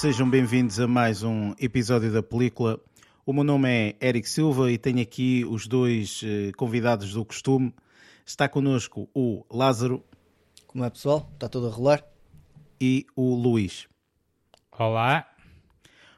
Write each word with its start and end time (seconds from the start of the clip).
Sejam 0.00 0.30
bem-vindos 0.30 0.80
a 0.80 0.88
mais 0.88 1.22
um 1.22 1.54
episódio 1.60 2.10
da 2.10 2.22
película. 2.22 2.80
O 3.26 3.34
meu 3.34 3.44
nome 3.44 3.68
é 3.68 4.08
Eric 4.08 4.26
Silva 4.26 4.72
e 4.72 4.78
tenho 4.78 5.02
aqui 5.02 5.44
os 5.44 5.66
dois 5.66 6.22
eh, 6.24 6.52
convidados 6.56 7.12
do 7.12 7.22
costume. 7.22 7.74
Está 8.24 8.48
connosco 8.48 9.10
o 9.14 9.44
Lázaro 9.50 10.02
Como 10.66 10.86
é 10.86 10.88
pessoal? 10.88 11.28
Está 11.34 11.50
tudo 11.50 11.66
a 11.66 11.70
rolar? 11.70 12.02
e 12.80 13.04
o 13.14 13.34
Luís. 13.34 13.88
Olá. 14.72 15.29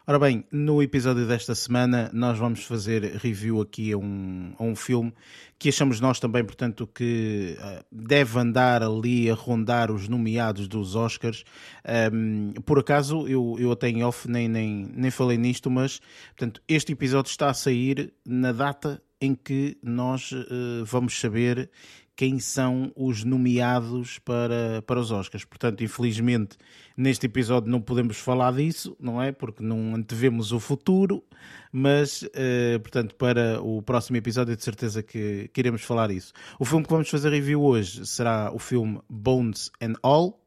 Ora 0.05 0.19
bem, 0.19 0.45
no 0.51 0.83
episódio 0.83 1.29
desta 1.29 1.55
semana 1.55 2.11
nós 2.13 2.37
vamos 2.37 2.65
fazer 2.65 3.05
review 3.19 3.61
aqui 3.61 3.93
a 3.93 3.97
um, 3.97 4.53
a 4.59 4.65
um 4.65 4.75
filme 4.75 5.15
que 5.57 5.69
achamos 5.69 6.01
nós 6.01 6.19
também, 6.19 6.45
portanto, 6.45 6.89
que 6.89 7.57
uh, 7.61 7.85
deve 7.93 8.37
andar 8.37 8.83
ali 8.83 9.31
a 9.31 9.35
rondar 9.35 9.93
os 9.93 10.09
nomeados 10.09 10.67
dos 10.67 10.97
Oscars. 10.97 11.45
Um, 12.13 12.53
por 12.67 12.81
acaso, 12.81 13.29
eu, 13.29 13.55
eu 13.61 13.71
até 13.71 13.91
em 13.91 14.03
off 14.03 14.29
nem, 14.29 14.49
nem, 14.49 14.91
nem 14.93 15.11
falei 15.13 15.39
nisto, 15.39 15.71
mas 15.71 16.01
portanto, 16.31 16.61
este 16.67 16.91
episódio 16.91 17.31
está 17.31 17.49
a 17.49 17.55
sair 17.55 18.13
na 18.27 18.51
data 18.51 19.01
em 19.21 19.37
que 19.37 19.79
nós 19.81 20.33
uh, 20.33 20.85
vamos 20.85 21.21
saber 21.21 21.71
quem 22.23 22.39
são 22.39 22.93
os 22.95 23.25
nomeados 23.25 24.21
para, 24.21 24.81
para 24.87 25.01
os 25.01 25.11
Oscars. 25.11 25.45
Portanto, 25.45 25.83
infelizmente, 25.83 26.57
neste 26.97 27.27
episódio 27.27 27.69
não 27.69 27.81
podemos 27.81 28.17
falar 28.17 28.53
disso, 28.53 28.97
não 29.01 29.21
é? 29.21 29.33
Porque 29.33 29.61
não 29.61 29.97
antevemos 29.97 30.53
o 30.53 30.61
futuro, 30.61 31.25
mas, 31.73 32.23
uh, 32.23 32.79
portanto, 32.81 33.17
para 33.17 33.61
o 33.61 33.83
próximo 33.83 34.19
episódio, 34.19 34.55
de 34.55 34.63
certeza 34.63 35.03
que, 35.03 35.51
que 35.53 35.61
iremos 35.61 35.83
falar 35.83 36.13
isso. 36.13 36.33
O 36.61 36.65
filme 36.65 36.85
que 36.85 36.93
vamos 36.93 37.11
fazer 37.11 37.29
review 37.29 37.61
hoje 37.61 38.07
será 38.07 38.53
o 38.55 38.59
filme 38.61 39.01
Bones 39.11 39.73
and 39.81 39.95
All. 40.01 40.41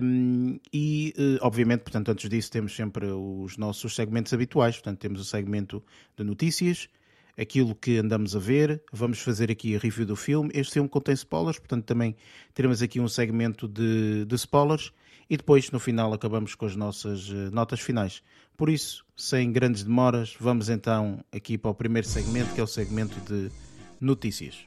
Um, 0.00 0.60
e, 0.72 1.12
uh, 1.18 1.44
obviamente, 1.44 1.80
portanto, 1.80 2.12
antes 2.12 2.30
disso, 2.30 2.52
temos 2.52 2.76
sempre 2.76 3.06
os 3.06 3.56
nossos 3.56 3.96
segmentos 3.96 4.32
habituais. 4.32 4.76
Portanto, 4.76 5.00
temos 5.00 5.20
o 5.20 5.24
segmento 5.24 5.82
de 6.16 6.22
notícias, 6.22 6.88
aquilo 7.38 7.74
que 7.74 7.98
andamos 7.98 8.34
a 8.34 8.38
ver. 8.38 8.82
Vamos 8.92 9.20
fazer 9.20 9.50
aqui 9.50 9.76
a 9.76 9.78
review 9.78 10.04
do 10.04 10.16
filme. 10.16 10.50
Este 10.52 10.74
filme 10.74 10.88
contém 10.88 11.14
spoilers, 11.14 11.58
portanto 11.58 11.84
também 11.84 12.16
teremos 12.52 12.82
aqui 12.82 12.98
um 12.98 13.08
segmento 13.08 13.68
de, 13.68 14.24
de 14.24 14.34
spoilers 14.34 14.92
e 15.30 15.36
depois 15.36 15.70
no 15.70 15.78
final 15.78 16.12
acabamos 16.12 16.54
com 16.54 16.66
as 16.66 16.74
nossas 16.74 17.28
uh, 17.30 17.50
notas 17.52 17.80
finais. 17.80 18.22
Por 18.56 18.68
isso, 18.68 19.04
sem 19.16 19.52
grandes 19.52 19.84
demoras, 19.84 20.34
vamos 20.40 20.68
então 20.68 21.24
aqui 21.30 21.56
para 21.56 21.70
o 21.70 21.74
primeiro 21.74 22.08
segmento, 22.08 22.52
que 22.54 22.60
é 22.60 22.64
o 22.64 22.66
segmento 22.66 23.20
de 23.20 23.50
notícias. 24.00 24.66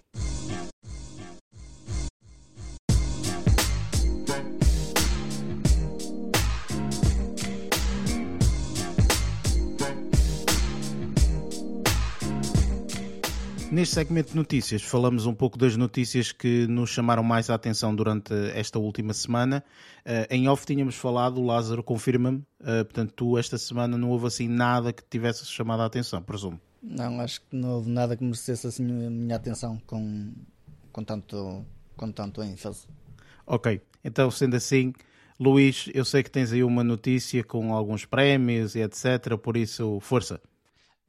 Neste 13.71 13.95
segmento 13.95 14.31
de 14.31 14.35
notícias, 14.35 14.81
falamos 14.81 15.25
um 15.25 15.33
pouco 15.33 15.57
das 15.57 15.77
notícias 15.77 16.33
que 16.33 16.67
nos 16.67 16.89
chamaram 16.89 17.23
mais 17.23 17.49
a 17.49 17.55
atenção 17.55 17.95
durante 17.95 18.33
esta 18.53 18.77
última 18.77 19.13
semana. 19.13 19.63
Uh, 19.99 20.27
em 20.29 20.49
off 20.49 20.65
tínhamos 20.65 20.95
falado, 20.95 21.39
o 21.39 21.45
Lázaro 21.45 21.81
confirma-me, 21.81 22.39
uh, 22.39 22.83
portanto, 22.83 23.13
tu 23.15 23.37
esta 23.37 23.57
semana 23.57 23.97
não 23.97 24.09
houve 24.09 24.27
assim 24.27 24.49
nada 24.49 24.91
que 24.91 25.01
tivesse 25.09 25.45
chamado 25.45 25.83
a 25.83 25.85
atenção, 25.85 26.21
presumo. 26.21 26.59
Não, 26.83 27.21
acho 27.21 27.39
que 27.39 27.55
não 27.55 27.75
houve 27.75 27.89
nada 27.89 28.17
que 28.17 28.25
merecesse 28.25 28.67
assim 28.67 28.83
a 28.83 29.09
minha 29.09 29.37
atenção 29.37 29.81
com, 29.87 30.33
com, 30.91 31.03
tanto, 31.05 31.65
com 31.95 32.11
tanto 32.11 32.43
ênfase. 32.43 32.85
Ok, 33.47 33.79
então 34.03 34.29
sendo 34.29 34.57
assim, 34.57 34.91
Luís, 35.39 35.89
eu 35.93 36.03
sei 36.03 36.23
que 36.23 36.29
tens 36.29 36.51
aí 36.51 36.61
uma 36.61 36.83
notícia 36.83 37.41
com 37.41 37.73
alguns 37.73 38.03
prémios 38.03 38.75
e 38.75 38.81
etc, 38.81 39.37
por 39.41 39.55
isso, 39.55 39.97
força. 40.01 40.41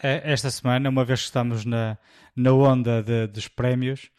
Esta 0.05 0.51
semana, 0.51 0.89
uma 0.89 1.05
vez 1.05 1.21
que 1.21 1.27
estamos 1.27 1.65
na, 1.65 1.97
na 2.35 2.53
onda 2.53 3.05
de, 3.05 3.29
dos 3.29 3.47
prémios, 3.47 4.11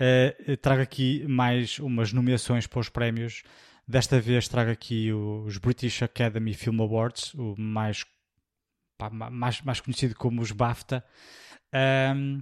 uh, 0.00 0.56
trago 0.58 0.80
aqui 0.80 1.26
mais 1.26 1.80
umas 1.80 2.12
nomeações 2.12 2.68
para 2.68 2.78
os 2.78 2.88
prémios. 2.88 3.42
Desta 3.86 4.20
vez 4.20 4.46
trago 4.46 4.70
aqui 4.70 5.12
os 5.12 5.58
British 5.58 6.00
Academy 6.00 6.54
Film 6.54 6.80
Awards, 6.80 7.34
o 7.34 7.56
mais, 7.58 8.06
pá, 8.96 9.10
mais, 9.10 9.60
mais 9.62 9.80
conhecido 9.80 10.14
como 10.14 10.40
os 10.40 10.52
BAFTA. 10.52 11.04
Um, 12.14 12.40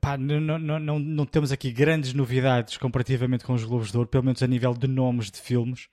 pá, 0.00 0.18
não, 0.18 0.40
não, 0.40 0.80
não, 0.80 0.98
não, 0.98 1.24
temos 1.24 1.52
aqui 1.52 1.70
grandes 1.70 2.12
novidades 2.12 2.76
comparativamente 2.76 3.44
com 3.44 3.54
os 3.54 3.62
Globos 3.62 3.92
de 3.92 3.96
Ouro, 3.96 4.08
pelo 4.08 4.24
menos 4.24 4.42
a 4.42 4.48
nível 4.48 4.74
de 4.74 4.88
nomes 4.88 5.30
de 5.30 5.40
filmes. 5.40 5.84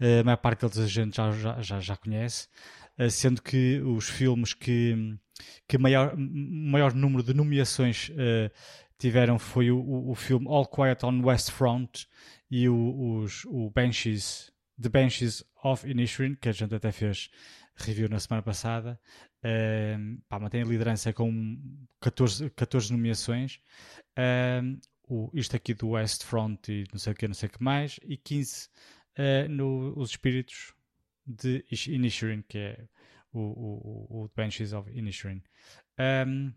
Uh, 0.00 0.20
a 0.20 0.24
maior 0.24 0.36
parte 0.36 0.60
deles 0.60 0.78
a 0.78 0.86
gente 0.86 1.16
já, 1.16 1.32
já, 1.32 1.60
já, 1.60 1.80
já 1.80 1.96
conhece. 1.96 2.46
Uh, 2.98 3.10
sendo 3.10 3.42
que 3.42 3.80
os 3.80 4.08
filmes 4.08 4.54
que 4.54 5.18
que 5.66 5.78
maior, 5.78 6.14
maior 6.16 6.94
número 6.94 7.22
de 7.22 7.34
nomeações 7.34 8.08
uh, 8.10 8.50
tiveram 8.98 9.38
foi 9.38 9.70
o, 9.70 10.10
o, 10.10 10.14
filme 10.14 10.46
All 10.48 10.66
Quiet 10.66 11.04
on 11.04 11.22
West 11.24 11.50
Front 11.50 12.04
e 12.50 12.68
o, 12.68 13.18
os, 13.18 13.44
o 13.46 13.70
Banshees, 13.70 14.52
The 14.80 14.88
Banshees 14.88 15.44
of 15.62 15.88
Inisherin, 15.88 16.34
que 16.34 16.48
a 16.48 16.52
gente 16.52 16.74
até 16.74 16.92
fez 16.92 17.30
review 17.76 18.08
na 18.08 18.20
semana 18.20 18.42
passada. 18.42 18.98
Uh, 19.44 20.20
pá, 20.28 20.38
mantém 20.38 20.62
a 20.62 20.64
liderança 20.64 21.12
com 21.12 21.58
14, 22.00 22.50
14 22.50 22.92
nomeações. 22.92 23.60
Uh, 24.18 24.78
o, 25.06 25.30
isto 25.34 25.54
aqui 25.56 25.74
do 25.74 25.90
West 25.90 26.24
Front 26.24 26.68
e 26.68 26.84
não 26.92 26.98
sei 26.98 27.12
o 27.12 27.16
que, 27.16 27.26
não 27.26 27.34
sei 27.34 27.48
o 27.48 27.52
que 27.52 27.62
mais. 27.62 27.98
E 28.04 28.16
15 28.16 28.68
uh, 29.18 29.48
no 29.50 29.92
Os 29.98 30.10
Espíritos 30.10 30.72
de 31.26 31.64
Inisherin, 31.88 32.42
que 32.48 32.58
é 32.58 32.88
o, 33.32 33.40
o, 33.40 34.24
o 34.24 34.30
Banshees 34.36 34.72
of 34.72 34.90
Inisherin. 34.90 35.42
Um, 35.98 36.52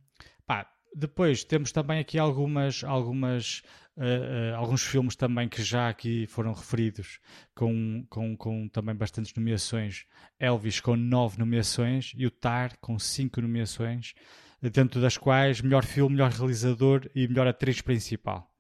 pá, 0.46 0.70
depois 0.96 1.44
temos 1.44 1.72
também 1.72 2.00
aqui 2.00 2.18
algumas, 2.18 2.84
algumas, 2.84 3.62
uh, 3.98 4.54
uh, 4.54 4.56
alguns 4.56 4.84
filmes 4.84 5.16
também 5.16 5.48
que 5.48 5.62
já 5.62 5.90
aqui 5.90 6.26
foram 6.28 6.54
referidos, 6.54 7.20
com, 7.54 8.06
com, 8.10 8.36
com 8.36 8.68
também 8.68 8.96
bastantes 8.96 9.34
nomeações. 9.34 10.06
Elvis 10.40 10.80
com 10.80 10.96
nove 10.96 11.38
nomeações 11.38 12.14
e 12.16 12.26
o 12.26 12.32
Tar 12.32 12.78
com 12.80 12.98
cinco 12.98 13.42
nomeações, 13.42 14.14
dentro 14.62 15.02
das 15.02 15.18
quais 15.18 15.62
melhor 15.62 15.86
filme, 15.86 16.16
melhor 16.16 16.32
realizador 16.32 17.10
e 17.14 17.28
melhor 17.28 17.48
atriz 17.48 17.82
principal. 17.82 18.52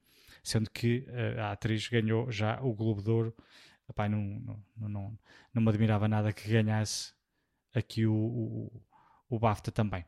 Sendo 0.44 0.69
que 0.69 1.06
uh, 1.09 1.41
a 1.41 1.51
atriz 1.51 1.88
ganhou 1.88 2.31
já 2.31 2.59
o 2.62 2.74
Globo 2.74 3.01
de 3.01 3.09
Ouro. 3.09 3.35
Epá, 3.90 4.09
não, 4.09 4.20
não, 4.75 4.90
não, 4.90 5.20
não 5.53 5.62
me 5.62 5.70
admirava 5.70 6.08
nada 6.08 6.34
que 6.34 6.50
ganhasse 6.50 7.14
aqui 7.74 8.06
o, 8.06 8.14
o, 8.14 8.81
o 9.30 9.39
BAFTA 9.39 9.72
também. 9.72 10.06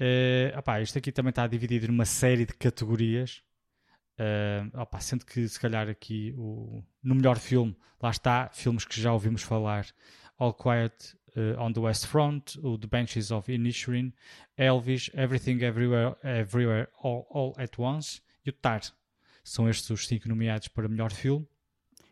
Uh, 0.00 0.58
opá, 0.58 0.80
isto 0.80 0.98
aqui 0.98 1.12
também 1.12 1.30
está 1.30 1.46
dividido 1.46 1.86
numa 1.88 2.04
série 2.04 2.46
de 2.46 2.54
categorias. 2.54 3.42
Uh, 4.18 4.80
opá, 4.80 5.00
sendo 5.00 5.24
que 5.24 5.48
se 5.48 5.58
calhar 5.58 5.88
aqui 5.88 6.34
o, 6.36 6.84
no 7.02 7.14
melhor 7.14 7.38
filme, 7.38 7.76
lá 8.00 8.10
está, 8.10 8.48
filmes 8.52 8.84
que 8.84 9.00
já 9.00 9.12
ouvimos 9.12 9.42
falar: 9.42 9.86
All 10.38 10.52
Quiet 10.52 11.16
uh, 11.36 11.60
on 11.60 11.72
the 11.72 11.80
West 11.80 12.06
Front, 12.06 12.56
o 12.62 12.78
The 12.78 12.86
Benches 12.86 13.30
of 13.30 13.52
Inisherin, 13.52 14.12
Elvis, 14.56 15.10
Everything 15.14 15.62
Everywhere, 15.62 16.16
Everywhere 16.22 16.88
All, 17.02 17.26
All 17.30 17.54
at 17.56 17.78
Once 17.78 18.20
e 18.44 18.50
o 18.50 18.52
Tar. 18.52 18.80
São 19.44 19.68
estes 19.68 19.90
os 19.90 20.06
cinco 20.06 20.28
nomeados 20.28 20.68
para 20.68 20.88
melhor 20.88 21.12
filme. 21.12 21.46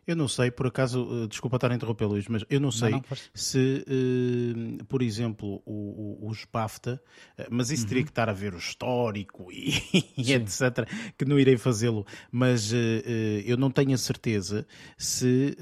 Eu 0.05 0.15
não 0.15 0.27
sei, 0.27 0.49
por 0.49 0.65
acaso, 0.65 1.07
eh, 1.11 1.27
desculpa 1.27 1.57
estar 1.57 1.71
a 1.71 1.75
interromper, 1.75 2.05
Luís, 2.05 2.27
mas 2.27 2.43
eu 2.49 2.59
não 2.59 2.71
sei 2.71 2.89
não, 2.89 3.03
não, 3.07 3.17
se, 3.35 3.85
uh, 3.87 4.85
por 4.85 5.03
exemplo, 5.03 5.61
o, 5.63 6.25
o, 6.25 6.27
os 6.27 6.43
BAFTA, 6.51 6.99
uh, 7.37 7.43
mas 7.51 7.69
isso 7.69 7.83
uhum. 7.83 7.89
teria 7.89 8.03
que 8.03 8.09
estar 8.09 8.27
a 8.27 8.33
ver 8.33 8.55
o 8.55 8.57
histórico 8.57 9.51
e, 9.51 9.73
e 10.17 10.33
etc., 10.33 10.87
que 11.15 11.23
não 11.23 11.39
irei 11.39 11.55
fazê-lo, 11.55 12.03
mas 12.31 12.71
uh, 12.71 12.75
eu 13.45 13.55
não 13.57 13.69
tenho 13.69 13.93
a 13.93 13.97
certeza 13.97 14.65
se, 14.97 15.55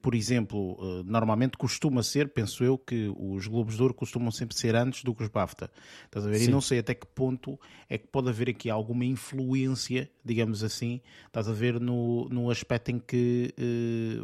por 0.00 0.14
exemplo, 0.14 1.02
normalmente 1.04 1.56
costuma 1.56 2.02
ser, 2.02 2.28
penso 2.28 2.62
eu, 2.62 2.78
que 2.78 3.12
os 3.16 3.46
Globos 3.46 3.76
de 3.76 3.82
Ouro 3.82 3.94
costumam 3.94 4.30
sempre 4.30 4.56
ser 4.56 4.76
antes 4.76 5.02
do 5.02 5.14
que 5.14 5.22
os 5.22 5.28
BAFTA. 5.28 5.70
Estás 6.04 6.26
a 6.26 6.30
ver? 6.30 6.38
Sim. 6.38 6.44
E 6.46 6.48
não 6.48 6.60
sei 6.60 6.78
até 6.78 6.94
que 6.94 7.06
ponto 7.06 7.58
é 7.88 7.98
que 7.98 8.06
pode 8.06 8.28
haver 8.28 8.50
aqui 8.50 8.70
alguma 8.70 9.04
influência, 9.04 10.08
digamos 10.24 10.62
assim, 10.62 11.00
estás 11.26 11.48
a 11.48 11.52
ver, 11.52 11.80
no, 11.80 12.28
no 12.28 12.50
aspecto 12.50 12.90
em 12.90 12.98
que 12.98 13.52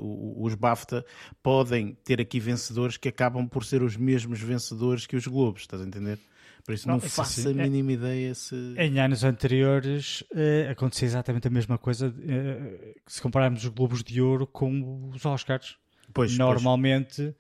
os 0.01 0.55
BAFTA 0.55 1.05
podem 1.43 1.97
ter 2.05 2.21
aqui 2.21 2.41
vencedores 2.41 2.97
que 2.97 3.09
acabam 3.09 3.49
por 3.49 3.65
ser 3.65 3.83
os 3.83 3.97
mesmos 3.97 4.41
vencedores 4.41 5.07
que 5.07 5.17
os 5.17 5.27
Globos, 5.27 5.63
estás 5.63 5.83
a 5.83 5.87
entender? 5.87 6.19
Por 6.67 6.75
isso 6.75 6.89
não, 6.89 6.95
não 6.95 7.01
faço 7.01 7.41
assim, 7.41 7.61
a 7.61 7.63
é 7.63 7.69
mínima 7.69 7.93
é, 7.93 7.95
ideia 7.95 8.35
se. 8.35 8.57
Em 8.77 8.99
anos 8.99 9.23
anteriores 9.23 10.23
uh, 10.33 10.71
acontecia 10.73 11.07
exatamente 11.07 11.47
a 11.47 11.51
mesma 11.51 11.79
coisa 11.79 12.09
uh, 12.09 12.95
se 13.07 13.23
compararmos 13.23 13.63
os 13.63 13.69
Globos 13.69 14.03
de 14.03 14.21
Ouro 14.21 14.49
com 14.49 15.11
os 15.15 15.25
Oscars. 15.25 15.77
Pois, 16.13 16.37
Normalmente, 16.37 17.23
pois. 17.23 17.35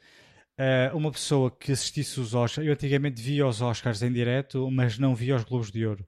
Uh, 0.59 0.97
uma 0.97 1.11
pessoa 1.11 1.51
que 1.51 1.73
assistisse 1.73 2.21
os 2.21 2.35
Oscars, 2.35 2.67
eu 2.67 2.73
antigamente 2.73 3.21
via 3.21 3.47
os 3.47 3.61
Oscars 3.61 4.01
em 4.01 4.13
direto, 4.13 4.71
mas 4.71 4.97
não 4.97 5.15
via 5.15 5.35
os 5.35 5.43
Globos 5.43 5.73
de 5.73 5.85
Ouro. 5.85 6.07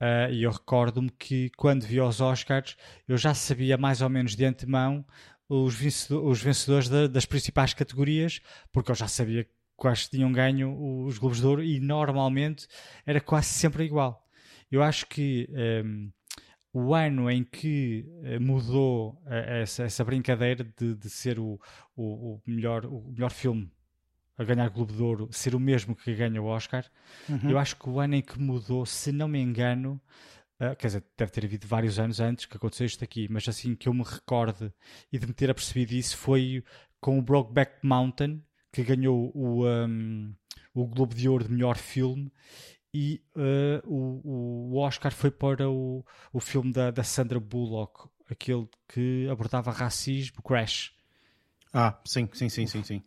Uh, 0.00 0.32
e 0.32 0.42
eu 0.42 0.50
recordo-me 0.50 1.10
que 1.10 1.50
quando 1.56 1.84
vi 1.84 2.00
os 2.00 2.20
Oscars 2.20 2.76
eu 3.08 3.16
já 3.16 3.32
sabia 3.32 3.78
mais 3.78 4.02
ou 4.02 4.08
menos 4.10 4.34
de 4.34 4.44
antemão 4.44 5.04
os, 5.48 5.74
vencedor, 5.74 6.24
os 6.24 6.42
vencedores 6.42 6.88
da, 6.88 7.06
das 7.06 7.26
principais 7.26 7.74
categorias, 7.74 8.40
porque 8.72 8.90
eu 8.90 8.94
já 8.94 9.08
sabia 9.08 9.46
quais 9.76 10.08
tinham 10.08 10.32
ganho 10.32 11.04
os 11.04 11.18
Globos 11.18 11.40
de 11.40 11.46
Ouro 11.46 11.62
e 11.62 11.78
normalmente 11.80 12.66
era 13.04 13.20
quase 13.20 13.48
sempre 13.48 13.84
igual. 13.84 14.26
Eu 14.70 14.82
acho 14.82 15.06
que 15.06 15.48
um, 15.50 15.56
ehm, 15.58 16.12
o 16.72 16.94
ano 16.94 17.30
em 17.30 17.42
que 17.42 18.04
eh, 18.22 18.38
mudou 18.38 19.22
eh, 19.26 19.62
essa, 19.62 19.84
essa 19.84 20.04
brincadeira 20.04 20.62
de, 20.62 20.94
de 20.94 21.08
ser 21.08 21.38
o, 21.38 21.58
o, 21.96 22.34
o, 22.34 22.42
melhor, 22.46 22.84
o 22.84 23.08
melhor 23.08 23.30
filme 23.30 23.72
a 24.36 24.44
ganhar 24.44 24.68
Globo 24.68 24.92
de 24.92 25.02
Ouro 25.02 25.28
ser 25.32 25.54
o 25.54 25.60
mesmo 25.60 25.96
que 25.96 26.14
ganha 26.14 26.42
o 26.42 26.44
Oscar, 26.44 26.84
uhum. 27.28 27.50
eu 27.50 27.58
acho 27.58 27.76
que 27.76 27.88
o 27.88 27.98
ano 27.98 28.16
em 28.16 28.20
que 28.20 28.38
mudou, 28.38 28.84
se 28.84 29.10
não 29.10 29.26
me 29.26 29.40
engano, 29.40 29.98
uh, 30.60 30.76
quer 30.76 30.86
dizer, 30.88 31.04
deve 31.16 31.32
ter 31.32 31.44
havido 31.44 31.66
vários 31.66 31.98
anos 31.98 32.20
antes 32.20 32.46
que 32.46 32.56
aconteceu 32.56 32.86
isto 32.86 33.02
aqui, 33.02 33.28
mas 33.30 33.48
assim 33.48 33.74
que 33.74 33.88
eu 33.88 33.94
me 33.94 34.02
recorde 34.02 34.72
e 35.12 35.18
de 35.18 35.26
me 35.26 35.32
ter 35.32 35.50
apercebido 35.50 35.94
isso 35.94 36.16
foi 36.16 36.64
com 37.00 37.18
o 37.18 37.22
Brokeback 37.22 37.78
Mountain, 37.82 38.42
que 38.72 38.82
ganhou 38.82 39.30
o, 39.34 39.66
um, 39.66 40.34
o 40.74 40.86
Globo 40.86 41.14
de 41.14 41.28
Ouro 41.28 41.44
de 41.44 41.52
melhor 41.52 41.76
filme 41.76 42.32
e 42.92 43.22
uh, 43.36 43.86
o, 43.86 44.72
o, 44.72 44.78
Oscar 44.78 45.12
foi 45.12 45.30
para 45.30 45.68
o, 45.68 46.04
o 46.32 46.40
filme 46.40 46.72
da, 46.72 46.90
da 46.90 47.04
Sandra 47.04 47.38
Bullock, 47.38 48.08
aquele 48.30 48.66
que 48.88 49.28
abordava 49.30 49.70
racismo, 49.70 50.42
Crash. 50.42 50.94
Ah, 51.72 52.00
sim, 52.06 52.28
sim, 52.32 52.48
sim, 52.48 52.66
sim, 52.66 52.82
sim. 52.82 53.02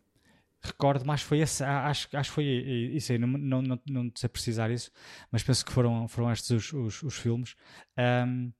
Recordo, 0.61 1.06
mas 1.06 1.21
foi 1.21 1.39
esse, 1.39 1.63
acho, 1.63 2.09
acho 2.13 2.29
que 2.29 2.35
foi 2.35 2.45
isso 2.94 3.13
aí, 3.13 3.17
não, 3.17 3.27
não, 3.27 3.61
não, 3.61 3.79
não 3.88 4.11
sei 4.13 4.27
precisar 4.27 4.69
isso, 4.69 4.91
mas 5.31 5.41
penso 5.41 5.65
que 5.65 5.71
foram, 5.71 6.07
foram 6.07 6.31
estes 6.31 6.50
os, 6.51 6.73
os, 6.73 7.03
os 7.03 7.15
filmes. 7.15 7.56
Um, 7.97 8.51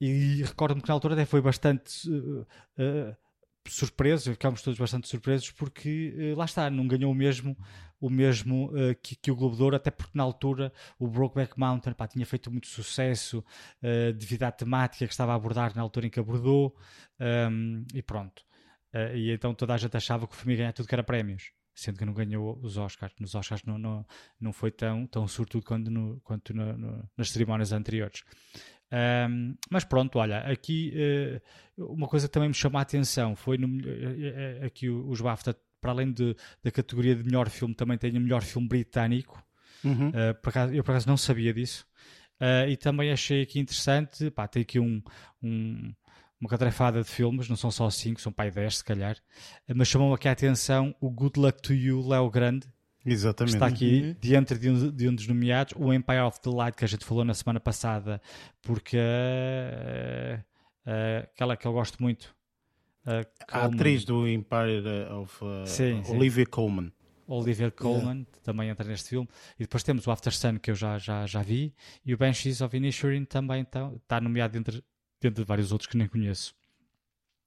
e 0.00 0.42
recordo-me 0.42 0.80
que 0.80 0.88
na 0.88 0.94
altura 0.94 1.14
até 1.14 1.26
foi 1.26 1.42
bastante 1.42 2.08
uh, 2.10 2.40
uh, 2.40 3.16
surpresos, 3.68 4.32
ficámos 4.32 4.62
todos 4.62 4.78
bastante 4.78 5.08
surpresos 5.08 5.50
porque 5.50 6.32
uh, 6.34 6.38
lá 6.38 6.46
está, 6.46 6.70
não 6.70 6.88
ganhou 6.88 7.12
o 7.12 7.14
mesmo 7.14 7.56
o 8.00 8.10
mesmo 8.10 8.66
uh, 8.70 8.96
que, 9.00 9.14
que, 9.14 9.30
o 9.30 9.36
Globo 9.36 9.54
de 9.54 9.62
Ouro, 9.62 9.76
até 9.76 9.88
porque 9.88 10.18
na 10.18 10.24
altura 10.24 10.72
o 10.98 11.06
Brokeback 11.06 11.56
Mountain 11.56 11.94
pá, 11.94 12.08
tinha 12.08 12.26
feito 12.26 12.50
muito 12.50 12.66
sucesso 12.66 13.44
uh, 13.80 14.12
devido 14.12 14.42
à 14.42 14.50
temática 14.50 15.06
que 15.06 15.12
estava 15.12 15.32
a 15.32 15.36
abordar 15.36 15.76
na 15.76 15.82
altura 15.82 16.06
em 16.06 16.10
que 16.10 16.18
abordou 16.18 16.76
um, 17.20 17.84
e 17.94 18.02
pronto. 18.02 18.42
Uh, 18.94 19.16
e 19.16 19.30
então 19.30 19.54
toda 19.54 19.74
a 19.74 19.76
gente 19.78 19.96
achava 19.96 20.26
que 20.26 20.34
o 20.34 20.36
filme 20.36 20.52
ia 20.54 20.58
ganhar 20.58 20.72
tudo 20.72 20.86
que 20.86 20.94
era 20.94 21.02
prémios, 21.02 21.50
sendo 21.74 21.98
que 21.98 22.04
não 22.04 22.12
ganhou 22.12 22.58
os 22.62 22.76
Oscars. 22.76 23.14
Nos 23.18 23.34
Oscars 23.34 23.62
não, 23.64 23.78
não, 23.78 24.06
não 24.40 24.52
foi 24.52 24.70
tão, 24.70 25.06
tão 25.06 25.26
sortudo 25.26 25.64
quanto, 25.64 25.90
no, 25.90 26.20
quanto 26.20 26.54
no, 26.54 26.76
no, 26.76 27.10
nas 27.16 27.30
cerimónias 27.30 27.72
anteriores. 27.72 28.22
Um, 28.92 29.56
mas 29.70 29.84
pronto, 29.84 30.18
olha, 30.18 30.40
aqui 30.40 30.92
uh, 31.78 31.94
uma 31.94 32.06
coisa 32.06 32.28
que 32.28 32.32
também 32.32 32.50
me 32.50 32.54
chamou 32.54 32.78
a 32.78 32.82
atenção 32.82 33.34
foi 33.34 33.56
no, 33.56 33.66
uh, 33.66 34.66
aqui 34.66 34.90
os 34.90 35.18
BAFTA 35.18 35.56
para 35.80 35.92
além 35.92 36.12
de, 36.12 36.36
da 36.62 36.70
categoria 36.70 37.16
de 37.16 37.24
melhor 37.24 37.48
filme, 37.48 37.74
também 37.74 37.96
tem 37.96 38.16
o 38.16 38.20
melhor 38.20 38.42
filme 38.42 38.68
britânico. 38.68 39.42
Uhum. 39.82 40.10
Uh, 40.10 40.34
por 40.42 40.50
acaso, 40.50 40.74
eu 40.74 40.84
por 40.84 40.92
acaso 40.92 41.08
não 41.08 41.16
sabia 41.16 41.52
disso. 41.52 41.86
E 42.68 42.76
também 42.76 43.12
achei 43.12 43.42
aqui 43.42 43.60
interessante, 43.60 44.28
pá, 44.28 44.48
tem 44.48 44.62
aqui 44.62 44.80
um, 44.80 45.00
um, 45.40 45.94
uma 46.42 46.50
catrefada 46.50 47.00
de 47.00 47.08
filmes, 47.08 47.48
não 47.48 47.54
são 47.56 47.70
só 47.70 47.88
cinco, 47.88 48.20
são 48.20 48.32
pai 48.32 48.50
10 48.50 48.78
se 48.78 48.84
calhar, 48.84 49.16
uh, 49.16 49.72
mas 49.76 49.86
chamou 49.86 50.12
aqui 50.12 50.26
a 50.26 50.32
atenção 50.32 50.92
o 51.00 51.08
Good 51.08 51.38
Luck 51.38 51.62
to 51.62 51.72
You, 51.72 52.06
Léo 52.06 52.28
Grande, 52.28 52.66
Exatamente. 53.04 53.54
Está 53.54 53.66
aqui 53.66 54.00
uhum. 54.00 54.16
diante 54.20 54.56
de 54.56 54.70
um, 54.70 54.90
de 54.90 55.08
um, 55.08 55.14
dos 55.14 55.26
nomeados, 55.26 55.74
o 55.76 55.92
Empire 55.92 56.20
of 56.20 56.40
the 56.40 56.50
Light, 56.50 56.76
que 56.76 56.84
a 56.84 56.88
gente 56.88 57.04
falou 57.04 57.24
na 57.24 57.34
semana 57.34 57.58
passada, 57.58 58.22
porque 58.62 58.96
uh, 58.96 60.38
uh, 60.86 61.28
aquela 61.34 61.56
que 61.56 61.66
eu 61.66 61.72
gosto 61.72 62.00
muito, 62.00 62.32
a, 63.04 63.60
a 63.60 63.64
atriz 63.64 64.04
do 64.04 64.28
Empire 64.28 64.84
of 65.10 65.44
uh, 65.44 65.66
sim, 65.66 66.00
Olivia 66.08 66.44
sim. 66.44 66.50
Colman. 66.50 66.92
Olivia 67.26 67.70
Colman 67.70 68.18
yeah. 68.18 68.26
também 68.42 68.68
entra 68.68 68.86
neste 68.86 69.08
filme. 69.08 69.28
E 69.58 69.62
depois 69.62 69.82
temos 69.82 70.06
o 70.06 70.10
After 70.10 70.34
Sun, 70.34 70.58
que 70.58 70.70
eu 70.70 70.74
já, 70.74 70.98
já, 70.98 71.26
já 71.26 71.42
vi, 71.42 71.74
e 72.04 72.12
o 72.12 72.18
Banshees 72.18 72.60
of 72.60 72.76
Inisherin 72.76 73.24
também 73.24 73.62
está, 73.62 73.90
está 73.96 74.20
nomeado 74.20 74.52
dentro, 74.52 74.82
dentro 75.22 75.42
de 75.42 75.48
vários 75.48 75.72
outros 75.72 75.88
que 75.88 75.96
nem 75.96 76.08
conheço. 76.08 76.54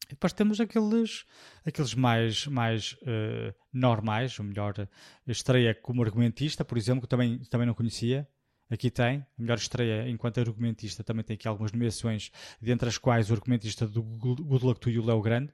E 0.06 0.10
depois 0.10 0.34
temos 0.34 0.60
aqueles, 0.60 1.26
aqueles 1.66 1.94
mais, 1.96 2.46
mais 2.48 2.94
uh, 3.02 3.54
normais, 3.74 4.38
o 4.38 4.44
melhor 4.44 4.88
estreia 5.28 5.74
como 5.74 6.04
argumentista, 6.04 6.64
por 6.64 6.78
exemplo, 6.78 7.02
que 7.02 7.08
também, 7.08 7.40
também 7.50 7.66
não 7.68 7.74
conhecia. 7.74 8.28
Aqui 8.70 8.90
tem, 8.90 9.20
a 9.20 9.42
melhor 9.42 9.58
estreia 9.58 10.10
enquanto 10.10 10.40
argumentista, 10.40 11.04
também 11.04 11.24
tem 11.24 11.36
aqui 11.36 11.48
algumas 11.48 11.72
nomeações, 11.72 12.32
dentre 12.60 12.90
as 12.90 12.98
quais 12.98 13.30
o 13.30 13.34
argumentista 13.34 13.88
do 13.88 14.02
Good 14.02 14.66
Luck 14.66 14.80
to 14.80 14.90
You, 14.90 15.06
Léo 15.06 15.22
Grande, 15.22 15.54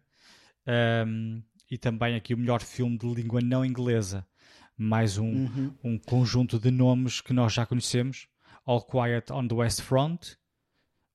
um, 1.06 1.44
e 1.70 1.78
também 1.78 2.16
aqui 2.16 2.34
o 2.34 2.38
melhor 2.38 2.62
filme 2.62 2.98
de 2.98 3.06
língua 3.14 3.42
não 3.42 3.66
inglesa, 3.66 4.26
mais 4.78 5.18
um, 5.18 5.26
uhum. 5.26 5.76
um 5.84 5.98
conjunto 5.98 6.58
de 6.58 6.72
nomes 6.72 7.20
que 7.20 7.34
nós 7.34 7.52
já 7.54 7.66
conhecemos, 7.66 8.28
All 8.66 8.82
Quiet 8.82 9.32
on 9.32 9.48
the 9.48 9.56
West 9.56 9.82
Front, 9.82 10.36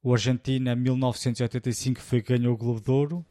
o 0.06 0.12
Argentina 0.12 0.76
1985 0.76 2.00
foi 2.00 2.22
ganhou 2.22 2.54
o 2.54 2.56
Globo 2.56 2.80
de 2.80 2.88
Ouro, 2.92 3.26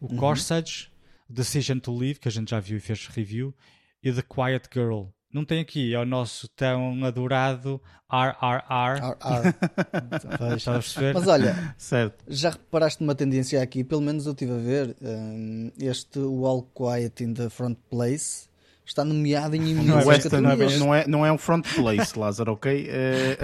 o 0.00 0.06
uhum. 0.06 0.16
Corsage, 0.16 0.88
Decision 1.28 1.80
to 1.80 1.92
Leave, 1.92 2.20
que 2.20 2.28
a 2.28 2.30
gente 2.30 2.52
já 2.52 2.60
viu 2.60 2.76
e 2.76 2.80
fez 2.80 3.08
review, 3.08 3.52
e 4.00 4.12
The 4.12 4.22
Quiet 4.22 4.68
Girl, 4.72 5.06
não 5.32 5.44
tem 5.44 5.58
aqui, 5.58 5.92
é 5.92 5.98
o 5.98 6.06
nosso 6.06 6.46
tão 6.50 7.04
adorado 7.04 7.82
RRR. 8.08 9.16
RR. 9.18 10.54
Estás 10.54 10.68
a 10.68 10.72
perceber? 10.74 11.14
Mas 11.14 11.26
olha, 11.26 11.74
certo. 11.76 12.24
já 12.28 12.50
reparaste 12.50 13.02
numa 13.02 13.16
tendência 13.16 13.60
aqui, 13.60 13.82
pelo 13.82 14.02
menos 14.02 14.24
eu 14.24 14.32
estive 14.32 14.52
a 14.52 14.58
ver, 14.58 14.96
um, 15.02 15.72
este 15.76 16.20
All 16.20 16.62
Quiet 16.62 17.24
in 17.24 17.34
the 17.34 17.50
Front 17.50 17.78
Place 17.90 18.46
está 18.84 19.04
nomeado 19.04 19.56
em 19.56 19.70
imensas 19.70 20.30
não 20.30 20.50
é, 20.52 20.78
não, 20.78 20.94
é, 20.94 21.06
não 21.08 21.26
é 21.26 21.32
um 21.32 21.38
front 21.38 21.66
place, 21.74 22.16
Lázaro, 22.16 22.52
ok? 22.52 22.88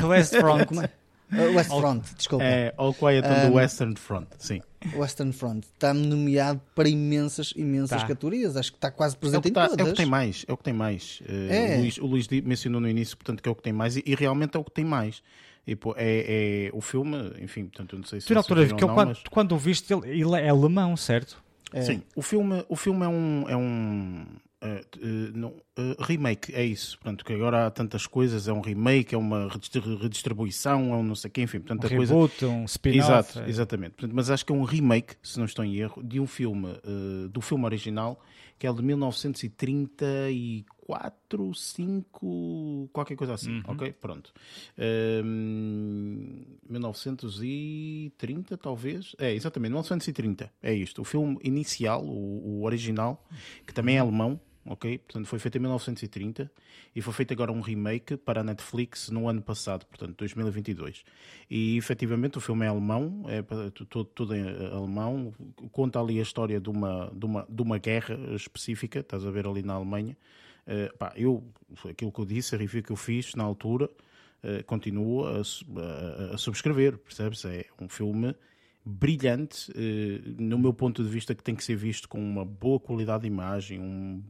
Uh... 0.00 0.06
West 0.06 0.36
Front. 0.36 0.70
Uh, 0.70 0.88
West 1.30 1.68
Front, 1.68 2.04
desculpa. 2.16 2.44
É, 2.44 2.72
All 2.76 2.94
Quiet 2.94 3.26
on 3.26 3.30
um, 3.30 3.34
the 3.34 3.50
Western 3.50 3.96
Front, 3.96 4.28
sim. 4.38 4.60
Western 4.94 5.32
Front 5.32 5.64
está 5.64 5.92
nomeado 5.92 6.60
para 6.74 6.88
imensas, 6.88 7.52
imensas 7.56 8.00
tá. 8.00 8.08
categorias. 8.08 8.56
Acho 8.56 8.72
que 8.72 8.78
está 8.78 8.90
quase 8.90 9.16
presente 9.16 9.46
é 9.46 9.50
em 9.50 9.52
tá, 9.52 9.68
todas. 9.68 9.86
É 9.86 9.90
o 9.90 9.92
que 9.92 9.96
tem 9.96 10.06
mais, 10.06 10.44
é 10.48 10.52
o 10.52 10.56
que 10.56 10.64
tem 10.64 10.72
mais. 10.72 11.20
Uh, 11.20 11.52
é. 11.52 11.76
O, 11.76 11.80
Luís, 11.80 11.98
o 11.98 12.06
Luís 12.06 12.28
mencionou 12.28 12.80
no 12.80 12.88
início, 12.88 13.16
portanto, 13.16 13.42
que 13.42 13.48
é 13.48 13.52
o 13.52 13.54
que 13.54 13.62
tem 13.62 13.72
mais 13.72 13.96
e, 13.96 14.02
e 14.06 14.14
realmente 14.14 14.56
é 14.56 14.60
o 14.60 14.64
que 14.64 14.70
tem 14.70 14.84
mais. 14.84 15.22
E, 15.66 15.76
pô, 15.76 15.94
é, 15.98 16.68
é, 16.68 16.70
o 16.72 16.80
filme, 16.80 17.30
enfim, 17.42 17.66
portanto, 17.66 17.94
eu 17.94 17.98
não 17.98 18.06
sei 18.06 18.20
se. 18.20 18.26
Tu 18.26 18.32
na 18.32 18.40
altura, 18.40 18.66
que 18.66 18.82
eu, 18.82 18.88
quando, 18.88 19.08
mas... 19.08 19.22
quando 19.30 19.52
o 19.52 19.58
viste, 19.58 19.92
ele, 19.92 20.08
ele 20.08 20.34
é 20.36 20.48
alemão, 20.48 20.96
certo? 20.96 21.42
É. 21.72 21.82
Sim, 21.82 22.02
o 22.16 22.22
filme, 22.22 22.64
o 22.70 22.76
filme 22.76 23.04
é 23.04 23.08
um, 23.08 23.44
é 23.48 23.56
um, 23.56 24.24
Uh, 24.60 24.82
uh, 24.96 25.38
não, 25.38 25.50
uh, 25.50 25.94
remake, 26.00 26.52
é 26.52 26.64
isso. 26.64 26.98
Portanto, 26.98 27.24
que 27.24 27.32
agora 27.32 27.66
há 27.66 27.70
tantas 27.70 28.08
coisas, 28.08 28.48
é 28.48 28.52
um 28.52 28.60
remake, 28.60 29.14
é 29.14 29.18
uma 29.18 29.48
redistribuição, 29.48 30.92
é 30.92 30.96
um 30.96 31.04
não 31.04 31.14
sei 31.14 31.28
o 31.28 31.32
quê, 31.32 31.42
enfim, 31.42 31.60
tanta 31.60 31.86
um 31.86 31.96
coisa. 31.96 32.12
Reboot, 32.12 32.44
um 32.44 32.64
spin-off. 32.64 32.98
Exato, 32.98 33.38
é. 33.40 33.48
exatamente. 33.48 33.92
Portanto, 33.92 34.12
mas 34.14 34.30
acho 34.30 34.44
que 34.44 34.52
é 34.52 34.56
um 34.56 34.64
remake, 34.64 35.14
se 35.22 35.38
não 35.38 35.46
estou 35.46 35.64
em 35.64 35.76
erro, 35.76 36.02
de 36.02 36.18
um 36.18 36.26
filme, 36.26 36.70
do 37.30 37.40
filme 37.40 37.64
original, 37.64 38.20
que 38.58 38.66
é 38.66 38.70
o 38.70 38.74
de 38.74 38.82
1934, 38.82 41.54
5, 41.54 42.90
qualquer 42.92 43.14
coisa 43.14 43.34
assim, 43.34 43.58
uhum. 43.58 43.62
ok? 43.68 43.92
Pronto. 43.92 44.32
1930, 46.68 48.56
talvez. 48.56 49.14
É, 49.18 49.32
exatamente, 49.32 49.70
1930, 49.70 50.52
é 50.60 50.74
isto. 50.74 51.02
O 51.02 51.04
filme 51.04 51.38
inicial, 51.44 52.04
o, 52.04 52.58
o 52.58 52.64
original, 52.64 53.24
que 53.64 53.72
também 53.72 53.96
é 53.96 54.00
alemão, 54.00 54.40
ok? 54.68 54.98
Portanto, 54.98 55.26
foi 55.26 55.38
feito 55.38 55.56
em 55.56 55.60
1930 55.60 56.50
e 56.94 57.00
foi 57.00 57.12
feito 57.12 57.32
agora 57.32 57.50
um 57.50 57.60
remake 57.60 58.16
para 58.16 58.40
a 58.40 58.44
Netflix 58.44 59.08
no 59.10 59.28
ano 59.28 59.42
passado, 59.42 59.86
portanto, 59.86 60.16
2022. 60.18 61.04
E 61.50 61.76
efetivamente 61.76 62.38
o 62.38 62.40
filme 62.40 62.64
é 62.64 62.68
alemão, 62.68 63.24
é 63.28 63.42
tudo, 63.70 64.04
tudo 64.04 64.34
em 64.34 64.42
alemão, 64.72 65.32
conta 65.72 66.00
ali 66.00 66.18
a 66.18 66.22
história 66.22 66.60
de 66.60 66.68
uma, 66.68 67.10
de 67.14 67.24
uma, 67.24 67.46
de 67.48 67.62
uma 67.62 67.78
guerra 67.78 68.16
específica, 68.34 69.00
estás 69.00 69.24
a 69.24 69.30
ver 69.30 69.46
ali 69.46 69.62
na 69.62 69.74
Alemanha. 69.74 70.16
Uh, 70.66 70.96
pá, 70.98 71.12
eu, 71.16 71.42
aquilo 71.88 72.12
que 72.12 72.20
eu 72.20 72.26
disse, 72.26 72.54
a 72.54 72.58
review 72.58 72.82
que 72.82 72.92
eu 72.92 72.96
fiz 72.96 73.34
na 73.34 73.42
altura, 73.42 73.86
uh, 73.86 74.62
continuo 74.66 75.26
a, 75.26 75.38
a, 75.38 76.34
a 76.34 76.38
subscrever, 76.38 76.98
percebes? 76.98 77.44
É 77.46 77.64
um 77.80 77.88
filme 77.88 78.34
brilhante, 78.84 79.70
eh, 79.74 80.20
no 80.38 80.58
meu 80.58 80.72
ponto 80.72 81.02
de 81.02 81.08
vista, 81.08 81.34
que 81.34 81.42
tem 81.42 81.54
que 81.54 81.62
ser 81.62 81.76
visto 81.76 82.08
com 82.08 82.18
uma 82.18 82.44
boa 82.44 82.80
qualidade 82.80 83.22
de 83.22 83.26
imagem, 83.28 83.80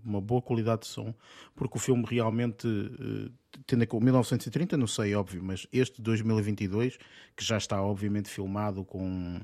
uma 0.05 0.21
boa 0.21 0.43
qualidade 0.43 0.83
de 0.83 0.89
som, 0.89 1.15
porque 1.55 1.77
o 1.77 1.81
filme 1.81 2.05
realmente, 2.07 2.67
eh, 2.67 3.31
tendo 3.67 3.87
com 3.87 4.01
1930, 4.01 4.77
não 4.77 4.87
sei, 4.87 5.15
óbvio, 5.15 5.43
mas 5.43 5.67
este 5.73 6.03
2022, 6.03 6.99
que 7.37 7.45
já 7.45 7.57
está 7.57 7.81
obviamente 7.83 8.29
filmado 8.29 8.85
com, 8.85 9.41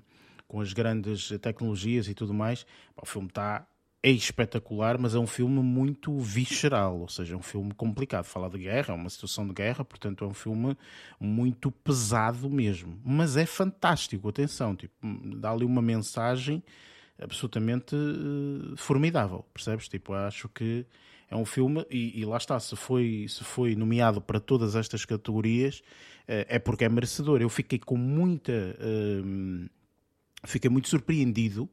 com 0.49 0.61
as 0.61 0.73
grandes 0.73 1.29
tecnologias 1.41 2.09
e 2.09 2.15
tudo 2.15 2.35
mais, 2.35 2.67
o 3.01 3.07
filme 3.07 3.29
está 3.29 3.67
é 4.05 4.11
espetacular, 4.11 4.99
mas 4.99 5.15
é 5.15 5.19
um 5.19 5.27
filme 5.27 5.63
muito 5.63 6.19
visceral, 6.19 7.01
ou 7.01 7.09
seja, 7.09 7.33
é 7.35 7.39
um 7.39 7.43
filme 7.43 7.73
complicado. 7.73 8.25
Fala 8.27 8.51
de 8.51 8.59
guerra, 8.59 8.93
é 8.93 8.97
uma 8.97 9.09
situação 9.09 9.47
de 9.49 9.55
guerra, 9.55 9.83
portanto 9.83 10.25
é 10.25 10.29
um 10.29 10.35
filme 10.35 10.77
muito 11.19 11.71
pesado 11.71 12.51
mesmo. 12.51 13.01
Mas 13.03 13.35
é 13.39 13.47
fantástico, 13.47 14.29
atenção, 14.29 14.77
tipo, 14.77 14.95
dá 15.37 15.51
ali 15.53 15.65
uma 15.65 15.81
mensagem 15.81 16.63
absolutamente 17.19 17.97
uh, 17.97 18.77
formidável, 18.77 19.43
percebes? 19.55 19.89
Tipo, 19.89 20.13
acho 20.13 20.51
que 20.51 20.85
É 21.31 21.37
um 21.37 21.47
filme, 21.47 21.85
e, 21.91 22.21
e, 22.21 22.25
lá 22.27 22.37
está, 22.37 22.61
se 22.61 22.77
foi, 22.77 23.27
se 23.29 23.43
foi 23.43 23.75
nomeado 23.75 24.21
para 24.21 24.39
todas 24.39 24.77
estas 24.77 25.05
categorias, 25.07 25.79
uh, 26.29 26.45
é 26.47 26.59
porque 26.59 26.85
é 26.85 26.89
merecedor. 26.91 27.41
Eu 27.41 27.49
fiquei 27.49 27.79
com 27.79 27.97
muita. 27.97 28.53
Uh, 28.53 29.69
fiquei 30.45 30.71
muito 30.71 30.89
surpreendido, 30.89 31.69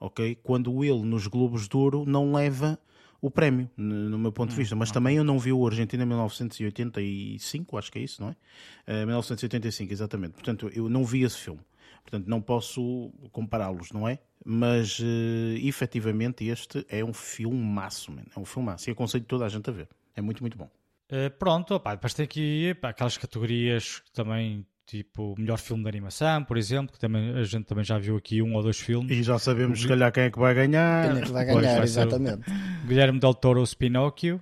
ok? 0.00 0.36
Quando 0.42 0.84
ele, 0.84 1.02
nos 1.02 1.26
Globos 1.26 1.68
de 1.68 1.76
Ouro, 1.76 2.04
não 2.06 2.32
leva 2.32 2.78
o 3.24 3.30
prémio, 3.30 3.70
no 3.74 4.18
meu 4.18 4.30
ponto 4.30 4.50
de 4.50 4.54
hum, 4.54 4.58
vista. 4.58 4.76
Mas 4.76 4.90
também 4.90 5.16
eu 5.16 5.24
não 5.24 5.38
vi 5.38 5.50
o 5.50 5.66
Argentina 5.66 6.04
1985, 6.04 7.78
acho 7.78 7.90
que 7.90 7.98
é 7.98 8.02
isso, 8.02 8.20
não 8.20 8.28
é? 8.28 9.02
Uh, 9.02 9.06
1985, 9.06 9.92
exatamente. 9.92 10.32
Portanto, 10.34 10.70
eu 10.74 10.90
não 10.90 11.06
vi 11.06 11.22
esse 11.22 11.38
filme. 11.38 11.60
Portanto, 12.02 12.28
não 12.28 12.42
posso 12.42 13.10
compará-los, 13.32 13.92
não 13.92 14.06
é? 14.06 14.18
Mas, 14.44 14.98
uh, 14.98 15.56
efetivamente, 15.62 16.44
este 16.44 16.84
é 16.86 17.02
um 17.02 17.14
filmaço, 17.14 18.12
man. 18.12 18.24
é 18.36 18.38
um 18.38 18.44
filmaço. 18.44 18.90
E 18.90 18.92
aconselho 18.92 19.24
toda 19.24 19.46
a 19.46 19.48
gente 19.48 19.70
a 19.70 19.72
ver. 19.72 19.88
É 20.14 20.20
muito, 20.20 20.42
muito 20.42 20.58
bom. 20.58 20.70
Uh, 21.10 21.30
pronto, 21.38 21.74
opa, 21.74 21.94
depois 21.94 22.12
tem 22.12 22.24
aqui 22.24 22.74
pá, 22.74 22.90
aquelas 22.90 23.16
categorias 23.16 24.00
que 24.00 24.12
também 24.12 24.66
tipo 24.86 25.34
melhor 25.38 25.58
filme 25.58 25.82
de 25.82 25.88
animação, 25.88 26.44
por 26.44 26.56
exemplo, 26.56 26.92
que 26.92 26.98
também, 26.98 27.34
a 27.34 27.42
gente 27.42 27.64
também 27.64 27.84
já 27.84 27.98
viu 27.98 28.16
aqui 28.16 28.42
um 28.42 28.54
ou 28.54 28.62
dois 28.62 28.78
filmes. 28.78 29.10
E 29.10 29.22
já 29.22 29.38
sabemos, 29.38 29.80
se 29.80 29.88
calhar, 29.88 30.12
quem 30.12 30.24
é 30.24 30.30
que 30.30 30.38
vai 30.38 30.54
ganhar. 30.54 31.10
Quem 31.10 31.22
é 31.22 31.24
que 31.24 31.32
vai 31.32 31.44
ganhar, 31.44 31.74
vai 31.74 31.82
exatamente. 31.84 32.42
Guilherme 32.86 33.18
Del 33.18 33.34
Toro, 33.34 33.62
o 33.62 33.76
Pinóquio. 33.76 34.40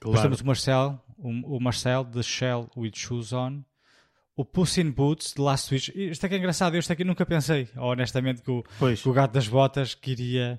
Claro. 0.00 0.16
Depois 0.16 0.20
temos 0.22 0.40
o 0.40 0.46
Marcel, 0.46 1.00
o, 1.18 1.56
o 1.56 1.60
Marcel, 1.60 2.04
The 2.04 2.22
Shell 2.22 2.70
with 2.76 2.92
Shoes 2.94 3.32
On. 3.32 3.62
O 4.34 4.46
Puss 4.46 4.78
in 4.78 4.90
Boots, 4.90 5.34
de 5.34 5.42
Last 5.42 5.72
Wish. 5.72 5.92
Isto 5.94 6.24
é 6.24 6.28
que 6.28 6.34
é 6.34 6.38
engraçado, 6.38 6.74
eu 6.74 6.80
isto 6.80 6.90
aqui 6.90 7.04
nunca 7.04 7.26
pensei, 7.26 7.68
honestamente, 7.76 8.40
que 8.40 8.50
o, 8.50 8.62
que 8.62 9.08
o 9.08 9.12
Gato 9.12 9.32
das 9.32 9.46
Botas 9.46 9.94
queria, 9.94 10.58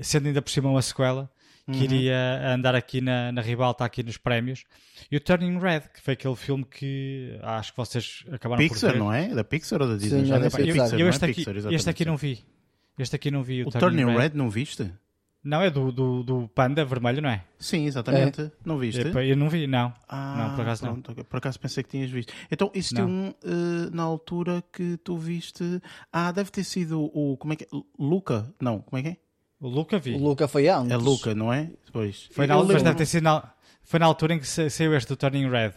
sendo 0.00 0.26
ainda 0.26 0.42
por 0.42 0.50
cima 0.50 0.68
uma 0.68 0.82
sequela, 0.82 1.30
uhum. 1.66 1.74
queria 1.74 2.54
andar 2.54 2.74
aqui 2.74 3.00
na, 3.00 3.32
na 3.32 3.40
ribalta, 3.40 3.84
aqui 3.84 4.02
nos 4.02 4.16
prémios. 4.16 4.64
E 5.10 5.16
o 5.16 5.20
Turning 5.20 5.58
Red, 5.58 5.80
que 5.94 6.00
foi 6.00 6.14
aquele 6.14 6.36
filme 6.36 6.64
que 6.64 7.38
acho 7.42 7.72
que 7.72 7.76
vocês 7.76 8.24
acabaram 8.30 8.62
Pixar, 8.62 8.90
por 8.90 8.92
ver. 8.92 8.98
não 8.98 9.12
é? 9.12 9.28
Da 9.28 9.44
Pixar 9.44 9.82
ou 9.82 9.88
da 9.88 9.96
Disney? 9.96 10.20
Sim, 10.20 10.26
Já 10.26 10.36
é 10.36 10.40
da 10.40 10.50
Pixar. 10.50 11.00
Eu, 11.00 11.08
este, 11.08 11.24
aqui, 11.24 11.44
este 11.70 11.90
aqui 11.90 12.04
não 12.04 12.16
vi. 12.16 12.44
Este 12.98 13.16
aqui 13.16 13.30
não 13.30 13.42
vi. 13.42 13.62
O, 13.62 13.68
o 13.68 13.70
Turning, 13.70 14.02
Turning 14.02 14.12
Red. 14.12 14.28
Red 14.28 14.30
não 14.34 14.50
viste? 14.50 14.92
Não, 15.44 15.60
é 15.60 15.70
do, 15.70 15.90
do, 15.90 16.22
do, 16.22 16.48
panda 16.48 16.84
vermelho, 16.84 17.20
não 17.20 17.28
é? 17.28 17.44
Sim, 17.58 17.86
exatamente. 17.86 18.42
É. 18.42 18.50
Não 18.64 18.78
viste? 18.78 19.00
Eu 19.00 19.36
não 19.36 19.48
vi, 19.48 19.66
não. 19.66 19.92
Ah, 20.08 20.36
não, 20.38 20.54
por 20.54 20.62
acaso 20.62 20.82
pronto. 20.82 21.14
não. 21.16 21.24
Por 21.24 21.36
acaso 21.36 21.58
pensei 21.58 21.82
que 21.82 21.90
tinhas 21.90 22.10
visto. 22.10 22.32
Então, 22.48 22.70
existiu 22.72 23.06
um 23.06 23.30
uh, 23.30 23.90
na 23.92 24.04
altura 24.04 24.62
que 24.72 24.96
tu 24.98 25.16
viste. 25.18 25.82
Ah, 26.12 26.30
deve 26.30 26.50
ter 26.52 26.62
sido 26.62 27.02
o. 27.02 27.36
Como 27.36 27.54
é 27.54 27.56
que 27.56 27.64
é? 27.64 27.68
Luca? 27.98 28.54
Não, 28.60 28.80
como 28.80 29.00
é 29.00 29.02
que 29.02 29.08
é? 29.08 29.16
O 29.62 29.68
Luca 29.68 29.96
vi. 29.96 30.14
O 30.14 30.18
Luca 30.18 30.48
foi 30.48 30.68
antes. 30.68 30.90
É 30.90 30.96
Luca, 30.96 31.36
não 31.36 31.52
é? 31.52 31.70
Pois. 31.92 32.28
Foi 32.32 32.48
na, 32.48 32.60
mas 32.64 32.82
deve 32.82 32.96
ter 32.96 33.06
sido 33.06 33.22
na, 33.22 33.52
foi 33.84 34.00
na 34.00 34.06
altura 34.06 34.34
em 34.34 34.40
que 34.40 34.46
saiu 34.46 34.92
este 34.96 35.08
do 35.08 35.16
Turning 35.16 35.48
Red. 35.48 35.74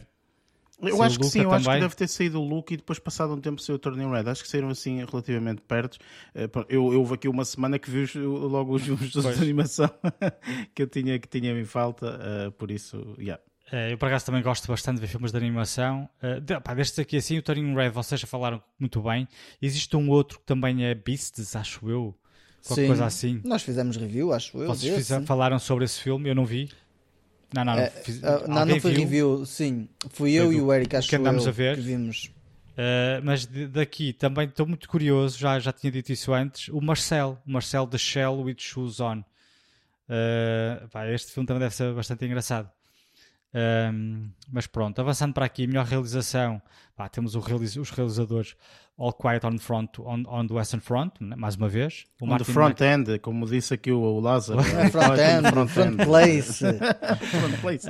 Eu 0.81 1.01
acho 1.03 1.19
que 1.19 1.25
sim, 1.25 1.39
eu 1.39 1.43
também. 1.45 1.57
acho 1.57 1.69
que 1.69 1.79
deve 1.79 1.95
ter 1.95 2.07
saído 2.07 2.41
o 2.41 2.43
Luke 2.43 2.73
e 2.73 2.77
depois 2.77 2.97
passado 2.97 3.33
um 3.33 3.39
tempo 3.39 3.61
saiu 3.61 3.75
o 3.75 3.79
Turning 3.79 4.09
Red. 4.09 4.27
Acho 4.27 4.41
que 4.41 4.49
saíram 4.49 4.69
assim 4.69 5.05
relativamente 5.05 5.61
perto. 5.61 5.99
Eh, 6.33 6.49
eu, 6.67 6.93
eu 6.93 6.99
houve 6.99 7.13
aqui 7.13 7.27
uma 7.27 7.45
semana 7.45 7.77
que 7.77 7.89
vi 7.89 8.05
logo 8.17 8.73
os 8.73 8.81
filmes 8.81 9.11
de 9.11 9.27
animação 9.27 9.89
que 10.73 10.81
eu 10.81 10.87
tinha, 10.87 11.19
que 11.19 11.27
tinha 11.27 11.51
em 11.51 11.63
falta, 11.63 12.19
uh, 12.47 12.51
por 12.53 12.71
isso, 12.71 13.15
yeah. 13.19 13.41
É, 13.71 13.93
eu 13.93 13.97
por 13.97 14.07
acaso 14.07 14.25
também 14.25 14.41
gosto 14.41 14.67
bastante 14.67 14.95
de 14.95 15.01
ver 15.01 15.07
filmes 15.07 15.31
de 15.31 15.37
animação. 15.37 16.09
Uh, 16.21 16.41
de, 16.41 16.59
pá, 16.59 16.73
destes 16.73 16.97
aqui 16.97 17.17
assim, 17.17 17.37
o 17.37 17.41
Turning 17.43 17.75
Red, 17.75 17.91
vocês 17.91 18.19
já 18.19 18.27
falaram 18.27 18.61
muito 18.79 19.01
bem. 19.01 19.27
Existe 19.61 19.95
um 19.95 20.09
outro 20.09 20.39
que 20.39 20.45
também 20.45 20.85
é 20.85 20.93
Beasts, 20.95 21.55
acho 21.55 21.87
eu. 21.89 22.15
Qualquer 22.65 22.81
Sim, 22.81 22.87
coisa 22.87 23.05
assim. 23.05 23.41
Nós 23.43 23.61
fizemos 23.61 23.95
review, 23.95 24.33
acho 24.33 24.57
eu. 24.57 24.67
Vocês 24.67 24.95
fizeram, 24.95 25.25
falaram 25.25 25.59
sobre 25.59 25.85
esse 25.85 26.01
filme, 26.01 26.29
eu 26.29 26.35
não 26.35 26.45
vi. 26.45 26.69
Não, 27.53 27.63
não, 27.63 27.75
não. 27.75 27.81
É, 27.81 27.89
fiz, 27.89 28.17
uh, 28.17 28.47
não, 28.47 28.65
não 28.65 28.79
foi 28.79 28.91
viu? 28.91 28.99
review, 29.01 29.45
sim. 29.45 29.87
Fui 30.09 30.33
eu 30.33 30.51
e 30.51 30.59
o 30.59 30.73
Eric, 30.73 30.95
acho 30.95 31.07
que 31.07 31.15
andamos 31.15 31.43
eu, 31.43 31.49
a 31.49 31.51
ver. 31.51 31.75
que 31.75 31.81
vimos. 31.81 32.31
Uh, 32.71 33.23
mas 33.23 33.45
daqui 33.45 34.11
também 34.13 34.47
estou 34.47 34.65
muito 34.65 34.89
curioso, 34.89 35.37
já, 35.37 35.59
já 35.59 35.71
tinha 35.71 35.91
dito 35.91 36.11
isso 36.11 36.33
antes. 36.33 36.67
O 36.69 36.81
Marcel, 36.81 37.37
o 37.47 37.51
Marcel 37.51 37.85
The 37.85 37.97
Shell 37.99 38.41
with 38.41 38.57
Shoes 38.57 38.99
On. 38.99 39.19
Uh, 39.19 40.87
pá, 40.89 41.07
este 41.07 41.31
filme 41.31 41.45
também 41.45 41.61
deve 41.61 41.75
ser 41.75 41.93
bastante 41.93 42.25
engraçado. 42.25 42.69
Um, 43.93 44.29
mas 44.51 44.67
pronto, 44.67 44.99
avançando 44.99 45.33
para 45.33 45.45
aqui, 45.45 45.65
melhor 45.65 45.85
realização, 45.85 46.61
pá, 46.95 47.09
temos 47.09 47.35
realiz 47.35 47.75
os 47.75 47.89
realizadores 47.89 48.55
All 48.97 49.11
Quiet 49.11 49.45
on 49.45 49.57
Front 49.57 49.99
on, 49.99 50.23
on 50.27 50.47
the 50.47 50.53
Western 50.53 50.81
Front, 50.81 51.19
né, 51.19 51.35
mais 51.35 51.55
uma 51.55 51.67
vez. 51.67 52.05
O 52.21 52.25
on 52.25 52.29
Martin 52.29 52.45
the 52.45 52.53
front 52.53 52.79
Mac... 52.79 52.81
end, 52.81 53.19
como 53.19 53.45
disse 53.45 53.73
aqui 53.73 53.91
o, 53.91 53.99
o 53.99 54.19
Lázaro. 54.21 54.63
front 54.91 55.19
end, 55.19 55.49
front, 55.49 55.67
front 55.75 55.97
place. 55.97 56.59
front 56.59 57.61
place. 57.61 57.85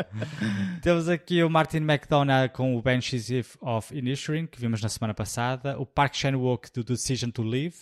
temos 0.80 1.08
aqui 1.08 1.42
o 1.44 1.50
Martin 1.50 1.78
McDonough 1.78 2.48
com 2.54 2.74
o 2.76 2.82
Banshees 2.82 3.28
of 3.60 3.96
Inisherin, 3.96 4.46
que 4.46 4.58
vimos 4.58 4.80
na 4.80 4.88
semana 4.88 5.12
passada. 5.12 5.78
O 5.78 5.84
Park 5.84 6.14
Chan-wook 6.14 6.72
do 6.72 6.82
Decision 6.82 7.30
to 7.30 7.42
Live. 7.42 7.76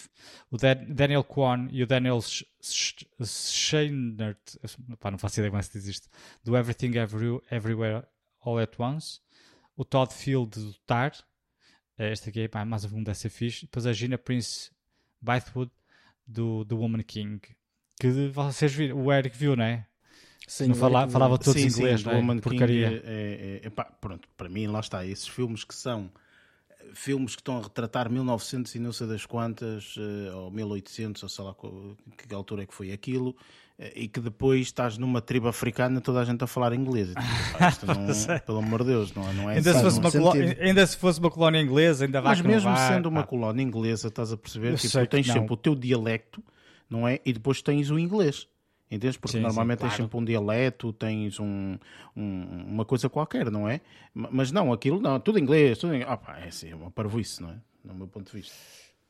O 0.50 0.56
Daniel 0.56 1.22
Kwan 1.22 1.68
e 1.70 1.84
o 1.84 1.86
Daniel 1.86 2.20
Scheinert, 3.22 4.38
não 5.10 5.18
faço 5.18 5.38
ideia 5.38 5.50
como 5.50 5.60
é 5.60 5.62
que 5.62 5.70
se 5.70 5.78
diz 5.78 5.86
isto, 5.86 6.08
do 6.44 6.56
Everything 6.56 6.96
Every, 6.98 7.40
Everywhere 7.50 8.04
All 8.44 8.58
at 8.58 8.72
Once. 8.78 9.20
O 9.80 9.84
Todd 9.86 10.12
Field 10.12 10.60
do 10.60 10.74
Tar 10.86 11.10
é, 11.96 12.12
este 12.12 12.28
aqui 12.28 12.46
é 12.52 12.64
mais 12.66 12.84
um 12.84 13.02
dessa 13.02 13.30
fixe. 13.30 13.62
Depois 13.62 13.86
a 13.86 13.94
Gina 13.94 14.18
Prince 14.18 14.70
Bythewood 15.22 15.70
do, 16.26 16.64
do 16.66 16.76
Woman 16.76 17.02
King. 17.02 17.40
Que 17.98 18.28
vocês 18.28 18.74
viram, 18.74 19.02
o 19.02 19.10
Eric 19.10 19.34
viu, 19.34 19.56
não 19.56 19.64
é? 19.64 19.86
Sim, 20.46 20.68
não 20.68 20.74
fala, 20.74 21.08
falava 21.08 21.38
todos 21.38 21.62
sim, 21.62 21.68
inglês, 21.68 22.02
sim, 22.02 22.10
é? 22.10 22.14
Woman 22.14 22.40
Porcaria. 22.40 22.90
King 22.90 23.02
é, 23.06 23.60
é, 23.62 23.66
é, 23.68 23.70
pá, 23.70 23.84
pronto, 23.84 24.28
para 24.36 24.50
mim 24.50 24.66
lá 24.66 24.80
está, 24.80 25.06
esses 25.06 25.26
filmes 25.26 25.64
que 25.64 25.74
são 25.74 26.12
filmes 26.92 27.34
que 27.34 27.40
estão 27.40 27.56
a 27.56 27.62
retratar 27.62 28.10
1900 28.10 28.74
e 28.74 28.78
não 28.78 28.92
sei 28.92 29.06
das 29.06 29.24
quantas, 29.24 29.94
eh, 29.96 30.30
ou 30.34 30.50
1800, 30.50 31.22
ou 31.22 31.28
sei 31.28 31.44
lá 31.44 31.54
que 31.54 32.34
altura 32.34 32.64
é 32.64 32.66
que 32.66 32.74
foi 32.74 32.92
aquilo, 32.92 33.34
eh, 33.69 33.69
e 33.94 34.08
que 34.08 34.20
depois 34.20 34.62
estás 34.62 34.98
numa 34.98 35.22
tribo 35.22 35.48
africana 35.48 36.00
toda 36.00 36.20
a 36.20 36.24
gente 36.24 36.44
a 36.44 36.46
falar 36.46 36.74
inglês. 36.74 37.08
Tipo, 37.08 37.86
não, 37.94 38.38
pelo 38.40 38.58
amor 38.58 38.80
de 38.82 38.90
Deus, 38.90 39.14
não, 39.14 39.32
não 39.32 39.50
é 39.50 39.56
ainda, 39.56 39.72
se 39.72 39.80
fosse 39.80 39.98
uma 39.98 40.12
colónia, 40.12 40.58
ainda 40.60 40.86
se 40.86 40.96
fosse 40.96 41.18
uma 41.18 41.30
colónia 41.30 41.60
inglesa, 41.60 42.04
ainda 42.04 42.20
vai 42.20 42.36
Mas 42.36 42.42
mesmo 42.42 42.76
sendo 42.76 43.08
uma 43.08 43.22
colónia 43.22 43.62
inglesa, 43.62 44.08
estás 44.08 44.32
a 44.32 44.36
perceber, 44.36 44.76
tipo, 44.76 44.98
tu 44.98 45.06
tens 45.06 45.26
sempre 45.26 45.54
o 45.54 45.56
teu 45.56 45.74
dialecto, 45.74 46.42
não 46.90 47.08
é? 47.08 47.20
E 47.24 47.32
depois 47.32 47.62
tens 47.62 47.90
o 47.90 47.98
inglês. 47.98 48.46
Entendes? 48.90 49.16
Porque 49.16 49.36
sim, 49.36 49.42
normalmente 49.42 49.78
sim, 49.78 49.80
claro. 49.82 49.96
tens 49.96 50.04
sempre 50.04 50.18
um 50.18 50.24
dialeto, 50.24 50.92
tens 50.92 51.38
um, 51.38 51.78
um, 52.16 52.64
uma 52.66 52.84
coisa 52.84 53.08
qualquer, 53.08 53.48
não 53.48 53.68
é? 53.68 53.80
Mas 54.12 54.50
não, 54.50 54.72
aquilo 54.72 55.00
não, 55.00 55.20
tudo 55.20 55.38
inglês, 55.38 55.78
tudo 55.78 55.94
inglês. 55.94 56.10
Ah, 56.10 56.16
pá, 56.16 56.38
é 56.40 56.48
assim, 56.48 56.70
é 56.70 56.74
uma 56.74 56.90
parvoíce, 56.90 57.40
não 57.40 57.50
é? 57.50 57.54
No 57.84 57.94
meu 57.94 58.08
ponto 58.08 58.30
de 58.30 58.36
vista. 58.36 58.54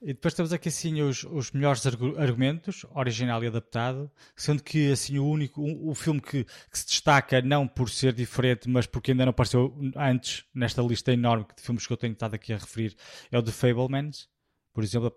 E 0.02 0.14
depois 0.14 0.32
temos 0.32 0.52
aqui 0.52 0.68
assim 0.68 1.02
os, 1.02 1.24
os 1.24 1.50
melhores 1.50 1.84
argumentos, 1.86 2.86
original 2.94 3.44
e 3.44 3.48
adaptado, 3.48 4.10
sendo 4.34 4.62
que 4.62 4.90
assim 4.92 5.18
o 5.18 5.26
único, 5.26 5.60
o, 5.60 5.90
o 5.90 5.94
filme 5.94 6.20
que, 6.20 6.44
que, 6.44 6.78
se 6.78 6.86
destaca 6.86 7.42
não 7.42 7.68
por 7.68 7.90
ser 7.90 8.14
diferente, 8.14 8.68
mas 8.68 8.86
porque 8.86 9.10
ainda 9.10 9.26
não 9.26 9.30
apareceu 9.30 9.78
antes 9.94 10.44
nesta 10.54 10.80
lista 10.80 11.12
enorme 11.12 11.46
de 11.54 11.62
filmes 11.62 11.86
que 11.86 11.92
eu 11.92 11.98
tenho 11.98 12.14
estado 12.14 12.34
aqui 12.34 12.52
a 12.52 12.56
referir, 12.56 12.96
é 13.30 13.38
o 13.38 13.42
The 13.42 13.52
Fablemans 13.52 14.28
por 14.72 14.84
exemplo, 14.84 15.10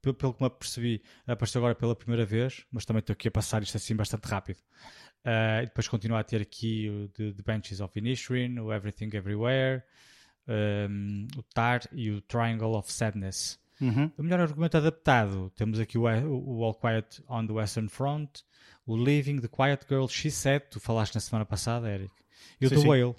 pelo 0.00 0.34
que 0.34 0.42
me 0.42 0.46
apercebi, 0.46 1.02
apareceu 1.26 1.60
agora 1.60 1.74
pela 1.74 1.94
primeira 1.94 2.24
vez, 2.24 2.64
mas 2.70 2.84
também 2.84 3.00
estou 3.00 3.12
aqui 3.12 3.28
a 3.28 3.30
passar 3.30 3.62
isto 3.62 3.76
assim 3.76 3.94
bastante 3.94 4.24
rápido. 4.24 4.58
Uh, 5.24 5.62
e 5.62 5.66
depois 5.66 5.88
continua 5.88 6.20
a 6.20 6.24
ter 6.24 6.40
aqui 6.40 6.88
o 6.88 7.08
The, 7.08 7.32
The 7.32 7.42
Benches 7.42 7.80
of 7.80 7.98
Inisherin, 7.98 8.58
o 8.58 8.72
Everything 8.72 9.10
Everywhere, 9.14 9.82
um, 10.48 11.26
o 11.36 11.42
Tar 11.42 11.82
e 11.92 12.10
o 12.10 12.20
Triangle 12.22 12.76
of 12.76 12.90
Sadness. 12.92 13.58
Uhum. 13.80 14.10
O 14.16 14.22
melhor 14.22 14.40
argumento 14.40 14.76
adaptado, 14.76 15.50
temos 15.56 15.78
aqui 15.78 15.98
o, 15.98 16.02
o, 16.04 16.64
All 16.64 16.74
Quiet 16.74 17.22
on 17.28 17.46
the 17.46 17.52
Western 17.52 17.88
Front, 17.88 18.42
o 18.86 18.96
Living, 18.96 19.40
The 19.40 19.48
Quiet 19.48 19.84
Girl, 19.88 20.06
She 20.06 20.30
Said, 20.30 20.64
tu 20.70 20.78
falaste 20.78 21.14
na 21.14 21.20
semana 21.20 21.44
passada, 21.44 21.88
Eric, 21.88 22.12
e 22.60 22.66
o 22.66 22.68
sim, 22.68 22.74
The 22.76 22.80
sim. 22.82 22.88
Whale. 22.88 23.16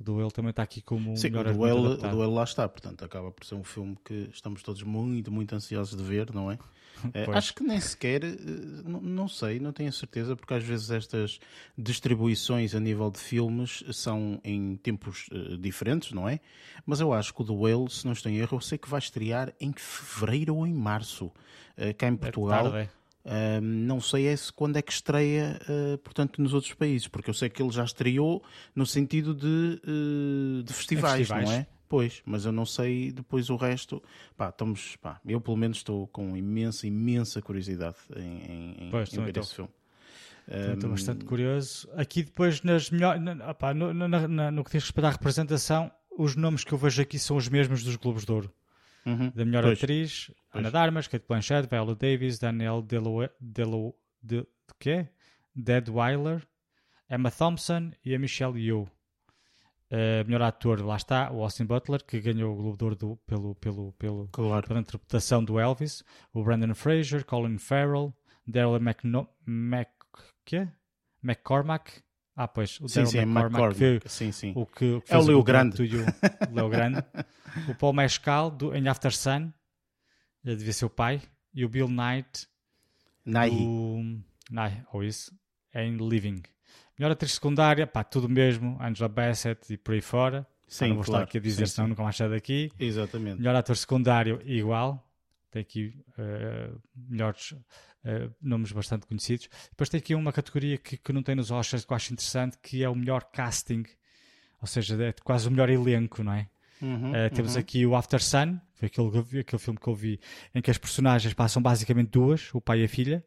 O 0.00 0.04
Duelo 0.04 0.32
também 0.32 0.50
está 0.50 0.64
aqui 0.64 0.82
como 0.82 1.16
Sim, 1.16 1.30
melhor 1.30 1.46
o 1.46 1.54
duelo, 1.54 1.92
o 1.92 1.96
duelo 1.96 2.34
lá 2.34 2.42
está, 2.42 2.68
portanto 2.68 3.04
acaba 3.04 3.30
por 3.30 3.44
ser 3.44 3.54
um 3.54 3.62
filme 3.62 3.96
que 4.04 4.28
estamos 4.32 4.60
todos 4.62 4.82
muito, 4.82 5.30
muito 5.30 5.54
ansiosos 5.54 5.96
de 5.96 6.02
ver, 6.02 6.34
não 6.34 6.50
é? 6.50 6.58
é 7.14 7.30
acho 7.30 7.54
que 7.54 7.62
nem 7.62 7.80
sequer, 7.80 8.24
eh, 8.24 8.36
não, 8.84 9.28
sei, 9.28 9.58
não 9.60 9.72
tenho 9.72 9.92
certeza, 9.92 10.36
porque 10.36 10.54
às 10.54 10.62
vezes 10.62 10.90
estas 10.90 11.38
distribuições 11.76 12.74
a 12.74 12.80
nível 12.80 13.10
de 13.10 13.18
filmes 13.18 13.84
são 13.92 14.40
em 14.44 14.76
tempos 14.76 15.28
uh, 15.32 15.56
diferentes, 15.58 16.12
não 16.12 16.28
é? 16.28 16.40
Mas 16.86 17.00
eu 17.00 17.12
acho 17.12 17.34
que 17.34 17.42
o 17.42 17.44
Duelo, 17.44 17.88
se 17.88 18.04
não 18.04 18.12
estou 18.12 18.30
em 18.30 18.38
erro, 18.38 18.56
eu 18.56 18.60
sei 18.60 18.78
que 18.78 18.88
vai 18.88 18.98
estrear 18.98 19.52
em 19.60 19.72
fevereiro 19.72 20.56
ou 20.56 20.66
em 20.66 20.74
março, 20.74 21.26
uh, 21.26 21.94
cá 21.96 22.08
em 22.08 22.16
Portugal. 22.16 22.76
É 22.76 22.88
é? 23.24 23.58
Uh, 23.58 23.60
não 23.60 24.00
sei 24.00 24.26
é 24.26 24.36
se 24.36 24.52
quando 24.52 24.76
é 24.76 24.82
que 24.82 24.92
estreia, 24.92 25.60
uh, 25.68 25.98
portanto, 25.98 26.42
nos 26.42 26.52
outros 26.52 26.74
países, 26.74 27.06
porque 27.06 27.30
eu 27.30 27.34
sei 27.34 27.48
que 27.48 27.62
ele 27.62 27.70
já 27.70 27.84
estreou 27.84 28.42
no 28.74 28.84
sentido 28.84 29.32
de, 29.32 29.80
uh, 29.86 30.62
de 30.64 30.72
festivais, 30.72 31.18
festivais, 31.18 31.48
não 31.48 31.52
é? 31.54 31.66
Pois, 31.92 32.22
mas 32.24 32.46
eu 32.46 32.52
não 32.52 32.64
sei 32.64 33.12
depois 33.12 33.50
o 33.50 33.56
resto. 33.56 34.02
Pá, 34.34 34.48
estamos, 34.48 34.96
pá, 34.96 35.20
eu 35.26 35.38
pelo 35.42 35.58
menos 35.58 35.76
estou 35.76 36.06
com 36.06 36.34
imensa, 36.34 36.86
imensa 36.86 37.42
curiosidade 37.42 37.96
em, 38.16 38.86
em, 38.86 38.90
pois, 38.90 39.12
em 39.12 39.22
ver 39.22 39.36
esse 39.36 39.56
filme. 39.56 39.70
Estou 40.48 40.88
um... 40.88 40.92
bastante 40.94 41.26
curioso. 41.26 41.86
Aqui 41.94 42.22
depois, 42.22 42.62
nas 42.62 42.90
melhor... 42.90 43.18
Opa, 43.46 43.74
no, 43.74 43.92
no, 43.92 44.64
que 44.64 44.70
diz 44.70 44.84
respeito 44.84 45.04
à 45.04 45.10
representação, 45.10 45.92
os 46.16 46.34
nomes 46.34 46.64
que 46.64 46.72
eu 46.72 46.78
vejo 46.78 47.02
aqui 47.02 47.18
são 47.18 47.36
os 47.36 47.46
mesmos 47.50 47.84
dos 47.84 47.96
Globos 47.96 48.24
de 48.24 48.32
Ouro. 48.32 48.50
Uhum. 49.04 49.30
Da 49.34 49.44
melhor 49.44 49.64
pois. 49.64 49.78
atriz, 49.78 50.30
pois. 50.50 50.64
Ana 50.64 50.70
Darmas, 50.70 51.06
Kate 51.06 51.26
Blanchett, 51.28 51.68
Viola 51.68 51.94
Davis, 51.94 52.38
Daniel 52.38 52.80
Delo... 52.80 53.28
Delo... 53.38 53.94
De... 54.22 54.40
de 54.40 54.46
quê? 54.78 55.08
Deadweiler, 55.54 56.42
Emma 57.10 57.30
Thompson 57.30 57.90
e 58.02 58.14
a 58.14 58.18
Michelle 58.18 58.58
Yeoh. 58.58 58.88
Uh, 59.92 60.24
melhor 60.24 60.40
ator, 60.40 60.80
lá 60.80 60.96
está, 60.96 61.30
o 61.30 61.42
Austin 61.42 61.66
Butler, 61.66 62.02
que 62.02 62.18
ganhou 62.18 62.54
o 62.54 62.56
Globo 62.56 62.78
de 62.78 62.84
Ouro 62.84 62.96
do, 62.96 63.16
pelo, 63.26 63.54
pelo, 63.56 63.92
pelo, 63.98 64.26
claro. 64.32 64.66
pela 64.66 64.80
interpretação 64.80 65.44
do 65.44 65.60
Elvis. 65.60 66.02
O 66.32 66.42
Brandon 66.42 66.74
Fraser, 66.74 67.26
Colin 67.26 67.58
Farrell, 67.58 68.10
Daryl 68.46 68.76
McNo 68.76 69.28
Mac, 69.44 69.90
quê? 70.46 70.66
McCormack. 71.22 72.02
Ah, 72.34 72.48
pois, 72.48 72.80
o 72.80 72.88
sim, 72.88 73.04
sim, 73.04 73.18
McCormack, 73.18 74.00
que, 74.00 74.08
sim, 74.08 74.32
sim. 74.32 74.54
O 74.56 74.64
que, 74.64 75.02
que 75.02 75.12
é 75.12 75.18
o 75.18 75.22
Leo 75.22 75.42
Grande. 75.42 75.82
O 75.82 76.54
Leo 76.54 76.70
Grande. 76.70 77.04
o 77.68 77.74
Paul 77.74 77.92
Mescal, 77.92 78.50
do, 78.50 78.74
em 78.74 78.88
After 78.88 79.14
Sun, 79.14 79.52
devia 80.42 80.72
ser 80.72 80.86
o 80.86 80.90
pai. 80.90 81.20
E 81.52 81.66
o 81.66 81.68
Bill 81.68 81.88
Knight. 81.88 82.48
Do, 83.50 84.22
Nighy, 84.50 84.82
ou 84.90 85.04
isso, 85.04 85.38
em 85.74 85.98
Living. 85.98 86.42
Melhor 87.02 87.14
atriz 87.14 87.32
secundária, 87.32 87.84
pá, 87.84 88.04
tudo 88.04 88.28
mesmo, 88.28 88.78
Angela 88.80 89.08
Bassett 89.08 89.72
e 89.74 89.76
por 89.76 89.92
aí 89.92 90.00
fora. 90.00 90.46
Sim, 90.68 90.90
não 90.90 90.94
vou 90.94 91.04
claro. 91.04 91.24
estar 91.24 91.30
aqui 91.30 91.38
a 91.38 91.40
dizer, 91.40 91.66
sim, 91.66 91.74
senão 91.74 91.86
sim. 91.86 91.90
nunca 91.90 92.02
mais 92.04 92.14
sai 92.14 92.30
daqui. 92.30 92.70
Exatamente. 92.78 93.38
Melhor 93.38 93.56
ator 93.56 93.76
secundário, 93.76 94.40
igual. 94.44 95.04
Tem 95.50 95.62
aqui 95.62 95.96
uh, 96.16 96.80
melhores 96.94 97.50
uh, 97.50 98.32
nomes 98.40 98.70
bastante 98.70 99.04
conhecidos. 99.04 99.48
Depois 99.70 99.88
tem 99.88 99.98
aqui 99.98 100.14
uma 100.14 100.32
categoria 100.32 100.78
que, 100.78 100.96
que 100.96 101.12
não 101.12 101.24
tem 101.24 101.34
nos 101.34 101.50
Oscars 101.50 101.84
que 101.84 101.92
eu 101.92 101.96
acho 101.96 102.12
interessante, 102.12 102.56
que 102.62 102.84
é 102.84 102.88
o 102.88 102.94
melhor 102.94 103.24
casting. 103.32 103.82
Ou 104.60 104.68
seja, 104.68 104.94
é 105.02 105.12
quase 105.24 105.48
o 105.48 105.50
melhor 105.50 105.70
elenco, 105.70 106.22
não 106.22 106.34
é? 106.34 106.48
Uhum, 106.80 107.10
uh, 107.10 107.34
temos 107.34 107.54
uhum. 107.54 107.60
aqui 107.60 107.84
o 107.84 107.96
After 107.96 108.22
Sun, 108.22 108.60
foi 108.74 108.86
aquele, 108.86 109.40
aquele 109.40 109.58
filme 109.60 109.80
que 109.80 109.88
eu 109.88 109.94
vi, 109.96 110.20
em 110.54 110.62
que 110.62 110.70
as 110.70 110.78
personagens 110.78 111.34
passam 111.34 111.60
basicamente 111.60 112.10
duas, 112.10 112.54
o 112.54 112.60
pai 112.60 112.82
e 112.82 112.84
a 112.84 112.88
filha. 112.88 113.24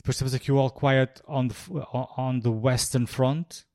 Depois 0.00 0.16
temos 0.16 0.32
aqui 0.32 0.50
o 0.50 0.58
All 0.58 0.70
Quiet 0.70 1.20
on 1.28 1.48
the, 1.48 1.54
on 2.16 2.40
the 2.40 2.48
Western 2.48 3.06
Front, 3.06 3.66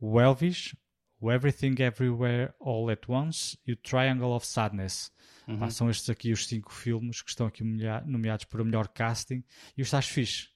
o 0.00 0.18
Elvis, 0.18 0.74
o 1.20 1.30
Everything 1.30 1.74
Everywhere 1.78 2.54
All 2.58 2.88
at 2.88 3.06
Once 3.06 3.58
e 3.66 3.72
o 3.72 3.76
Triangle 3.76 4.34
of 4.34 4.46
Sadness. 4.46 5.12
Uhum. 5.46 5.70
são 5.70 5.90
estes 5.90 6.08
aqui 6.08 6.32
os 6.32 6.46
cinco 6.46 6.72
filmes 6.72 7.20
que 7.20 7.28
estão 7.28 7.46
aqui 7.46 7.62
nomeados 7.62 8.46
para 8.46 8.62
o 8.62 8.64
melhor 8.64 8.88
casting 8.88 9.44
e 9.76 9.82
os 9.82 9.88
estás 9.88 10.08
fixe. 10.08 10.46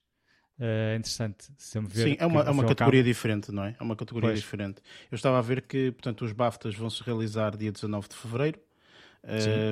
Uh, 0.59 0.95
é 0.95 0.97
interessante 0.97 1.53
sempre 1.59 1.93
ver. 1.93 2.05
Sim, 2.05 2.17
é 2.19 2.25
uma, 2.25 2.41
é 2.41 2.51
uma 2.51 2.65
categoria 2.65 3.03
diferente, 3.05 3.53
não 3.53 3.65
é? 3.65 3.77
É 3.79 3.83
uma 3.83 3.97
categoria 3.97 4.31
pois. 4.31 4.41
diferente. 4.41 4.81
Eu 5.11 5.17
estava 5.17 5.39
a 5.39 5.43
ver 5.43 5.61
que, 5.61 5.93
portanto, 5.93 6.25
os 6.25 6.33
BAFTAs 6.33 6.75
vão 6.75 6.89
se 6.89 7.03
realizar 7.03 7.55
dia 7.55 7.71
19 7.71 8.09
de 8.09 8.17
fevereiro 8.17 8.59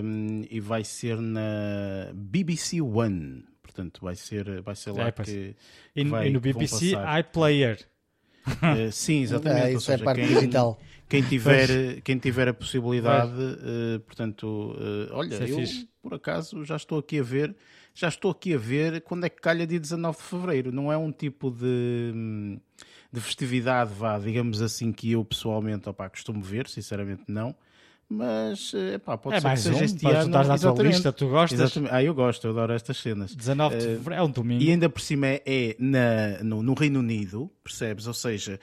um, 0.03 0.45
e 0.51 0.61
vai 0.61 0.85
ser 0.85 1.19
na 1.19 2.13
BBC 2.13 2.83
One. 2.83 3.54
Portanto, 3.75 4.01
vai 4.03 4.15
ser, 4.15 4.63
vai 4.63 4.77
ser 4.77 4.93
lá 4.93 5.09
é, 5.09 5.13
que, 5.13 5.57
e, 5.97 6.05
vai, 6.05 6.29
e 6.29 6.31
no 6.31 6.39
BBC 6.41 6.93
iPlayer. 7.19 7.85
Uh, 8.47 8.93
sim, 8.93 9.23
exatamente. 9.23 9.67
É, 9.67 9.73
isso 9.73 9.91
é 9.91 9.97
seja, 9.97 10.03
é 10.03 10.05
parte 10.05 10.21
quem, 10.21 10.29
digital. 10.29 10.81
Quem 11.09 11.23
tiver, 11.23 12.01
quem 12.03 12.19
tiver 12.19 12.49
a 12.49 12.55
possibilidade, 12.55 13.33
uh, 13.33 13.99
portanto, 14.07 14.77
uh, 14.79 15.13
olha, 15.13 15.35
é 15.35 15.51
eu 15.51 15.57
fixe. 15.57 15.89
por 16.01 16.15
acaso 16.15 16.65
já 16.65 16.77
estou 16.77 17.01
aqui 17.01 17.19
a 17.19 17.23
ver, 17.25 17.57
já 17.93 18.07
estou 18.07 18.31
aqui 18.31 18.55
a 18.55 18.59
ver 18.59 19.01
quando 19.01 19.25
é 19.25 19.29
que 19.29 19.41
calha 19.41 19.67
dia 19.67 19.81
19 19.81 20.17
de 20.19 20.23
Fevereiro. 20.23 20.71
Não 20.71 20.93
é 20.93 20.97
um 20.97 21.11
tipo 21.11 21.51
de, 21.51 22.61
de 23.13 23.21
festividade, 23.21 23.93
vá, 23.93 24.21
digamos 24.21 24.63
assim, 24.63 24.93
que 24.93 25.11
eu 25.11 25.25
pessoalmente 25.25 25.89
opa, 25.89 26.09
costumo 26.09 26.41
ver, 26.41 26.69
sinceramente 26.69 27.25
não 27.27 27.57
mas 28.09 28.73
epá, 28.75 29.17
pode 29.17 29.37
é 29.37 29.41
ser 29.41 29.47
mais 29.47 29.61
que 29.61 29.69
seja 29.69 29.81
um, 29.81 29.85
este 29.85 30.07
ano. 30.07 30.29
na 30.29 30.59
tua 30.59 30.83
lista, 30.83 31.13
tu 31.13 31.29
gostas? 31.29 31.59
Exatamente. 31.59 31.95
Ah, 31.95 32.03
eu 32.03 32.15
gosto, 32.15 32.47
eu 32.47 32.51
adoro 32.51 32.73
estas 32.73 32.99
cenas. 32.99 33.35
19 33.35 33.77
de 33.77 33.83
eh, 33.83 33.87
fevereiro, 33.97 34.15
é 34.15 34.23
um 34.23 34.31
domingo. 34.31 34.63
E 34.63 34.71
ainda 34.71 34.89
por 34.89 35.01
cima 35.01 35.27
é, 35.27 35.43
é 35.47 35.77
na, 35.79 36.43
no, 36.43 36.63
no, 36.63 36.75
Reino 36.75 37.01
Unido, 37.01 37.51
percebes? 37.63 38.07
Ou 38.07 38.15
seja, 38.15 38.61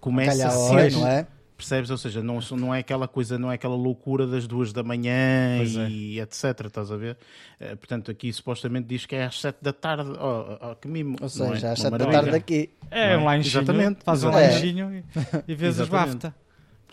começa 0.00 0.48
cedo, 0.50 1.00
não 1.00 1.08
é? 1.08 1.26
Percebes? 1.56 1.90
Ou 1.90 1.96
seja, 1.96 2.22
não, 2.22 2.40
não 2.52 2.74
é 2.74 2.80
aquela 2.80 3.06
coisa, 3.06 3.38
não 3.38 3.50
é 3.50 3.54
aquela 3.54 3.76
loucura 3.76 4.26
das 4.26 4.46
duas 4.46 4.72
da 4.72 4.82
manhã 4.82 5.62
e 5.88 6.18
é. 6.18 6.22
etc. 6.22 6.66
Estás 6.66 6.90
a 6.90 6.96
ver? 6.96 7.16
Uh, 7.60 7.76
portanto, 7.76 8.10
aqui 8.10 8.32
supostamente 8.32 8.88
diz 8.88 9.06
que 9.06 9.14
é 9.14 9.24
às 9.24 9.40
7 9.40 9.58
da 9.62 9.72
tarde. 9.72 10.10
Oh, 10.18 10.70
oh, 10.70 10.74
que 10.76 10.88
mimo. 10.88 11.16
Ou 11.20 11.28
seja, 11.28 11.68
é? 11.68 11.70
às 11.72 11.78
7 11.78 11.96
da 11.96 12.06
tarde 12.06 12.34
aqui. 12.34 12.70
É, 12.90 13.16
um 13.16 13.24
lanchinho. 13.24 13.62
Exatamente. 13.62 14.04
Faz 14.04 14.24
um 14.24 14.30
é. 14.30 14.48
lanchinho 14.48 14.94
e, 14.94 15.04
e 15.52 15.54
vês 15.54 15.78
os 15.78 15.88
BAFTA. 15.88 16.34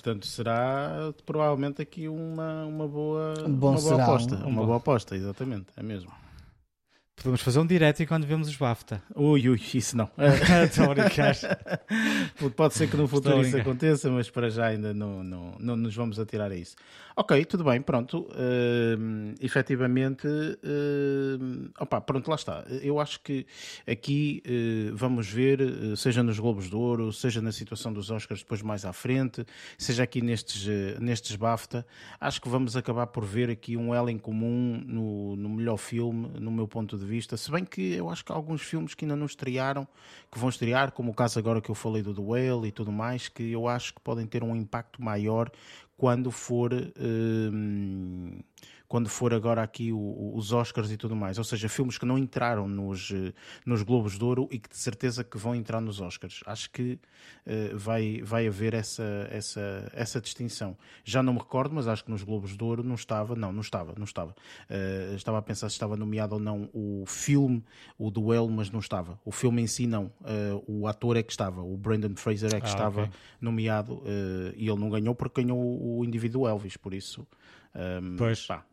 Portanto, 0.02 0.26
será 0.26 1.14
provavelmente 1.28 1.80
aqui 1.80 2.08
uma, 2.08 2.66
uma 2.66 2.88
boa, 2.88 3.36
Bom, 3.48 3.70
uma 3.72 3.80
boa 3.80 4.04
aposta. 4.04 4.36
Um, 4.38 4.48
uma 4.48 4.66
boa 4.66 4.78
aposta, 4.78 5.16
exatamente, 5.16 5.68
é 5.78 5.84
mesmo. 5.84 6.12
Podemos 7.16 7.42
fazer 7.42 7.60
um 7.60 7.68
direto 7.68 8.02
enquanto 8.02 8.26
vemos 8.26 8.48
os 8.48 8.56
BAFTA. 8.56 9.04
Ui, 9.16 9.48
ui, 9.48 9.62
isso 9.76 9.96
não. 9.96 10.10
Estou 10.66 10.86
a 10.86 10.96
brincar. 10.96 11.36
Pode 12.56 12.74
ser 12.74 12.90
que 12.90 12.98
no 12.98 13.08
futuro 13.08 13.42
isso 13.42 13.56
aconteça, 13.58 14.10
mas 14.10 14.28
para 14.28 14.50
já 14.50 14.66
ainda 14.66 14.92
não, 14.92 15.24
não, 15.24 15.56
não 15.60 15.76
nos 15.76 15.96
vamos 15.96 16.20
atirar 16.20 16.52
a 16.52 16.56
isso. 16.56 16.76
Ok, 17.14 17.44
tudo 17.44 17.66
bem, 17.66 17.82
pronto. 17.82 18.22
Uh, 18.32 19.36
efetivamente, 19.42 20.28
uh, 20.28 21.70
opa, 21.78 22.00
pronto, 22.00 22.30
lá 22.30 22.36
está. 22.36 22.64
Eu 22.82 23.02
acho 23.02 23.20
que 23.20 23.46
aqui 23.86 24.42
uh, 24.48 24.96
vamos 24.96 25.28
ver, 25.28 25.60
seja 25.98 26.24
nos 26.24 26.40
Globos 26.40 26.70
de 26.70 26.76
Ouro, 26.76 27.12
seja 27.12 27.42
na 27.42 27.52
situação 27.52 27.92
dos 27.92 28.10
Oscars 28.10 28.42
depois 28.42 28.62
mais 28.62 28.86
à 28.86 28.94
frente, 28.94 29.46
seja 29.78 30.04
aqui 30.04 30.22
nestes, 30.22 30.66
nestes 31.00 31.36
BAFTA, 31.36 31.86
acho 32.20 32.42
que 32.42 32.48
vamos 32.48 32.78
acabar 32.78 33.08
por 33.08 33.26
ver 33.26 33.50
aqui 33.50 33.76
um 33.76 33.94
elo 33.94 34.10
em 34.10 34.18
comum 34.18 34.82
no, 34.86 35.36
no 35.36 35.50
melhor 35.50 35.78
filme, 35.78 36.30
no 36.40 36.50
meu 36.50 36.68
ponto 36.68 36.98
de 36.98 37.06
vista. 37.06 37.36
Se 37.36 37.52
bem 37.52 37.66
que 37.66 37.94
eu 37.94 38.10
acho 38.10 38.24
que 38.24 38.32
há 38.32 38.36
alguns 38.36 38.62
filmes 38.62 38.94
que 38.94 39.04
ainda 39.04 39.18
não 39.18 39.26
estrearam, 39.26 39.86
que 40.32 40.40
vão 40.40 40.50
estrear, 40.50 40.92
como 40.94 41.12
o 41.12 41.14
caso 41.14 41.38
agora 41.38 41.60
que 41.60 41.70
eu 41.70 41.76
falei 41.76 42.02
do 42.02 42.24
Whale 42.24 42.70
e 42.70 42.72
tudo 42.72 42.92
mais, 42.92 43.28
que 43.28 43.52
eu 43.52 43.68
acho 43.68 43.94
que 43.94 44.00
podem 44.00 44.26
ter 44.26 44.44
um 44.44 44.56
impacto 44.56 45.02
maior 45.04 45.52
quando 46.02 46.32
for 46.32 46.72
hum, 47.00 48.40
quando 48.92 49.08
for 49.08 49.34
agora 49.34 49.64
aqui 49.64 49.94
o, 49.94 50.34
os 50.36 50.52
Oscars 50.52 50.92
e 50.92 50.98
tudo 50.98 51.16
mais. 51.16 51.38
Ou 51.38 51.46
seja, 51.46 51.70
filmes 51.70 51.98
que 51.98 52.06
não 52.06 52.18
entraram 52.18 52.68
nos, 52.68 53.10
eh, 53.10 53.32
nos 53.66 53.84
Globos 53.84 54.18
de 54.18 54.24
Ouro 54.26 54.50
e 54.52 54.60
que 54.60 54.68
de 54.68 54.76
certeza 54.76 55.24
que 55.24 55.38
vão 55.38 55.56
entrar 55.56 55.80
nos 55.80 56.02
Oscars. 56.02 56.42
Acho 56.46 56.70
que 56.70 57.00
uh, 57.48 57.78
vai, 57.78 58.22
vai 58.22 58.48
haver 58.48 58.74
essa, 58.74 59.30
essa, 59.32 59.90
essa 59.94 60.20
distinção. 60.20 60.78
Já 61.06 61.24
não 61.24 61.32
me 61.32 61.40
recordo, 61.40 61.74
mas 61.74 61.88
acho 61.88 62.04
que 62.04 62.12
nos 62.12 62.22
Globos 62.22 62.58
de 62.58 62.62
Ouro 62.62 62.84
não 62.84 62.96
estava. 62.96 63.34
Não, 63.34 63.54
não 63.54 63.62
estava, 63.62 63.94
não 63.96 64.04
estava. 64.04 64.36
Uh, 64.70 65.16
estava 65.16 65.38
a 65.38 65.42
pensar 65.42 65.70
se 65.70 65.76
estava 65.76 65.96
nomeado 65.96 66.36
ou 66.36 66.42
não 66.42 66.70
o 66.74 67.06
filme, 67.08 67.64
o 67.98 68.12
duelo, 68.12 68.52
mas 68.52 68.70
não 68.70 68.82
estava. 68.82 69.18
O 69.24 69.32
filme 69.32 69.62
em 69.62 69.68
si 69.68 69.88
não. 69.88 70.12
Uh, 70.20 70.62
o 70.68 70.86
ator 70.86 71.16
é 71.16 71.24
que 71.24 71.32
estava. 71.32 71.62
O 71.62 71.78
Brandon 71.78 72.18
Fraser 72.18 72.54
é 72.54 72.60
que 72.60 72.68
ah, 72.68 72.70
estava 72.70 73.04
okay. 73.04 73.14
nomeado 73.40 74.04
e 74.58 74.68
ele 74.68 74.80
não 74.80 74.90
ganhou 74.90 75.16
porque 75.16 75.42
ganhou 75.42 75.58
o 75.98 76.04
indivíduo 76.04 76.46
Elvis, 76.46 76.76
por 76.76 76.94
isso. 76.94 77.26
Um, 77.74 78.18
pois. 78.18 78.46
Pá, 78.46 78.66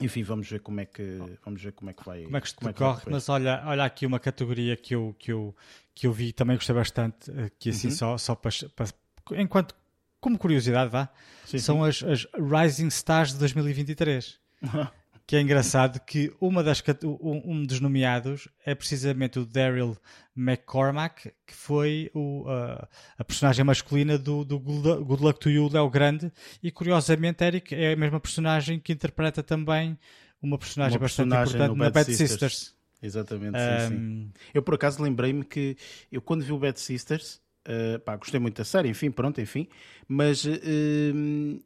enfim, 0.00 0.22
vamos 0.22 0.48
ver 0.48 0.60
como 0.60 0.80
é 0.80 0.86
que, 0.86 1.18
vamos 1.44 1.62
ver 1.62 1.72
como 1.72 1.90
é 1.90 1.92
que 1.92 2.04
vai. 2.04 2.22
Como 2.24 2.36
é 2.36 2.40
que 2.40 2.46
isto 2.46 2.62
é 2.62 2.72
decorre, 2.72 3.02
mas 3.10 3.28
olha, 3.28 3.62
olha 3.66 3.84
aqui 3.84 4.06
uma 4.06 4.18
categoria 4.18 4.76
que 4.76 4.94
eu, 4.94 5.14
que 5.18 5.32
eu, 5.32 5.54
que 5.94 6.06
eu 6.06 6.12
vi 6.12 6.32
também 6.32 6.56
gostei 6.56 6.74
bastante, 6.74 7.30
eh, 7.30 7.50
que 7.58 7.70
assim 7.70 7.88
uhum. 7.88 7.94
só, 7.94 8.18
só 8.18 8.34
para, 8.34 8.50
para, 8.74 8.88
enquanto, 9.40 9.74
como 10.20 10.38
curiosidade, 10.38 10.90
vá, 10.90 11.08
sim, 11.44 11.58
são 11.58 11.92
sim. 11.92 12.10
As, 12.10 12.24
as 12.24 12.28
Rising 12.34 12.88
Stars 12.88 13.32
de 13.32 13.38
2023. 13.38 14.40
que 15.26 15.36
é 15.36 15.40
engraçado 15.40 16.00
que 16.00 16.32
uma 16.40 16.62
das, 16.62 16.82
um 17.04 17.64
dos 17.64 17.80
nomeados 17.80 18.48
é 18.64 18.74
precisamente 18.74 19.38
o 19.38 19.46
Daryl 19.46 19.96
McCormack, 20.36 21.32
que 21.46 21.54
foi 21.54 22.10
o, 22.14 22.42
uh, 22.42 22.86
a 23.18 23.24
personagem 23.24 23.64
masculina 23.64 24.18
do, 24.18 24.44
do 24.44 24.58
Good 24.58 25.22
Luck 25.22 25.40
to 25.40 25.50
You, 25.50 25.68
Léo 25.72 25.88
Grande, 25.88 26.32
e 26.62 26.70
curiosamente, 26.70 27.44
Eric, 27.44 27.74
é 27.74 27.92
a 27.92 27.96
mesma 27.96 28.20
personagem 28.20 28.80
que 28.80 28.92
interpreta 28.92 29.42
também 29.42 29.98
uma 30.42 30.58
personagem 30.58 30.96
uma 30.96 31.02
bastante 31.02 31.28
personagem 31.28 31.54
importante 31.54 31.78
na 31.78 31.84
Bad, 31.84 31.94
Bad 31.94 32.16
Sisters. 32.16 32.30
Sisters. 32.30 32.74
Exatamente, 33.02 33.56
um... 33.56 33.88
sim, 33.88 33.96
sim. 33.96 34.32
Eu 34.54 34.62
por 34.62 34.74
acaso 34.74 35.02
lembrei-me 35.02 35.44
que 35.44 35.76
eu 36.10 36.20
quando 36.20 36.42
vi 36.44 36.52
o 36.52 36.58
Bad 36.58 36.78
Sisters, 36.80 37.40
uh, 37.66 37.98
pá, 38.00 38.16
gostei 38.16 38.40
muito 38.40 38.56
da 38.56 38.64
série, 38.64 38.88
enfim, 38.88 39.10
pronto, 39.10 39.40
enfim, 39.40 39.68
mas 40.08 40.44
uh, 40.44 41.62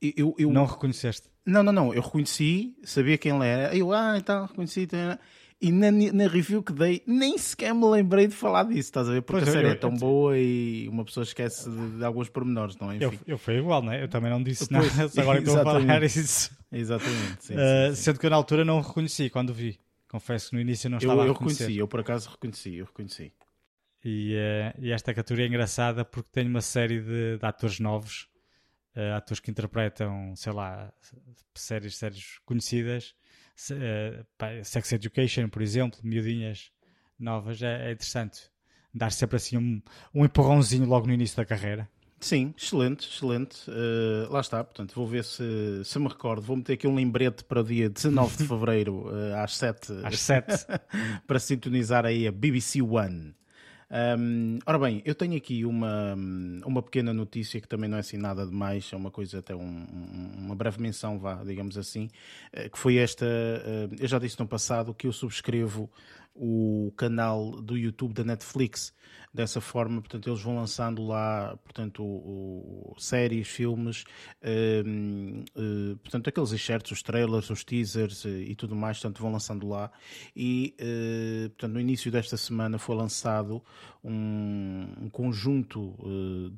eu, 0.00 0.34
eu... 0.38 0.50
Não 0.50 0.66
reconheceste? 0.66 1.33
Não, 1.46 1.62
não, 1.62 1.72
não. 1.72 1.94
Eu 1.94 2.02
reconheci, 2.02 2.76
sabia 2.84 3.18
quem 3.18 3.34
ele 3.34 3.46
era. 3.46 3.76
Eu, 3.76 3.92
ah, 3.92 4.16
então, 4.16 4.46
reconheci. 4.46 4.82
Então, 4.82 5.18
e 5.60 5.72
na, 5.72 5.90
na 5.90 6.28
review 6.28 6.62
que 6.62 6.72
dei, 6.72 7.02
nem 7.06 7.38
sequer 7.38 7.74
me 7.74 7.86
lembrei 7.86 8.26
de 8.26 8.34
falar 8.34 8.64
disso, 8.64 8.80
estás 8.80 9.08
a 9.08 9.12
ver? 9.12 9.22
Porque 9.22 9.44
pois 9.44 9.48
a 9.48 9.52
série 9.52 9.68
eu, 9.68 9.72
é 9.72 9.74
tão 9.74 9.92
eu, 9.92 9.98
boa 9.98 10.38
e 10.38 10.86
uma 10.88 11.04
pessoa 11.04 11.24
esquece 11.24 11.70
de, 11.70 11.98
de 11.98 12.04
alguns 12.04 12.28
pormenores, 12.28 12.76
não 12.76 12.90
é? 12.90 12.96
Enfim. 12.96 13.18
Eu, 13.26 13.34
eu 13.34 13.38
fui 13.38 13.56
igual, 13.56 13.80
não 13.80 13.92
é? 13.92 14.02
Eu 14.02 14.08
também 14.08 14.30
não 14.30 14.42
disse 14.42 14.68
pois, 14.68 14.92
nada, 14.96 15.10
agora 15.22 15.38
estou 15.38 15.58
a 15.58 15.64
falar 15.64 16.02
isso. 16.02 16.50
Exatamente, 16.70 17.44
sim, 17.44 17.54
uh, 17.54 17.56
sim, 17.90 17.94
sim, 17.94 18.02
Sendo 18.02 18.18
que 18.18 18.26
eu 18.26 18.30
na 18.30 18.36
altura 18.36 18.64
não 18.64 18.80
reconheci 18.80 19.30
quando 19.30 19.54
vi. 19.54 19.78
Confesso 20.08 20.50
que 20.50 20.56
no 20.56 20.60
início 20.60 20.90
não 20.90 20.98
estava 20.98 21.14
eu, 21.14 21.24
eu 21.26 21.30
a 21.30 21.32
reconhecer. 21.32 21.62
reconheci, 21.62 21.80
eu 21.80 21.88
por 21.88 22.00
acaso 22.00 22.28
reconheci, 22.28 22.74
eu 22.76 22.84
reconheci. 22.84 23.32
E, 24.04 24.34
uh, 24.34 24.78
e, 24.84 24.92
esta 24.92 25.14
categoria 25.14 25.46
é 25.46 25.48
engraçada 25.48 26.04
porque 26.04 26.28
tem 26.30 26.46
uma 26.46 26.60
série 26.60 27.00
de, 27.00 27.38
de 27.38 27.46
atores 27.46 27.80
novos, 27.80 28.28
uh, 28.96 29.16
atores 29.16 29.40
que 29.40 29.50
interpretam, 29.50 30.34
sei 30.36 30.52
lá, 30.52 30.92
séries, 31.54 31.96
séries 31.96 32.38
conhecidas, 32.44 33.14
uh, 33.70 34.64
Sex 34.64 34.92
Education, 34.92 35.48
por 35.48 35.62
exemplo, 35.62 36.00
miudinhas 36.02 36.70
novas, 37.18 37.62
é, 37.62 37.88
é 37.88 37.92
interessante 37.92 38.50
dar 38.92 39.10
sempre 39.10 39.36
assim 39.36 39.56
um, 39.56 39.82
um 40.14 40.24
empurrãozinho 40.24 40.86
logo 40.86 41.06
no 41.06 41.12
início 41.12 41.36
da 41.36 41.44
carreira. 41.44 41.88
Sim, 42.20 42.54
excelente, 42.56 43.06
excelente. 43.06 43.70
Uh, 43.70 44.32
lá 44.32 44.40
está, 44.40 44.64
portanto, 44.64 44.94
vou 44.94 45.06
ver 45.06 45.24
se, 45.24 45.84
se 45.84 45.98
me 45.98 46.08
recordo. 46.08 46.40
Vou 46.40 46.56
meter 46.56 46.72
aqui 46.72 46.86
um 46.86 46.94
lembrete 46.94 47.44
para 47.44 47.60
o 47.60 47.64
dia 47.64 47.90
19 47.90 48.38
de 48.38 48.46
fevereiro, 48.48 49.08
uh, 49.08 49.36
às 49.36 49.56
7. 49.56 49.92
Às 50.02 50.20
7. 50.20 50.66
para 51.26 51.38
sintonizar 51.38 52.06
aí 52.06 52.26
a 52.26 52.32
BBC 52.32 52.80
One. 52.80 53.34
Um, 53.94 54.58
ora 54.66 54.76
bem, 54.76 55.00
eu 55.04 55.14
tenho 55.14 55.36
aqui 55.36 55.64
uma, 55.64 56.16
uma 56.66 56.82
pequena 56.82 57.14
notícia 57.14 57.60
que 57.60 57.68
também 57.68 57.88
não 57.88 57.96
é 57.96 58.00
assim 58.00 58.16
nada 58.16 58.44
demais, 58.44 58.90
é 58.92 58.96
uma 58.96 59.10
coisa, 59.10 59.38
até 59.38 59.54
um, 59.54 59.86
uma 60.36 60.56
breve 60.56 60.82
menção, 60.82 61.16
vá, 61.16 61.44
digamos 61.44 61.78
assim, 61.78 62.10
eh, 62.52 62.68
que 62.68 62.76
foi 62.76 62.96
esta. 62.96 63.24
Eu 64.00 64.08
já 64.08 64.18
disse 64.18 64.38
no 64.40 64.48
passado 64.48 64.92
que 64.92 65.06
eu 65.06 65.12
subscrevo 65.12 65.88
o 66.34 66.92
canal 66.96 67.62
do 67.62 67.76
YouTube 67.76 68.12
da 68.12 68.24
Netflix. 68.24 68.92
Dessa 69.32 69.60
forma, 69.60 70.00
portanto, 70.00 70.28
eles 70.28 70.40
vão 70.40 70.54
lançando 70.54 71.04
lá, 71.04 71.56
portanto, 71.64 72.04
o, 72.04 72.92
o 72.94 73.00
séries, 73.00 73.48
filmes, 73.48 74.04
uh, 74.42 75.96
portanto, 75.98 76.28
aqueles 76.28 76.52
excertos, 76.52 76.92
os 76.92 77.02
trailers, 77.02 77.50
os 77.50 77.64
teasers 77.64 78.24
uh, 78.24 78.28
e 78.28 78.54
tudo 78.54 78.76
mais, 78.76 78.98
portanto, 78.98 79.20
vão 79.20 79.32
lançando 79.32 79.68
lá. 79.68 79.90
E, 80.36 80.76
uh, 80.80 81.50
portanto, 81.50 81.72
no 81.72 81.80
início 81.80 82.12
desta 82.12 82.36
semana 82.36 82.78
foi 82.78 82.94
lançado 82.94 83.60
um, 84.04 84.86
um 85.00 85.10
conjunto 85.10 85.96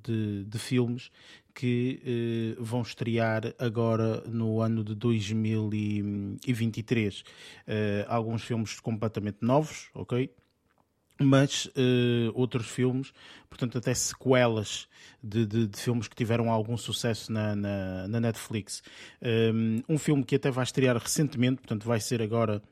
de, 0.02 0.44
de 0.44 0.58
filmes 0.58 1.10
que 1.56 2.00
eh, 2.04 2.54
vão 2.60 2.82
estrear 2.82 3.54
agora 3.58 4.22
no 4.28 4.60
ano 4.60 4.84
de 4.84 4.94
2023. 4.94 7.24
Eh, 7.66 8.04
alguns 8.06 8.42
filmes 8.42 8.78
completamente 8.78 9.38
novos, 9.40 9.88
ok? 9.94 10.30
Mas 11.18 11.70
eh, 11.74 12.30
outros 12.34 12.68
filmes, 12.68 13.10
portanto, 13.48 13.78
até 13.78 13.94
sequelas 13.94 14.86
de, 15.22 15.46
de, 15.46 15.66
de, 15.66 15.80
filmes 15.80 16.06
que 16.06 16.14
tiveram 16.14 16.50
algum 16.50 16.76
sucesso 16.76 17.32
na, 17.32 17.56
na, 17.56 18.06
na 18.06 18.20
Netflix. 18.20 18.82
Um 19.88 19.96
filme 19.96 20.22
que 20.22 20.36
até 20.36 20.50
vai 20.50 20.64
estrear 20.64 20.98
recentemente, 20.98 21.62
portanto, 21.62 21.86
vai 21.86 22.00
ser 22.00 22.20
agora 22.20 22.62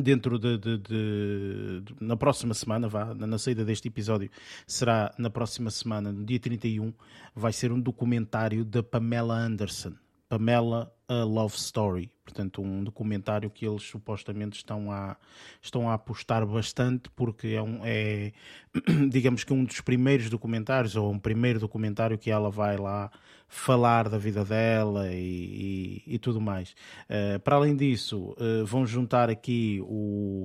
dentro 0.00 0.38
de, 0.38 0.58
de, 0.58 0.78
de, 0.78 1.80
de, 1.80 1.94
na 2.00 2.16
próxima 2.16 2.54
semana, 2.54 2.88
vá, 2.88 3.14
na, 3.14 3.26
na, 3.26 3.38
saída 3.38 3.64
deste 3.64 3.88
episódio, 3.88 4.30
será 4.66 5.14
na 5.18 5.30
próxima 5.30 5.70
semana, 5.70 6.12
no 6.12 6.24
dia 6.24 6.38
31, 6.38 6.92
vai 7.34 7.52
ser 7.52 7.72
um 7.72 7.80
documentário 7.80 8.64
da 8.64 8.82
Pamela 8.82 9.34
Anderson. 9.34 9.92
Pamela 10.30 10.94
a 11.08 11.24
Love 11.24 11.56
Story, 11.56 12.08
portanto 12.24 12.62
um 12.62 12.84
documentário 12.84 13.50
que 13.50 13.66
eles 13.66 13.82
supostamente 13.82 14.58
estão 14.58 14.92
a, 14.92 15.16
estão 15.60 15.90
a 15.90 15.94
apostar 15.94 16.46
bastante 16.46 17.10
porque 17.16 17.48
é, 17.48 17.60
um, 17.60 17.80
é 17.82 18.32
digamos 19.10 19.42
que 19.42 19.52
um 19.52 19.64
dos 19.64 19.80
primeiros 19.80 20.30
documentários 20.30 20.94
ou 20.94 21.10
um 21.10 21.18
primeiro 21.18 21.58
documentário 21.58 22.16
que 22.16 22.30
ela 22.30 22.48
vai 22.48 22.76
lá 22.76 23.10
falar 23.48 24.08
da 24.08 24.18
vida 24.18 24.44
dela 24.44 25.12
e, 25.12 26.04
e, 26.06 26.14
e 26.14 26.18
tudo 26.20 26.40
mais. 26.40 26.76
Uh, 27.10 27.40
para 27.40 27.56
além 27.56 27.74
disso, 27.74 28.36
uh, 28.38 28.64
vão 28.64 28.86
juntar 28.86 29.28
aqui 29.28 29.80
o, 29.82 30.44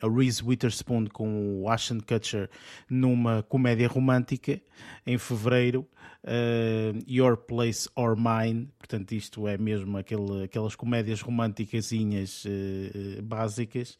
a 0.00 0.08
Reese 0.08 0.44
Witherspoon 0.44 1.06
com 1.06 1.60
o 1.60 1.68
Ashton 1.68 1.98
Kutcher 1.98 2.48
numa 2.88 3.42
comédia 3.42 3.88
romântica 3.88 4.62
em 5.04 5.18
fevereiro 5.18 5.84
uh, 6.24 6.98
Your 7.08 7.36
Place 7.36 7.88
or 7.94 8.16
Mine, 8.16 8.68
portanto 8.78 9.12
isto 9.12 9.46
é 9.46 9.56
mesmo 9.56 9.96
aquele, 9.96 10.44
aquelas 10.44 10.74
comédias 10.74 11.20
românticasinhas 11.20 12.44
uh, 12.44 13.22
básicas. 13.22 13.98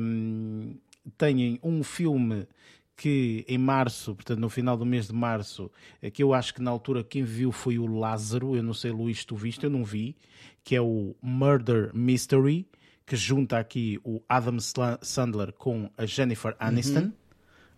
Um, 0.00 0.76
têm 1.16 1.60
um 1.62 1.82
filme 1.82 2.46
que 2.96 3.44
em 3.48 3.58
março, 3.58 4.14
portanto 4.14 4.38
no 4.38 4.48
final 4.48 4.76
do 4.76 4.86
mês 4.86 5.08
de 5.08 5.12
março, 5.12 5.70
que 6.12 6.22
eu 6.22 6.32
acho 6.32 6.54
que 6.54 6.62
na 6.62 6.70
altura 6.70 7.02
quem 7.02 7.24
viu 7.24 7.50
foi 7.50 7.78
o 7.78 7.86
Lázaro, 7.86 8.56
eu 8.56 8.62
não 8.62 8.72
sei 8.72 8.92
Luís, 8.92 9.24
tu 9.24 9.34
viste, 9.34 9.64
eu 9.64 9.70
não 9.70 9.84
vi, 9.84 10.16
que 10.62 10.76
é 10.76 10.80
o 10.80 11.14
Murder 11.20 11.90
Mystery, 11.92 12.66
que 13.04 13.16
junta 13.16 13.58
aqui 13.58 13.98
o 14.04 14.22
Adam 14.28 14.58
Sandler 15.02 15.52
com 15.52 15.90
a 15.98 16.06
Jennifer 16.06 16.56
Aniston. 16.58 17.00
Uhum 17.00 17.23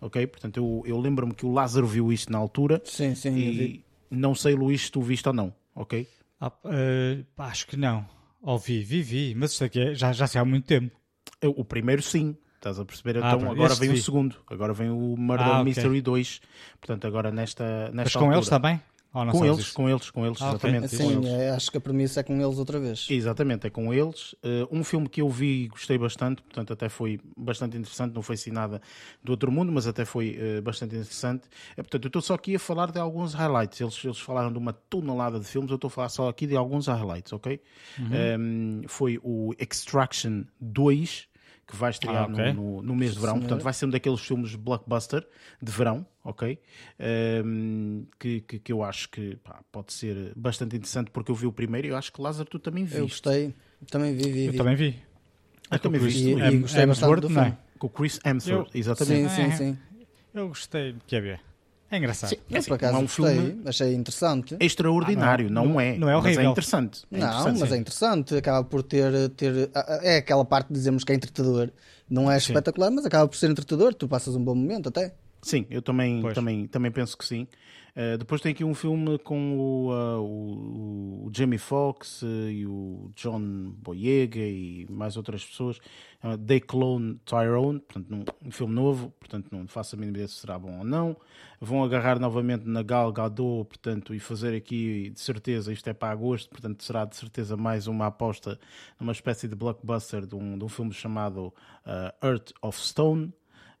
ok? 0.01 0.25
Portanto, 0.27 0.57
eu, 0.57 0.83
eu 0.85 0.99
lembro-me 0.99 1.33
que 1.33 1.45
o 1.45 1.51
Lázaro 1.51 1.87
viu 1.87 2.11
isto 2.11 2.31
na 2.31 2.37
altura. 2.37 2.81
Sim, 2.85 3.15
sim. 3.15 3.37
E 3.37 3.85
não 4.09 4.33
sei, 4.35 4.55
Luís, 4.55 4.83
se 4.83 4.91
tu 4.91 5.01
viste 5.01 5.27
ou 5.27 5.33
não, 5.33 5.53
ok? 5.75 6.07
Ah, 6.39 6.51
uh, 6.51 7.25
acho 7.37 7.67
que 7.67 7.75
não. 7.75 8.05
Ouvi, 8.41 8.83
vi, 8.83 9.01
vi, 9.01 9.35
mas 9.35 9.51
isso 9.51 9.63
aqui 9.63 9.79
é, 9.79 9.95
já, 9.95 10.13
já 10.13 10.27
sei 10.27 10.39
há 10.39 10.45
muito 10.45 10.65
tempo. 10.65 10.95
Eu, 11.41 11.51
o 11.51 11.65
primeiro 11.65 12.01
sim, 12.01 12.35
estás 12.55 12.79
a 12.79 12.85
perceber? 12.85 13.17
Ah, 13.17 13.33
então 13.35 13.51
agora 13.51 13.75
vem 13.75 13.89
vi. 13.89 13.99
o 13.99 14.01
segundo, 14.01 14.35
agora 14.47 14.73
vem 14.73 14.89
o 14.89 15.15
Murder 15.17 15.47
ah, 15.47 15.63
Mystery 15.63 15.87
okay. 15.87 16.01
2. 16.01 16.41
Portanto, 16.79 17.07
agora 17.07 17.31
nesta, 17.31 17.91
nesta 17.91 17.95
Mas 17.95 18.13
com 18.13 18.19
altura. 18.19 18.37
eles 18.37 18.49
também? 18.49 18.81
Com 19.11 19.45
eles, 19.45 19.71
com 19.71 19.89
eles, 19.89 20.09
com 20.11 20.25
eles, 20.25 20.41
ah, 20.41 20.49
exatamente. 20.49 20.95
Okay. 20.95 20.97
Sim, 20.97 21.27
é, 21.27 21.49
acho 21.51 21.71
que 21.71 21.77
a 21.77 21.81
premissa 21.81 22.19
é 22.19 22.23
com 22.23 22.39
eles 22.39 22.57
outra 22.57 22.79
vez. 22.79 23.07
Exatamente, 23.09 23.67
é 23.67 23.69
com 23.69 23.93
eles. 23.93 24.33
Uh, 24.33 24.67
um 24.71 24.83
filme 24.83 25.09
que 25.09 25.21
eu 25.21 25.29
vi 25.29 25.63
e 25.63 25.67
gostei 25.67 25.97
bastante, 25.97 26.41
portanto 26.41 26.73
até 26.73 26.89
foi 26.89 27.19
bastante 27.35 27.77
interessante, 27.77 28.13
não 28.13 28.21
foi 28.21 28.35
assim 28.35 28.51
nada 28.51 28.81
do 29.23 29.31
outro 29.31 29.51
mundo, 29.51 29.71
mas 29.71 29.87
até 29.87 30.05
foi 30.05 30.37
uh, 30.37 30.61
bastante 30.61 30.95
interessante. 30.95 31.47
É, 31.75 31.81
portanto, 31.81 32.05
eu 32.05 32.09
estou 32.09 32.21
só 32.21 32.33
aqui 32.33 32.55
a 32.55 32.59
falar 32.59 32.91
de 32.91 32.99
alguns 32.99 33.33
highlights. 33.33 33.81
Eles, 33.81 34.03
eles 34.03 34.19
falaram 34.19 34.51
de 34.51 34.57
uma 34.57 34.73
tonelada 34.73 35.39
de 35.39 35.45
filmes, 35.45 35.69
eu 35.69 35.75
estou 35.75 35.87
a 35.87 35.91
falar 35.91 36.09
só 36.09 36.29
aqui 36.29 36.45
de 36.45 36.55
alguns 36.55 36.87
highlights, 36.87 37.33
ok? 37.33 37.59
Uhum. 37.97 38.05
Um, 38.05 38.13
ehm, 38.13 38.87
foi 38.87 39.19
o 39.23 39.53
Extraction 39.57 40.43
2, 40.59 41.26
que 41.67 41.75
vai 41.75 41.91
estrear 41.91 42.23
ah, 42.23 42.31
okay. 42.31 42.53
no, 42.53 42.77
no, 42.77 42.81
no, 42.81 42.95
mês 42.95 43.13
de 43.13 43.19
verão. 43.19 43.39
Portanto, 43.39 43.61
vai 43.61 43.73
ser 43.73 43.85
um 43.85 43.89
daqueles 43.89 44.21
filmes 44.21 44.55
blockbuster 44.55 45.27
de 45.61 45.71
verão, 45.71 46.05
ok? 46.23 46.57
Um, 47.45 48.05
que, 48.17 48.39
que, 48.41 48.59
que, 48.59 48.71
eu 48.71 48.81
acho 48.81 49.09
que 49.09 49.35
pá, 49.43 49.59
pode 49.69 49.91
ser 49.91 50.31
bastante 50.35 50.77
interessante 50.77 51.11
porque 51.11 51.29
eu 51.29 51.35
vi 51.35 51.45
o 51.45 51.51
primeiro 51.51 51.87
e 51.87 51.89
eu 51.89 51.97
acho 51.97 52.11
que 52.13 52.21
Lázaro 52.21 52.49
tu 52.49 52.57
também 52.57 52.85
viste. 52.85 52.99
Eu 52.99 53.07
gostei, 53.07 53.53
também 53.91 54.15
vi, 54.15 54.23
vi, 54.23 54.31
vi. 54.31 54.45
Eu 54.45 54.55
também 54.55 54.75
vi. 54.75 55.03
Eu 55.69 55.79
também 55.79 56.01
vi. 56.01 56.33
E, 56.33 56.39
e, 56.39 56.57
gostei 56.59 56.85
bastante 56.85 57.21
do 57.21 57.29
filme. 57.29 57.57
Com 57.77 57.87
o 57.87 57.89
Chris 57.89 58.19
Hemsworth, 58.25 58.73
eu, 58.73 58.79
exatamente. 58.79 59.29
Sim, 59.29 59.51
sim, 59.51 59.57
sim. 59.57 59.77
Eu 60.33 60.47
gostei, 60.47 60.95
quer 61.05 61.21
ver? 61.21 61.46
É 61.89 61.97
engraçado. 61.97 62.29
Sim, 62.31 62.37
é 62.51 62.57
assim, 62.57 62.67
por 62.67 62.75
acaso 62.75 62.95
é 62.95 62.97
um 62.97 63.01
gostei, 63.03 63.25
filme 63.25 63.61
achei 63.65 63.93
interessante. 63.93 64.57
Extraordinário, 64.59 65.47
ah, 65.47 65.49
não, 65.49 65.65
não, 65.65 65.79
é. 65.79 65.97
Não 65.97 66.09
é 66.09 66.17
horrível. 66.17 66.41
Mas 66.41 66.47
é 66.47 66.51
interessante. 66.51 67.03
É 67.11 67.17
não, 67.17 67.27
interessante, 67.27 67.59
mas 67.59 67.69
sim. 67.69 67.75
é 67.75 67.77
interessante. 67.77 68.35
Acaba 68.35 68.67
por 68.67 68.83
ter, 68.83 69.29
ter. 69.29 69.69
É 70.01 70.17
aquela 70.17 70.43
parte 70.43 70.67
de 70.67 70.73
dizermos 70.73 71.03
que 71.03 71.11
é 71.13 71.15
entretador. 71.15 71.69
Não 72.09 72.29
é 72.29 72.39
sim. 72.39 72.47
espetacular, 72.47 72.91
mas 72.91 73.05
acaba 73.05 73.27
por 73.27 73.37
ser 73.37 73.49
entretador. 73.49 73.93
Tu 73.93 74.07
passas 74.07 74.35
um 74.35 74.43
bom 74.43 74.53
momento 74.53 74.89
até. 74.89 75.13
Sim, 75.41 75.65
eu 75.69 75.81
também, 75.81 76.21
também, 76.33 76.67
também 76.67 76.91
penso 76.91 77.17
que 77.17 77.25
sim. 77.25 77.47
Uh, 77.97 78.15
depois 78.15 78.39
tem 78.41 78.51
aqui 78.51 78.63
um 78.63 78.75
filme 78.75 79.17
com 79.17 79.57
o, 79.57 79.91
uh, 79.91 80.21
o, 80.21 81.25
o 81.25 81.31
Jamie 81.33 81.57
Foxx 81.57 82.21
uh, 82.21 82.27
e 82.47 82.63
o 82.63 83.09
John 83.15 83.71
Boyega 83.71 84.39
e 84.39 84.85
mais 84.87 85.17
outras 85.17 85.43
pessoas. 85.43 85.79
Uh, 86.23 86.37
They 86.37 86.59
Clone 86.59 87.19
Tyrone, 87.25 87.79
portanto, 87.79 88.13
um, 88.13 88.47
um, 88.47 88.51
filme 88.51 88.75
novo, 88.75 89.11
portanto, 89.19 89.47
não 89.51 89.67
faço 89.67 89.95
a 89.95 89.97
mínima 89.97 90.17
ideia 90.17 90.27
se 90.27 90.35
será 90.35 90.59
bom 90.59 90.77
ou 90.77 90.83
não. 90.83 91.17
Vão 91.59 91.83
agarrar 91.83 92.19
novamente 92.19 92.67
na 92.67 92.83
Gal 92.83 93.11
Gadot, 93.11 93.67
portanto, 93.67 94.13
e 94.13 94.19
fazer 94.19 94.55
aqui, 94.55 95.09
de 95.09 95.19
certeza, 95.19 95.73
isto 95.73 95.89
é 95.89 95.93
para 95.93 96.13
agosto, 96.13 96.51
portanto, 96.51 96.83
será 96.83 97.03
de 97.03 97.15
certeza 97.15 97.57
mais 97.57 97.87
uma 97.87 98.05
aposta 98.05 98.59
numa 98.99 99.11
espécie 99.11 99.47
de 99.47 99.55
blockbuster 99.55 100.23
de 100.27 100.35
um, 100.35 100.55
de 100.55 100.63
um 100.63 100.69
filme 100.69 100.93
chamado 100.93 101.51
Earth 102.21 102.51
of 102.61 102.79
Stone. 102.79 103.33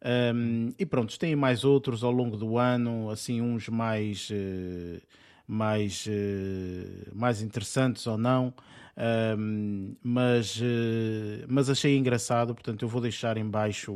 Um, 0.05 0.69
e 0.77 0.85
pronto, 0.85 1.17
tem 1.17 1.35
mais 1.35 1.63
outros 1.63 2.03
ao 2.03 2.11
longo 2.11 2.37
do 2.37 2.57
ano, 2.57 3.09
assim, 3.09 3.41
uns 3.41 3.67
mais, 3.67 4.29
uh, 4.29 5.01
mais, 5.47 6.05
uh, 6.05 7.11
mais 7.15 7.41
interessantes 7.41 8.05
ou 8.05 8.17
não. 8.17 8.53
Um, 8.97 9.95
mas, 10.01 10.57
uh, 10.57 11.45
mas 11.47 11.69
achei 11.69 11.95
engraçado, 11.95 12.55
portanto 12.55 12.81
eu 12.81 12.89
vou 12.89 12.99
deixar 12.99 13.37
em 13.37 13.47
baixo, 13.47 13.91
o, 13.91 13.95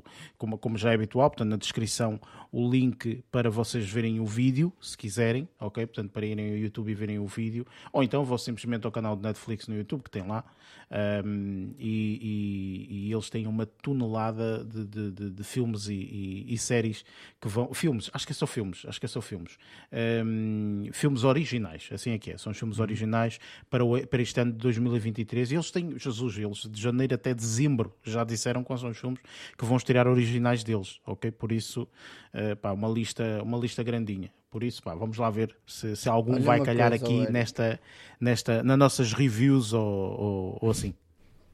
o, 0.00 0.04
como, 0.38 0.56
como 0.56 0.78
já 0.78 0.92
é 0.92 0.94
habitual, 0.94 1.28
portanto 1.28 1.50
na 1.50 1.56
descrição 1.58 2.18
o 2.50 2.70
link 2.70 3.22
para 3.30 3.50
vocês 3.50 3.86
verem 3.86 4.18
o 4.18 4.24
vídeo, 4.24 4.72
se 4.80 4.96
quiserem, 4.96 5.46
ok? 5.60 5.84
Portanto 5.84 6.10
para 6.10 6.24
irem 6.24 6.52
ao 6.52 6.56
YouTube 6.56 6.90
e 6.90 6.94
verem 6.94 7.18
o 7.18 7.26
vídeo, 7.26 7.66
ou 7.92 8.02
então 8.02 8.24
vou 8.24 8.38
simplesmente 8.38 8.86
ao 8.86 8.92
canal 8.92 9.14
de 9.14 9.22
Netflix 9.22 9.68
no 9.68 9.76
YouTube 9.76 10.02
que 10.02 10.10
tem 10.10 10.26
lá, 10.26 10.42
um, 11.22 11.74
e, 11.78 12.88
e, 12.88 13.08
e, 13.08 13.12
eles 13.12 13.28
têm 13.28 13.46
uma 13.46 13.66
tonelada 13.66 14.64
de, 14.64 14.86
de, 14.86 15.10
de, 15.10 15.30
de 15.30 15.44
filmes 15.44 15.86
e, 15.88 16.46
e, 16.48 16.56
séries 16.56 17.04
que 17.38 17.46
vão, 17.46 17.74
filmes, 17.74 18.08
acho 18.14 18.26
que 18.26 18.32
é 18.32 18.34
só 18.34 18.46
filmes, 18.46 18.86
acho 18.86 18.98
que 18.98 19.04
é 19.04 19.08
só 19.08 19.20
filmes, 19.20 19.58
um, 20.24 20.88
filmes 20.94 21.24
originais, 21.24 21.90
assim 21.92 22.12
é 22.12 22.18
que 22.18 22.30
é, 22.30 22.38
são 22.38 22.52
os 22.52 22.58
filmes 22.58 22.78
uhum. 22.78 22.84
originais 22.84 23.38
para 23.68 23.84
o 23.84 23.97
para, 24.06 24.22
este 24.22 24.40
ano 24.40 24.52
de 24.52 24.58
2023. 24.58 25.52
E 25.52 25.54
eles 25.54 25.70
têm, 25.70 25.98
Jesus, 25.98 26.38
eles 26.38 26.68
de 26.70 26.80
janeiro 26.80 27.14
até 27.14 27.34
dezembro 27.34 27.92
já 28.02 28.24
disseram 28.24 28.62
quais 28.62 28.80
são 28.80 28.90
os 28.90 28.98
filmes 28.98 29.20
que 29.56 29.64
vão 29.64 29.76
estrear 29.76 30.06
originais 30.06 30.62
deles, 30.64 31.00
ok? 31.06 31.30
Por 31.30 31.52
isso, 31.52 31.82
uh, 32.34 32.56
pá, 32.56 32.72
uma 32.72 32.88
lista, 32.88 33.42
uma 33.42 33.58
lista 33.58 33.82
grandinha. 33.82 34.30
Por 34.50 34.62
isso, 34.62 34.82
pá, 34.82 34.94
vamos 34.94 35.18
lá 35.18 35.28
ver 35.30 35.54
se, 35.66 35.94
se 35.94 36.08
algum 36.08 36.34
Olha 36.34 36.42
vai 36.42 36.60
calhar 36.62 36.90
coisa, 36.90 37.04
aqui 37.04 37.30
nesta, 37.30 37.80
nesta, 38.20 38.62
nas 38.62 38.78
nossas 38.78 39.12
reviews 39.12 39.72
ou, 39.72 39.82
ou, 39.82 40.58
ou 40.62 40.70
assim. 40.70 40.94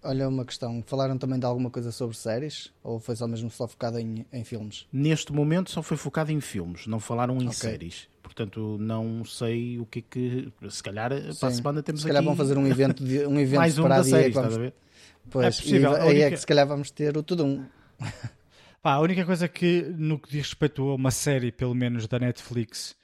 Olha, 0.04 0.28
uma 0.28 0.44
questão. 0.44 0.82
Falaram 0.86 1.16
também 1.16 1.38
de 1.38 1.46
alguma 1.46 1.70
coisa 1.70 1.90
sobre 1.90 2.14
séries? 2.14 2.70
Ou 2.82 3.00
foi 3.00 3.16
só 3.16 3.26
mesmo 3.26 3.50
só 3.50 3.66
focado 3.66 3.98
em, 3.98 4.26
em 4.30 4.44
filmes? 4.44 4.86
Neste 4.92 5.32
momento 5.32 5.70
só 5.70 5.82
foi 5.82 5.96
focado 5.96 6.30
em 6.30 6.40
filmes, 6.40 6.86
não 6.86 7.00
falaram 7.00 7.34
em 7.38 7.46
okay. 7.46 7.52
séries. 7.52 8.08
Portanto, 8.22 8.76
não 8.78 9.24
sei 9.24 9.78
o 9.78 9.86
que 9.86 10.00
é 10.00 10.02
que. 10.02 10.52
Se 10.68 10.82
calhar 10.82 11.10
Sim. 11.12 11.38
para 11.40 11.48
a 11.48 11.52
semana 11.52 11.82
temos 11.82 12.02
Se 12.02 12.06
calhar 12.06 12.20
aqui... 12.20 12.26
vão 12.26 12.36
fazer 12.36 12.58
um 12.58 12.66
evento, 12.66 13.02
de, 13.02 13.26
um 13.26 13.38
evento 13.40 13.58
Mais 13.58 13.78
um 13.78 13.88
da 13.88 14.04
série, 14.04 14.30
vamos... 14.30 14.50
estás 14.50 14.54
a 14.54 14.58
ver? 14.58 14.74
Pois, 15.30 15.46
é 15.46 15.62
possível. 15.62 15.94
aí 15.94 16.08
única... 16.08 16.26
é 16.26 16.30
que 16.30 16.36
se 16.36 16.46
calhar 16.46 16.66
vamos 16.66 16.90
ter 16.90 17.16
o 17.16 17.22
tudo 17.22 17.44
um. 17.44 17.64
Pá, 18.82 18.92
a 18.92 19.00
única 19.00 19.24
coisa 19.24 19.48
que, 19.48 19.82
no 19.96 20.18
que 20.18 20.28
diz 20.28 20.48
respeito 20.48 20.82
a 20.90 20.94
uma 20.94 21.10
série, 21.10 21.50
pelo 21.50 21.74
menos 21.74 22.06
da 22.06 22.18
Netflix, 22.18 22.94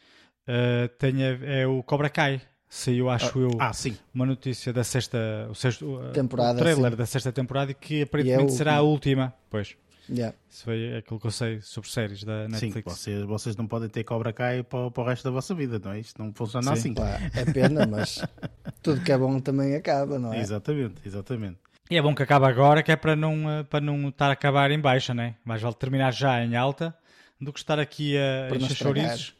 uh, 0.46 0.88
tenha, 0.98 1.38
é 1.42 1.66
o 1.66 1.82
Cobra 1.82 2.10
Kai 2.10 2.42
saiu, 2.70 3.10
acho 3.10 3.36
ah, 3.36 3.42
eu, 3.42 3.50
ah, 3.58 3.72
sim. 3.72 3.96
uma 4.14 4.24
notícia 4.24 4.72
da 4.72 4.84
sexta, 4.84 5.18
o, 5.50 5.54
sexto, 5.54 5.98
temporada, 6.14 6.56
o 6.58 6.62
trailer 6.62 6.92
sim. 6.92 6.96
da 6.96 7.04
sexta 7.04 7.32
temporada 7.32 7.72
e 7.72 7.74
que 7.74 8.02
aparentemente 8.02 8.52
e 8.52 8.54
é 8.54 8.56
será 8.56 8.76
a 8.76 8.80
última. 8.80 9.34
Pois. 9.50 9.76
Yeah. 10.08 10.36
Isso 10.48 10.64
foi 10.64 10.96
aquilo 10.96 11.20
que 11.20 11.26
eu 11.26 11.30
sei 11.30 11.60
sobre 11.60 11.88
séries 11.90 12.24
da 12.24 12.48
Netflix. 12.48 12.74
Sim, 12.74 12.82
vocês, 12.82 13.24
vocês 13.24 13.56
não 13.56 13.66
podem 13.66 13.88
ter 13.88 14.02
Cobra 14.02 14.32
Kai 14.32 14.62
para, 14.62 14.90
para 14.90 15.02
o 15.02 15.06
resto 15.06 15.24
da 15.24 15.30
vossa 15.30 15.54
vida, 15.54 15.80
não 15.82 15.92
é? 15.92 16.00
Isto 16.00 16.22
não 16.22 16.32
funciona 16.32 16.66
sim. 16.68 16.72
assim. 16.72 16.94
Pá, 16.94 17.20
é 17.34 17.44
pena, 17.44 17.86
mas 17.86 18.24
tudo 18.82 19.02
que 19.02 19.12
é 19.12 19.18
bom 19.18 19.38
também 19.40 19.74
acaba, 19.74 20.18
não 20.18 20.32
é? 20.32 20.40
Exatamente, 20.40 20.96
exatamente. 21.04 21.58
E 21.88 21.96
é 21.96 22.02
bom 22.02 22.14
que 22.14 22.22
acabe 22.22 22.46
agora, 22.46 22.82
que 22.82 22.92
é 22.92 22.96
para 22.96 23.14
não, 23.14 23.50
eh, 23.50 23.62
para 23.64 23.80
não 23.80 24.08
estar 24.08 24.28
a 24.28 24.32
acabar 24.32 24.70
em 24.70 24.80
baixa, 24.80 25.12
né? 25.12 25.36
Mais 25.44 25.60
vale 25.60 25.74
terminar 25.74 26.12
já 26.12 26.42
em 26.44 26.56
alta 26.56 26.94
do 27.40 27.52
que 27.52 27.58
estar 27.58 27.80
aqui 27.80 28.16
a 28.16 28.54
encher 28.54 28.76
chouriços. 28.76 29.34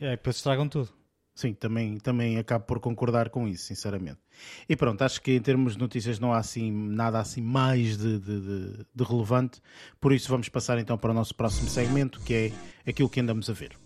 É, 0.00 0.10
depois 0.12 0.36
estragam 0.36 0.68
tudo. 0.68 0.95
Sim, 1.36 1.52
também, 1.52 1.98
também 1.98 2.38
acabo 2.38 2.64
por 2.64 2.80
concordar 2.80 3.28
com 3.28 3.46
isso, 3.46 3.64
sinceramente. 3.64 4.16
E 4.66 4.74
pronto, 4.74 5.02
acho 5.02 5.20
que 5.20 5.32
em 5.32 5.40
termos 5.40 5.74
de 5.74 5.78
notícias 5.78 6.18
não 6.18 6.32
há 6.32 6.38
assim 6.38 6.72
nada 6.72 7.20
assim 7.20 7.42
mais 7.42 7.98
de, 7.98 8.18
de, 8.18 8.40
de, 8.40 8.86
de 8.94 9.04
relevante, 9.04 9.60
por 10.00 10.14
isso 10.14 10.30
vamos 10.30 10.48
passar 10.48 10.78
então 10.78 10.96
para 10.96 11.10
o 11.10 11.14
nosso 11.14 11.34
próximo 11.34 11.68
segmento, 11.68 12.20
que 12.20 12.32
é 12.86 12.90
aquilo 12.90 13.10
que 13.10 13.20
andamos 13.20 13.50
a 13.50 13.52
ver. 13.52 13.85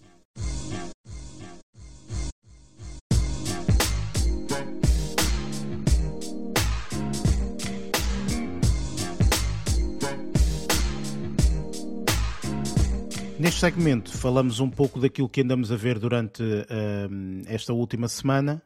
Neste 13.41 13.61
segmento 13.61 14.13
falamos 14.19 14.61
um 14.61 14.69
pouco 14.69 15.01
daquilo 15.01 15.27
que 15.27 15.41
andamos 15.41 15.73
a 15.73 15.77
ver 15.77 15.99
durante 15.99 16.43
um, 16.43 17.41
esta 17.47 17.73
última 17.73 18.07
semana 18.07 18.63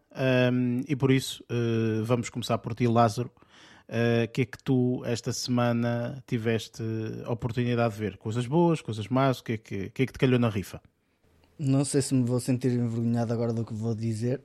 um, 0.52 0.80
e 0.88 0.96
por 0.96 1.12
isso 1.12 1.44
uh, 1.44 2.02
vamos 2.02 2.28
começar 2.28 2.58
por 2.58 2.74
ti, 2.74 2.88
Lázaro. 2.88 3.30
O 3.88 4.24
uh, 4.24 4.32
que 4.32 4.42
é 4.42 4.44
que 4.44 4.58
tu 4.64 5.00
esta 5.04 5.32
semana 5.32 6.20
tiveste 6.26 6.82
oportunidade 7.28 7.94
de 7.94 8.00
ver? 8.00 8.16
Coisas 8.16 8.48
boas, 8.48 8.82
coisas 8.82 9.06
más? 9.06 9.38
O 9.38 9.44
que 9.44 9.52
é 9.52 9.56
que, 9.58 9.90
que, 9.90 10.02
é 10.02 10.06
que 10.06 10.12
te 10.12 10.18
calhou 10.18 10.40
na 10.40 10.48
rifa? 10.48 10.82
Não 11.56 11.84
sei 11.84 12.02
se 12.02 12.12
me 12.12 12.24
vou 12.24 12.40
sentir 12.40 12.72
envergonhado 12.72 13.32
agora 13.32 13.52
do 13.52 13.64
que 13.64 13.72
vou 13.72 13.94
dizer, 13.94 14.42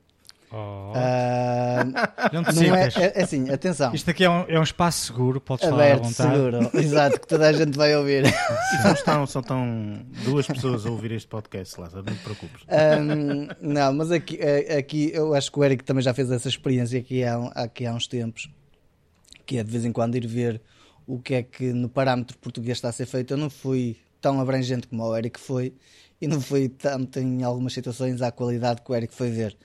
Oh. 0.52 0.94
Uh, 0.94 2.34
não 2.34 2.44
te 2.44 2.56
não 2.56 2.76
é, 2.76 2.88
é, 2.88 3.14
é, 3.16 3.24
assim, 3.24 3.50
atenção. 3.52 3.94
Isto 3.94 4.10
aqui 4.10 4.24
é 4.24 4.30
um, 4.30 4.46
é 4.48 4.60
um 4.60 4.64
espaço 4.64 5.06
seguro, 5.06 5.40
podes 5.40 5.68
Aberto, 5.68 6.12
falar 6.14 6.32
à 6.32 6.42
vontade. 6.42 6.64
seguro, 6.64 6.78
exato, 6.84 7.22
que 7.22 7.28
toda 7.28 7.48
a 7.48 7.54
gente 7.54 7.78
vai 7.78 7.96
ouvir. 7.96 8.26
Só 8.82 8.92
estão, 8.94 9.28
só 9.28 9.40
estão 9.42 10.06
duas 10.24 10.48
pessoas 10.48 10.86
a 10.86 10.90
ouvir 10.90 11.12
este 11.12 11.28
podcast, 11.28 11.80
Lázaro, 11.80 12.04
não 12.04 12.16
te 12.16 12.24
preocupes. 12.24 12.64
Um, 12.64 13.48
não, 13.62 13.94
mas 13.94 14.12
aqui, 14.12 14.40
aqui 14.76 15.12
eu 15.14 15.36
acho 15.36 15.52
que 15.52 15.60
o 15.60 15.64
Eric 15.64 15.84
também 15.84 16.02
já 16.02 16.14
fez 16.14 16.32
essa 16.32 16.48
experiência 16.48 17.00
aqui 17.00 17.24
há, 17.24 17.38
aqui 17.56 17.86
há 17.86 17.94
uns 17.94 18.08
tempos, 18.08 18.50
que 19.46 19.58
é 19.58 19.64
de 19.64 19.72
vez 19.72 19.86
em 19.86 19.92
quando 19.92 20.16
ir 20.16 20.26
ver 20.26 20.62
o 21.06 21.20
que 21.20 21.36
é 21.36 21.44
que 21.44 21.74
no 21.74 21.90
parâmetro 21.90 22.38
português 22.40 22.78
está 22.78 22.90
a 22.90 22.92
ser 22.92 23.06
feito. 23.06 23.34
Eu 23.34 23.38
não 23.38 23.50
fui 23.50 23.98
tão 24.20 24.40
abrangente 24.42 24.88
como 24.88 25.04
o 25.04 25.16
Eric 25.16 25.40
foi 25.40 25.74
e 26.22 26.28
não 26.28 26.42
fui 26.42 26.70
tanto 26.70 27.20
em 27.20 27.44
algumas 27.44 27.74
situações 27.74 28.22
à 28.22 28.32
qualidade 28.32 28.82
que 28.82 28.92
o 28.92 28.96
Eric 28.96 29.14
foi 29.14 29.30
ver. 29.30 29.56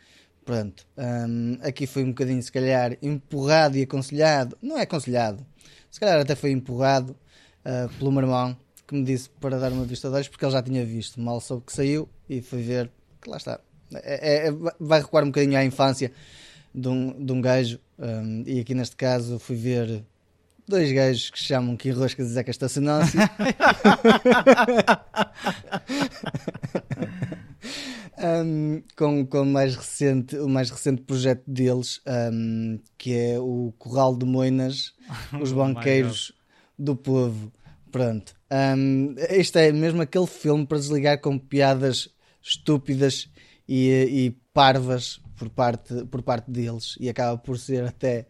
Pronto, 0.44 0.86
um, 0.98 1.58
aqui 1.62 1.86
foi 1.86 2.04
um 2.04 2.08
bocadinho, 2.08 2.42
se 2.42 2.52
calhar, 2.52 2.98
empurrado 3.00 3.78
e 3.78 3.82
aconselhado. 3.82 4.58
Não 4.60 4.78
é 4.78 4.82
aconselhado, 4.82 5.44
se 5.90 5.98
calhar 5.98 6.20
até 6.20 6.34
foi 6.34 6.50
empurrado 6.50 7.16
uh, 7.64 7.88
pelo 7.98 8.12
meu 8.12 8.22
irmão 8.22 8.54
que 8.86 8.94
me 8.94 9.04
disse 9.04 9.30
para 9.40 9.58
dar 9.58 9.72
uma 9.72 9.84
vista 9.84 10.10
de 10.10 10.16
olhos 10.16 10.28
porque 10.28 10.44
ele 10.44 10.52
já 10.52 10.62
tinha 10.62 10.84
visto. 10.84 11.18
Mal 11.18 11.40
soube 11.40 11.64
que 11.64 11.72
saiu 11.72 12.06
e 12.28 12.42
foi 12.42 12.62
ver 12.62 12.90
que 13.22 13.30
lá 13.30 13.38
está. 13.38 13.58
É, 13.94 14.48
é, 14.48 14.52
vai 14.78 15.00
recuar 15.00 15.24
um 15.24 15.28
bocadinho 15.28 15.58
à 15.58 15.64
infância 15.64 16.12
de 16.74 16.88
um, 16.88 17.24
de 17.24 17.32
um 17.32 17.40
gajo. 17.40 17.80
Um, 17.98 18.44
e 18.46 18.60
aqui 18.60 18.74
neste 18.74 18.96
caso 18.96 19.38
fui 19.38 19.56
ver 19.56 20.04
dois 20.68 20.92
gajos 20.92 21.30
que 21.30 21.38
se 21.38 21.46
chamam 21.46 21.76
que 21.76 21.90
Roscas 21.90 22.26
e 22.26 22.32
Zeca 22.32 22.50
Estacionância. 22.50 23.20
um, 28.24 28.82
com, 28.96 29.26
com 29.26 29.42
o, 29.42 29.46
mais 29.46 29.76
recente, 29.76 30.36
o 30.36 30.48
mais 30.48 30.70
recente 30.70 31.02
projeto 31.02 31.44
deles, 31.46 32.00
um, 32.32 32.78
que 32.96 33.14
é 33.14 33.38
o 33.38 33.72
Corral 33.78 34.16
de 34.16 34.24
Moinas, 34.24 34.94
os 35.40 35.52
oh 35.52 35.56
banqueiros 35.56 36.32
do 36.78 36.96
povo. 36.96 37.52
Pronto. 37.92 38.34
Um, 38.50 39.14
este 39.28 39.58
é 39.58 39.72
mesmo 39.72 40.02
aquele 40.02 40.26
filme 40.26 40.66
para 40.66 40.78
desligar 40.78 41.20
com 41.20 41.38
piadas 41.38 42.08
estúpidas 42.42 43.30
e, 43.68 43.88
e 43.90 44.30
parvas 44.52 45.20
por 45.36 45.48
parte, 45.50 46.04
por 46.06 46.22
parte 46.22 46.50
deles 46.50 46.96
e 46.98 47.08
acaba 47.08 47.36
por 47.38 47.58
ser 47.58 47.84
até 47.84 48.26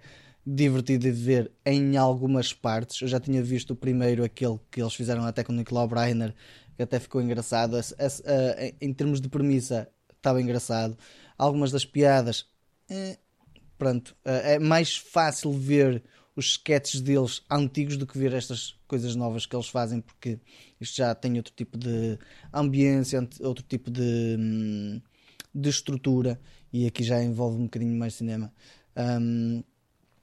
divertido 0.46 1.04
de 1.04 1.10
ver 1.10 1.50
em 1.64 1.96
algumas 1.96 2.52
partes. 2.52 3.00
Eu 3.00 3.08
já 3.08 3.18
tinha 3.18 3.42
visto 3.42 3.70
o 3.70 3.76
primeiro, 3.76 4.22
aquele 4.22 4.58
que 4.70 4.82
eles 4.82 4.94
fizeram 4.94 5.24
até 5.24 5.42
com 5.42 5.52
o 5.52 5.56
Nicolau 5.56 5.88
Breiner, 5.88 6.34
que 6.76 6.82
até 6.82 6.98
ficou 6.98 7.20
engraçado. 7.20 7.78
em 8.80 8.92
termos 8.92 9.20
de 9.20 9.28
premissa, 9.28 9.88
estava 10.16 10.40
engraçado. 10.40 10.96
Algumas 11.36 11.70
das 11.70 11.84
piadas, 11.84 12.46
eh, 12.88 13.18
pronto, 13.76 14.16
eh, 14.24 14.54
é 14.54 14.58
mais 14.58 14.96
fácil 14.96 15.52
ver 15.52 16.02
os 16.36 16.46
sketches 16.46 17.00
deles 17.00 17.42
antigos 17.50 17.96
do 17.96 18.06
que 18.06 18.18
ver 18.18 18.32
estas 18.32 18.76
coisas 18.88 19.14
novas 19.14 19.46
que 19.46 19.54
eles 19.54 19.68
fazem, 19.68 20.00
porque 20.00 20.38
isto 20.80 20.96
já 20.96 21.14
tem 21.14 21.36
outro 21.36 21.52
tipo 21.54 21.78
de 21.78 22.18
ambiência, 22.52 23.26
outro 23.40 23.64
tipo 23.64 23.90
de, 23.90 24.36
hum, 24.38 25.00
de 25.54 25.68
estrutura, 25.68 26.40
e 26.72 26.86
aqui 26.86 27.04
já 27.04 27.22
envolve 27.22 27.58
um 27.58 27.64
bocadinho 27.64 27.96
mais 27.96 28.14
cinema. 28.14 28.52
Um, 28.96 29.62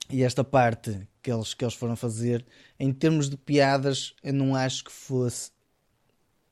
e 0.10 0.24
esta 0.24 0.44
parte 0.44 1.08
que 1.22 1.32
eles, 1.32 1.54
que 1.54 1.64
eles 1.64 1.74
foram 1.74 1.96
fazer, 1.96 2.46
em 2.78 2.92
termos 2.92 3.30
de 3.30 3.38
piadas, 3.38 4.14
eu 4.22 4.34
não 4.34 4.54
acho 4.56 4.84
que 4.84 4.92
fosse 4.92 5.52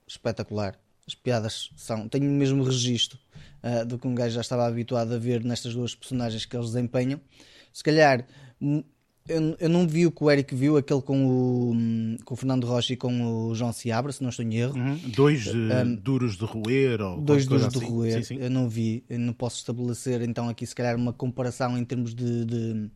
espetacular. 0.09 0.75
As 1.07 1.15
piadas 1.15 1.69
são, 1.75 2.07
têm 2.07 2.27
o 2.27 2.31
mesmo 2.31 2.63
registro 2.63 3.17
uh, 3.63 3.85
do 3.85 3.97
que 3.97 4.07
um 4.07 4.13
gajo 4.13 4.35
já 4.35 4.41
estava 4.41 4.67
habituado 4.67 5.13
a 5.13 5.17
ver 5.17 5.43
nestas 5.43 5.73
duas 5.73 5.95
personagens 5.95 6.45
que 6.45 6.55
eles 6.55 6.67
desempenham. 6.67 7.19
Se 7.71 7.83
calhar 7.83 8.25
eu, 9.29 9.55
eu 9.59 9.69
não 9.69 9.87
vi 9.87 10.07
o 10.07 10.11
que 10.11 10.23
o 10.23 10.29
Eric 10.29 10.53
viu, 10.55 10.75
aquele 10.75 11.01
com 11.01 11.27
o, 11.27 11.73
com 12.25 12.33
o 12.33 12.37
Fernando 12.37 12.65
Rocha 12.65 12.93
e 12.93 12.97
com 12.97 13.47
o 13.47 13.55
João 13.55 13.71
Seabra, 13.71 14.11
se 14.11 14.21
não 14.21 14.29
estou 14.29 14.43
em 14.43 14.55
erro. 14.55 14.75
Uhum. 14.75 14.97
Dois 15.15 15.47
uh, 15.47 15.57
um, 15.85 15.95
duros 15.95 16.35
de 16.35 16.45
roer 16.45 16.99
ou 16.99 17.21
Dois 17.21 17.45
duros 17.45 17.65
assim. 17.65 17.79
de 17.79 17.85
roer, 17.85 18.25
sim, 18.25 18.35
sim. 18.35 18.41
eu 18.41 18.49
não 18.49 18.67
vi, 18.67 19.03
eu 19.07 19.19
não 19.19 19.33
posso 19.33 19.57
estabelecer 19.57 20.21
então 20.23 20.49
aqui 20.49 20.65
se 20.65 20.73
calhar 20.75 20.95
uma 20.95 21.13
comparação 21.13 21.77
em 21.77 21.85
termos 21.85 22.15
de, 22.15 22.45
de, 22.45 22.91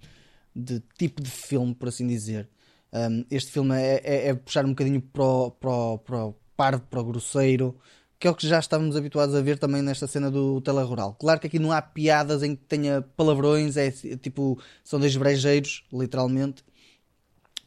de 0.56 0.84
tipo 0.98 1.22
de 1.22 1.30
filme, 1.30 1.76
por 1.76 1.90
assim 1.90 2.08
dizer. 2.08 2.50
Um, 2.92 3.26
este 3.30 3.52
filme 3.52 3.76
é, 3.76 4.02
é, 4.04 4.28
é, 4.30 4.34
puxar 4.34 4.66
um 4.66 4.70
bocadinho 4.70 5.02
para 5.02 5.24
o, 5.24 5.52
para 5.52 5.72
o, 5.72 5.98
para 5.98 6.26
o 6.26 6.36
parvo, 6.56 6.84
para 6.90 7.00
o 7.02 7.04
grosseiro, 7.04 7.78
que 8.20 8.28
é 8.28 8.32
o 8.32 8.36
que 8.36 8.48
já 8.48 8.60
estávamos 8.60 8.96
habituados 8.96 9.36
a 9.36 9.42
ver 9.42 9.58
também 9.58 9.82
nesta 9.82 10.08
cena 10.08 10.32
do 10.32 10.62
telerural. 10.62 11.14
Claro 11.16 11.40
que 11.40 11.48
aqui 11.48 11.60
não 11.60 11.72
há 11.72 11.82
piadas 11.82 12.42
em 12.44 12.56
que 12.56 12.64
tenha 12.64 13.02
palavrões, 13.02 13.76
é 13.76 13.92
tipo, 13.92 14.58
são 14.84 15.00
dois 15.00 15.16
brejeiros, 15.16 15.84
literalmente. 15.92 16.64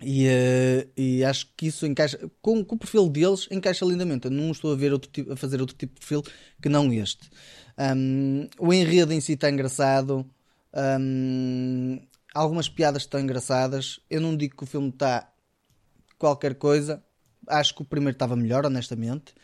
E, 0.01 0.29
uh, 0.29 0.90
e 0.96 1.25
acho 1.25 1.49
que 1.57 1.66
isso 1.68 1.87
encaixa 1.87 2.18
com, 2.42 2.62
com, 2.64 2.75
o 2.75 2.79
perfil 2.79 3.09
deles 3.09 3.49
encaixa 3.51 3.85
lindamente. 3.85 4.27
Eu 4.27 4.31
não 4.31 4.51
estou 4.51 4.72
a 4.72 4.77
ver 4.77 4.92
outro 4.92 5.11
tipo, 5.11 5.33
a 5.33 5.37
fazer 5.37 5.61
outro 5.61 5.77
tipo 5.77 5.94
de 5.94 6.01
perfil 6.01 6.22
que 6.61 6.68
não 6.68 6.92
este. 6.92 7.31
Um, 7.79 8.49
o 8.59 8.72
enredo 8.72 9.12
em 9.12 9.20
si 9.20 9.33
está 9.33 9.51
engraçado. 9.51 10.25
Um, 10.75 12.01
algumas 12.35 12.68
piadas 12.68 13.03
estão 13.03 13.20
engraçadas. 13.20 14.01
Eu 14.11 14.20
não 14.20 14.37
digo 14.37 14.57
que 14.57 14.64
o 14.64 14.66
filme 14.66 14.90
está 14.90 15.31
qualquer 16.18 16.55
coisa. 16.55 17.03
Acho 17.46 17.74
que 17.74 17.82
o 17.82 17.85
primeiro 17.85 18.14
estava 18.14 18.37
melhor, 18.37 18.66
honestamente. 18.66 19.35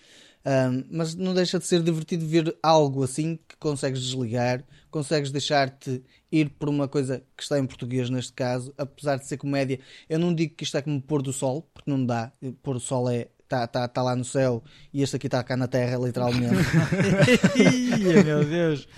Um, 0.44 0.84
mas 0.90 1.14
não 1.14 1.34
deixa 1.34 1.58
de 1.58 1.64
ser 1.66 1.82
divertido 1.82 2.26
ver 2.26 2.56
algo 2.60 3.04
assim 3.04 3.38
que 3.48 3.56
consegues 3.58 4.02
desligar, 4.02 4.64
consegues 4.90 5.30
deixar-te 5.30 6.02
ir 6.32 6.50
por 6.50 6.68
uma 6.68 6.88
coisa 6.88 7.22
que 7.36 7.42
está 7.44 7.58
em 7.60 7.66
português 7.66 8.10
neste 8.10 8.32
caso, 8.32 8.74
apesar 8.76 9.18
de 9.18 9.26
ser 9.26 9.36
comédia. 9.36 9.78
Eu 10.08 10.18
não 10.18 10.34
digo 10.34 10.54
que 10.56 10.64
isto 10.64 10.76
é 10.76 10.82
como 10.82 11.00
pôr 11.00 11.22
do 11.22 11.32
sol, 11.32 11.62
porque 11.72 11.88
não 11.90 12.04
dá. 12.04 12.32
Pôr 12.62 12.74
do 12.74 12.80
sol 12.80 13.08
é 13.08 13.28
está 13.56 13.66
tá, 13.66 13.88
tá 13.88 14.02
lá 14.02 14.16
no 14.16 14.24
céu 14.24 14.62
e 14.92 15.02
este 15.02 15.16
aqui 15.16 15.26
está 15.26 15.42
cá 15.42 15.56
na 15.56 15.66
terra, 15.66 15.98
literalmente. 15.98 16.54
meu 18.24 18.44
Deus! 18.44 18.88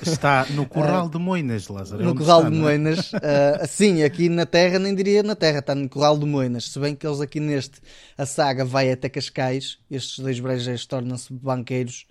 Está 0.00 0.46
no 0.50 0.66
Corral 0.66 1.08
de 1.08 1.18
Moinas, 1.18 1.68
Lázaro. 1.68 2.02
É 2.02 2.04
no 2.04 2.14
Corral 2.14 2.40
está, 2.40 2.50
de 2.50 2.56
é? 2.56 2.60
Moinas. 2.60 3.12
Uh, 3.12 3.66
sim, 3.68 4.02
aqui 4.02 4.28
na 4.28 4.46
terra, 4.46 4.78
nem 4.78 4.94
diria 4.94 5.22
na 5.22 5.34
terra, 5.34 5.58
está 5.58 5.74
no 5.74 5.88
Corral 5.88 6.18
de 6.18 6.26
Moinas. 6.26 6.70
Se 6.70 6.78
bem 6.78 6.94
que 6.94 7.06
eles 7.06 7.20
aqui 7.20 7.40
neste, 7.40 7.80
a 8.16 8.24
saga 8.24 8.64
vai 8.64 8.90
até 8.90 9.08
Cascais, 9.08 9.78
estes 9.90 10.18
dois 10.18 10.40
brejeiros 10.40 10.86
tornam-se 10.86 11.32
banqueiros 11.32 12.06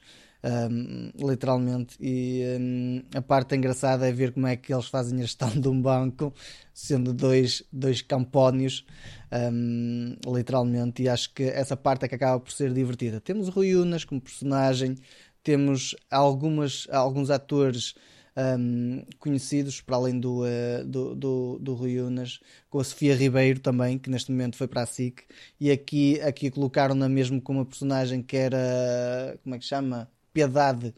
um, 0.47 1.11
literalmente. 1.27 1.97
E 1.99 2.43
um, 2.59 3.01
a 3.13 3.21
parte 3.21 3.55
engraçada 3.55 4.07
é 4.07 4.11
ver 4.11 4.31
como 4.31 4.47
é 4.47 4.55
que 4.55 4.73
eles 4.73 4.87
fazem 4.87 5.19
a 5.19 5.21
gestão 5.21 5.49
de 5.49 5.67
um 5.67 5.79
banco, 5.81 6.33
sendo 6.73 7.13
dois, 7.13 7.63
dois 7.71 8.01
campónios, 8.01 8.85
um, 9.31 10.15
literalmente. 10.25 11.03
E 11.03 11.09
acho 11.09 11.33
que 11.33 11.43
essa 11.43 11.75
parte 11.75 12.05
é 12.05 12.07
que 12.07 12.15
acaba 12.15 12.39
por 12.39 12.51
ser 12.51 12.73
divertida. 12.73 13.19
Temos 13.19 13.47
o 13.47 13.51
Rui 13.51 13.75
Unas 13.75 14.05
como 14.05 14.21
personagem, 14.21 14.95
temos 15.43 15.95
algumas, 16.09 16.87
alguns 16.91 17.29
atores. 17.29 17.95
Um, 18.39 19.03
conhecidos 19.17 19.81
para 19.81 19.95
além 19.95 20.19
do, 20.19 20.43
uh, 20.43 20.85
do, 20.85 21.15
do, 21.15 21.57
do 21.59 21.73
Rui 21.73 21.99
Unas, 21.99 22.39
com 22.69 22.77
a 22.77 22.83
Sofia 22.83 23.15
Ribeiro 23.15 23.59
também, 23.59 23.97
que 23.97 24.11
neste 24.11 24.31
momento 24.31 24.55
foi 24.55 24.67
para 24.67 24.83
a 24.83 24.85
SIC, 24.85 25.23
e 25.59 25.71
aqui, 25.71 26.21
aqui 26.21 26.51
colocaram-na 26.51 27.09
mesmo 27.09 27.41
como 27.41 27.57
uma 27.57 27.65
personagem 27.65 28.21
que 28.21 28.37
era, 28.37 29.39
como 29.43 29.55
é 29.55 29.57
que 29.57 29.65
chama? 29.65 30.07
Piedade. 30.37 30.93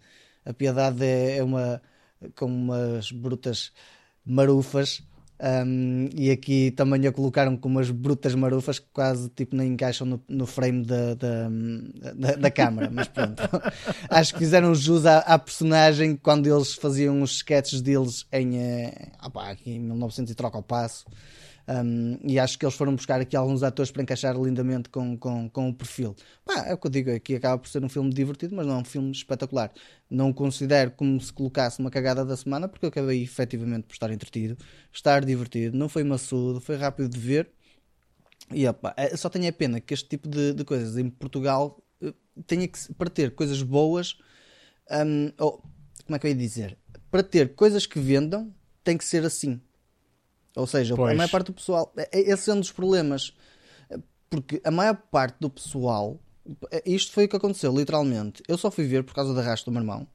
A 0.45 0.53
piedade 0.53 1.05
é, 1.05 1.37
é 1.37 1.43
uma 1.43 1.81
com 2.35 2.45
umas 2.45 3.11
brutas 3.11 3.71
marufas. 4.25 5.01
Um, 5.41 6.09
e 6.13 6.31
aqui 6.31 6.69
também 6.71 7.07
a 7.07 7.13
colocaram 7.13 7.55
com 7.55 7.69
umas 7.69 7.89
brutas 7.89 8.35
marufas 8.35 8.77
que 8.77 8.87
quase 8.91 9.29
tipo 9.29 9.55
nem 9.55 9.71
encaixam 9.71 10.05
no, 10.05 10.21
no 10.27 10.45
frame 10.45 10.85
da, 10.85 11.13
da, 11.13 11.49
da, 12.13 12.35
da 12.35 12.51
câmara, 12.51 12.89
mas 12.91 13.07
pronto. 13.07 13.41
Acho 14.09 14.33
que 14.33 14.39
fizeram 14.39 14.75
jus 14.75 15.05
à, 15.05 15.19
à, 15.19 15.39
personagem 15.39 16.17
quando 16.17 16.53
eles 16.53 16.73
faziam 16.73 17.21
os 17.21 17.37
sketches 17.37 17.81
deles 17.81 18.25
em, 18.33 18.57
eh, 18.57 19.11
opa, 19.23 19.55
em 19.65 19.79
1900 19.79 20.33
e 20.33 20.35
troca 20.35 20.57
ao 20.57 20.63
passo. 20.63 21.05
Um, 21.69 22.17
e 22.23 22.39
acho 22.39 22.57
que 22.57 22.65
eles 22.65 22.73
foram 22.73 22.95
buscar 22.95 23.21
aqui 23.21 23.35
alguns 23.35 23.61
atores 23.61 23.91
para 23.91 24.01
encaixar 24.01 24.35
lindamente 24.35 24.89
com, 24.89 25.15
com, 25.15 25.47
com 25.47 25.69
o 25.69 25.73
perfil. 25.73 26.15
Pá, 26.43 26.65
é 26.65 26.73
o 26.73 26.77
que 26.79 26.87
eu 26.87 26.91
digo 26.91 27.11
aqui, 27.11 27.35
acaba 27.35 27.59
por 27.59 27.69
ser 27.69 27.83
um 27.83 27.89
filme 27.89 28.11
divertido, 28.11 28.55
mas 28.55 28.65
não 28.65 28.73
é 28.73 28.77
um 28.77 28.83
filme 28.83 29.11
espetacular. 29.11 29.71
Não 30.09 30.33
considero 30.33 30.89
como 30.89 31.21
se 31.21 31.31
colocasse 31.31 31.79
uma 31.79 31.91
cagada 31.91 32.25
da 32.25 32.35
semana, 32.35 32.67
porque 32.67 32.85
eu 32.85 32.89
acabei 32.89 33.21
efetivamente 33.21 33.83
por 33.83 33.93
estar 33.93 34.09
entretido, 34.09 34.57
estar 34.91 35.23
divertido, 35.23 35.77
não 35.77 35.87
foi 35.87 36.03
maçudo, 36.03 36.59
foi 36.59 36.75
rápido 36.75 37.09
de 37.09 37.19
ver. 37.19 37.51
E 38.51 38.67
opa, 38.67 38.91
é, 38.97 39.15
só 39.15 39.29
tenho 39.29 39.47
a 39.47 39.53
pena 39.53 39.79
que 39.79 39.93
este 39.93 40.09
tipo 40.09 40.27
de, 40.27 40.53
de 40.53 40.65
coisas 40.65 40.97
em 40.97 41.07
Portugal 41.07 41.83
eh, 42.01 42.13
tenha 42.47 42.67
que, 42.67 42.79
para 42.95 43.11
ter 43.11 43.35
coisas 43.35 43.61
boas, 43.61 44.17
um, 44.89 45.31
ou 45.37 45.61
como 46.03 46.15
é 46.15 46.19
que 46.19 46.25
eu 46.25 46.31
ia 46.31 46.35
dizer? 46.35 46.77
Para 47.11 47.21
ter 47.21 47.53
coisas 47.53 47.85
que 47.85 47.99
vendam, 47.99 48.51
tem 48.83 48.97
que 48.97 49.05
ser 49.05 49.23
assim 49.23 49.61
ou 50.55 50.67
seja, 50.67 50.95
pois. 50.95 51.13
a 51.13 51.15
maior 51.15 51.29
parte 51.29 51.47
do 51.47 51.53
pessoal. 51.53 51.93
É, 51.95 52.09
é, 52.11 52.31
esse 52.31 52.49
é 52.49 52.53
um 52.53 52.59
dos 52.59 52.71
problemas. 52.71 53.33
Porque 54.29 54.61
a 54.63 54.71
maior 54.71 54.95
parte 54.95 55.37
do 55.39 55.49
pessoal. 55.49 56.19
É, 56.71 56.81
isto 56.85 57.11
foi 57.11 57.25
o 57.25 57.29
que 57.29 57.35
aconteceu, 57.35 57.75
literalmente. 57.75 58.43
Eu 58.47 58.57
só 58.57 58.71
fui 58.71 58.85
ver 58.85 59.03
por 59.03 59.13
causa 59.13 59.33
da 59.33 59.41
rastro 59.41 59.71
do 59.71 59.73
meu 59.73 59.81
irmão. 59.81 60.07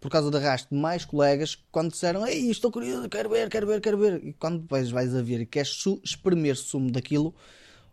Por 0.00 0.10
causa 0.10 0.30
da 0.30 0.38
rastro 0.38 0.74
de 0.74 0.82
mais 0.82 1.04
colegas 1.04 1.56
quando 1.70 1.92
disseram 1.92 2.26
Ei, 2.26 2.50
estou 2.50 2.72
curioso, 2.72 3.08
quero 3.08 3.30
ver, 3.30 3.48
quero 3.48 3.66
ver, 3.66 3.80
quero 3.80 3.98
ver. 3.98 4.24
E 4.24 4.32
quando 4.32 4.60
depois 4.60 4.90
vais 4.90 5.14
a 5.14 5.22
ver 5.22 5.40
e 5.40 5.46
queres 5.46 5.76
espremer 6.02 6.56
sumo 6.56 6.90
daquilo, 6.90 7.34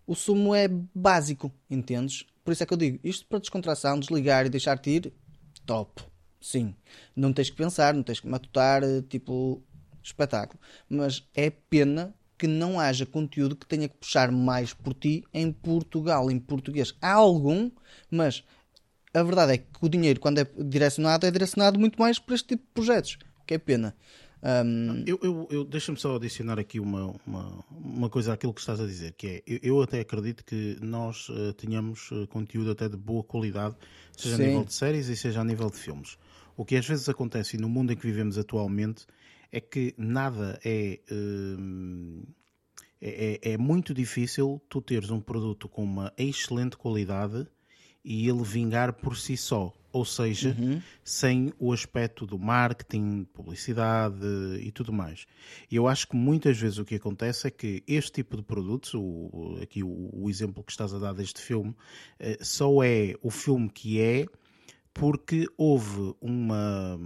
o 0.08 0.16
sumo 0.16 0.56
é 0.56 0.68
básico, 0.68 1.52
entendes? 1.70 2.26
Por 2.44 2.52
isso 2.52 2.64
é 2.64 2.66
que 2.66 2.74
eu 2.74 2.78
digo, 2.78 3.00
isto 3.04 3.28
para 3.28 3.38
descontração, 3.38 4.00
desligar 4.00 4.48
e 4.48 4.50
deixar-te 4.50 4.90
ir, 4.90 5.14
top. 5.68 6.02
Sim. 6.42 6.74
Não 7.16 7.32
tens 7.32 7.50
que 7.50 7.56
pensar, 7.56 7.94
não 7.94 8.02
tens 8.02 8.20
que 8.20 8.28
matutar, 8.28 8.82
tipo, 9.08 9.62
espetáculo. 10.04 10.60
Mas 10.90 11.28
é 11.36 11.50
pena 11.50 12.14
que 12.38 12.48
não 12.48 12.80
haja 12.80 13.06
conteúdo 13.06 13.56
que 13.56 13.66
tenha 13.66 13.90
que 13.90 13.98
puxar 13.98 14.32
mais 14.32 14.74
por 14.74 14.94
ti 14.94 15.26
em 15.34 15.52
Portugal, 15.52 16.32
em 16.32 16.40
português. 16.40 16.96
Há 17.02 17.12
algum, 17.12 17.70
mas 18.10 18.44
a 19.14 19.22
verdade 19.24 19.54
é 19.54 19.58
que 19.58 19.66
o 19.82 19.90
dinheiro, 19.90 20.20
quando 20.20 20.40
é 20.40 20.48
direcionado, 20.58 21.26
é 21.26 21.32
direcionado 21.32 21.78
muito 21.78 22.00
mais 22.00 22.18
para 22.18 22.36
este 22.36 22.50
tipo 22.50 22.64
de 22.64 22.72
projetos, 22.74 23.18
que 23.46 23.56
é 23.56 23.58
pena. 23.58 23.94
Um... 24.42 25.04
Eu, 25.06 25.20
eu, 25.22 25.48
eu 25.52 25.66
Deixa-me 25.66 25.98
só 25.98 26.16
adicionar 26.16 26.58
aqui 26.58 26.80
uma, 26.80 27.14
uma, 27.28 27.66
uma, 27.70 28.10
coisa 28.10 28.32
àquilo 28.32 28.54
que 28.54 28.62
estás 28.62 28.80
a 28.80 28.86
dizer, 28.86 29.14
que 29.18 29.28
é, 29.28 29.44
eu, 29.46 29.60
eu 29.62 29.82
até 29.82 30.00
acredito 30.00 30.46
que 30.46 30.78
nós 30.82 31.28
uh, 31.28 31.52
tenhamos 31.54 32.10
uh, 32.12 32.26
conteúdo 32.28 32.72
até 32.72 32.88
de 32.88 32.96
boa 32.96 33.22
qualidade, 33.22 33.76
seja 34.16 34.38
Sim. 34.38 34.44
a 34.44 34.48
nível 34.48 34.64
de 34.64 34.74
séries 34.74 35.10
e 35.10 35.18
seja 35.18 35.42
a 35.42 35.44
nível 35.44 35.70
de 35.70 35.76
filmes. 35.76 36.18
O 36.56 36.64
que 36.64 36.78
às 36.78 36.88
vezes 36.88 37.10
acontece 37.10 37.58
no 37.58 37.68
mundo 37.68 37.92
em 37.92 37.98
que 37.98 38.06
vivemos 38.06 38.38
atualmente 38.38 39.06
é 39.52 39.60
que 39.60 39.94
nada 39.98 40.60
é, 40.64 41.00
hum, 41.12 42.24
é, 43.02 43.40
é, 43.44 43.54
é, 43.54 43.58
muito 43.58 43.94
difícil 43.94 44.62
tu 44.70 44.82
teres 44.82 45.10
um 45.10 45.20
produto 45.20 45.68
com 45.68 45.84
uma 45.84 46.14
excelente 46.18 46.78
qualidade 46.78 47.48
e 48.04 48.28
ele 48.28 48.44
vingar 48.44 48.94
por 48.94 49.18
si 49.18 49.36
só. 49.36 49.74
Ou 49.92 50.06
seja, 50.06 50.56
uhum. 50.60 50.80
sem 51.04 51.52
o 51.58 51.74
aspecto 51.74 52.24
do 52.28 52.38
marketing, 52.38 53.24
publicidade 53.34 54.24
e 54.62 54.72
tudo 54.72 54.94
mais. 54.94 55.26
Eu 55.72 55.88
acho 55.88 56.08
que 56.08 56.16
muitas 56.16 56.60
vezes 56.60 56.78
o 56.78 56.86
que 56.86 56.94
acontece 56.94 57.48
é 57.48 57.52
que 57.52 57.84
este 57.88 58.12
tipo 58.12 58.38
de 58.38 58.44
produtos, 58.44 58.94
o, 58.94 59.58
aqui 59.64 59.82
o, 59.82 60.10
o 60.14 60.30
exemplo 60.30 60.64
que 60.64 60.72
estás 60.72 60.94
a 60.94 61.00
dar 61.00 61.14
deste 61.14 61.42
filme, 61.42 61.76
eh, 62.20 62.38
só 62.40 62.84
é 62.84 63.16
o 63.24 63.32
filme 63.32 63.68
que 63.68 64.00
é 64.00 64.28
porque 65.00 65.48
houve 65.58 66.14
uma, 66.20 67.00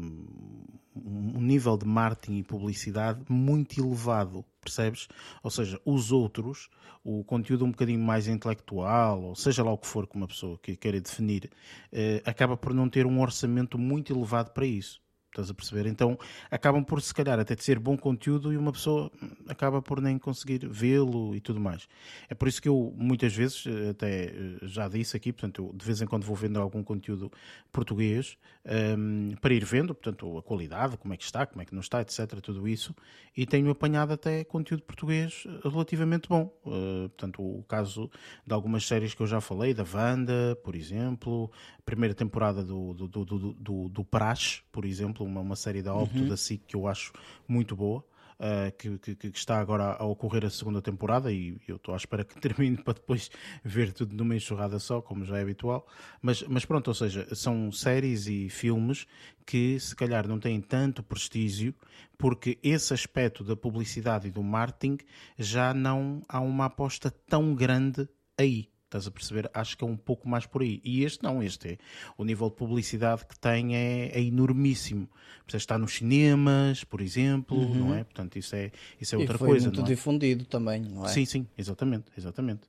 um 0.96 1.40
nível 1.40 1.78
de 1.78 1.86
marketing 1.86 2.40
e 2.40 2.44
publicidade 2.44 3.24
muito 3.30 3.80
elevado, 3.80 4.44
percebes? 4.60 5.08
Ou 5.44 5.52
seja, 5.52 5.80
os 5.86 6.12
outros, 6.12 6.70
o 7.04 7.24
conteúdo 7.24 7.66
um 7.66 7.70
bocadinho 7.70 8.00
mais 8.00 8.28
intelectual, 8.28 9.22
ou 9.22 9.36
seja 9.36 9.64
lá 9.64 9.72
o 9.72 9.78
que 9.78 9.86
for 9.86 10.08
que 10.08 10.16
uma 10.16 10.28
pessoa 10.28 10.58
que 10.58 10.76
queira 10.76 11.00
definir, 11.00 11.52
eh, 11.92 12.20
acaba 12.26 12.58
por 12.58 12.74
não 12.74 12.90
ter 12.90 13.06
um 13.06 13.22
orçamento 13.22 13.78
muito 13.78 14.12
elevado 14.12 14.50
para 14.50 14.66
isso. 14.66 15.00
Estás 15.34 15.50
a 15.50 15.54
perceber? 15.54 15.88
Então 15.88 16.16
acabam 16.52 16.84
por, 16.84 17.02
se 17.02 17.12
calhar, 17.12 17.40
até 17.40 17.56
ser 17.58 17.80
bom 17.80 17.98
conteúdo 17.98 18.54
e 18.54 18.58
uma 18.58 18.72
pessoa 18.72 19.12
acaba 19.48 19.82
por 19.82 20.00
nem 20.00 20.20
conseguir 20.20 20.68
vê-lo 20.70 21.36
e 21.36 21.42
tudo 21.42 21.60
mais. 21.60 21.88
É 22.30 22.36
por 22.36 22.48
isso 22.48 22.62
que 22.62 22.70
eu, 22.70 22.94
muitas 22.96 23.36
vezes, 23.36 23.66
até 23.90 24.26
eh, 24.26 24.58
já 24.62 24.88
disse 24.88 25.18
aqui, 25.18 25.34
portanto, 25.34 25.64
eu 25.64 25.74
de 25.76 25.84
vez 25.84 26.04
em 26.04 26.06
quando 26.06 26.24
vou 26.24 26.36
vendo 26.36 26.60
algum 26.60 26.84
conteúdo 26.84 27.32
português 27.72 28.38
um, 28.64 29.32
ehm, 29.32 29.36
para 29.42 29.56
ir 29.56 29.66
vendo, 29.66 29.96
portanto, 29.96 30.38
a 30.38 30.44
qualidade, 30.44 30.98
como 30.98 31.16
é 31.16 31.18
que 31.18 31.24
está, 31.24 31.48
como 31.48 31.64
é 31.64 31.66
que 31.66 31.74
não 31.74 31.82
está, 31.82 32.00
etc. 32.02 32.40
Tudo 32.40 32.68
isso. 32.68 32.96
E 33.36 33.48
tenho 33.48 33.72
apanhado 33.72 34.14
até 34.14 34.44
conteúdo 34.44 34.84
português 34.84 35.46
eh, 35.48 35.68
relativamente 35.68 36.30
bom. 36.30 36.54
Uh, 36.64 37.10
portanto, 37.10 37.42
o 37.42 37.64
caso 37.64 38.12
de 38.46 38.54
algumas 38.54 38.86
séries 38.86 39.16
que 39.16 39.22
eu 39.22 39.28
já 39.28 39.42
falei, 39.42 39.74
da 39.74 39.84
Wanda, 39.84 40.56
por 40.64 40.76
exemplo, 40.76 41.52
primeira 41.84 42.14
temporada 42.14 42.64
do, 42.64 42.94
do, 42.94 43.08
do, 43.08 43.26
do, 43.26 43.54
do, 43.54 43.90
do 43.90 44.06
Praxe, 44.06 44.62
por 44.72 44.86
exemplo 44.86 45.23
uma, 45.24 45.42
uma 45.42 45.56
série 45.56 45.82
da 45.82 45.94
Opto, 45.94 46.20
uhum. 46.20 46.28
da 46.28 46.38
SIC, 46.38 46.64
que 46.68 46.76
eu 46.76 46.88
acho 46.88 47.12
muito 47.48 47.76
boa. 47.76 48.04
Uh, 48.34 48.76
que, 48.78 48.98
que, 48.98 49.16
que, 49.16 49.38
está 49.38 49.60
agora 49.60 49.96
a 49.98 50.04
ocorrer 50.04 50.44
a 50.44 50.50
segunda 50.50 50.82
temporada 50.82 51.32
e 51.32 51.62
eu 51.68 51.78
estou 51.78 51.94
à 51.94 51.98
espera 51.98 52.26
que 52.26 52.36
termine 52.42 52.76
para 52.76 52.96
depois 52.96 53.30
ver 53.64 53.94
tudo 53.94 54.14
numa 54.16 54.36
enxurrada 54.36 54.80
só, 54.80 55.02
como 55.02 55.24
já 55.24 55.38
é 55.38 55.44
habitual. 55.44 55.88
Mas, 56.22 56.42
mas 56.44 56.66
pronto, 56.66 56.88
ou 56.90 56.94
seja, 56.94 57.28
são 57.36 57.72
séries 57.72 58.28
e 58.28 58.50
filmes 58.50 59.06
que 59.46 59.80
se 59.80 59.96
calhar 59.96 60.28
não 60.28 60.40
têm 60.40 60.60
tanto 60.60 61.04
prestígio 61.04 61.74
porque 62.18 62.58
esse 62.64 62.94
aspecto 62.94 63.44
da 63.44 63.56
publicidade 63.56 64.28
e 64.28 64.32
do 64.32 64.44
marketing 64.44 64.98
já 65.38 65.74
não 65.74 66.22
há 66.28 66.42
uma 66.42 66.66
aposta 66.66 67.12
tão 67.12 67.54
grande 67.54 68.10
aí. 68.38 68.73
Estás 68.94 69.08
a 69.08 69.12
perceber? 69.12 69.50
Acho 69.56 69.76
que 69.76 69.84
é 69.84 69.88
um 69.88 69.98
pouco 69.98 70.30
mais 70.30 70.46
por 70.46 70.62
aí. 70.62 70.80
E 70.84 71.04
este 71.04 71.24
não, 71.24 71.42
este 71.42 71.70
é. 71.70 71.78
O 72.16 72.24
nível 72.24 72.48
de 72.48 72.56
publicidade 72.56 73.26
que 73.26 73.38
tem 73.40 73.76
é, 73.76 74.10
é 74.10 74.22
enormíssimo. 74.22 75.10
Está 75.52 75.80
nos 75.80 75.96
cinemas, 75.96 76.84
por 76.84 77.02
exemplo, 77.02 77.58
uhum. 77.58 77.74
não 77.74 77.96
é? 77.96 78.04
Portanto, 78.04 78.38
isso 78.38 78.56
é, 78.56 78.72
isso 79.02 79.16
é 79.16 79.18
outra 79.18 79.38
foi 79.38 79.50
coisa. 79.50 79.66
muito 79.66 79.82
é? 79.82 79.84
difundido 79.84 80.46
também, 80.46 80.82
não 80.82 81.06
é? 81.06 81.10
Sim, 81.10 81.26
sim, 81.26 81.48
exatamente, 81.58 82.06
exatamente. 82.16 82.62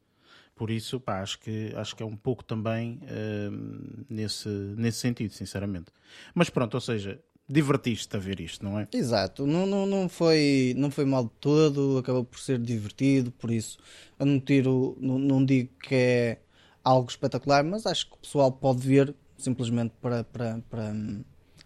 Por 0.55 0.70
isso, 0.70 0.99
pá, 0.99 1.20
acho 1.20 1.39
que, 1.41 1.75
acho 1.77 1.95
que 1.95 2.03
é 2.03 2.07
um 2.07 2.16
pouco 2.16 2.43
também 2.43 3.01
uh, 3.03 4.05
nesse, 4.09 4.49
nesse 4.49 4.99
sentido, 4.99 5.33
sinceramente. 5.33 5.91
Mas 6.35 6.49
pronto, 6.49 6.75
ou 6.75 6.81
seja, 6.81 7.20
divertiste 7.49 8.17
a 8.17 8.19
ver 8.19 8.41
isto, 8.41 8.65
não 8.65 8.79
é? 8.79 8.89
Exato, 8.93 9.47
não, 9.47 9.67
não, 9.67 9.87
não, 9.87 10.09
foi, 10.09 10.75
não 10.77 10.91
foi 10.91 11.05
mal 11.05 11.25
de 11.25 11.33
todo, 11.41 11.99
acabou 11.99 12.25
por 12.25 12.39
ser 12.39 12.59
divertido, 12.59 13.31
por 13.33 13.51
isso 13.51 13.79
eu 14.19 14.27
não 14.27 14.41
tiro, 14.41 14.97
não, 15.01 15.19
não 15.19 15.45
digo 15.45 15.71
que 15.83 15.95
é 15.95 16.39
algo 16.83 17.11
espetacular, 17.11 17.63
mas 17.65 17.87
acho 17.87 18.07
que 18.09 18.15
o 18.15 18.19
pessoal 18.19 18.51
pode 18.51 18.87
ver 18.87 19.15
simplesmente 19.37 19.93
para, 20.01 20.25
para, 20.25 20.61
para 20.71 20.85
hum, 20.85 21.23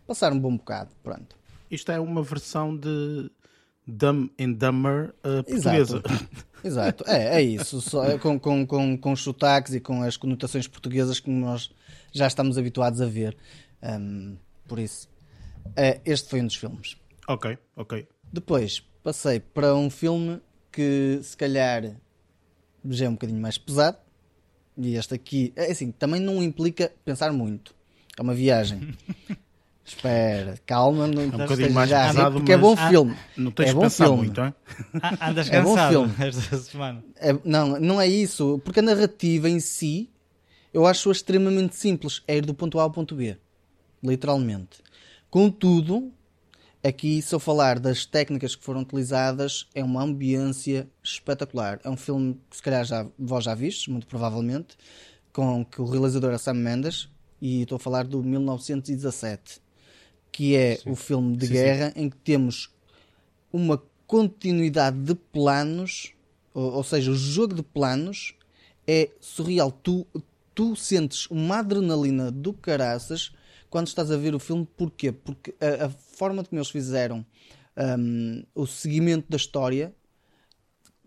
passar 0.07 0.33
um 0.33 0.39
bom 0.39 0.57
bocado. 0.57 0.91
Pronto. 1.03 1.37
Isto 1.71 1.93
é 1.93 2.01
uma 2.01 2.23
versão 2.23 2.77
de 2.77 3.31
Dumb 3.87 4.31
and 4.39 4.53
Dumber 4.53 5.15
uh, 5.19 5.45
portuguesa. 5.45 6.03
Exato. 6.05 6.29
Exato, 6.65 7.05
é, 7.07 7.37
é 7.37 7.43
isso. 7.43 7.81
Só, 7.81 8.05
é 8.05 8.19
com, 8.19 8.39
com, 8.39 8.67
com, 8.67 8.99
com 8.99 9.13
os 9.13 9.21
sotaques 9.21 9.75
e 9.75 9.81
com 9.81 10.03
as 10.03 10.17
conotações 10.17 10.67
portuguesas 10.67 11.21
que 11.21 11.31
nós 11.31 11.71
já 12.13 12.27
estamos 12.27 12.59
habituados 12.59 13.01
a 13.01 13.07
ver. 13.07 13.37
Um, 13.83 14.37
por 14.67 14.79
isso, 14.79 15.09
é, 15.77 16.01
este 16.05 16.29
foi 16.31 16.41
um 16.41 16.47
dos 16.47 16.57
filmes. 16.57 16.97
Ok, 17.27 17.59
ok. 17.77 18.07
Depois 18.33 18.81
passei 19.03 19.41
para 19.41 19.75
um 19.75 19.89
filme 19.91 20.41
que 20.73 21.21
se 21.23 21.37
calhar 21.37 21.97
já 22.89 23.07
é 23.07 23.09
um 23.09 23.13
bocadinho 23.13 23.41
mais 23.41 23.59
pesado. 23.59 23.99
E 24.77 24.95
este 24.95 25.15
aqui, 25.15 25.53
é 25.57 25.73
assim, 25.73 25.91
também 25.91 26.21
não 26.21 26.43
implica 26.43 26.93
pensar 27.05 27.33
muito. 27.33 27.75
É 28.17 28.23
uma 28.23 28.35
viagem. 28.35 28.95
Espera, 29.85 30.59
calma, 30.67 31.07
não 31.07 31.23
é 31.23 31.27
um 31.27 31.31
bocadinho 31.31 31.73
mais 31.73 31.89
já 31.89 32.07
pesado, 32.07 32.37
porque 32.37 32.53
é 32.53 32.59
bom 32.59 32.77
filme. 32.77 33.17
Não 33.37 33.51
tens 33.51 33.67
é 33.67 33.69
de 33.71 33.75
bom 33.75 33.81
pensar 33.81 34.05
filme. 34.05 34.19
muito, 34.19 34.41
é? 34.41 34.55
Andas 35.21 35.51
É 35.51 35.63
bom 35.63 35.77
filme. 35.89 36.15
esta 36.21 36.59
semana. 36.59 37.03
É- 37.17 37.39
não, 37.43 37.81
não 37.81 38.01
é 38.01 38.07
isso, 38.07 38.61
porque 38.63 38.81
a 38.81 38.83
narrativa 38.83 39.49
em 39.49 39.59
si 39.61 40.11
eu 40.75 40.87
acho 40.87 41.11
extremamente 41.11 41.75
simples. 41.75 42.23
É 42.29 42.37
ir 42.37 42.45
do 42.45 42.53
ponto 42.53 42.79
A 42.79 42.83
ao 42.83 42.91
ponto 42.91 43.15
B. 43.15 43.39
Literalmente. 44.03 44.81
Contudo, 45.31 46.11
aqui, 46.83 47.21
se 47.21 47.35
eu 47.35 47.39
falar 47.39 47.79
das 47.79 48.07
técnicas 48.07 48.57
que 48.57 48.65
foram 48.65 48.81
utilizadas, 48.81 49.69
é 49.75 49.85
uma 49.85 50.03
ambiência 50.03 50.89
espetacular. 51.03 51.79
É 51.85 51.91
um 51.91 51.97
filme 51.97 52.41
que 52.49 52.57
se 52.57 52.63
calhar 52.63 52.85
já, 52.85 53.07
vós 53.19 53.45
já 53.45 53.55
vistes, 53.55 53.89
muito 53.89 54.07
provavelmente, 54.07 54.77
com 55.33 55.65
que 55.65 55.83
o 55.83 55.85
realizador 55.85 56.33
é 56.33 56.39
Sam 56.39 56.55
Mendes, 56.55 57.09
e 57.41 57.63
estou 57.63 57.77
a 57.77 57.79
falar 57.79 58.07
do 58.07 58.23
1917, 58.23 59.61
que 60.33 60.57
é 60.57 60.79
o 60.87 60.97
filme 60.97 61.37
de 61.37 61.47
Sim, 61.47 61.53
guerra 61.53 61.93
em 61.95 62.09
que 62.09 62.17
temos 62.17 62.71
uma 63.53 63.83
continuidade 64.07 64.97
de 64.97 65.15
planos, 65.15 66.15
ou, 66.55 66.73
ou 66.73 66.83
seja, 66.83 67.11
o 67.11 67.15
jogo 67.15 67.55
de 67.55 67.63
planos 67.63 68.35
é 68.87 69.11
surreal. 69.21 69.71
Tu, 69.71 70.07
tu 70.55 70.75
sentes 70.75 71.27
uma 71.31 71.59
adrenalina 71.59 72.33
do 72.33 72.55
caraças 72.55 73.33
quando 73.71 73.87
estás 73.89 74.11
a 74.11 74.17
ver 74.17 74.35
o 74.35 74.39
filme. 74.39 74.67
Porquê? 74.77 75.13
Porque 75.13 75.55
a, 75.61 75.87
a 75.87 75.89
forma 75.89 76.45
como 76.45 76.59
eles 76.59 76.71
fizeram 76.71 77.25
hum, 77.99 78.43
o 78.55 78.67
seguimento 78.67 79.27
da 79.29 79.37
história, 79.37 79.95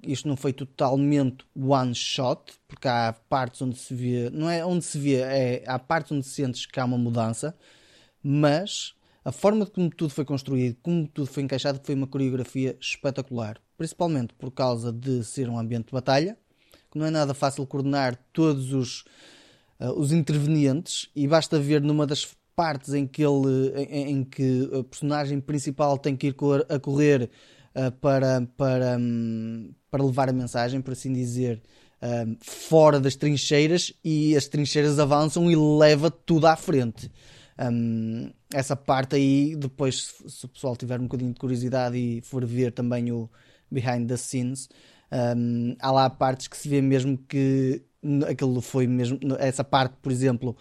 isto 0.03 0.27
não 0.27 0.35
foi 0.35 0.53
totalmente 0.53 1.45
one 1.55 1.93
shot, 1.93 2.53
porque 2.67 2.87
há 2.87 3.13
partes 3.29 3.61
onde 3.61 3.77
se 3.77 3.93
vê, 3.93 4.29
não 4.31 4.49
é 4.49 4.65
onde 4.65 4.83
se 4.83 4.97
vê, 4.97 5.21
é, 5.21 5.63
há 5.67 5.77
partes 5.77 6.11
onde 6.11 6.25
sentes 6.25 6.65
que 6.65 6.79
há 6.79 6.85
uma 6.85 6.97
mudança, 6.97 7.55
mas 8.23 8.95
a 9.23 9.31
forma 9.31 9.65
como 9.65 9.89
tudo 9.89 10.09
foi 10.09 10.25
construído, 10.25 10.77
como 10.81 11.07
tudo 11.07 11.27
foi 11.27 11.43
encaixado, 11.43 11.79
foi 11.83 11.93
uma 11.93 12.07
coreografia 12.07 12.75
espetacular. 12.79 13.61
Principalmente 13.77 14.33
por 14.33 14.51
causa 14.51 14.91
de 14.91 15.23
ser 15.23 15.49
um 15.49 15.59
ambiente 15.59 15.87
de 15.87 15.91
batalha, 15.91 16.37
que 16.89 16.97
não 16.97 17.05
é 17.05 17.11
nada 17.11 17.33
fácil 17.33 17.65
coordenar 17.67 18.15
todos 18.33 18.73
os, 18.73 19.05
ah, 19.79 19.91
os 19.93 20.11
intervenientes, 20.11 21.09
e 21.15 21.27
basta 21.27 21.59
ver 21.59 21.81
numa 21.81 22.07
das 22.07 22.35
partes 22.61 22.93
em 22.93 23.07
que 23.07 23.23
ele 23.23 23.73
em, 23.89 24.11
em 24.11 24.23
que 24.23 24.69
a 24.79 24.83
personagem 24.83 25.39
principal 25.41 25.97
tem 25.97 26.15
que 26.15 26.27
ir 26.27 26.33
cor- 26.33 26.63
a 26.69 26.79
correr 26.79 27.27
ah, 27.73 27.89
para, 27.91 28.41
para, 28.55 28.97
hum, 28.99 29.73
para 29.89 30.03
levar 30.03 30.29
a 30.29 30.33
mensagem, 30.33 30.79
por 30.79 30.91
assim 30.93 31.11
dizer, 31.11 31.59
hum, 32.03 32.37
fora 32.41 32.99
das 32.99 33.15
trincheiras 33.15 33.93
e 34.03 34.35
as 34.37 34.47
trincheiras 34.47 34.99
avançam 34.99 35.49
e 35.49 35.55
leva 35.55 36.11
tudo 36.11 36.45
à 36.45 36.55
frente. 36.55 37.11
Hum, 37.59 38.29
essa 38.53 38.75
parte 38.75 39.15
aí, 39.15 39.55
depois, 39.55 40.13
se, 40.27 40.45
o 40.45 40.49
pessoal 40.49 40.75
tiver 40.75 40.99
um 40.99 41.03
bocadinho 41.03 41.33
de 41.33 41.39
curiosidade 41.39 41.97
e 41.97 42.21
for 42.21 42.45
ver 42.45 42.71
também 42.73 43.11
o 43.11 43.27
behind 43.71 44.07
the 44.07 44.17
scenes, 44.17 44.69
hum, 45.35 45.75
há 45.79 45.91
lá 45.91 46.09
partes 46.09 46.47
que 46.47 46.57
se 46.57 46.69
vê 46.69 46.79
mesmo 46.81 47.17
que 47.17 47.81
aquilo 48.29 48.61
foi 48.61 48.85
mesmo. 48.87 49.17
Essa 49.39 49.63
parte, 49.63 49.95
por 50.01 50.11
exemplo, 50.11 50.55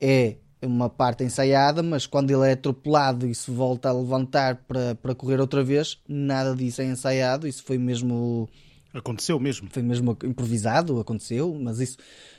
é 0.00 0.38
uma 0.66 0.88
parte 0.88 1.24
ensaiada, 1.24 1.82
mas 1.82 2.06
quando 2.06 2.30
ele 2.30 2.48
é 2.48 2.52
atropelado 2.52 3.26
e 3.26 3.34
se 3.34 3.50
volta 3.50 3.88
a 3.88 3.92
levantar 3.92 4.56
para, 4.66 4.94
para 4.94 5.14
correr 5.14 5.40
outra 5.40 5.62
vez, 5.62 5.98
nada 6.08 6.54
disso 6.54 6.82
é 6.82 6.84
ensaiado, 6.84 7.46
isso 7.46 7.62
foi 7.64 7.78
mesmo 7.78 8.48
Aconteceu 8.94 9.40
mesmo. 9.40 9.68
foi 9.72 9.82
mesmo 9.82 10.16
improvisado, 10.22 11.00
aconteceu, 11.00 11.52
mas 11.60 11.80
isso 11.80 11.98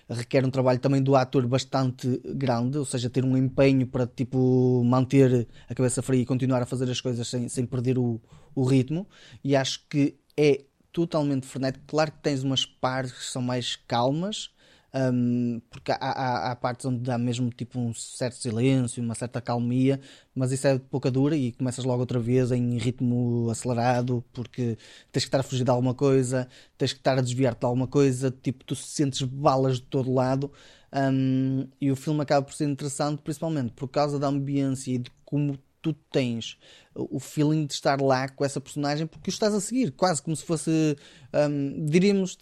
requer 0.10 0.46
um 0.46 0.50
trabalho 0.50 0.80
também 0.80 1.04
do 1.04 1.14
ator 1.14 1.46
bastante 1.46 2.22
grande, 2.24 2.78
ou 2.78 2.86
seja, 2.86 3.10
ter 3.10 3.26
um 3.26 3.36
empenho 3.36 3.86
para 3.86 4.08
tipo 4.08 4.82
manter 4.86 5.48
a 5.68 5.76
cabeça 5.76 6.02
fria 6.02 6.22
e 6.22 6.26
continuar 6.26 6.62
a 6.62 6.66
fazer 6.66 6.90
as 6.90 7.02
coisas 7.02 7.28
sem, 7.28 7.50
sem 7.50 7.66
perder 7.66 7.98
o, 7.98 8.22
o 8.56 8.64
ritmo. 8.64 9.06
E 9.44 9.54
acho 9.54 9.86
que 9.90 10.16
é 10.38 10.64
totalmente 10.94 11.46
frenético. 11.46 11.84
Claro 11.88 12.14
que 12.14 12.20
tens 12.20 12.42
umas 12.42 12.66
partes 12.66 13.12
que 13.12 13.26
são 13.26 13.42
mais 13.42 13.76
calmas, 13.76 14.50
hum, 14.96 15.62
porque 15.70 15.92
há, 15.92 15.98
há, 16.00 16.52
há 16.52 16.56
partes 16.56 16.86
onde 16.86 17.00
dá 17.02 17.18
mesmo 17.18 17.50
tipo 17.50 17.80
um 17.80 17.94
certo 17.94 18.36
silêncio, 18.38 19.04
uma 19.04 19.16
certa 19.16 19.42
calmia, 19.42 20.00
mas 20.34 20.52
isso 20.52 20.68
é 20.68 20.74
de 20.78 20.80
pouca 20.86 21.12
dura 21.12 21.36
e 21.36 21.52
começas 21.52 21.84
logo 21.86 22.00
outra 22.02 22.20
vez 22.20 22.52
em 22.52 22.78
ritmo 22.78 23.50
acelerado, 23.50 24.24
porque 24.34 24.78
tens 25.12 25.24
que 25.24 25.28
estar 25.28 25.40
a 25.40 25.44
fugir 25.44 25.64
de 25.64 25.70
alguma 25.72 25.94
coisa, 25.94 26.48
tens 26.78 26.94
que 26.94 27.00
estar 27.00 27.18
a 27.18 27.22
desviar-te 27.22 27.60
de 27.60 27.66
alguma 27.66 27.88
coisa, 27.88 28.32
tipo, 28.32 28.64
tu 28.64 28.76
sentes 28.76 29.22
balas 29.24 29.78
de 29.78 29.84
todo 29.84 30.12
lado. 30.14 30.52
hum, 30.94 31.68
e 31.80 31.92
o 31.92 31.96
filme 31.96 32.22
acaba 32.22 32.46
por 32.46 32.54
ser 32.54 32.66
interessante, 32.70 33.22
principalmente 33.22 33.72
por 33.74 33.88
causa 33.88 34.18
da 34.20 34.28
ambiência 34.28 34.92
e 34.94 34.98
de 35.00 35.12
como 35.26 35.58
tu 35.86 35.94
tens 36.12 36.58
o 36.96 37.20
feeling 37.20 37.68
de 37.68 37.74
estar 37.74 38.02
lá 38.02 38.28
com 38.28 38.44
essa 38.44 38.60
personagem 38.60 39.06
porque 39.06 39.30
o 39.30 39.32
estás 39.32 39.54
a 39.54 39.60
seguir, 39.62 39.92
quase 39.92 40.22
como 40.22 40.36
se 40.36 40.44
fosse, 40.44 40.96
hum, 41.34 41.86
diríamos, 41.86 42.38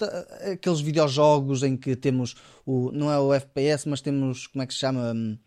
aqueles 0.52 0.80
videojogos 0.80 1.62
em 1.64 1.76
que 1.76 1.96
temos 1.96 2.36
o, 2.66 2.90
não 2.92 3.12
é 3.12 3.20
o 3.20 3.34
FPS, 3.34 3.90
mas 3.90 4.00
temos, 4.00 4.48
como 4.48 4.64
é 4.64 4.68
que 4.68 4.74
se 4.74 4.80
chama? 4.80 5.12
Hum, 5.14 5.38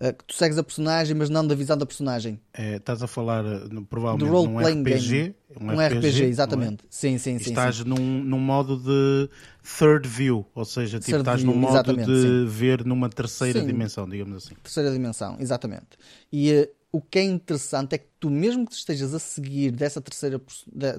eh, 0.00 0.12
que 0.12 0.24
tu 0.24 0.34
segues 0.34 0.58
a 0.58 0.62
personagem, 0.64 1.14
mas 1.16 1.30
não 1.30 1.46
da 1.46 1.54
visão 1.54 1.78
da 1.78 1.86
personagem. 1.86 2.40
É, 2.52 2.76
estás 2.76 3.02
a 3.02 3.06
falar 3.06 3.44
uh, 3.44 3.68
no- 3.72 3.82
Do 3.82 3.86
provavelmente 3.86 4.28
role 4.30 4.48
num 4.48 4.58
playing 4.58 4.82
RPG. 4.82 5.08
game. 5.08 5.34
Um 5.60 5.70
RPG, 5.80 6.18
não 6.20 6.24
é? 6.26 6.28
exatamente. 6.28 6.84
Sim, 6.90 7.18
sim, 7.18 7.36
E 7.36 7.40
sim. 7.44 7.50
estás 7.50 7.76
sim. 7.76 7.84
Num, 7.84 8.24
num 8.24 8.38
modo 8.40 8.76
de 8.78 9.30
third 9.78 10.08
view, 10.08 10.44
ou 10.54 10.64
seja, 10.64 10.98
tipo, 10.98 11.10
Third 11.12 11.20
estás 11.20 11.42
view, 11.42 11.52
num 11.54 11.60
modo 11.60 11.96
de 11.96 12.20
sim. 12.20 12.46
ver 12.46 12.84
numa 12.84 13.08
terceira 13.08 13.60
Sim. 13.60 13.66
dimensão, 13.66 14.08
digamos 14.08 14.44
assim. 14.44 14.54
Terceira 14.62 14.90
dimensão, 14.90 15.36
exatamente. 15.38 15.86
E 16.32 16.50
eh, 16.50 16.70
o 16.92 17.00
que 17.00 17.18
é 17.18 17.22
interessante 17.24 17.94
é 17.94 17.98
que 17.98 18.08
tu, 18.20 18.30
mesmo 18.30 18.66
que 18.66 18.74
estejas 18.74 19.14
a 19.14 19.18
seguir 19.18 19.72
dessa 19.72 20.00
terceira, 20.00 20.40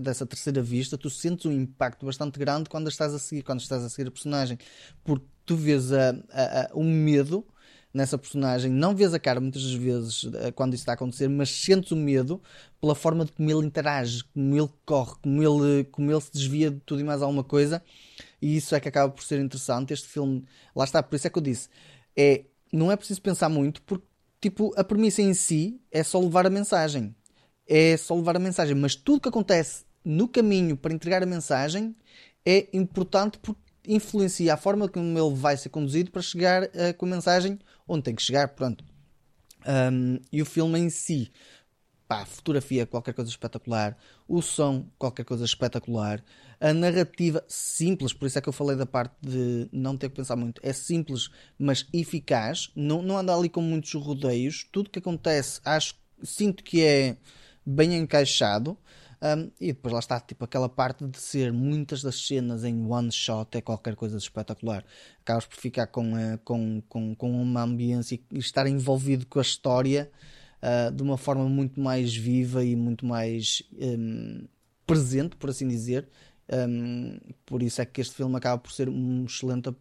dessa 0.01 0.25
terceira 0.25 0.61
vista, 0.61 0.97
tu 0.97 1.09
sentes 1.09 1.45
um 1.45 1.51
impacto 1.51 2.05
bastante 2.05 2.39
grande 2.39 2.69
quando 2.69 2.89
estás 2.89 3.13
a 3.13 3.19
seguir, 3.19 3.43
quando 3.43 3.61
estás 3.61 3.83
a 3.83 3.89
seguir 3.89 4.07
a 4.07 4.11
personagem. 4.11 4.57
Porque 5.03 5.25
tu 5.45 5.55
vês 5.55 5.91
a, 5.93 6.09
a- 6.31 6.61
a- 6.63 6.69
o 6.73 6.83
medo 6.83 7.45
nessa 7.93 8.17
personagem, 8.17 8.71
não 8.71 8.95
vês 8.95 9.13
a 9.13 9.19
cara 9.19 9.39
muitas 9.39 9.61
das 9.63 9.73
vezes 9.73 10.25
eh, 10.33 10.51
quando 10.51 10.73
isso 10.73 10.81
está 10.81 10.93
a 10.93 10.95
acontecer, 10.95 11.27
mas 11.27 11.49
sentes 11.51 11.91
o 11.91 11.95
medo 11.95 12.41
pela 12.81 12.95
forma 12.95 13.23
de 13.23 13.31
como 13.31 13.51
ele 13.51 13.67
interage, 13.67 14.23
como 14.33 14.55
ele 14.57 14.69
corre, 14.83 15.13
como 15.21 15.43
ele, 15.43 15.83
como 15.85 16.11
ele 16.11 16.21
se 16.21 16.31
desvia 16.33 16.71
de 16.71 16.79
tudo 16.79 17.01
e 17.01 17.03
mais 17.03 17.21
alguma 17.21 17.43
coisa. 17.43 17.83
E 18.41 18.55
isso 18.57 18.75
é 18.75 18.79
que 18.79 18.87
acaba 18.89 19.11
por 19.13 19.23
ser 19.23 19.39
interessante. 19.39 19.93
Este 19.93 20.07
filme, 20.07 20.45
lá 20.75 20.83
está, 20.85 21.01
por 21.03 21.15
isso 21.15 21.27
é 21.27 21.29
que 21.29 21.37
eu 21.37 21.43
disse, 21.43 21.69
é, 22.15 22.45
não 22.71 22.91
é 22.91 22.95
preciso 22.95 23.21
pensar 23.21 23.49
muito, 23.49 23.81
porque 23.83 24.05
tipo, 24.43 24.73
a 24.77 24.83
premissa 24.83 25.21
em 25.21 25.33
si 25.33 25.81
é 25.91 26.03
só 26.03 26.19
levar 26.19 26.45
a 26.45 26.49
mensagem. 26.49 27.15
É 27.67 27.95
só 27.95 28.13
levar 28.15 28.35
a 28.35 28.39
mensagem, 28.39 28.75
mas 28.75 28.95
tudo 28.95 29.21
que 29.21 29.29
acontece 29.29 29.85
no 30.03 30.27
caminho 30.27 30.75
para 30.75 30.93
entregar 30.93 31.23
a 31.23 31.25
mensagem 31.25 31.95
é 32.45 32.67
importante 32.73 33.39
porque 33.39 33.61
influencia 33.87 34.53
a 34.53 34.57
forma 34.57 34.89
como 34.89 35.17
ele 35.17 35.35
vai 35.35 35.55
ser 35.55 35.69
conduzido 35.69 36.11
para 36.11 36.21
chegar 36.21 36.69
eh, 36.73 36.91
com 36.93 37.05
a 37.05 37.09
mensagem 37.09 37.57
onde 37.87 38.03
tem 38.03 38.15
que 38.15 38.21
chegar, 38.21 38.49
pronto. 38.49 38.83
Um, 39.65 40.19
e 40.31 40.41
o 40.41 40.45
filme 40.45 40.77
em 40.77 40.89
si, 40.89 41.31
pá, 42.13 42.25
fotografia, 42.25 42.85
qualquer 42.85 43.13
coisa 43.13 43.31
espetacular, 43.31 43.97
o 44.27 44.39
som, 44.39 44.85
qualquer 44.99 45.25
coisa 45.25 45.43
espetacular, 45.43 46.23
a 46.61 46.71
narrativa 46.71 47.43
simples, 47.47 48.13
por 48.13 48.27
isso 48.27 48.37
é 48.37 48.41
que 48.41 48.47
eu 48.47 48.53
falei 48.53 48.75
da 48.77 48.85
parte 48.85 49.15
de 49.19 49.67
não 49.71 49.97
ter 49.97 50.09
que 50.09 50.17
pensar 50.17 50.35
muito, 50.35 50.61
é 50.63 50.71
simples, 50.73 51.31
mas 51.57 51.87
eficaz, 51.91 52.69
não, 52.75 53.01
não 53.01 53.17
anda 53.17 53.35
ali 53.35 53.49
com 53.49 53.61
muitos 53.61 53.91
rodeios, 53.93 54.63
tudo 54.71 54.91
que 54.91 54.99
acontece, 54.99 55.59
acho, 55.65 55.95
sinto 56.21 56.63
que 56.63 56.83
é 56.83 57.17
bem 57.65 57.95
encaixado. 57.95 58.77
Um, 59.25 59.49
e 59.57 59.67
depois 59.67 59.93
lá 59.93 59.99
está, 59.99 60.19
tipo, 60.19 60.43
aquela 60.43 60.67
parte 60.67 61.07
de 61.07 61.17
ser 61.17 61.53
muitas 61.53 62.01
das 62.01 62.27
cenas 62.27 62.65
em 62.65 62.85
one 62.85 63.09
shot 63.09 63.57
é 63.57 63.61
qualquer 63.61 63.95
coisa 63.95 64.17
de 64.17 64.21
espetacular. 64.21 64.83
Acabas 65.21 65.45
por 65.45 65.55
ficar 65.55 65.87
com, 65.87 66.17
eh, 66.17 66.37
com, 66.43 66.83
com, 66.89 67.15
com 67.15 67.31
uma 67.31 67.61
ambiência 67.61 68.19
e 68.29 68.37
estar 68.37 68.67
envolvido 68.67 69.25
com 69.25 69.39
a 69.39 69.41
história 69.41 70.11
ah, 70.65 70.89
de 70.89 71.03
uma 71.03 71.17
forma 71.17 71.43
muito 71.49 71.77
mais 71.77 72.15
viva 72.15 72.63
e 72.63 72.73
muito 72.73 73.05
mais 73.05 73.61
hum, 73.73 74.45
presente, 74.87 75.35
por 75.35 75.49
assim 75.49 75.67
dizer. 75.67 76.07
Um, 76.49 77.19
por 77.45 77.61
isso 77.61 77.81
é 77.81 77.85
que 77.85 77.99
este 77.99 78.15
filme 78.15 78.33
acaba 78.37 78.61
por 78.61 78.71
ser 78.71 78.87
um 78.87 79.25
excelente, 79.25 79.69
um 79.69 79.75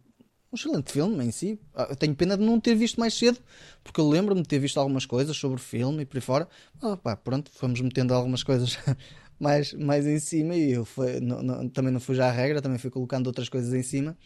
excelente 0.53 0.91
filme 0.91 1.23
em 1.23 1.31
si. 1.31 1.57
Ah, 1.73 1.87
eu 1.89 1.95
tenho 1.95 2.13
pena 2.13 2.35
de 2.35 2.43
não 2.43 2.59
ter 2.59 2.75
visto 2.75 2.99
mais 2.99 3.13
cedo, 3.13 3.39
porque 3.81 4.01
eu 4.01 4.09
lembro-me 4.09 4.41
de 4.41 4.47
ter 4.49 4.59
visto 4.59 4.77
algumas 4.77 5.05
coisas 5.05 5.37
sobre 5.37 5.55
o 5.55 5.63
filme 5.63 6.03
e 6.03 6.05
por 6.05 6.17
aí 6.17 6.21
fora. 6.21 6.49
Ah, 6.81 7.15
pronto, 7.15 7.49
fomos 7.53 7.79
metendo 7.79 8.13
algumas 8.13 8.43
coisas 8.43 8.77
mais, 9.39 9.71
mais 9.71 10.05
em 10.05 10.19
cima 10.19 10.53
e 10.53 10.73
eu 10.73 10.83
foi, 10.83 11.21
não, 11.21 11.41
não, 11.41 11.69
também 11.69 11.93
não 11.93 12.01
fui 12.01 12.15
já 12.15 12.27
à 12.27 12.31
regra, 12.31 12.61
também 12.61 12.77
fui 12.77 12.89
colocando 12.91 13.27
outras 13.27 13.47
coisas 13.47 13.73
em 13.73 13.83
cima. 13.83 14.17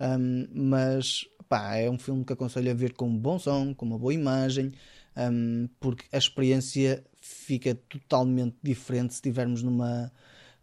Um, 0.00 0.48
mas 0.54 1.26
pá, 1.46 1.76
é 1.76 1.90
um 1.90 1.98
filme 1.98 2.24
que 2.24 2.32
aconselho 2.32 2.70
a 2.70 2.74
ver 2.74 2.94
com 2.94 3.06
um 3.06 3.18
bom 3.18 3.38
som, 3.38 3.74
com 3.74 3.84
uma 3.84 3.98
boa 3.98 4.14
imagem, 4.14 4.72
um, 5.16 5.68
porque 5.78 6.04
a 6.12 6.18
experiência 6.18 7.04
fica 7.20 7.74
totalmente 7.74 8.56
diferente 8.62 9.12
se 9.12 9.18
estivermos 9.18 9.62
numa, 9.62 10.12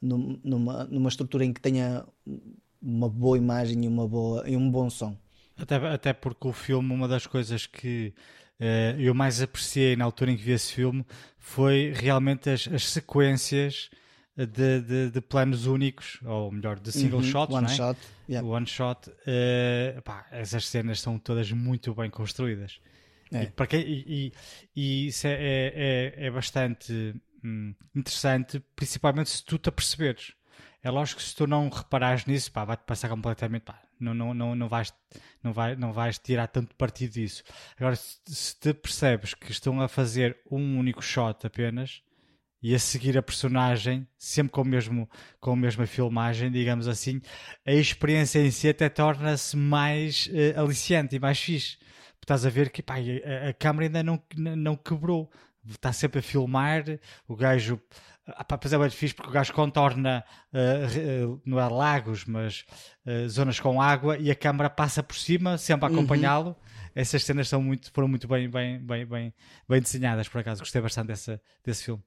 numa, 0.02 0.86
numa 0.86 1.10
estrutura 1.10 1.46
em 1.46 1.54
que 1.54 1.62
tenha 1.62 2.06
uma 2.82 3.10
boa 3.10 3.38
imagem 3.38 3.86
e, 3.86 3.88
uma 3.88 4.08
boa, 4.08 4.48
e 4.50 4.56
um 4.56 4.70
bom 4.70 4.90
som. 4.90 5.18
Até, 5.58 5.76
até 5.76 6.14
porque 6.14 6.48
o 6.48 6.54
filme, 6.54 6.94
uma 6.94 7.08
das 7.08 7.26
coisas 7.26 7.66
que 7.66 8.14
uh, 8.60 9.00
eu 9.00 9.14
mais 9.14 9.42
apreciei 9.42 9.96
na 9.96 10.06
altura 10.06 10.32
em 10.32 10.38
que 10.38 10.44
vi 10.44 10.52
esse 10.52 10.72
filme 10.72 11.06
foi 11.40 11.94
realmente 11.96 12.50
as, 12.50 12.68
as 12.68 12.90
sequências 12.90 13.90
de, 14.36 14.82
de, 14.82 15.10
de, 15.10 15.22
planos 15.22 15.66
únicos, 15.66 16.20
ou 16.24 16.52
melhor, 16.52 16.80
de 16.80 16.92
single 16.92 17.20
uhum, 17.20 17.26
shots, 17.26 17.56
one 17.56 17.66
é? 17.66 17.70
shot, 17.70 18.00
yeah. 18.30 18.48
one 18.48 18.68
shot. 18.68 19.10
Uh, 19.10 20.00
pá, 20.04 20.28
essas 20.32 20.68
cenas 20.68 21.02
são 21.02 21.18
todas 21.18 21.52
muito 21.52 21.94
bem 21.96 22.10
construídas. 22.10 22.80
É. 23.32 23.44
E, 23.44 23.48
para 23.48 23.68
quem, 23.68 23.82
e, 23.82 24.06
e, 24.08 24.34
e 24.76 25.08
isso 25.08 25.28
é, 25.28 25.34
é, 25.34 25.74
é, 25.76 26.28
é 26.28 26.32
bastante 26.32 27.16
hum, 27.44 27.74
interessante, 27.96 28.64
principalmente 28.76 29.30
se 29.30 29.44
tu 29.44 29.58
te 29.58 29.70
aperceberes. 29.70 30.34
É 30.84 30.90
lógico 30.90 31.20
que 31.20 31.28
se 31.28 31.36
tu 31.36 31.48
não 31.48 31.70
reparares 31.70 32.26
nisso, 32.26 32.52
pá, 32.52 32.64
vai-te 32.64 32.84
passar 32.86 33.10
completamente, 33.10 33.64
pá, 33.64 33.82
não, 34.00 34.14
não, 34.14 34.34
não, 34.34 34.56
não, 34.56 34.70
vais, 34.70 34.94
não, 35.44 35.52
vai, 35.52 35.76
não 35.76 35.92
vais 35.92 36.18
tirar 36.20 36.48
tanto 36.48 36.76
partido 36.76 37.14
disso. 37.14 37.44
Agora, 37.78 37.96
se, 37.96 38.20
se 38.26 38.60
te 38.60 38.74
percebes 38.74 39.34
que 39.34 39.52
estão 39.52 39.82
a 39.82 39.88
fazer 39.88 40.38
um 40.50 40.78
único 40.78 41.02
shot 41.02 41.46
apenas 41.46 42.02
e 42.62 42.74
a 42.74 42.80
seguir 42.80 43.18
a 43.18 43.24
personagem, 43.24 44.08
sempre 44.18 44.52
com, 44.52 44.62
o 44.62 44.66
mesmo, 44.66 45.10
com 45.40 45.52
a 45.52 45.56
mesma 45.56 45.86
filmagem, 45.86 46.52
digamos 46.52 46.88
assim, 46.88 47.22
a 47.66 47.72
experiência 47.72 48.40
em 48.40 48.52
si 48.52 48.70
até 48.70 48.90
torna-se 48.90 49.56
mais 49.56 50.28
uh, 50.28 50.60
aliciante 50.62 51.16
e 51.16 51.20
mais 51.20 51.40
fixe. 51.40 51.78
Estás 52.28 52.46
a 52.46 52.50
ver 52.50 52.72
que 52.72 52.84
pá, 52.84 52.96
a, 52.96 53.50
a 53.50 53.54
câmera 53.54 53.86
ainda 53.86 54.04
não, 54.04 54.22
não 54.36 54.76
quebrou 54.76 55.32
está 55.66 55.94
sempre 55.94 56.20
a 56.20 56.22
filmar, 56.22 56.84
o 57.26 57.38
gajo. 57.38 57.80
Ah, 58.26 58.44
pá, 58.44 58.58
pois 58.58 58.74
é 58.74 58.78
bem 58.78 58.90
difícil 58.90 59.16
porque 59.16 59.30
o 59.30 59.34
gajo 59.34 59.54
contorna, 59.54 60.26
uh, 60.54 61.32
uh, 61.32 61.42
não 61.46 61.58
é 61.58 61.70
lagos, 61.70 62.26
mas 62.26 62.66
uh, 63.06 63.30
zonas 63.30 63.62
com 63.62 63.82
água 63.82 64.18
e 64.18 64.30
a 64.30 64.36
câmara 64.36 64.70
passa 64.70 65.02
por 65.02 65.16
cima, 65.16 65.58
sempre 65.58 65.86
a 65.86 65.90
uhum. 65.90 65.96
acompanhá-lo. 65.96 66.50
Uhum. 66.50 66.56
Essas 66.94 67.24
cenas 67.24 67.48
são 67.48 67.62
muito, 67.62 67.90
foram 67.94 68.10
muito 68.10 68.28
bem, 68.28 68.50
bem, 68.50 68.78
bem, 68.78 69.06
bem, 69.06 69.34
bem 69.70 69.82
desenhadas, 69.82 70.28
por 70.28 70.42
acaso. 70.42 70.60
Gostei 70.60 70.82
bastante 70.82 71.08
dessa, 71.08 71.42
desse 71.64 71.86
filme. 71.86 72.04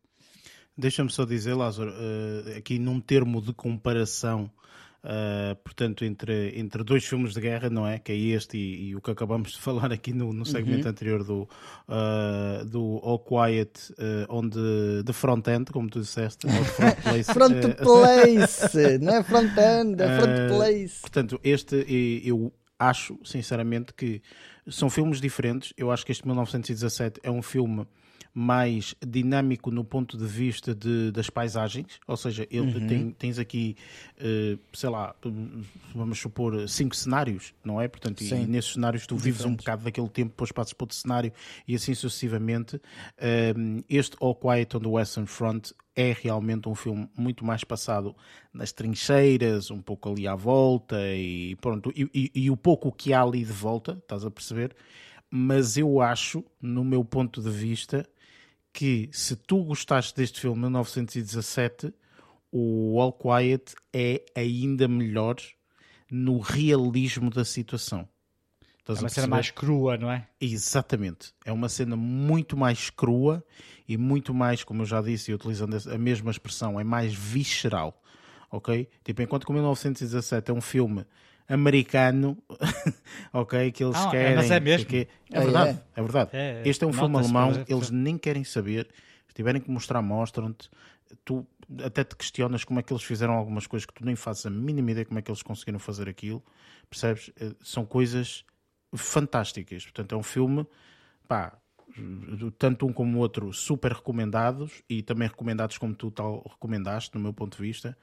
Deixa-me 0.76 1.08
só 1.08 1.24
dizer, 1.24 1.54
Lázaro, 1.54 1.94
aqui 2.58 2.78
num 2.78 3.00
termo 3.00 3.40
de 3.40 3.54
comparação 3.54 4.50
Uh, 5.02 5.56
portanto, 5.64 6.04
entre, 6.04 6.58
entre 6.58 6.84
dois 6.84 7.06
filmes 7.06 7.32
de 7.32 7.40
guerra, 7.40 7.70
não 7.70 7.86
é? 7.86 7.98
Que 7.98 8.12
é 8.12 8.16
este 8.16 8.58
e, 8.58 8.88
e 8.88 8.96
o 8.96 9.00
que 9.00 9.10
acabamos 9.10 9.52
de 9.56 9.58
falar 9.58 9.90
aqui 9.92 10.12
no, 10.12 10.32
no 10.32 10.44
segmento 10.44 10.84
uhum. 10.84 10.90
anterior 10.90 11.24
do, 11.24 11.48
uh, 11.88 12.64
do 12.66 13.00
All 13.02 13.18
Quiet 13.18 13.92
uh, 13.92 14.26
on 14.28 14.50
the, 14.50 15.02
the 15.04 15.12
Front 15.12 15.48
End, 15.48 15.72
como 15.72 15.88
tu 15.88 16.00
disseste. 16.00 16.46
Front 16.46 16.96
Place. 17.02 17.32
front 17.32 17.76
place, 17.76 18.98
não 19.00 19.14
é 19.14 19.22
Front 19.22 19.56
End, 19.56 20.02
é 20.02 20.20
Front 20.20 20.56
Place. 20.56 21.00
Portanto, 21.00 21.40
este 21.42 21.86
eu 22.24 22.52
acho, 22.78 23.18
sinceramente, 23.24 23.94
que 23.94 24.20
são 24.68 24.90
filmes 24.90 25.20
diferentes. 25.20 25.72
Eu 25.76 25.90
acho 25.90 26.04
que 26.04 26.12
este 26.12 26.26
1917 26.26 27.20
é 27.22 27.30
um 27.30 27.42
filme 27.42 27.86
mais 28.32 28.94
dinâmico 29.04 29.70
no 29.70 29.84
ponto 29.84 30.16
de 30.16 30.24
vista 30.24 30.74
de, 30.74 31.10
das 31.10 31.28
paisagens, 31.28 31.98
ou 32.06 32.16
seja, 32.16 32.46
ele 32.50 32.78
uhum. 32.78 32.86
tem, 32.86 33.10
tens 33.10 33.38
aqui, 33.38 33.76
uh, 34.18 34.58
sei 34.72 34.88
lá, 34.88 35.14
vamos 35.94 36.18
supor, 36.18 36.68
cinco 36.68 36.94
cenários, 36.94 37.52
não 37.64 37.80
é? 37.80 37.88
Portanto, 37.88 38.22
e, 38.22 38.32
e, 38.32 38.46
nesses 38.46 38.74
cenários 38.74 39.06
tu 39.06 39.16
vives 39.16 39.44
um 39.44 39.54
bocado 39.54 39.84
daquele 39.84 40.08
tempo, 40.08 40.30
depois 40.30 40.52
passas 40.52 40.72
para 40.72 40.84
outro 40.84 40.96
cenário 40.96 41.32
e 41.66 41.74
assim 41.74 41.94
sucessivamente. 41.94 42.76
Uh, 42.76 43.84
este 43.88 44.16
All 44.20 44.34
Quiet 44.34 44.76
on 44.76 44.80
the 44.80 44.88
Western 44.88 45.26
Front 45.26 45.72
é 45.94 46.16
realmente 46.18 46.68
um 46.68 46.74
filme 46.74 47.08
muito 47.16 47.44
mais 47.44 47.64
passado 47.64 48.14
nas 48.52 48.72
trincheiras, 48.72 49.70
um 49.70 49.82
pouco 49.82 50.10
ali 50.10 50.26
à 50.26 50.34
volta 50.34 50.96
e 51.14 51.56
pronto, 51.56 51.92
e, 51.94 52.08
e, 52.14 52.30
e 52.44 52.50
o 52.50 52.56
pouco 52.56 52.92
que 52.92 53.12
há 53.12 53.22
ali 53.22 53.44
de 53.44 53.52
volta, 53.52 53.98
estás 54.00 54.24
a 54.24 54.30
perceber? 54.30 54.74
Mas 55.30 55.76
eu 55.76 56.00
acho, 56.00 56.44
no 56.60 56.84
meu 56.84 57.04
ponto 57.04 57.40
de 57.40 57.50
vista, 57.50 58.08
que 58.72 59.08
se 59.12 59.36
tu 59.36 59.64
gostaste 59.64 60.14
deste 60.14 60.40
filme 60.40 60.60
1917, 60.60 61.92
o 62.52 63.00
All 63.00 63.12
Quiet 63.12 63.74
é 63.92 64.22
ainda 64.34 64.88
melhor 64.88 65.36
no 66.10 66.38
realismo 66.38 67.30
da 67.30 67.44
situação. 67.44 68.08
Estás 68.78 68.98
é 68.98 69.02
uma 69.02 69.08
cena 69.08 69.26
mais 69.26 69.50
crua, 69.50 69.96
não 69.96 70.10
é? 70.10 70.26
Exatamente. 70.40 71.32
É 71.44 71.52
uma 71.52 71.68
cena 71.68 71.96
muito 71.96 72.56
mais 72.56 72.90
crua 72.90 73.44
e 73.88 73.96
muito 73.96 74.34
mais, 74.34 74.64
como 74.64 74.82
eu 74.82 74.86
já 74.86 75.00
disse, 75.00 75.30
e 75.30 75.34
utilizando 75.34 75.76
a 75.88 75.98
mesma 75.98 76.30
expressão, 76.30 76.80
é 76.80 76.84
mais 76.84 77.14
visceral. 77.14 78.02
Ok? 78.50 78.88
Tipo, 79.04 79.22
enquanto 79.22 79.44
que 79.44 79.52
o 79.52 79.54
1917 79.54 80.50
é 80.50 80.54
um 80.54 80.60
filme 80.60 81.06
americano, 81.50 82.38
ok? 83.32 83.72
Que 83.72 83.84
eles 83.84 83.96
ah, 83.96 84.10
querem. 84.10 84.32
É, 84.32 84.36
mas 84.36 84.50
é 84.50 84.60
mesmo. 84.60 84.86
Que... 84.86 85.08
É, 85.32 85.38
é, 85.38 85.40
verdade, 85.40 85.70
é, 85.70 86.00
é 86.00 86.02
verdade. 86.02 86.30
É, 86.32 86.62
este 86.64 86.84
é 86.84 86.86
um 86.86 86.92
filme 86.92 87.16
alemão, 87.16 87.64
eles 87.68 87.90
nem 87.90 88.16
querem 88.16 88.44
saber. 88.44 88.88
Se 89.26 89.34
tiverem 89.34 89.60
que 89.60 89.70
mostrar, 89.70 90.00
mostram-te. 90.00 90.70
Tu 91.24 91.44
até 91.84 92.04
te 92.04 92.14
questionas 92.14 92.64
como 92.64 92.78
é 92.78 92.82
que 92.82 92.92
eles 92.92 93.02
fizeram 93.02 93.34
algumas 93.34 93.66
coisas 93.66 93.84
que 93.84 93.92
tu 93.92 94.04
nem 94.04 94.14
fazes 94.14 94.46
a 94.46 94.50
mínima 94.50 94.92
ideia 94.92 95.04
como 95.04 95.18
é 95.18 95.22
que 95.22 95.30
eles 95.30 95.42
conseguiram 95.42 95.80
fazer 95.80 96.08
aquilo. 96.08 96.42
Percebes? 96.88 97.30
Eh, 97.40 97.52
são 97.62 97.84
coisas 97.84 98.44
fantásticas. 98.94 99.84
Portanto, 99.84 100.14
é 100.14 100.18
um 100.18 100.22
filme, 100.22 100.66
pá, 101.26 101.56
tanto 102.58 102.86
um 102.86 102.92
como 102.92 103.18
o 103.18 103.20
outro 103.20 103.52
super 103.52 103.92
recomendados 103.92 104.82
e 104.88 105.02
também 105.02 105.26
recomendados 105.26 105.78
como 105.78 105.94
tu 105.94 106.12
tal 106.12 106.44
recomendaste, 106.48 107.14
no 107.14 107.20
meu 107.20 107.32
ponto 107.32 107.56
de 107.56 107.62
vista 107.62 107.96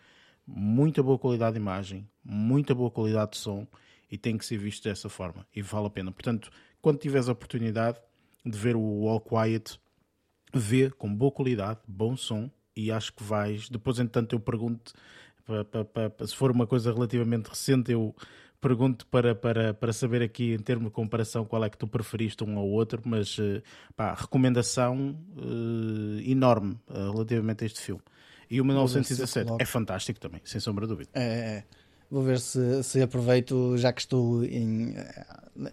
muita 0.47 1.03
boa 1.03 1.19
qualidade 1.19 1.53
de 1.53 1.59
imagem, 1.59 2.07
muita 2.23 2.73
boa 2.73 2.89
qualidade 2.89 3.31
de 3.31 3.37
som 3.37 3.67
e 4.09 4.17
tem 4.17 4.37
que 4.37 4.45
ser 4.45 4.57
visto 4.57 4.83
dessa 4.83 5.09
forma 5.09 5.45
e 5.53 5.61
vale 5.61 5.87
a 5.87 5.89
pena. 5.89 6.11
Portanto, 6.11 6.49
quando 6.81 6.99
tiveres 6.99 7.27
a 7.27 7.33
oportunidade 7.33 7.99
de 8.45 8.57
ver 8.57 8.75
o 8.75 9.07
All 9.07 9.19
Quiet, 9.19 9.79
vê 10.53 10.89
com 10.89 11.13
boa 11.13 11.31
qualidade, 11.31 11.81
bom 11.87 12.15
som 12.15 12.49
e 12.75 12.91
acho 12.91 13.13
que 13.13 13.23
vais. 13.23 13.67
Depois, 13.69 13.99
entretanto, 13.99 14.33
eu 14.33 14.39
pergunto 14.39 14.93
se 16.25 16.35
for 16.35 16.51
uma 16.51 16.67
coisa 16.67 16.91
relativamente 16.93 17.47
recente, 17.47 17.91
eu 17.91 18.15
pergunto 18.59 19.05
para, 19.07 19.33
para, 19.33 19.73
para 19.73 19.93
saber 19.93 20.21
aqui 20.21 20.53
em 20.53 20.59
termos 20.59 20.87
de 20.87 20.93
comparação 20.93 21.45
qual 21.45 21.63
é 21.63 21.69
que 21.69 21.77
tu 21.77 21.87
preferiste 21.87 22.43
um 22.43 22.57
ao 22.57 22.67
outro, 22.67 23.01
mas 23.05 23.37
eh, 23.39 23.61
pá, 23.95 24.13
recomendação 24.13 25.17
uh, 25.37 26.19
enorme 26.21 26.77
uh, 26.89 27.11
relativamente 27.11 27.63
a 27.63 27.67
este 27.67 27.79
filme. 27.79 28.01
E 28.49 28.61
o 28.61 28.65
1917 28.65 29.51
é 29.59 29.65
fantástico 29.65 30.19
também, 30.19 30.41
sem 30.45 30.59
sombra 30.59 30.85
de 30.85 30.93
dúvida. 30.93 31.09
É, 31.13 31.21
é, 31.21 31.63
vou 32.09 32.23
ver 32.23 32.39
se, 32.39 32.83
se 32.83 33.01
aproveito, 33.01 33.77
já 33.77 33.91
que 33.91 34.01
estou 34.01 34.43
em, 34.45 34.93
eh, 34.95 35.25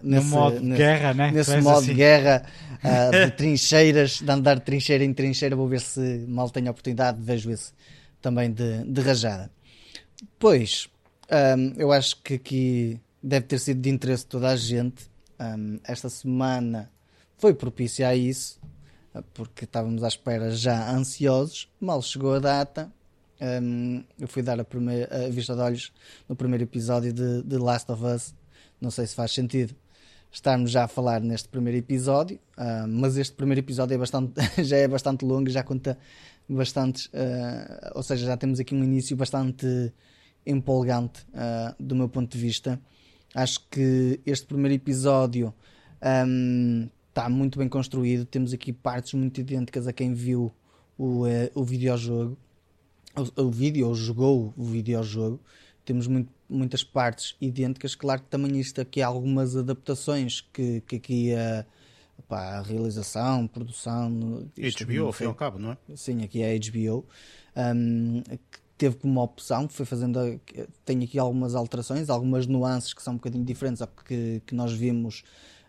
nesse, 0.03 0.27
no 0.27 0.37
modo 0.37 0.61
nesse, 0.61 0.79
guerra, 0.79 1.15
né? 1.15 1.31
nesse 1.31 1.57
modo 1.61 1.79
assim. 1.79 1.87
de 1.87 1.95
guerra 1.95 2.45
uh, 2.83 3.11
de 3.27 3.31
trincheiras, 3.33 4.21
de 4.21 4.31
andar 4.31 4.57
de 4.57 4.63
trincheira 4.63 5.05
em 5.05 5.15
trincheira, 5.15 5.55
vou 5.55 5.69
ver 5.69 5.81
se 5.81 6.25
mal 6.29 6.51
tenho 6.51 6.69
a 6.69 6.71
oportunidade, 6.73 7.21
vejo 7.21 7.51
esse 7.51 7.73
também 8.21 8.51
de, 8.51 8.83
de 8.85 9.01
rajada. 9.01 9.51
Pois, 10.39 10.89
um, 11.57 11.75
eu 11.77 11.93
acho 11.93 12.21
que 12.23 12.35
aqui 12.35 13.01
deve 13.23 13.47
ter 13.47 13.59
sido 13.59 13.81
de 13.81 13.91
interesse 13.91 14.25
de 14.25 14.31
toda 14.31 14.49
a 14.49 14.57
gente. 14.57 15.05
Um, 15.39 15.79
esta 15.85 16.09
semana 16.09 16.91
foi 17.39 17.55
propícia 17.55 18.09
a 18.09 18.17
isso 18.17 18.59
porque 19.33 19.65
estávamos 19.65 20.03
à 20.03 20.09
espera 20.09 20.51
já 20.51 20.91
ansiosos. 20.91 21.69
Mal 21.81 22.01
chegou 22.03 22.35
a 22.35 22.39
data, 22.39 22.93
um, 23.41 24.03
eu 24.19 24.29
fui 24.29 24.43
dar 24.43 24.59
a, 24.59 24.65
primeira, 24.65 25.27
a 25.27 25.29
vista 25.29 25.55
de 25.55 25.61
olhos 25.61 25.93
no 26.29 26.37
primeiro 26.37 26.65
episódio 26.65 27.13
de, 27.13 27.43
de 27.43 27.59
Last 27.59 27.91
of 27.91 28.05
Us. 28.05 28.35
Não 28.81 28.91
sei 28.91 29.07
se 29.07 29.15
faz 29.15 29.33
sentido 29.33 29.75
estarmos 30.31 30.71
já 30.71 30.85
a 30.85 30.89
falar 30.89 31.21
neste 31.21 31.49
primeiro 31.49 31.79
episódio, 31.79 32.41
uh, 32.59 32.89
mas 32.89 33.17
este 33.17 33.35
primeiro 33.35 33.61
episódio 33.61 33.95
é 33.95 33.99
bastante, 33.99 34.33
já 34.65 34.77
é 34.77 34.89
bastante 34.89 35.25
longo, 35.25 35.49
já 35.49 35.63
conta 35.63 35.97
bastantes, 36.49 37.07
uh, 37.07 37.93
ou 37.95 38.03
seja, 38.03 38.27
já 38.27 38.37
temos 38.37 38.59
aqui 38.59 38.75
um 38.75 38.83
início 38.83 39.17
bastante 39.17 39.93
empolgante 40.45 41.25
uh, 41.31 41.75
do 41.79 41.95
meu 41.95 42.09
ponto 42.09 42.33
de 42.33 42.39
vista. 42.39 42.81
Acho 43.33 43.61
que 43.71 44.21
este 44.27 44.47
primeiro 44.47 44.75
episódio 44.75 45.55
um, 46.27 46.89
está 47.15 47.29
muito 47.29 47.61
bem 47.61 47.69
construído. 47.69 48.27
Temos 48.27 48.53
aqui 48.53 48.73
partes 48.73 49.15
muito 49.15 49.41
idênticas 49.41 49.87
a 49.87 49.93
quem 49.93 50.13
viu 50.13 50.53
o, 50.99 51.23
uh, 51.23 51.29
o 51.55 51.63
videojogo, 51.63 52.37
o, 53.17 53.43
o 53.43 53.51
vídeo, 53.51 53.87
ou 53.87 53.95
jogou 53.95 54.53
o 54.57 54.65
videojogo. 54.65 55.41
Temos 55.85 56.09
muito, 56.09 56.33
muitas 56.49 56.83
partes 56.83 57.37
idênticas. 57.41 57.95
Claro 57.95 58.23
que 58.23 58.29
também 58.29 58.59
isto 58.59 58.81
aqui 58.81 59.01
há 59.01 59.07
algumas 59.07 59.57
adaptações 59.57 60.41
que, 60.41 60.81
que 60.81 60.97
aqui 60.97 61.35
a, 61.37 61.65
pá, 62.27 62.59
a 62.59 62.63
realização, 62.63 63.47
produção. 63.47 64.49
HBO, 64.57 65.07
ao 65.07 65.13
fim 65.13 65.25
e 65.25 65.27
ao 65.29 65.35
cabo, 65.35 65.59
não 65.61 65.73
é? 65.73 65.79
Sim, 65.95 66.25
aqui 66.25 66.43
é 66.43 66.59
HBO. 66.59 67.07
Um, 67.57 68.23
teve 68.77 68.97
como 68.97 69.23
opção, 69.23 69.69
foi 69.69 69.87
fazendo. 69.87 70.41
Tem 70.85 71.05
aqui 71.05 71.17
algumas 71.17 71.55
alterações, 71.55 72.11
algumas 72.11 72.49
nuances 72.49 72.93
que 72.93 73.03
são 73.03 73.13
um 73.13 73.17
bocadinho 73.19 73.45
diferentes 73.45 73.81
ao 73.83 73.89
que, 73.89 74.43
que 74.45 74.55
nós 74.55 74.73
vimos, 74.73 75.23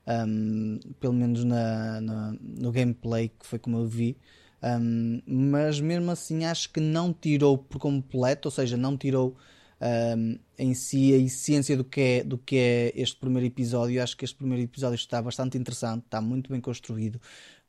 um, 0.07 0.79
pelo 0.99 1.13
menos 1.13 1.43
na, 1.43 2.01
na, 2.01 2.35
no 2.41 2.71
gameplay, 2.71 3.29
que 3.29 3.45
foi 3.45 3.59
como 3.59 3.77
eu 3.77 3.87
vi. 3.87 4.17
Um, 4.63 5.21
mas 5.27 5.79
mesmo 5.79 6.09
assim 6.11 6.45
acho 6.45 6.71
que 6.71 6.79
não 6.79 7.13
tirou 7.13 7.57
por 7.57 7.79
completo, 7.79 8.47
ou 8.47 8.51
seja, 8.51 8.75
não 8.77 8.97
tirou 8.97 9.35
um, 10.17 10.39
em 10.57 10.73
si 10.73 11.13
a 11.13 11.17
essência 11.17 11.75
do 11.77 11.83
que, 11.83 12.01
é, 12.01 12.23
do 12.23 12.37
que 12.37 12.57
é 12.57 12.93
este 12.95 13.17
primeiro 13.17 13.45
episódio. 13.45 14.01
Acho 14.01 14.17
que 14.17 14.25
este 14.25 14.35
primeiro 14.35 14.63
episódio 14.63 14.95
está 14.95 15.21
bastante 15.21 15.57
interessante, 15.57 16.05
está 16.05 16.21
muito 16.21 16.49
bem 16.51 16.61
construído, 16.61 17.19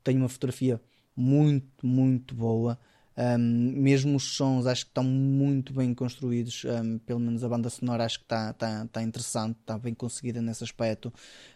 tem 0.03 0.17
uma 0.17 0.29
fotografia 0.29 0.81
muito, 1.15 1.85
muito 1.85 2.33
boa. 2.35 2.79
Um, 3.17 3.73
mesmo 3.81 4.15
os 4.15 4.35
sons 4.35 4.67
acho 4.67 4.85
que 4.85 4.91
estão 4.91 5.03
muito 5.03 5.73
bem 5.73 5.91
construídos, 5.91 6.63
um, 6.65 6.99
pelo 6.99 7.19
menos 7.19 7.43
a 7.43 7.49
banda 7.49 7.67
sonora 7.67 8.05
acho 8.05 8.19
que 8.19 8.25
está, 8.25 8.51
está, 8.51 8.85
está 8.85 9.01
interessante, 9.01 9.57
está 9.59 9.75
bem 9.75 9.95
conseguida 9.95 10.39
nesse 10.39 10.63
aspecto. 10.63 11.11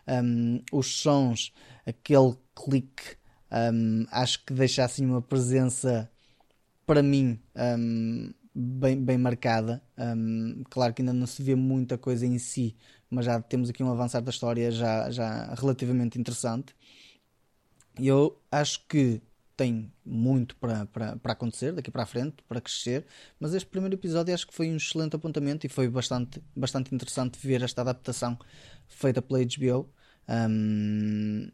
Um, 0.07 0.59
os 0.71 0.87
sons, 1.01 1.53
aquele 1.85 2.35
clique, 2.55 3.15
acho 4.09 4.43
que 4.43 4.53
deixa 4.53 4.83
assim 4.83 5.05
uma 5.05 5.21
presença 5.21 6.09
para 6.85 7.03
mim 7.03 7.39
bem, 8.55 8.99
bem 9.03 9.17
marcada. 9.17 9.83
claro 10.69 10.93
que 10.93 11.01
ainda 11.01 11.13
não 11.13 11.27
se 11.27 11.43
vê 11.43 11.53
muita 11.53 11.97
coisa 11.97 12.25
em 12.25 12.39
si, 12.39 12.75
mas 13.09 13.25
já 13.25 13.39
temos 13.39 13.69
aqui 13.69 13.83
um 13.83 13.91
avançar 13.91 14.21
da 14.21 14.31
história 14.31 14.71
já, 14.71 15.11
já 15.11 15.53
relativamente 15.53 16.19
interessante. 16.19 16.75
Eu 17.99 18.41
acho 18.49 18.87
que 18.87 19.21
tem 19.61 19.93
muito 20.03 20.55
para, 20.55 20.87
para, 20.87 21.33
acontecer 21.33 21.71
daqui 21.71 21.91
para 21.91 22.01
a 22.01 22.05
frente, 22.07 22.37
para 22.49 22.59
crescer, 22.59 23.05
mas 23.39 23.53
este 23.53 23.69
primeiro 23.69 23.93
episódio 23.93 24.33
acho 24.33 24.47
que 24.47 24.53
foi 24.55 24.71
um 24.71 24.75
excelente 24.75 25.15
apontamento 25.15 25.67
e 25.67 25.69
foi 25.69 25.87
bastante, 25.87 26.41
bastante 26.55 26.95
interessante 26.95 27.37
ver 27.39 27.61
esta 27.61 27.81
adaptação 27.81 28.39
feita 28.87 29.21
pela 29.21 29.39
HBO 29.39 29.87
um, 30.27 31.47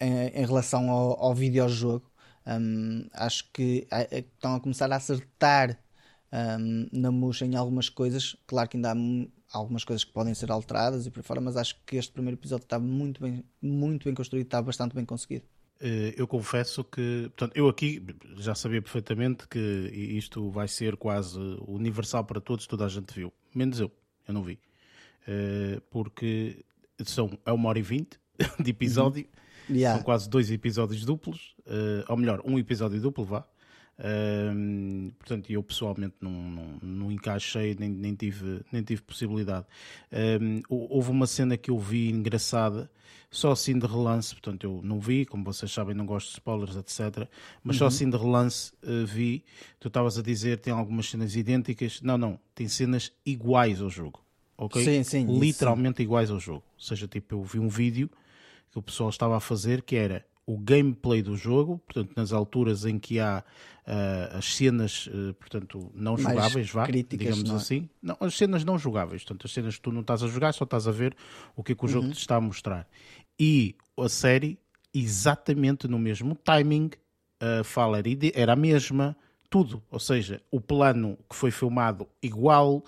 em, 0.00 0.28
em, 0.34 0.46
relação 0.46 0.90
ao, 0.90 1.22
ao 1.22 1.32
videojogo. 1.32 2.10
Um, 2.44 3.06
acho 3.12 3.48
que 3.52 3.86
estão 4.10 4.56
a 4.56 4.60
começar 4.60 4.90
a 4.90 4.96
acertar 4.96 5.78
um, 6.32 6.88
na 6.92 7.12
murcha 7.12 7.46
em 7.46 7.54
algumas 7.54 7.88
coisas. 7.88 8.34
Claro 8.48 8.68
que 8.68 8.76
ainda 8.76 8.90
há 8.90 9.56
algumas 9.56 9.84
coisas 9.84 10.02
que 10.02 10.12
podem 10.12 10.34
ser 10.34 10.50
alteradas 10.50 11.06
e 11.06 11.10
por 11.12 11.22
fora, 11.22 11.40
mas 11.40 11.56
acho 11.56 11.80
que 11.86 11.94
este 11.94 12.10
primeiro 12.12 12.36
episódio 12.36 12.64
está 12.64 12.80
muito 12.80 13.22
bem, 13.22 13.44
muito 13.62 14.06
bem 14.06 14.14
construído, 14.14 14.46
está 14.46 14.60
bastante 14.60 14.92
bem 14.92 15.04
conseguido. 15.04 15.46
Eh, 15.80 16.14
eu 16.16 16.26
confesso 16.26 16.82
que, 16.82 17.30
portanto, 17.36 17.56
eu 17.56 17.68
aqui 17.68 18.04
já 18.36 18.54
sabia 18.54 18.82
perfeitamente 18.82 19.46
que 19.46 19.58
isto 19.58 20.50
vai 20.50 20.66
ser 20.66 20.96
quase 20.96 21.38
universal 21.66 22.24
para 22.24 22.40
todos, 22.40 22.66
toda 22.66 22.84
a 22.84 22.88
gente 22.88 23.14
viu, 23.14 23.32
menos 23.54 23.78
eu, 23.78 23.90
eu 24.26 24.34
não 24.34 24.42
vi, 24.42 24.58
eh, 25.26 25.80
porque 25.88 26.64
são 27.04 27.38
é 27.46 27.52
uma 27.52 27.68
hora 27.68 27.78
e 27.78 27.82
vinte 27.82 28.18
de 28.58 28.70
episódio, 28.70 29.24
uhum. 29.68 29.76
yeah. 29.76 29.96
são 29.96 30.04
quase 30.04 30.28
dois 30.28 30.50
episódios 30.50 31.04
duplos, 31.04 31.54
eh, 31.64 32.04
ou 32.08 32.16
melhor, 32.16 32.42
um 32.44 32.58
episódio 32.58 33.00
duplo, 33.00 33.24
vá. 33.24 33.46
Um, 33.98 35.10
portanto, 35.18 35.50
eu 35.50 35.62
pessoalmente 35.62 36.14
não, 36.20 36.30
não, 36.30 36.78
não 36.80 37.12
encaixei, 37.12 37.76
nem, 37.78 37.90
nem, 37.90 38.14
tive, 38.14 38.60
nem 38.72 38.82
tive 38.82 39.02
possibilidade. 39.02 39.66
Um, 40.12 40.62
houve 40.68 41.10
uma 41.10 41.26
cena 41.26 41.56
que 41.56 41.70
eu 41.70 41.78
vi 41.78 42.10
engraçada, 42.10 42.90
só 43.30 43.52
assim 43.52 43.78
de 43.78 43.86
relance, 43.86 44.34
portanto, 44.34 44.64
eu 44.64 44.80
não 44.82 45.00
vi, 45.00 45.26
como 45.26 45.44
vocês 45.44 45.70
sabem, 45.72 45.94
não 45.94 46.06
gosto 46.06 46.28
de 46.28 46.34
spoilers, 46.34 46.76
etc. 46.76 47.28
Mas 47.62 47.76
uhum. 47.76 47.78
só 47.80 47.86
assim 47.86 48.08
de 48.08 48.16
relance 48.16 48.72
uh, 48.82 49.04
vi. 49.04 49.44
Tu 49.80 49.88
estavas 49.88 50.16
a 50.16 50.22
dizer 50.22 50.58
tem 50.60 50.72
algumas 50.72 51.10
cenas 51.10 51.34
idênticas. 51.34 52.00
Não, 52.00 52.16
não, 52.16 52.38
tem 52.54 52.68
cenas 52.68 53.12
iguais 53.26 53.82
ao 53.82 53.90
jogo. 53.90 54.24
Ok? 54.56 54.82
Sim, 54.82 55.02
sim. 55.02 55.38
Literalmente 55.38 56.02
iguais 56.02 56.30
ao 56.30 56.40
jogo. 56.40 56.64
Ou 56.74 56.82
seja, 56.82 57.06
tipo, 57.06 57.34
eu 57.34 57.42
vi 57.42 57.58
um 57.58 57.68
vídeo 57.68 58.08
que 58.70 58.78
o 58.78 58.82
pessoal 58.82 59.10
estava 59.10 59.36
a 59.36 59.40
fazer 59.40 59.82
que 59.82 59.96
era 59.96 60.24
o 60.48 60.56
gameplay 60.56 61.20
do 61.20 61.36
jogo, 61.36 61.76
portanto, 61.84 62.14
nas 62.16 62.32
alturas 62.32 62.86
em 62.86 62.98
que 62.98 63.20
há 63.20 63.44
uh, 63.86 64.38
as 64.38 64.56
cenas, 64.56 65.06
uh, 65.08 65.34
portanto, 65.34 65.92
não 65.94 66.14
Mais 66.14 66.22
jogáveis, 66.22 66.70
vá, 66.70 66.86
digamos 66.86 67.42
não 67.42 67.56
é? 67.56 67.58
assim. 67.58 67.86
Não, 68.00 68.16
as 68.18 68.34
cenas 68.34 68.64
não 68.64 68.78
jogáveis, 68.78 69.22
portanto, 69.22 69.44
as 69.44 69.52
cenas 69.52 69.76
que 69.76 69.82
tu 69.82 69.92
não 69.92 70.00
estás 70.00 70.22
a 70.22 70.26
jogar, 70.26 70.54
só 70.54 70.64
estás 70.64 70.88
a 70.88 70.90
ver 70.90 71.14
o 71.54 71.62
que 71.62 71.72
é 71.72 71.74
que 71.74 71.84
o 71.84 71.86
uhum. 71.86 71.92
jogo 71.92 72.08
te 72.12 72.20
está 72.20 72.36
a 72.36 72.40
mostrar. 72.40 72.88
E 73.38 73.76
a 73.98 74.08
série, 74.08 74.58
exatamente 74.94 75.86
no 75.86 75.98
mesmo 75.98 76.34
timing, 76.34 76.92
a 77.38 77.62
fala 77.62 77.98
era 78.32 78.54
a 78.54 78.56
mesma, 78.56 79.14
tudo. 79.50 79.82
Ou 79.90 80.00
seja, 80.00 80.40
o 80.50 80.62
plano 80.62 81.18
que 81.28 81.36
foi 81.36 81.50
filmado 81.50 82.08
igual, 82.22 82.82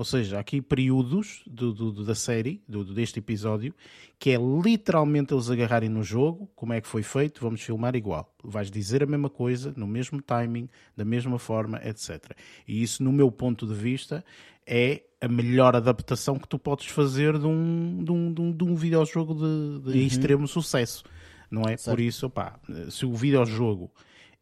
ou 0.00 0.04
seja, 0.04 0.38
aqui 0.38 0.62
períodos 0.62 1.42
do, 1.46 1.74
do, 1.74 2.02
da 2.02 2.14
série, 2.14 2.62
do, 2.66 2.82
deste 2.82 3.18
episódio, 3.18 3.74
que 4.18 4.30
é 4.30 4.38
literalmente 4.38 5.34
eles 5.34 5.50
agarrarem 5.50 5.90
no 5.90 6.02
jogo, 6.02 6.50
como 6.56 6.72
é 6.72 6.80
que 6.80 6.88
foi 6.88 7.02
feito, 7.02 7.42
vamos 7.42 7.60
filmar 7.60 7.94
igual. 7.94 8.34
Vais 8.42 8.70
dizer 8.70 9.02
a 9.02 9.06
mesma 9.06 9.28
coisa, 9.28 9.74
no 9.76 9.86
mesmo 9.86 10.22
timing, 10.22 10.70
da 10.96 11.04
mesma 11.04 11.38
forma, 11.38 11.82
etc. 11.84 12.32
E 12.66 12.82
isso, 12.82 13.04
no 13.04 13.12
meu 13.12 13.30
ponto 13.30 13.66
de 13.66 13.74
vista, 13.74 14.24
é 14.66 15.02
a 15.20 15.28
melhor 15.28 15.76
adaptação 15.76 16.38
que 16.38 16.48
tu 16.48 16.58
podes 16.58 16.86
fazer 16.86 17.38
de 17.38 17.46
um, 17.46 18.02
de 18.02 18.10
um, 18.10 18.32
de 18.32 18.40
um, 18.40 18.52
de 18.52 18.64
um 18.64 18.74
videojogo 18.74 19.34
de, 19.34 19.92
de 19.92 19.98
uhum. 19.98 20.06
extremo 20.06 20.48
sucesso. 20.48 21.04
Não 21.50 21.64
é? 21.64 21.76
Certo. 21.76 21.94
Por 21.94 22.00
isso, 22.00 22.24
opá, 22.24 22.58
se 22.88 23.04
o 23.04 23.12
videojogo 23.12 23.90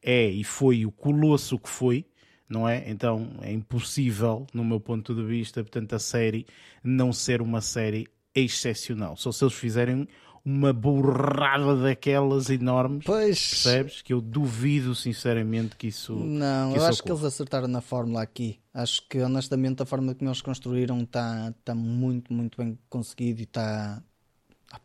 é 0.01 0.25
e 0.25 0.45
foi 0.45 0.87
o 0.87 0.93
colosso 0.93 1.59
que 1.59 1.69
foi, 1.69 2.07
não 2.49 2.69
é? 2.69 2.89
Então 2.89 3.29
é 3.43 3.53
impossível, 3.53 4.47
no 4.53 4.65
meu 4.65 4.81
ponto 4.81 5.15
de 5.15 5.23
vista, 5.25 5.63
portanto, 5.63 5.95
a 5.95 5.99
série 5.99 6.47
não 6.83 7.13
ser 7.13 7.43
uma 7.43 7.61
série 7.61 8.07
excepcional. 8.35 9.17
Só 9.17 9.33
se 9.33 9.45
eles 9.45 9.55
fizerem 9.55 10.09
uma 10.45 10.73
borrada 10.73 11.77
daquelas 11.77 12.49
enormes, 12.49 13.05
pois... 13.05 13.51
percebes? 13.51 14.03
Que 14.03 14.15
eu 14.15 14.21
duvido 14.21 14.95
sinceramente 14.95 15.77
que 15.77 15.89
isso. 15.89 16.15
Não, 16.15 16.73
que 16.73 16.79
eu 16.79 16.83
isso 16.83 16.87
acho 16.87 17.01
ocorra. 17.01 17.03
que 17.03 17.13
eles 17.13 17.35
acertaram 17.35 17.69
na 17.69 17.81
fórmula 17.81 18.23
aqui. 18.23 18.59
Acho 18.73 19.07
que 19.09 19.21
honestamente 19.21 19.83
a 19.83 19.87
forma 19.87 20.15
como 20.15 20.31
eles 20.31 20.41
construíram 20.41 21.03
está 21.03 21.53
tá 21.65 21.75
muito, 21.75 22.33
muito 22.33 22.57
bem 22.57 22.79
conseguido 22.89 23.41
e 23.41 23.45
está. 23.45 24.03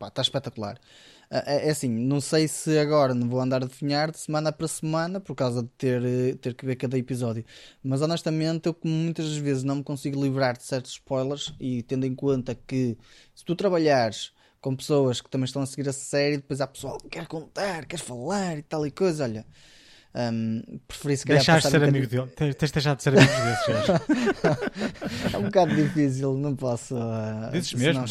Está 0.02 0.22
espetacular. 0.22 0.78
Ah, 1.30 1.42
é, 1.46 1.68
é 1.68 1.70
assim, 1.70 1.88
não 1.88 2.20
sei 2.20 2.48
se 2.48 2.78
agora 2.78 3.14
não 3.14 3.28
vou 3.28 3.40
andar 3.40 3.62
a 3.62 3.66
definhar 3.66 4.10
de 4.10 4.18
semana 4.18 4.52
para 4.52 4.68
semana 4.68 5.20
por 5.20 5.34
causa 5.34 5.62
de 5.62 5.68
ter, 5.70 6.02
eh, 6.04 6.34
ter 6.40 6.54
que 6.54 6.66
ver 6.66 6.76
cada 6.76 6.98
episódio. 6.98 7.44
Mas 7.82 8.02
honestamente, 8.02 8.66
eu 8.66 8.76
muitas 8.84 9.36
vezes 9.36 9.64
não 9.64 9.76
me 9.76 9.84
consigo 9.84 10.22
livrar 10.22 10.56
de 10.56 10.64
certos 10.64 10.92
spoilers 10.92 11.54
e 11.58 11.82
tendo 11.82 12.06
em 12.06 12.14
conta 12.14 12.54
que 12.54 12.96
se 13.34 13.44
tu 13.44 13.54
trabalhares 13.54 14.32
com 14.60 14.74
pessoas 14.74 15.20
que 15.20 15.28
também 15.28 15.44
estão 15.44 15.62
a 15.62 15.66
seguir 15.66 15.88
a 15.88 15.92
série, 15.92 16.38
depois 16.38 16.60
há 16.60 16.66
pessoal 16.66 16.98
que 16.98 17.08
quer 17.08 17.26
contar, 17.26 17.84
quer 17.84 17.98
falar 17.98 18.58
e 18.58 18.62
tal 18.62 18.86
e 18.86 18.90
coisa, 18.90 19.24
olha. 19.24 19.44
Um, 20.16 20.62
preferi 20.86 21.16
se 21.16 21.26
calhar 21.26 21.40
Deixar 21.40 21.60
de 21.60 21.68
ser 21.68 21.82
um 21.82 21.88
amigo 21.88 22.06
dele. 22.06 22.28
Tens, 22.28 22.70
deixado 22.70 22.98
de 22.98 23.02
ser 23.02 23.18
amigo 23.18 23.32
desses 23.32 23.66
É 25.34 25.38
um 25.38 25.42
bocado 25.42 25.74
difícil, 25.74 26.34
não 26.34 26.54
posso. 26.54 26.94
Uh, 26.94 27.50
Dizes 27.50 27.74
mesmo? 27.74 28.06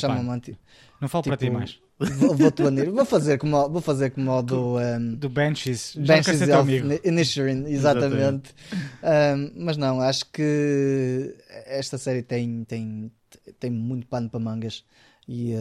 Não 0.99 1.07
falo 1.07 1.23
tipo, 1.23 1.31
para 1.31 1.37
ti 1.37 1.45
tipo, 1.45 1.57
mais. 1.57 1.79
Vou, 1.99 2.51
te 2.51 2.63
banir. 2.63 2.91
Vou 2.91 3.05
fazer 3.05 3.37
como, 3.37 3.69
vou 3.69 3.81
fazer 3.81 4.09
como 4.11 4.31
o 4.31 4.41
do. 4.41 4.77
Um, 4.79 5.15
do 5.15 5.29
Benches. 5.29 5.95
Benches 5.95 6.41
of 6.41 6.99
Inisherin, 7.03 7.65
exatamente. 7.67 8.53
Um, 9.03 9.51
mas 9.63 9.77
não, 9.77 10.01
acho 10.01 10.25
que 10.31 11.35
esta 11.65 11.97
série 11.97 12.23
tem, 12.23 12.63
tem, 12.65 13.11
tem 13.59 13.69
muito 13.69 14.07
pano 14.07 14.29
para 14.29 14.39
mangas 14.39 14.83
e 15.27 15.53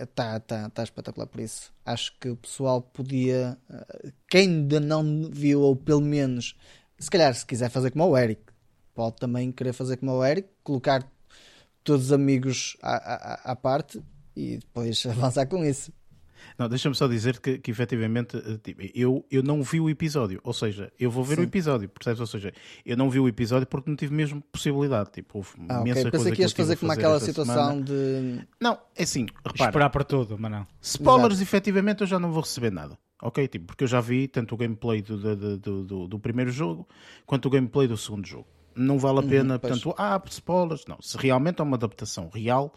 está 0.00 0.34
é, 0.34 0.38
tá, 0.40 0.70
tá 0.70 0.82
espetacular 0.82 1.26
por 1.26 1.40
isso. 1.40 1.72
Acho 1.84 2.12
que 2.18 2.28
o 2.30 2.36
pessoal 2.36 2.82
podia, 2.82 3.56
eh, 3.70 4.12
quem 4.28 4.48
ainda 4.48 4.80
não 4.80 5.30
viu, 5.30 5.60
ou 5.60 5.76
pelo 5.76 6.00
menos, 6.00 6.56
se 6.98 7.10
calhar, 7.10 7.32
se 7.34 7.46
quiser 7.46 7.70
fazer 7.70 7.92
como 7.92 8.06
o 8.06 8.18
Eric, 8.18 8.42
pode 8.94 9.16
também 9.16 9.52
querer 9.52 9.72
fazer 9.72 9.98
como 9.98 10.12
o 10.12 10.24
Eric, 10.24 10.48
colocar 10.64 11.08
todos 11.84 12.06
os 12.06 12.12
amigos 12.12 12.76
à, 12.82 12.96
à, 12.96 13.52
à 13.52 13.56
parte 13.56 14.02
e 14.38 14.58
depois 14.58 15.04
avançar 15.06 15.46
com 15.46 15.64
isso. 15.64 15.92
Não, 16.56 16.68
deixa-me 16.68 16.94
só 16.94 17.08
dizer 17.08 17.40
que, 17.40 17.58
que 17.58 17.70
efetivamente 17.70 18.36
eh, 18.36 18.58
tipo, 18.62 18.80
eu, 18.94 19.26
eu 19.28 19.42
não 19.42 19.60
vi 19.60 19.80
o 19.80 19.90
episódio, 19.90 20.40
ou 20.44 20.52
seja, 20.52 20.92
eu 20.98 21.10
vou 21.10 21.24
ver 21.24 21.34
Sim. 21.34 21.40
o 21.40 21.44
episódio, 21.44 21.88
percebes? 21.88 22.20
Ou 22.20 22.26
seja, 22.26 22.52
eu 22.86 22.96
não 22.96 23.10
vi 23.10 23.18
o 23.18 23.26
episódio 23.26 23.66
porque 23.66 23.90
não 23.90 23.96
tive 23.96 24.14
mesmo 24.14 24.40
possibilidade. 24.52 25.10
Tipo, 25.10 25.38
houve 25.38 25.50
ah, 25.68 25.80
imensa 25.80 26.00
okay. 26.00 26.10
Pensei 26.12 26.32
que 26.32 26.42
ias 26.42 26.52
fazer 26.52 26.76
como 26.76 26.92
aquela 26.92 27.18
situação 27.18 27.54
semana. 27.54 27.82
de. 27.82 28.46
Não, 28.60 28.78
é 28.94 29.02
assim, 29.02 29.26
repara. 29.44 29.70
Esperar 29.70 29.90
para 29.90 30.04
tudo, 30.04 30.36
mas 30.38 30.50
não. 30.50 30.66
Spoilers, 30.80 31.34
Exato. 31.34 31.42
efetivamente, 31.42 32.00
eu 32.02 32.06
já 32.06 32.20
não 32.20 32.30
vou 32.30 32.42
receber 32.42 32.70
nada. 32.70 32.96
Ok? 33.20 33.46
Tipo, 33.48 33.66
porque 33.66 33.82
eu 33.82 33.88
já 33.88 34.00
vi 34.00 34.28
tanto 34.28 34.54
o 34.54 34.58
gameplay 34.58 35.02
do, 35.02 35.16
do, 35.16 35.58
do, 35.58 35.84
do, 35.84 36.08
do 36.08 36.18
primeiro 36.20 36.52
jogo 36.52 36.86
quanto 37.26 37.46
o 37.46 37.50
gameplay 37.50 37.88
do 37.88 37.96
segundo 37.96 38.24
jogo 38.26 38.46
não 38.78 38.98
vale 38.98 39.18
a 39.18 39.22
uhum, 39.22 39.28
pena, 39.28 39.54
uhum, 39.54 39.60
portanto, 39.60 39.94
ah, 39.98 40.22
spoilers. 40.28 40.84
Não, 40.86 40.98
se 41.02 41.18
realmente 41.18 41.60
é 41.60 41.64
uma 41.64 41.76
adaptação 41.76 42.30
real, 42.32 42.72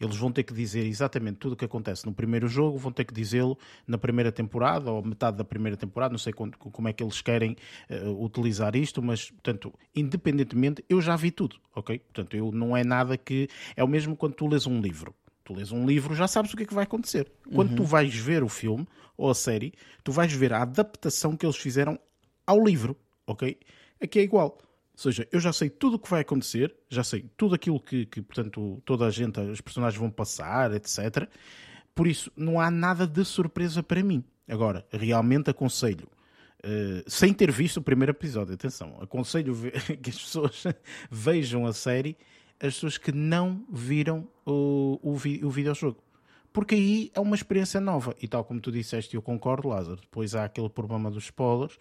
eles 0.00 0.16
vão 0.16 0.30
ter 0.30 0.42
que 0.42 0.52
dizer 0.52 0.84
exatamente 0.86 1.38
tudo 1.38 1.52
o 1.52 1.56
que 1.56 1.64
acontece 1.64 2.04
no 2.06 2.12
primeiro 2.12 2.48
jogo, 2.48 2.78
vão 2.78 2.92
ter 2.92 3.04
que 3.04 3.14
dizê-lo 3.14 3.58
na 3.86 3.96
primeira 3.96 4.30
temporada 4.30 4.90
ou 4.90 5.02
metade 5.02 5.36
da 5.36 5.44
primeira 5.44 5.76
temporada, 5.76 6.12
não 6.12 6.18
sei 6.18 6.32
como 6.32 6.88
é 6.88 6.92
que 6.92 7.02
eles 7.02 7.20
querem 7.20 7.56
uh, 7.90 8.24
utilizar 8.24 8.76
isto, 8.76 9.02
mas, 9.02 9.30
portanto, 9.30 9.72
independentemente, 9.94 10.84
eu 10.88 11.00
já 11.00 11.16
vi 11.16 11.30
tudo, 11.30 11.56
ok? 11.74 11.98
Portanto, 11.98 12.36
eu, 12.36 12.52
não 12.52 12.76
é 12.76 12.84
nada 12.84 13.16
que. 13.16 13.48
É 13.74 13.82
o 13.82 13.88
mesmo 13.88 14.16
quando 14.16 14.34
tu 14.34 14.46
lês 14.46 14.66
um 14.66 14.80
livro. 14.80 15.14
Tu 15.44 15.54
lês 15.54 15.70
um 15.70 15.86
livro, 15.86 16.14
já 16.14 16.26
sabes 16.26 16.52
o 16.52 16.56
que 16.56 16.64
é 16.64 16.66
que 16.66 16.74
vai 16.74 16.84
acontecer. 16.84 17.30
Quando 17.54 17.70
uhum. 17.70 17.76
tu 17.76 17.84
vais 17.84 18.14
ver 18.14 18.42
o 18.42 18.48
filme 18.48 18.86
ou 19.16 19.30
a 19.30 19.34
série, 19.34 19.72
tu 20.02 20.10
vais 20.10 20.32
ver 20.32 20.52
a 20.52 20.62
adaptação 20.62 21.36
que 21.36 21.46
eles 21.46 21.56
fizeram 21.56 21.98
ao 22.44 22.62
livro, 22.62 22.96
ok? 23.26 23.56
Aqui 24.00 24.18
é 24.18 24.22
igual. 24.22 24.58
Ou 24.96 25.02
seja, 25.02 25.28
eu 25.30 25.38
já 25.38 25.52
sei 25.52 25.68
tudo 25.68 25.96
o 25.96 25.98
que 25.98 26.08
vai 26.08 26.22
acontecer, 26.22 26.74
já 26.88 27.04
sei 27.04 27.28
tudo 27.36 27.54
aquilo 27.54 27.78
que, 27.78 28.06
que, 28.06 28.22
portanto, 28.22 28.82
toda 28.82 29.06
a 29.06 29.10
gente, 29.10 29.38
os 29.40 29.60
personagens 29.60 30.00
vão 30.00 30.10
passar, 30.10 30.72
etc. 30.72 31.28
Por 31.94 32.06
isso, 32.06 32.32
não 32.34 32.58
há 32.58 32.70
nada 32.70 33.06
de 33.06 33.22
surpresa 33.22 33.82
para 33.82 34.02
mim. 34.02 34.24
Agora, 34.48 34.86
realmente 34.90 35.50
aconselho, 35.50 36.08
uh, 36.64 37.10
sem 37.10 37.34
ter 37.34 37.50
visto 37.50 37.76
o 37.76 37.82
primeiro 37.82 38.12
episódio, 38.12 38.54
atenção, 38.54 38.96
aconselho 38.98 39.54
que 40.02 40.08
as 40.08 40.18
pessoas 40.18 40.64
vejam 41.10 41.66
a 41.66 41.74
série, 41.74 42.16
as 42.58 42.72
pessoas 42.74 42.96
que 42.96 43.12
não 43.12 43.66
viram 43.70 44.26
o, 44.46 44.98
o, 45.02 45.14
vi, 45.14 45.44
o 45.44 45.50
videojogo 45.50 46.02
porque 46.56 46.74
aí 46.74 47.10
é 47.14 47.20
uma 47.20 47.36
experiência 47.36 47.78
nova. 47.78 48.16
E 48.18 48.26
tal 48.26 48.42
como 48.42 48.58
tu 48.58 48.72
disseste, 48.72 49.14
eu 49.14 49.20
concordo, 49.20 49.68
Lázaro. 49.68 50.00
Depois 50.00 50.34
há 50.34 50.46
aquele 50.46 50.70
problema 50.70 51.10
dos 51.10 51.24
spoilers, 51.24 51.76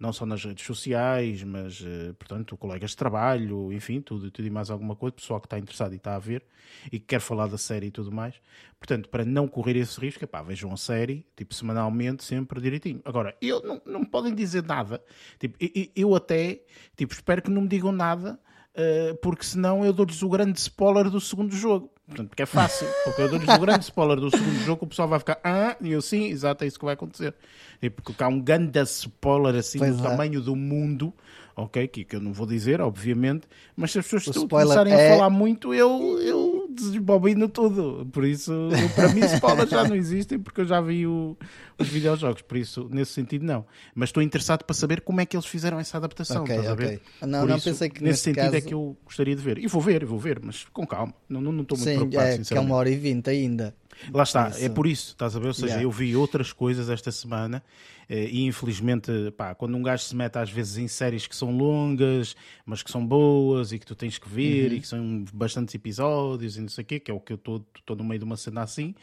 não 0.00 0.14
só 0.14 0.24
nas 0.24 0.42
redes 0.42 0.64
sociais, 0.64 1.44
mas, 1.44 1.84
eh, 1.86 2.14
portanto, 2.14 2.56
colegas 2.56 2.92
de 2.92 2.96
trabalho, 2.96 3.70
enfim, 3.70 4.00
tudo, 4.00 4.30
tudo 4.30 4.46
e 4.46 4.50
mais 4.50 4.70
alguma 4.70 4.96
coisa, 4.96 5.14
pessoal 5.14 5.38
que 5.38 5.46
está 5.46 5.58
interessado 5.58 5.92
e 5.92 5.96
está 5.96 6.16
a 6.16 6.18
ver 6.18 6.42
e 6.86 6.98
que 6.98 7.06
quer 7.06 7.20
falar 7.20 7.46
da 7.48 7.58
série 7.58 7.88
e 7.88 7.90
tudo 7.90 8.10
mais. 8.10 8.34
Portanto, 8.78 9.10
para 9.10 9.26
não 9.26 9.46
correr 9.46 9.76
esse 9.76 10.00
risco, 10.00 10.26
pá, 10.26 10.40
vejam 10.40 10.72
a 10.72 10.76
série, 10.78 11.26
tipo, 11.36 11.54
semanalmente, 11.54 12.24
sempre 12.24 12.62
direitinho. 12.62 13.02
Agora, 13.04 13.36
eu 13.42 13.62
não, 13.62 13.82
não 13.84 14.00
me 14.00 14.06
podem 14.06 14.34
dizer 14.34 14.62
nada. 14.62 15.04
Tipo, 15.38 15.58
eu, 15.60 15.86
eu 15.94 16.14
até, 16.14 16.62
tipo, 16.96 17.12
espero 17.12 17.42
que 17.42 17.50
não 17.50 17.60
me 17.60 17.68
digam 17.68 17.92
nada, 17.92 18.40
uh, 18.74 19.14
porque 19.16 19.44
senão 19.44 19.84
eu 19.84 19.92
dou-lhes 19.92 20.22
o 20.22 20.30
grande 20.30 20.58
spoiler 20.58 21.10
do 21.10 21.20
segundo 21.20 21.54
jogo. 21.54 21.92
Portanto, 22.10 22.28
porque 22.28 22.42
é 22.42 22.46
fácil. 22.46 22.88
Porque 23.04 23.22
eu 23.22 23.28
dou-lhes 23.28 23.48
o 23.48 23.58
grande 23.58 23.84
spoiler 23.84 24.16
do 24.18 24.30
segundo 24.30 24.64
jogo, 24.64 24.84
o 24.84 24.88
pessoal 24.88 25.06
vai 25.06 25.20
ficar, 25.20 25.38
ah, 25.44 25.76
e 25.80 25.92
eu 25.92 26.02
sim, 26.02 26.26
exato, 26.26 26.64
é 26.64 26.66
isso 26.66 26.78
que 26.78 26.84
vai 26.84 26.94
acontecer. 26.94 27.32
E 27.80 27.88
porque 27.88 28.22
há 28.22 28.28
um 28.28 28.40
grande 28.40 28.78
spoiler 28.82 29.54
assim 29.54 29.78
pois 29.78 29.96
do 29.96 30.06
é. 30.06 30.10
tamanho 30.10 30.40
do 30.40 30.56
mundo, 30.56 31.14
ok? 31.56 31.86
Que, 31.88 32.04
que 32.04 32.16
eu 32.16 32.20
não 32.20 32.32
vou 32.32 32.46
dizer, 32.46 32.80
obviamente, 32.80 33.46
mas 33.76 33.92
se 33.92 34.00
as 34.00 34.04
pessoas 34.04 34.26
estão 34.26 34.48
começarem 34.48 34.92
é... 34.92 35.06
a 35.06 35.14
falar 35.14 35.30
muito, 35.30 35.72
eu, 35.72 36.18
eu 36.20 36.39
desbobino 36.74 37.48
tudo. 37.48 38.06
Por 38.12 38.24
isso, 38.24 38.52
para 38.94 39.08
mim, 39.08 39.20
spoilers 39.20 39.70
já 39.70 39.84
não 39.84 39.94
existem, 39.96 40.38
porque 40.38 40.60
eu 40.62 40.64
já 40.64 40.80
vi 40.80 41.06
o, 41.06 41.36
os 41.78 41.88
videojogos. 41.88 42.42
Por 42.42 42.56
isso, 42.56 42.88
nesse 42.90 43.12
sentido, 43.12 43.44
não. 43.44 43.64
Mas 43.94 44.08
estou 44.08 44.22
interessado 44.22 44.64
para 44.64 44.74
saber 44.74 45.00
como 45.00 45.20
é 45.20 45.26
que 45.26 45.36
eles 45.36 45.46
fizeram 45.46 45.78
essa 45.78 45.96
adaptação. 45.96 46.42
Okay, 46.42 46.56
estás 46.56 46.72
okay. 46.72 46.86
a 46.86 46.88
ver? 46.90 47.02
Não, 47.22 47.40
Por 47.40 47.48
não 47.48 47.56
isso, 47.56 47.68
pensei 47.70 47.90
que 47.90 48.02
nesse 48.02 48.22
sentido 48.22 48.44
caso... 48.44 48.56
é 48.56 48.60
que 48.60 48.74
eu 48.74 48.96
gostaria 49.04 49.36
de 49.36 49.42
ver. 49.42 49.58
E 49.58 49.66
vou 49.66 49.80
ver, 49.80 50.04
vou 50.04 50.18
ver, 50.18 50.40
mas 50.42 50.64
com 50.72 50.86
calma. 50.86 51.14
Não, 51.28 51.40
não, 51.40 51.52
não 51.52 51.62
estou 51.62 51.76
muito 51.76 51.90
Sim, 51.90 51.96
preocupado, 51.96 52.28
é, 52.28 52.38
que 52.38 52.54
é 52.54 52.60
uma 52.60 52.74
hora 52.74 52.90
e 52.90 52.96
vinte 52.96 53.28
ainda. 53.28 53.74
Lá 54.12 54.22
está, 54.22 54.46
é 54.46 54.50
isso. 54.50 54.64
é 54.64 54.68
por 54.68 54.86
isso, 54.86 55.08
estás 55.08 55.36
a 55.36 55.38
ver? 55.38 55.48
Ou 55.48 55.54
seja, 55.54 55.66
yeah. 55.66 55.84
eu 55.84 55.90
vi 55.90 56.16
outras 56.16 56.52
coisas 56.52 56.88
esta 56.88 57.12
semana 57.12 57.62
e 58.10 58.44
infelizmente, 58.44 59.10
pá, 59.36 59.54
quando 59.54 59.76
um 59.76 59.82
gajo 59.82 60.02
se 60.02 60.16
mete 60.16 60.36
às 60.36 60.50
vezes 60.50 60.78
em 60.78 60.88
séries 60.88 61.26
que 61.26 61.36
são 61.36 61.56
longas, 61.56 62.34
mas 62.64 62.82
que 62.82 62.90
são 62.90 63.06
boas 63.06 63.72
e 63.72 63.78
que 63.78 63.86
tu 63.86 63.94
tens 63.94 64.18
que 64.18 64.28
ver 64.28 64.70
uhum. 64.70 64.76
e 64.76 64.80
que 64.80 64.88
são 64.88 65.24
bastantes 65.32 65.74
episódios 65.74 66.56
e 66.56 66.60
não 66.60 66.68
sei 66.68 66.82
o 66.82 66.86
quê, 66.86 67.00
que 67.00 67.10
é 67.10 67.14
o 67.14 67.20
que 67.20 67.32
eu 67.32 67.36
estou 67.36 67.96
no 67.96 68.04
meio 68.04 68.18
de 68.18 68.24
uma 68.24 68.36
cena 68.36 68.62
assim, 68.62 68.94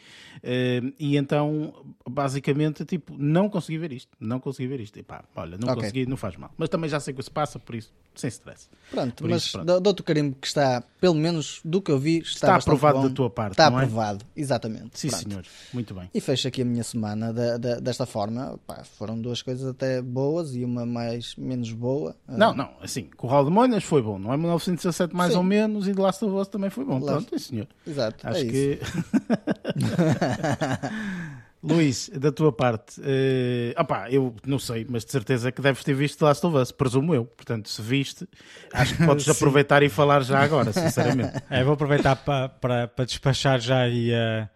eh, 0.42 0.80
e 0.98 1.16
então, 1.16 1.74
basicamente, 2.08 2.84
tipo, 2.84 3.16
não 3.16 3.48
consegui 3.48 3.78
ver 3.78 3.92
isto, 3.92 4.16
não 4.20 4.40
consegui 4.40 4.68
ver 4.68 4.80
isto. 4.80 4.98
E 4.98 5.02
pá, 5.02 5.24
olha, 5.36 5.56
não 5.58 5.68
okay. 5.68 5.82
consegui, 5.82 6.06
não 6.06 6.16
faz 6.16 6.36
mal. 6.36 6.52
Mas 6.56 6.68
também 6.68 6.88
já 6.88 7.00
sei 7.00 7.12
o 7.12 7.16
que 7.16 7.22
se 7.22 7.30
passa, 7.30 7.58
por 7.58 7.74
isso, 7.74 7.92
sem 8.14 8.28
stress. 8.28 8.68
Pronto, 8.90 9.22
por 9.22 9.30
mas 9.30 9.44
isso, 9.44 9.52
pronto. 9.52 9.80
dou-te 9.80 10.00
o 10.00 10.04
carimbo 10.04 10.36
que 10.40 10.46
está, 10.46 10.82
pelo 11.00 11.14
menos 11.14 11.60
do 11.64 11.80
que 11.80 11.90
eu 11.90 11.98
vi, 11.98 12.18
está, 12.18 12.32
está 12.32 12.56
aprovado 12.56 12.98
bom. 12.98 13.08
da 13.08 13.14
tua 13.14 13.30
parte. 13.30 13.52
Está 13.52 13.64
é? 13.64 13.68
aprovado, 13.68 14.24
exatamente. 14.36 14.98
Sim, 14.98 15.08
pronto. 15.08 15.28
senhor, 15.28 15.44
muito 15.72 15.94
bem. 15.94 16.10
E 16.12 16.20
fecho 16.20 16.48
aqui 16.48 16.62
a 16.62 16.64
minha 16.64 16.84
semana 16.84 17.32
de, 17.32 17.58
de, 17.58 17.80
desta 17.80 18.06
forma. 18.06 18.58
Pá, 18.66 18.82
foram 18.98 19.20
duas 19.20 19.40
coisas 19.40 19.64
até 19.64 20.02
boas 20.02 20.56
e 20.56 20.64
uma 20.64 20.84
mais 20.84 21.36
menos 21.36 21.72
boa. 21.72 22.16
Não, 22.26 22.52
não, 22.52 22.70
assim, 22.82 23.04
Corral 23.16 23.44
de 23.44 23.50
Moinas 23.50 23.84
foi 23.84 24.02
bom, 24.02 24.18
não 24.18 24.32
é? 24.32 24.36
1917 24.36 25.14
mais 25.14 25.32
Sim. 25.32 25.38
ou 25.38 25.44
menos 25.44 25.86
e 25.86 25.94
The 25.94 26.02
Last 26.02 26.24
of 26.24 26.34
Us 26.34 26.48
também 26.48 26.68
foi 26.68 26.84
bom. 26.84 26.98
Last... 26.98 27.26
Pronto, 27.26 27.38
senhor. 27.38 27.68
Exato. 27.86 28.26
Acho 28.26 28.40
é 28.40 28.44
que. 28.44 28.80
Luís, 31.62 32.10
da 32.14 32.30
tua 32.30 32.52
parte, 32.52 33.00
uh, 33.00 33.80
opá, 33.80 34.08
eu 34.10 34.34
não 34.46 34.60
sei, 34.60 34.86
mas 34.88 35.04
de 35.04 35.10
certeza 35.10 35.50
que 35.50 35.60
deves 35.60 35.82
ter 35.82 35.92
visto 35.92 36.18
The 36.18 36.26
Last 36.26 36.46
of 36.46 36.56
Us, 36.56 36.70
presumo 36.70 37.12
eu. 37.14 37.24
Portanto, 37.24 37.68
se 37.68 37.82
viste, 37.82 38.28
acho 38.72 38.96
que 38.96 39.04
podes 39.04 39.26
aproveitar 39.28 39.82
e 39.82 39.88
falar 39.88 40.22
já 40.22 40.40
agora, 40.40 40.72
sinceramente. 40.72 41.42
É, 41.50 41.64
vou 41.64 41.74
aproveitar 41.74 42.14
para, 42.16 42.48
para, 42.48 42.88
para 42.88 43.04
despachar 43.04 43.60
já 43.60 43.80
aí 43.80 44.14
a, 44.14 44.48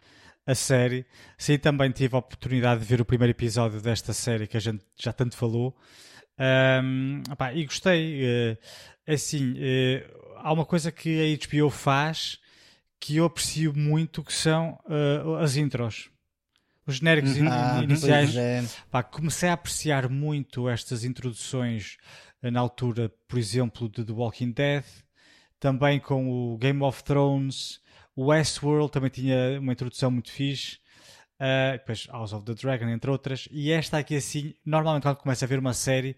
a 0.47 0.55
série. 0.55 1.07
Sim, 1.39 1.59
também 1.59 1.91
tive 1.91 2.15
a 2.15 2.19
oportunidade 2.19 2.81
de 2.81 2.87
ver 2.87 3.01
o 3.01 3.05
primeiro 3.05 3.31
episódio 3.31 3.81
desta 3.81 4.13
série 4.13 4.47
que 4.47 4.57
a 4.57 4.61
gente 4.61 4.85
já 4.97 5.13
tanto 5.13 5.37
falou. 5.37 5.77
Um, 6.39 7.23
opá, 7.31 7.53
e 7.53 7.65
gostei. 7.65 8.25
Uh, 8.25 8.59
assim, 9.07 9.53
uh, 9.53 10.35
há 10.37 10.53
uma 10.53 10.65
coisa 10.65 10.91
que 10.91 11.21
a 11.21 11.47
HBO 11.47 11.71
faz 11.71 12.39
que 12.99 13.17
eu 13.17 13.25
aprecio 13.25 13.77
muito 13.77 14.23
que 14.23 14.33
são 14.33 14.79
uh, 14.87 15.37
as 15.37 15.57
intros. 15.57 16.09
Os 16.87 16.97
genéricos 16.97 17.37
in 17.37 17.47
ah, 17.47 17.81
iniciais. 17.83 18.35
É. 18.37 18.65
Pá, 18.91 19.05
comecei 19.05 19.49
a 19.49 19.53
apreciar 19.53 20.09
muito 20.09 20.69
estas 20.69 21.05
introduções 21.05 21.97
na 22.43 22.59
altura, 22.59 23.09
por 23.29 23.39
exemplo, 23.39 23.89
de 23.89 24.05
The 24.05 24.13
Walking 24.13 24.51
Dead, 24.51 24.85
também 25.61 26.01
com 26.01 26.29
o 26.29 26.59
Game 26.59 26.83
of 26.83 27.05
Thrones, 27.05 27.81
o 28.15 28.27
Westworld 28.27 28.91
também 28.91 29.11
tinha 29.11 29.59
uma 29.61 29.73
introdução 29.73 30.11
muito 30.11 30.31
fixe. 30.31 30.81
Uh, 31.41 31.73
depois 31.73 32.07
House 32.07 32.33
of 32.33 32.45
the 32.45 32.55
Dragon, 32.55 32.89
entre 32.89 33.11
outras. 33.11 33.49
E 33.51 33.73
esta 33.73 33.99
aqui, 33.99 34.15
assim, 34.15 34.55
normalmente 34.65 35.03
quando 35.03 35.17
começa 35.17 35.45
a 35.45 35.49
ver 35.49 35.59
uma 35.59 35.75
série, 35.75 36.17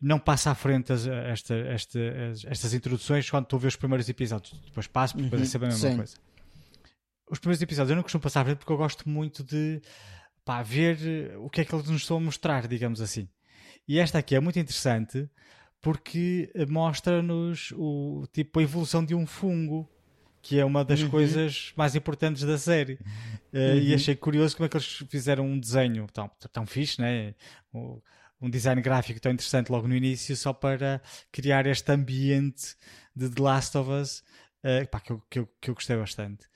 não 0.00 0.18
passa 0.18 0.50
à 0.50 0.54
frente 0.54 0.92
as, 0.92 1.06
esta, 1.06 1.54
esta, 1.54 1.98
estas 2.46 2.74
introduções 2.74 3.30
quando 3.30 3.44
estou 3.44 3.56
a 3.56 3.60
ver 3.60 3.68
os 3.68 3.76
primeiros 3.76 4.08
episódios. 4.08 4.60
Depois 4.66 4.86
passo, 4.86 5.14
porque 5.14 5.24
depois 5.24 5.42
é 5.42 5.44
sempre 5.46 5.68
a 5.68 5.70
mesma 5.70 5.90
Sim. 5.90 5.96
coisa. 5.96 6.16
Os 7.30 7.38
primeiros 7.38 7.62
episódios 7.62 7.90
eu 7.90 7.96
não 7.96 8.02
costumo 8.02 8.22
passar 8.22 8.42
à 8.42 8.44
frente 8.44 8.58
porque 8.58 8.72
eu 8.72 8.76
gosto 8.76 9.08
muito 9.08 9.42
de 9.42 9.80
pá, 10.44 10.62
ver 10.62 11.36
o 11.38 11.48
que 11.48 11.60
é 11.60 11.64
que 11.64 11.74
eles 11.74 11.88
nos 11.88 12.02
estão 12.02 12.16
a 12.16 12.20
mostrar, 12.20 12.66
digamos 12.66 13.00
assim. 13.00 13.28
E 13.86 13.98
esta 13.98 14.18
aqui 14.18 14.34
é 14.34 14.40
muito 14.40 14.58
interessante 14.58 15.30
porque 15.80 16.52
mostra-nos 16.68 17.72
o 17.76 18.26
tipo 18.32 18.58
a 18.58 18.62
evolução 18.62 19.04
de 19.04 19.14
um 19.14 19.26
fungo 19.26 19.88
que 20.42 20.58
é 20.58 20.64
uma 20.64 20.84
das 20.84 21.02
uhum. 21.02 21.10
coisas 21.10 21.72
mais 21.76 21.94
importantes 21.94 22.42
da 22.42 22.58
série. 22.58 22.94
Uh, 23.52 23.58
uhum. 23.58 23.78
E 23.78 23.94
achei 23.94 24.14
curioso 24.16 24.56
como 24.56 24.66
é 24.66 24.68
que 24.68 24.76
eles 24.76 25.04
fizeram 25.08 25.46
um 25.46 25.58
desenho 25.58 26.06
tão, 26.12 26.30
tão 26.52 26.66
fixe, 26.66 27.00
né? 27.00 27.34
um 28.40 28.48
design 28.48 28.80
gráfico 28.80 29.20
tão 29.20 29.32
interessante 29.32 29.70
logo 29.70 29.86
no 29.86 29.94
início, 29.94 30.34
só 30.34 30.52
para 30.52 31.02
criar 31.30 31.66
este 31.66 31.92
ambiente 31.92 32.74
de 33.14 33.28
The 33.28 33.42
Last 33.42 33.76
of 33.76 33.90
Us, 33.90 34.22
uh, 34.64 34.88
pá, 34.88 35.00
que, 35.00 35.12
eu, 35.12 35.22
que, 35.28 35.38
eu, 35.38 35.48
que 35.60 35.70
eu 35.70 35.74
gostei 35.74 35.96
bastante. 35.96 36.48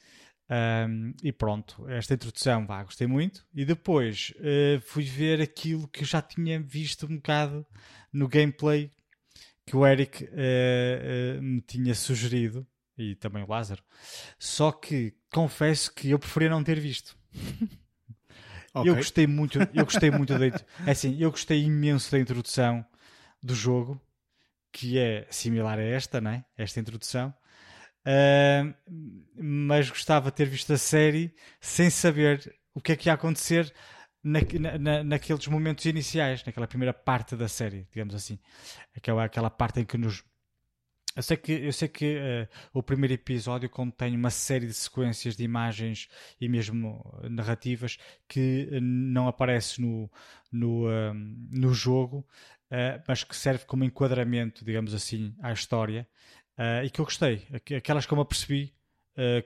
Um, 0.48 1.14
e 1.22 1.32
pronto, 1.32 1.88
esta 1.88 2.14
introdução, 2.14 2.66
vá, 2.66 2.82
gostei 2.82 3.06
muito. 3.06 3.46
E 3.54 3.64
depois 3.64 4.32
uh, 4.36 4.80
fui 4.82 5.04
ver 5.04 5.40
aquilo 5.40 5.88
que 5.88 6.02
eu 6.02 6.06
já 6.06 6.22
tinha 6.22 6.60
visto 6.60 7.06
um 7.06 7.16
bocado 7.16 7.66
no 8.12 8.28
gameplay 8.28 8.90
que 9.66 9.76
o 9.76 9.86
Eric 9.86 10.24
uh, 10.24 11.42
me 11.42 11.60
tinha 11.62 11.94
sugerido 11.94 12.66
e 12.96 13.14
também 13.14 13.42
o 13.42 13.48
Lázaro. 13.48 13.82
Só 14.38 14.72
que 14.72 15.14
confesso 15.32 15.92
que 15.92 16.10
eu 16.10 16.18
preferia 16.18 16.50
não 16.50 16.64
ter 16.64 16.78
visto. 16.78 17.16
Okay. 18.76 18.90
Eu 18.90 18.96
gostei 18.96 19.24
muito, 19.24 19.56
eu 19.72 19.84
gostei 19.84 20.10
muito 20.10 20.36
da 20.36 20.46
é 20.46 20.90
assim, 20.90 21.16
eu 21.20 21.30
gostei 21.30 21.62
imenso 21.62 22.10
da 22.10 22.18
introdução 22.18 22.84
do 23.40 23.54
jogo, 23.54 24.00
que 24.72 24.98
é 24.98 25.28
similar 25.30 25.78
a 25.78 25.82
esta, 25.82 26.20
né? 26.20 26.44
Esta 26.58 26.80
introdução. 26.80 27.32
Uh, 28.04 28.74
mas 29.40 29.88
gostava 29.88 30.28
de 30.28 30.36
ter 30.36 30.46
visto 30.46 30.72
a 30.72 30.76
série 30.76 31.32
sem 31.60 31.88
saber 31.88 32.52
o 32.74 32.80
que 32.80 32.90
é 32.90 32.96
que 32.96 33.08
ia 33.08 33.12
acontecer 33.12 33.72
na, 34.24 34.40
na, 34.80 35.04
naqueles 35.04 35.46
momentos 35.46 35.84
iniciais, 35.84 36.42
naquela 36.44 36.66
primeira 36.66 36.92
parte 36.92 37.36
da 37.36 37.46
série, 37.46 37.86
digamos 37.92 38.14
assim. 38.14 38.40
Aquela, 38.96 39.24
aquela 39.24 39.50
parte 39.50 39.80
em 39.80 39.84
que 39.84 39.96
nos 39.96 40.24
eu 41.16 41.22
sei 41.22 41.36
que, 41.36 41.52
eu 41.52 41.72
sei 41.72 41.88
que 41.88 42.16
uh, 42.16 42.48
o 42.72 42.82
primeiro 42.82 43.14
episódio 43.14 43.70
contém 43.70 44.16
uma 44.16 44.30
série 44.30 44.66
de 44.66 44.74
sequências 44.74 45.36
de 45.36 45.44
imagens 45.44 46.08
e 46.40 46.48
mesmo 46.48 47.04
narrativas 47.30 47.98
que 48.28 48.68
não 48.80 49.28
aparece 49.28 49.80
no, 49.80 50.10
no, 50.50 50.88
uh, 50.88 51.14
no 51.14 51.72
jogo 51.72 52.26
uh, 52.70 53.02
mas 53.06 53.22
que 53.22 53.36
serve 53.36 53.64
como 53.64 53.84
enquadramento, 53.84 54.64
digamos 54.64 54.92
assim, 54.92 55.34
à 55.40 55.52
história 55.52 56.08
e 56.84 56.88
que 56.88 57.00
eu 57.00 57.04
gostei. 57.04 57.48
Aquelas 57.76 58.06
que 58.06 58.12
eu 58.12 58.16
me 58.16 58.22
apercebi 58.22 58.72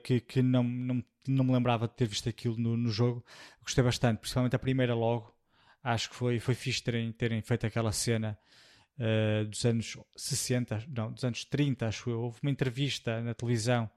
que, 0.03 0.19
que 0.19 0.43
não, 0.43 0.63
não, 0.63 1.03
não 1.27 1.43
me 1.43 1.51
lembrava 1.53 1.87
de 1.87 1.95
ter 1.95 2.05
visto 2.05 2.29
aquilo 2.29 2.55
no, 2.55 2.77
no 2.77 2.91
jogo, 2.91 3.25
gostei 3.63 3.83
bastante, 3.83 4.19
principalmente 4.19 4.55
a 4.55 4.59
primeira 4.59 4.93
logo. 4.93 5.35
Acho 5.83 6.11
que 6.11 6.15
foi, 6.15 6.39
foi 6.39 6.53
fixe 6.53 6.83
terem, 6.83 7.11
terem 7.11 7.41
feito 7.41 7.65
aquela 7.65 7.91
cena 7.91 8.37
dos 9.49 9.65
anos 9.65 9.97
60, 10.15 10.85
não, 10.89 11.11
dos 11.11 11.23
anos 11.23 11.45
30, 11.45 11.87
acho 11.87 12.09
eu. 12.09 12.21
Houve 12.21 12.39
uma 12.43 12.51
entrevista 12.51 13.21
na 13.21 13.33
televisão 13.33 13.89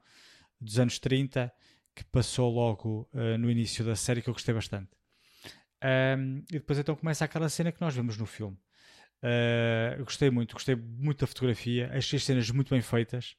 dos 0.59 0.79
anos 0.79 0.97
30 0.99 1.51
que 1.93 2.03
passou 2.05 2.51
logo 2.51 3.09
no 3.39 3.51
início 3.51 3.83
da 3.83 3.95
série 3.95 4.21
que 4.21 4.29
eu 4.29 4.33
gostei 4.33 4.53
bastante. 4.53 4.91
Um, 5.83 6.37
e 6.49 6.53
depois 6.53 6.79
então 6.79 6.95
começa 6.95 7.25
aquela 7.25 7.49
cena 7.49 7.71
que 7.71 7.81
nós 7.81 7.93
vemos 7.93 8.17
no 8.17 8.25
filme. 8.25 8.57
Uh, 9.21 10.03
gostei 10.03 10.29
muito, 10.29 10.53
gostei 10.53 10.75
muito 10.75 11.19
da 11.19 11.27
fotografia, 11.27 11.91
achei 11.93 12.17
as 12.17 12.23
cenas 12.23 12.49
muito 12.49 12.69
bem 12.69 12.81
feitas, 12.81 13.35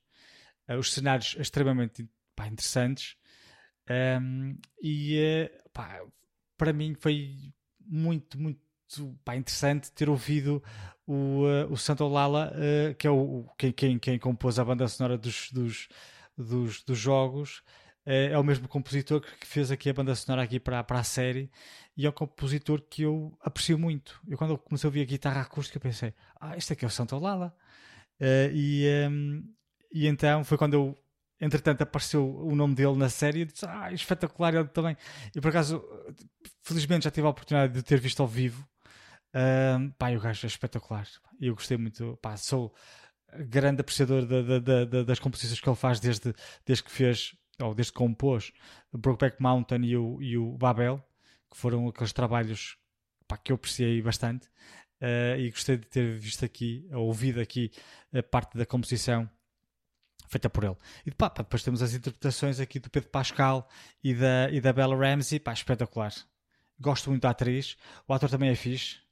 uh, 0.68 0.76
os 0.76 0.92
cenários 0.92 1.36
extremamente 1.38 2.08
pá, 2.36 2.46
interessantes. 2.46 3.16
Um, 4.20 4.58
e 4.82 5.46
uh, 5.46 5.70
pá, 5.70 6.02
para 6.56 6.72
mim 6.72 6.94
foi 6.94 7.52
muito, 7.80 8.38
muito 8.38 8.60
pá, 9.24 9.36
interessante 9.36 9.92
ter 9.92 10.08
ouvido 10.08 10.62
o, 11.06 11.42
o 11.70 11.76
Santo 11.76 12.06
Lala, 12.08 12.52
que 12.98 13.06
é 13.06 13.10
o, 13.10 13.46
quem, 13.58 13.72
quem, 13.72 13.98
quem 13.98 14.18
compôs 14.18 14.58
a 14.58 14.64
banda 14.64 14.88
sonora 14.88 15.18
dos, 15.18 15.50
dos, 15.50 15.88
dos, 16.36 16.82
dos 16.82 16.98
jogos 16.98 17.62
é, 18.06 18.32
é 18.32 18.38
o 18.38 18.44
mesmo 18.44 18.68
compositor 18.68 19.20
que 19.20 19.46
fez 19.46 19.70
aqui 19.70 19.88
a 19.88 19.94
banda 19.94 20.14
sonora 20.14 20.42
aqui 20.42 20.60
para, 20.60 20.82
para 20.84 21.00
a 21.00 21.04
série 21.04 21.50
e 21.96 22.06
é 22.06 22.08
um 22.08 22.12
compositor 22.12 22.80
que 22.82 23.02
eu 23.02 23.36
aprecio 23.40 23.78
muito. 23.78 24.20
Eu 24.28 24.36
quando 24.36 24.58
comecei 24.58 24.86
a 24.86 24.88
ouvir 24.88 25.02
a 25.02 25.04
guitarra 25.04 25.40
acústica 25.40 25.80
pensei, 25.80 26.12
ah, 26.40 26.56
este 26.56 26.72
aqui 26.72 26.84
é 26.84 26.88
o 26.88 26.90
Santo 26.90 27.18
Lala. 27.18 27.54
Uh, 28.20 28.52
e, 28.52 28.86
um, 29.08 29.54
e 29.92 30.06
então 30.06 30.44
foi 30.44 30.58
quando 30.58 30.74
eu 30.74 30.98
entretanto 31.40 31.82
apareceu 31.82 32.24
o 32.24 32.54
nome 32.54 32.74
dele 32.74 32.96
na 32.96 33.08
série 33.08 33.40
e 33.40 33.44
disse, 33.46 33.64
ah, 33.66 33.92
espetacular 33.92 34.54
ele 34.54 34.68
também. 34.68 34.96
E 35.34 35.40
por 35.40 35.48
acaso, 35.48 35.82
felizmente 36.62 37.04
já 37.04 37.10
tive 37.10 37.26
a 37.26 37.30
oportunidade 37.30 37.72
de 37.72 37.82
ter 37.82 37.98
visto 37.98 38.20
ao 38.20 38.28
vivo. 38.28 38.66
Uh, 39.34 39.90
pá, 39.98 40.12
o 40.12 40.20
gajo 40.20 40.46
é 40.46 40.48
espetacular. 40.48 41.08
Eu 41.40 41.54
gostei 41.54 41.76
muito, 41.76 42.16
pá, 42.22 42.36
sou 42.36 42.72
grande 43.36 43.80
apreciador 43.80 44.24
da, 44.26 44.58
da, 44.60 44.84
da, 44.84 45.02
das 45.02 45.18
composições 45.18 45.60
que 45.60 45.68
ele 45.68 45.76
faz 45.76 45.98
desde, 45.98 46.32
desde 46.64 46.84
que 46.84 46.90
fez 46.90 47.34
ou 47.60 47.74
desde 47.74 47.92
que 47.92 47.98
compôs 47.98 48.52
Brokeback 48.92 49.40
Mountain 49.40 49.84
e 49.84 49.96
o, 49.96 50.22
e 50.22 50.38
o 50.38 50.56
Babel, 50.56 51.04
que 51.50 51.56
foram 51.56 51.88
aqueles 51.88 52.12
trabalhos 52.12 52.76
pá, 53.26 53.36
que 53.36 53.52
eu 53.52 53.56
apreciei 53.56 54.00
bastante 54.02 54.46
uh, 55.00 55.38
e 55.38 55.50
gostei 55.50 55.76
de 55.76 55.86
ter 55.86 56.16
visto 56.16 56.44
aqui, 56.44 56.86
ouvido 56.92 57.40
aqui 57.40 57.70
a 58.12 58.22
parte 58.22 58.56
da 58.56 58.64
composição 58.66 59.28
feita 60.28 60.48
por 60.48 60.64
ele. 60.64 60.76
E 61.06 61.10
pá, 61.10 61.28
pá, 61.30 61.42
depois 61.42 61.62
temos 61.62 61.82
as 61.82 61.92
interpretações 61.92 62.60
aqui 62.60 62.78
do 62.78 62.90
Pedro 62.90 63.10
Pascal 63.10 63.68
e 64.02 64.14
da, 64.14 64.50
e 64.50 64.60
da 64.60 64.72
Bella 64.72 64.96
Ramsey, 64.96 65.38
pá, 65.38 65.52
espetacular. 65.52 66.12
Gosto 66.80 67.10
muito 67.10 67.22
da 67.22 67.30
atriz, 67.30 67.76
o 68.06 68.12
ator 68.12 68.28
também 68.28 68.50
é 68.50 68.54
fixe, 68.56 69.03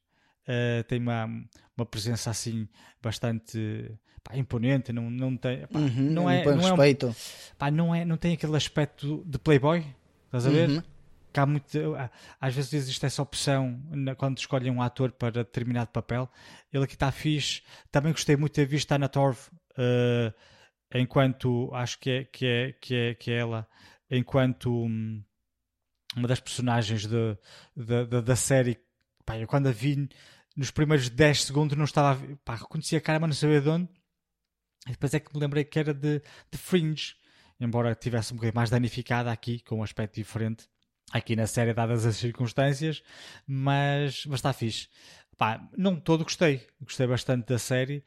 uh, 0.48 0.84
tem 0.84 1.00
uma, 1.00 1.26
uma 1.76 1.86
presença 1.86 2.30
assim 2.30 2.68
bastante 3.02 3.90
pá, 4.22 4.36
imponente, 4.36 4.92
não, 4.92 5.10
não 5.10 5.36
tem. 5.36 5.66
Pá, 5.66 5.78
uhum, 5.78 6.10
não, 6.10 6.30
é, 6.30 6.44
não, 6.44 6.56
respeito. 6.56 7.06
é 7.06 7.08
um, 7.10 7.14
pá, 7.58 7.70
não, 7.70 7.94
é, 7.94 8.04
não 8.04 8.16
tem 8.16 8.34
aquele 8.34 8.56
aspecto 8.56 9.22
de 9.26 9.38
playboy, 9.38 9.84
estás 10.26 10.46
a 10.46 10.50
ver? 10.50 10.68
Uhum. 10.70 10.82
Que 11.32 11.40
há 11.40 11.46
muito, 11.46 11.78
às 12.38 12.54
vezes 12.54 12.74
existe 12.74 13.06
essa 13.06 13.22
opção 13.22 13.80
quando 14.18 14.36
escolhem 14.36 14.70
um 14.70 14.82
ator 14.82 15.10
para 15.12 15.30
determinado 15.30 15.88
papel. 15.90 16.30
Ele 16.70 16.84
aqui 16.84 16.92
está 16.92 17.10
fixe. 17.10 17.62
Também 17.90 18.12
gostei 18.12 18.36
muito 18.36 18.52
de 18.52 18.56
ter 18.56 18.66
visto 18.66 18.92
a 18.92 18.96
Anna 18.96 19.08
Torv 19.08 19.38
uh, 19.78 20.34
enquanto 20.94 21.70
acho 21.72 21.98
que 21.98 22.10
é, 22.10 22.24
que 22.24 22.44
é, 22.44 22.72
que 22.72 22.94
é, 22.94 23.14
que 23.14 23.30
é 23.30 23.38
ela 23.38 23.66
enquanto 24.10 24.70
um, 24.70 25.22
uma 26.14 26.28
das 26.28 26.38
personagens 26.38 27.06
de, 27.06 27.38
de, 27.74 28.06
de, 28.06 28.22
da 28.22 28.36
série. 28.36 28.78
Pá, 29.24 29.38
eu 29.38 29.46
quando 29.46 29.68
a 29.68 29.72
vi 29.72 30.08
nos 30.56 30.70
primeiros 30.70 31.08
10 31.08 31.44
segundos 31.44 31.76
não 31.76 31.84
estava 31.84 32.10
a 32.10 32.14
ver, 32.14 32.36
pá, 32.44 32.56
reconhecia 32.56 32.98
a 32.98 33.00
cara, 33.00 33.18
mas 33.20 33.28
não 33.28 33.34
sabia 33.34 33.60
de 33.60 33.68
onde. 33.68 33.88
E 34.86 34.90
depois 34.90 35.14
é 35.14 35.20
que 35.20 35.32
me 35.34 35.40
lembrei 35.40 35.64
que 35.64 35.78
era 35.78 35.94
de, 35.94 36.20
de 36.50 36.58
Fringe, 36.58 37.14
embora 37.60 37.94
tivesse 37.94 38.32
um 38.32 38.36
bocadinho 38.36 38.56
mais 38.56 38.70
danificada 38.70 39.30
aqui, 39.30 39.60
com 39.60 39.78
um 39.78 39.82
aspecto 39.82 40.16
diferente, 40.16 40.68
aqui 41.12 41.36
na 41.36 41.46
série, 41.46 41.72
dadas 41.72 42.04
as 42.04 42.16
circunstâncias, 42.16 43.02
mas, 43.46 44.26
mas 44.26 44.38
está 44.38 44.52
fixe. 44.52 44.88
Pá, 45.38 45.66
não 45.76 45.98
todo 45.98 46.24
gostei, 46.24 46.66
gostei 46.80 47.06
bastante 47.06 47.46
da 47.46 47.58
série. 47.58 48.04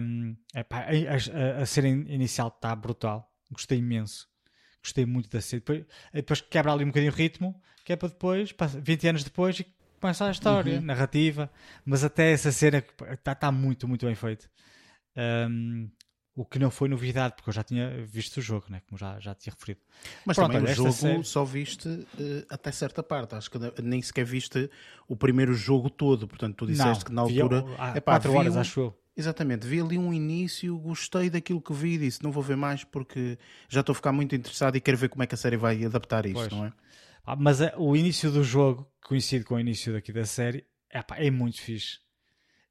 Um, 0.00 0.36
a, 0.54 0.60
a, 0.60 1.62
a 1.62 1.66
série 1.66 1.88
inicial 1.88 2.48
está 2.48 2.74
brutal, 2.74 3.32
gostei 3.50 3.78
imenso. 3.78 4.28
Gostei 4.82 5.06
muito 5.06 5.30
da 5.30 5.40
série. 5.40 5.60
Depois, 5.60 5.86
depois 6.12 6.40
quebra 6.42 6.72
ali 6.72 6.84
um 6.84 6.88
bocadinho 6.88 7.12
o 7.12 7.14
ritmo, 7.14 7.60
que 7.84 7.92
é 7.92 7.96
para 7.96 8.08
depois, 8.08 8.54
20 8.82 9.08
anos 9.08 9.24
depois, 9.24 9.62
começa 10.04 10.26
a 10.26 10.30
história, 10.30 10.76
uhum. 10.76 10.84
narrativa, 10.84 11.50
mas 11.82 12.04
até 12.04 12.30
essa 12.30 12.52
cena 12.52 12.84
está 13.10 13.34
tá 13.34 13.50
muito, 13.50 13.88
muito 13.88 14.04
bem 14.04 14.14
feito. 14.14 14.50
Um, 15.16 15.88
o 16.36 16.44
que 16.44 16.58
não 16.58 16.70
foi 16.70 16.90
novidade, 16.90 17.36
porque 17.36 17.48
eu 17.48 17.54
já 17.54 17.62
tinha 17.62 18.04
visto 18.04 18.36
o 18.36 18.42
jogo, 18.42 18.66
né? 18.68 18.82
como 18.86 18.98
já, 18.98 19.18
já 19.18 19.34
tinha 19.34 19.54
referido. 19.54 19.80
Mas 20.26 20.36
Pronto, 20.36 20.52
também 20.52 20.70
o 20.70 20.74
jogo 20.76 20.92
série... 20.92 21.24
só 21.24 21.42
viste 21.42 21.88
uh, 21.88 22.46
até 22.50 22.70
certa 22.70 23.02
parte, 23.02 23.34
acho 23.34 23.50
que 23.50 23.58
nem 23.82 24.02
sequer 24.02 24.26
viste 24.26 24.68
o 25.08 25.16
primeiro 25.16 25.54
jogo 25.54 25.88
todo, 25.88 26.28
portanto 26.28 26.56
tu 26.56 26.66
disseste 26.66 27.04
não, 27.10 27.26
que 27.26 27.38
na 27.38 27.42
altura... 27.42 27.64
Há 27.78 27.96
epá, 27.96 28.12
4 28.12 28.32
horas, 28.32 28.56
acho 28.58 28.80
eu. 28.80 28.98
Exatamente, 29.16 29.66
vi 29.66 29.80
ali 29.80 29.96
um 29.96 30.12
início, 30.12 30.76
gostei 30.76 31.30
daquilo 31.30 31.62
que 31.62 31.72
vi 31.72 31.94
e 31.94 31.98
disse, 31.98 32.22
não 32.22 32.30
vou 32.30 32.42
ver 32.42 32.56
mais 32.56 32.84
porque 32.84 33.38
já 33.70 33.80
estou 33.80 33.92
a 33.94 33.96
ficar 33.96 34.12
muito 34.12 34.34
interessado 34.34 34.76
e 34.76 34.82
quero 34.82 34.98
ver 34.98 35.08
como 35.08 35.22
é 35.22 35.26
que 35.26 35.34
a 35.34 35.38
série 35.38 35.56
vai 35.56 35.82
adaptar 35.82 36.26
isto, 36.26 36.40
pois. 36.40 36.52
não 36.52 36.66
é? 36.66 36.72
Ah, 37.24 37.36
mas 37.36 37.60
uh, 37.60 37.72
o 37.78 37.96
início 37.96 38.30
do 38.30 38.44
jogo, 38.44 38.90
coincide 39.02 39.44
com 39.44 39.54
o 39.54 39.60
início 39.60 39.92
daqui 39.92 40.12
da 40.12 40.24
série, 40.24 40.66
epá, 40.92 41.16
é 41.16 41.30
muito 41.30 41.60
fixe 41.60 42.04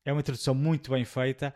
é 0.05 0.11
uma 0.11 0.21
introdução 0.21 0.53
muito 0.53 0.91
bem 0.91 1.05
feita 1.05 1.53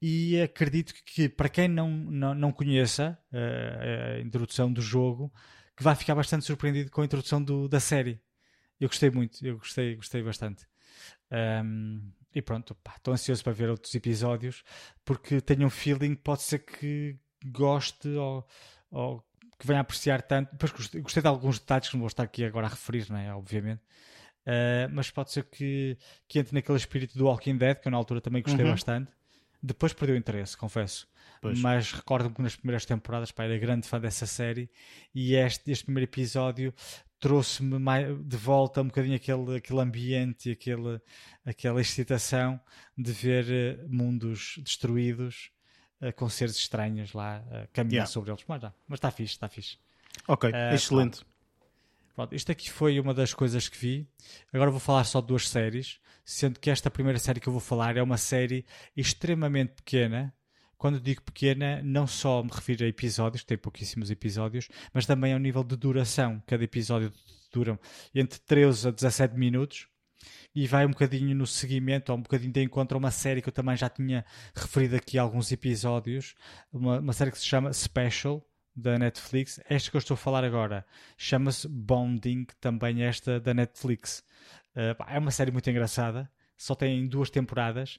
e 0.00 0.40
acredito 0.40 0.94
que 1.04 1.28
para 1.28 1.48
quem 1.48 1.68
não, 1.68 1.90
não, 1.90 2.34
não 2.34 2.52
conheça 2.52 3.18
uh, 3.32 4.16
a 4.16 4.20
introdução 4.20 4.72
do 4.72 4.80
jogo, 4.80 5.32
que 5.76 5.82
vai 5.82 5.94
ficar 5.94 6.14
bastante 6.14 6.44
surpreendido 6.44 6.90
com 6.90 7.02
a 7.02 7.04
introdução 7.04 7.42
do, 7.42 7.68
da 7.68 7.80
série. 7.80 8.20
Eu 8.78 8.88
gostei 8.88 9.10
muito, 9.10 9.44
eu 9.44 9.58
gostei, 9.58 9.96
gostei 9.96 10.22
bastante. 10.22 10.66
Um, 11.30 12.10
e 12.34 12.40
pronto, 12.40 12.76
estou 12.96 13.12
ansioso 13.12 13.42
para 13.44 13.52
ver 13.52 13.68
outros 13.68 13.94
episódios 13.94 14.62
porque 15.04 15.40
tenho 15.40 15.66
um 15.66 15.70
feeling 15.70 16.14
pode 16.14 16.42
ser 16.42 16.60
que 16.60 17.18
goste 17.44 18.08
ou, 18.08 18.46
ou 18.90 19.24
que 19.60 19.66
venha 19.66 19.80
a 19.80 19.82
apreciar 19.82 20.22
tanto. 20.22 20.50
Depois 20.52 20.72
gostei, 20.72 21.00
gostei 21.02 21.22
de 21.22 21.28
alguns 21.28 21.58
detalhes 21.58 21.88
que 21.88 21.94
não 21.94 22.00
vou 22.00 22.08
estar 22.08 22.22
aqui 22.22 22.44
agora 22.44 22.66
a 22.66 22.70
referir, 22.70 23.08
não 23.10 23.18
é? 23.18 23.32
obviamente. 23.32 23.82
Uh, 24.40 24.88
mas 24.90 25.10
pode 25.10 25.30
ser 25.30 25.44
que, 25.44 25.98
que 26.26 26.38
entre 26.38 26.54
naquele 26.54 26.78
espírito 26.78 27.16
do 27.16 27.26
Walking 27.26 27.58
Dead, 27.58 27.78
que 27.78 27.86
eu 27.86 27.92
na 27.92 27.98
altura 27.98 28.22
também 28.22 28.42
gostei 28.42 28.64
uhum. 28.64 28.70
bastante. 28.70 29.12
Depois 29.62 29.92
perdeu 29.92 30.16
interesse, 30.16 30.56
confesso. 30.56 31.06
Pois. 31.42 31.60
Mas 31.60 31.92
recordo-me 31.92 32.34
que 32.34 32.42
nas 32.42 32.56
primeiras 32.56 32.86
temporadas 32.86 33.30
pá, 33.30 33.44
era 33.44 33.58
grande 33.58 33.86
fã 33.86 34.00
dessa 34.00 34.26
série 34.26 34.70
e 35.14 35.34
este, 35.34 35.70
este 35.70 35.84
primeiro 35.84 36.10
episódio 36.10 36.74
trouxe-me 37.18 37.78
de 38.24 38.36
volta 38.36 38.80
um 38.80 38.86
bocadinho 38.86 39.16
aquele, 39.16 39.56
aquele 39.56 39.80
ambiente, 39.80 40.50
aquele, 40.50 40.98
aquela 41.44 41.80
excitação 41.80 42.58
de 42.96 43.12
ver 43.12 43.44
uh, 43.44 43.94
mundos 43.94 44.58
destruídos 44.62 45.50
uh, 46.02 46.12
com 46.14 46.28
seres 46.28 46.56
estranhos 46.56 47.12
lá 47.12 47.42
uh, 47.46 47.68
caminhar 47.72 47.92
yeah. 47.92 48.06
sobre 48.06 48.30
eles. 48.30 48.44
Mas, 48.46 48.62
mas 48.62 48.96
está 48.98 49.10
fixe, 49.10 49.34
está 49.34 49.48
fixe. 49.48 49.78
Ok, 50.26 50.50
excelente. 50.72 51.24
Pronto, 52.14 52.34
isto 52.34 52.52
aqui 52.52 52.70
foi 52.70 53.00
uma 53.00 53.14
das 53.14 53.32
coisas 53.32 53.68
que 53.68 53.78
vi. 53.78 54.08
Agora 54.52 54.70
vou 54.70 54.80
falar 54.80 55.04
só 55.04 55.20
de 55.20 55.28
duas 55.28 55.48
séries, 55.48 56.00
sendo 56.24 56.58
que 56.58 56.68
esta 56.68 56.90
primeira 56.90 57.18
série 57.18 57.40
que 57.40 57.48
eu 57.48 57.52
vou 57.52 57.60
falar 57.60 57.96
é 57.96 58.02
uma 58.02 58.16
série 58.16 58.66
extremamente 58.96 59.72
pequena. 59.74 60.34
Quando 60.76 61.00
digo 61.00 61.22
pequena, 61.22 61.82
não 61.82 62.06
só 62.06 62.42
me 62.42 62.50
refiro 62.50 62.84
a 62.84 62.88
episódios, 62.88 63.44
tem 63.44 63.56
pouquíssimos 63.56 64.10
episódios, 64.10 64.68
mas 64.92 65.06
também 65.06 65.32
ao 65.32 65.38
nível 65.38 65.62
de 65.62 65.76
duração. 65.76 66.42
Cada 66.46 66.64
episódio 66.64 67.12
dura 67.52 67.78
entre 68.14 68.38
13 68.40 68.88
a 68.88 68.90
17 68.90 69.36
minutos 69.36 69.89
e 70.54 70.66
vai 70.66 70.86
um 70.86 70.90
bocadinho 70.90 71.34
no 71.34 71.46
seguimento, 71.46 72.12
ou 72.12 72.18
um 72.18 72.22
bocadinho 72.22 72.52
de 72.52 72.62
encontro 72.62 72.96
a 72.96 72.98
uma 72.98 73.10
série 73.10 73.42
que 73.42 73.48
eu 73.48 73.52
também 73.52 73.76
já 73.76 73.88
tinha 73.88 74.24
referido 74.54 74.96
aqui 74.96 75.18
alguns 75.18 75.50
episódios, 75.52 76.34
uma, 76.72 76.98
uma 76.98 77.12
série 77.12 77.30
que 77.30 77.38
se 77.38 77.46
chama 77.46 77.72
Special, 77.72 78.44
da 78.74 78.98
Netflix. 78.98 79.60
Esta 79.68 79.90
que 79.90 79.96
eu 79.96 79.98
estou 79.98 80.14
a 80.14 80.18
falar 80.18 80.44
agora 80.44 80.86
chama-se 81.16 81.68
Bonding, 81.68 82.46
também 82.60 83.02
esta 83.02 83.40
da 83.40 83.54
Netflix. 83.54 84.24
Uh, 84.74 84.96
é 85.08 85.18
uma 85.18 85.30
série 85.30 85.50
muito 85.50 85.68
engraçada, 85.68 86.30
só 86.56 86.74
tem 86.74 87.06
duas 87.06 87.30
temporadas. 87.30 87.98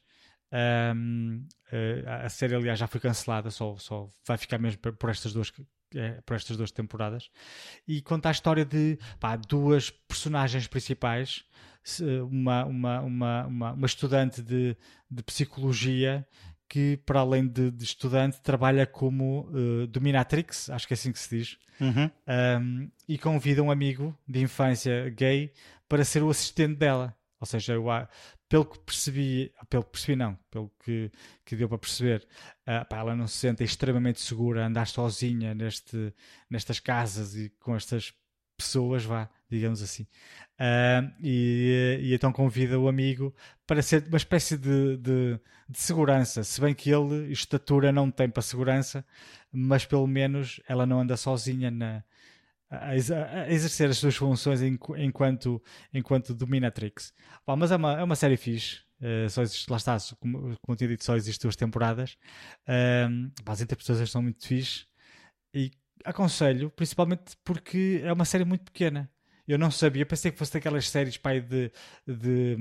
Um, 0.96 1.46
uh, 1.72 2.26
a 2.26 2.30
série, 2.30 2.56
aliás, 2.56 2.80
já 2.80 2.88
foi 2.88 3.00
cancelada, 3.00 3.50
só, 3.52 3.78
só 3.78 4.10
vai 4.26 4.38
ficar 4.38 4.58
mesmo 4.58 4.80
por 4.80 5.10
estas 5.10 5.34
duas. 5.34 5.52
É, 5.94 6.22
por 6.22 6.38
estas 6.38 6.56
duas 6.56 6.72
temporadas 6.72 7.30
e 7.86 8.02
conta 8.02 8.30
a 8.30 8.32
história 8.32 8.64
de 8.64 8.98
pá, 9.20 9.36
duas 9.36 9.90
personagens 9.90 10.66
principais 10.66 11.44
uma, 12.30 12.66
uma, 12.66 13.02
uma, 13.02 13.46
uma, 13.46 13.72
uma 13.74 13.86
estudante 13.86 14.42
de, 14.42 14.76
de 15.10 15.24
psicologia 15.24 16.26
que, 16.72 16.96
para 17.06 17.20
além 17.20 17.46
de, 17.46 17.70
de 17.70 17.84
estudante, 17.84 18.40
trabalha 18.42 18.86
como 18.86 19.50
uh, 19.50 19.86
dominatrix, 19.88 20.70
acho 20.70 20.88
que 20.88 20.94
é 20.94 20.96
assim 20.96 21.12
que 21.12 21.20
se 21.20 21.38
diz, 21.38 21.58
uhum. 21.82 22.10
um, 22.62 22.92
e 23.10 23.18
convida 23.18 23.62
um 23.62 23.70
amigo 23.70 24.18
de 24.26 24.40
infância 24.40 25.10
gay 25.10 25.52
para 25.90 26.06
ser 26.06 26.24
o 26.24 26.30
assistente 26.30 26.76
dela. 26.78 27.14
Ou 27.42 27.46
seja, 27.46 27.74
eu, 27.74 27.86
pelo 28.48 28.64
que 28.66 28.80
percebi, 28.80 29.52
pelo 29.70 29.84
que 29.84 29.92
percebi 29.92 30.16
não, 30.16 30.38
pelo 30.50 30.72
que, 30.82 31.12
que 31.44 31.58
deu 31.58 31.68
para 31.68 31.78
perceber, 31.78 32.26
uh, 32.62 32.88
pá, 32.88 33.00
ela 33.00 33.18
não 33.18 33.28
se 33.28 33.36
sente 33.36 33.66
extremamente 33.66 34.22
segura 34.22 34.64
a 34.64 34.68
andar 34.68 34.88
sozinha 34.88 35.54
neste, 35.54 36.14
nestas 36.50 36.80
casas 36.80 37.36
e 37.36 37.50
com 37.60 37.76
estas 37.76 38.14
pessoas, 38.56 39.04
vá, 39.04 39.30
digamos 39.52 39.82
assim. 39.82 40.04
Uh, 40.60 41.12
e, 41.22 42.00
e, 42.02 42.14
então 42.14 42.32
convida 42.32 42.80
o 42.80 42.88
amigo 42.88 43.36
para 43.68 43.82
ser 43.82 44.08
uma 44.08 44.18
espécie 44.18 44.58
de, 44.58 44.98
de, 44.98 45.40
de, 45.70 45.80
segurança, 45.80 46.44
se 46.44 46.62
bem 46.62 46.74
que 46.74 46.90
ele 46.90 47.32
estatura 47.32 47.92
não 47.92 48.10
tem 48.10 48.30
para 48.30 48.42
segurança, 48.42 49.06
mas 49.52 49.86
pelo 49.86 50.08
menos 50.08 50.62
ela 50.68 50.86
não 50.86 51.02
anda 51.02 51.18
sozinha 51.18 51.70
na, 51.72 52.04
a, 52.70 52.90
a 52.90 53.52
exercer 53.52 53.90
as 53.90 53.98
suas 53.98 54.16
funções 54.16 54.62
enquanto, 54.62 55.62
enquanto 55.94 56.34
dominatrix. 56.34 57.14
Bom, 57.46 57.56
mas 57.58 57.72
é 57.72 57.76
uma, 57.76 58.00
é 58.00 58.04
uma 58.04 58.16
série 58.16 58.38
fixe. 58.38 58.80
Uh, 59.02 59.28
só 59.30 59.42
existe, 59.42 59.70
lá 59.70 59.78
está, 59.78 59.98
como, 60.20 60.56
como 60.62 60.76
tinha 60.76 60.88
dito, 60.88 61.04
só 61.04 61.16
existe 61.16 61.42
duas 61.42 61.56
temporadas. 61.56 62.18
Uh, 62.68 63.32
as 63.46 63.62
interpretações 63.62 64.10
são 64.12 64.22
muito 64.22 64.48
fixe 64.48 64.86
e 65.54 65.72
aconselho, 66.06 66.70
principalmente 66.72 67.36
porque 67.44 68.02
é 68.04 68.14
uma 68.14 68.26
série 68.26 68.46
muito 68.46 68.64
pequena. 68.66 69.10
Eu 69.52 69.58
não 69.58 69.70
sabia, 69.70 70.06
pensei 70.06 70.32
que 70.32 70.38
fosse 70.38 70.54
daquelas 70.54 70.90
séries 70.90 71.18
pai, 71.18 71.42
de, 71.42 71.72
de, 72.08 72.56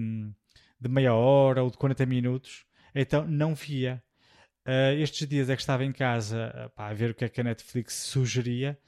de 0.80 0.88
meia 0.88 1.14
hora 1.14 1.62
ou 1.62 1.70
de 1.70 1.76
40 1.78 2.04
minutos, 2.04 2.64
então 2.92 3.24
não 3.26 3.54
via. 3.54 4.02
Uh, 4.66 4.98
estes 5.00 5.26
dias 5.28 5.48
é 5.48 5.56
que 5.56 5.62
estava 5.62 5.84
em 5.84 5.92
casa 5.92 6.70
pá, 6.74 6.88
a 6.88 6.92
ver 6.92 7.10
o 7.10 7.14
que 7.14 7.24
é 7.24 7.28
que 7.28 7.40
a 7.40 7.44
Netflix 7.44 7.94
sugeria 7.94 8.78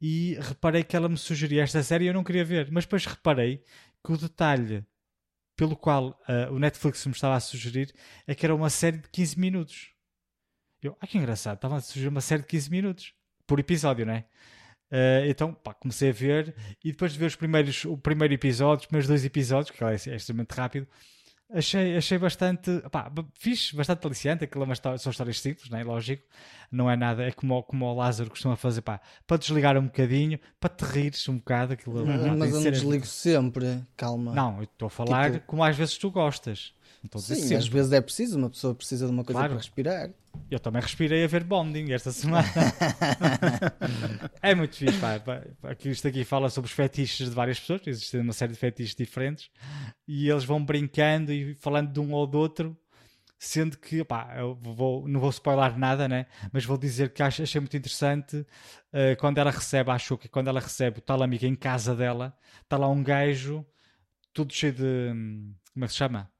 e 0.00 0.36
reparei 0.40 0.82
que 0.82 0.96
ela 0.96 1.08
me 1.08 1.16
sugeria 1.16 1.62
esta 1.62 1.82
série 1.82 2.06
e 2.06 2.08
eu 2.08 2.14
não 2.14 2.24
queria 2.24 2.44
ver, 2.44 2.70
mas 2.70 2.84
depois 2.84 3.04
reparei 3.04 3.62
que 4.02 4.12
o 4.12 4.16
detalhe 4.16 4.84
pelo 5.54 5.76
qual 5.76 6.18
uh, 6.28 6.52
o 6.52 6.58
Netflix 6.58 7.04
me 7.04 7.12
estava 7.12 7.36
a 7.36 7.40
sugerir 7.40 7.94
é 8.26 8.34
que 8.34 8.46
era 8.46 8.54
uma 8.54 8.70
série 8.70 8.96
de 8.96 9.08
15 9.10 9.38
minutos. 9.38 9.90
Eu, 10.82 10.96
ah, 10.98 11.06
que 11.06 11.18
engraçado, 11.18 11.56
estava 11.56 11.76
a 11.76 11.80
sugerir 11.80 12.08
uma 12.08 12.22
série 12.22 12.40
de 12.40 12.48
15 12.48 12.70
minutos 12.70 13.14
por 13.46 13.60
episódio, 13.60 14.06
não 14.06 14.14
é? 14.14 14.24
Uh, 14.90 15.28
então, 15.28 15.54
pá, 15.54 15.72
comecei 15.72 16.10
a 16.10 16.12
ver 16.12 16.54
e 16.84 16.90
depois 16.90 17.12
de 17.12 17.18
ver 17.18 17.26
os 17.26 17.36
primeiros, 17.36 17.84
o 17.84 17.96
primeiro 17.96 18.34
episódio, 18.34 18.80
os 18.80 18.86
primeiros 18.86 19.06
dois 19.06 19.24
episódios, 19.24 19.70
que 19.70 19.84
é, 19.84 19.92
é 19.92 20.16
extremamente 20.16 20.52
rápido, 20.52 20.86
achei, 21.52 21.96
achei 21.96 22.18
bastante, 22.18 22.80
pá, 22.90 23.10
fixe, 23.34 23.74
bastante 23.74 24.06
aliciante. 24.06 24.44
Aquilo 24.44 24.62
é 24.62 24.66
uma 24.66 24.72
história, 24.72 24.98
são 24.98 25.10
histórias 25.10 25.40
simples, 25.40 25.68
não 25.68 25.78
é? 25.78 25.84
Lógico, 25.84 26.24
não 26.70 26.90
é 26.90 26.96
nada, 26.96 27.24
é 27.24 27.32
como, 27.32 27.62
como 27.62 27.86
o 27.86 27.94
Lázaro 27.94 28.30
costuma 28.30 28.56
fazer, 28.56 28.82
pá, 28.82 29.00
para 29.26 29.36
desligar 29.36 29.76
um 29.76 29.84
bocadinho, 29.84 30.38
para 30.58 30.70
te 30.70 30.84
rires 30.84 31.28
um 31.28 31.36
bocado. 31.36 31.74
Aquilo, 31.74 32.06
mas, 32.06 32.36
mas 32.36 32.52
eu 32.52 32.60
não 32.60 32.70
desligo 32.70 33.06
sempre, 33.06 33.82
calma. 33.96 34.34
Não, 34.34 34.58
eu 34.58 34.64
estou 34.64 34.86
a 34.86 34.90
falar 34.90 35.32
tipo... 35.32 35.46
como 35.46 35.64
às 35.64 35.76
vezes 35.76 35.96
tu 35.98 36.10
gostas. 36.10 36.72
Sim, 37.18 37.54
às 37.54 37.66
vezes 37.66 37.92
é 37.92 38.00
preciso, 38.00 38.38
uma 38.38 38.50
pessoa 38.50 38.74
precisa 38.74 39.06
de 39.06 39.12
uma 39.12 39.24
coisa 39.24 39.38
claro. 39.38 39.54
para 39.54 39.58
respirar. 39.58 40.10
Eu 40.50 40.60
também 40.60 40.82
respirei 40.82 41.24
a 41.24 41.26
ver 41.26 41.44
Bonding 41.44 41.92
esta 41.92 42.12
semana. 42.12 42.46
é 44.42 44.54
muito 44.54 44.76
fixe, 44.76 44.98
pá, 44.98 45.18
pá. 45.18 45.42
Isto 45.84 46.08
aqui 46.08 46.24
fala 46.24 46.50
sobre 46.50 46.68
os 46.68 46.74
fetiches 46.74 47.28
de 47.28 47.34
várias 47.34 47.58
pessoas, 47.58 47.82
existem 47.86 48.20
uma 48.20 48.32
série 48.32 48.52
de 48.52 48.58
fetiches 48.58 48.94
diferentes, 48.94 49.50
e 50.06 50.28
eles 50.28 50.44
vão 50.44 50.62
brincando 50.64 51.32
e 51.32 51.54
falando 51.54 51.92
de 51.92 52.00
um 52.00 52.12
ou 52.12 52.26
do 52.26 52.38
outro, 52.38 52.76
sendo 53.38 53.78
que, 53.78 54.04
pá, 54.04 54.34
eu 54.36 54.54
vou, 54.54 55.08
não 55.08 55.18
vou 55.18 55.30
spoiler 55.30 55.78
nada, 55.78 56.06
né? 56.06 56.26
Mas 56.52 56.64
vou 56.66 56.76
dizer 56.76 57.12
que 57.12 57.22
achei 57.22 57.60
muito 57.60 57.76
interessante 57.76 58.36
uh, 58.36 59.16
quando 59.18 59.38
ela 59.38 59.50
recebe, 59.50 59.90
acho 59.90 60.18
que 60.18 60.28
quando 60.28 60.48
ela 60.48 60.60
recebe 60.60 60.98
o 60.98 61.02
tal 61.02 61.22
amigo 61.22 61.46
em 61.46 61.54
casa 61.54 61.96
dela, 61.96 62.36
está 62.62 62.76
lá 62.76 62.88
um 62.88 63.02
gajo, 63.02 63.64
tudo 64.34 64.52
cheio 64.52 64.74
de. 64.74 64.84
Hum, 64.84 65.54
como 65.72 65.84
é 65.84 65.88
que 65.88 65.92
se 65.92 65.98
chama? 65.98 66.30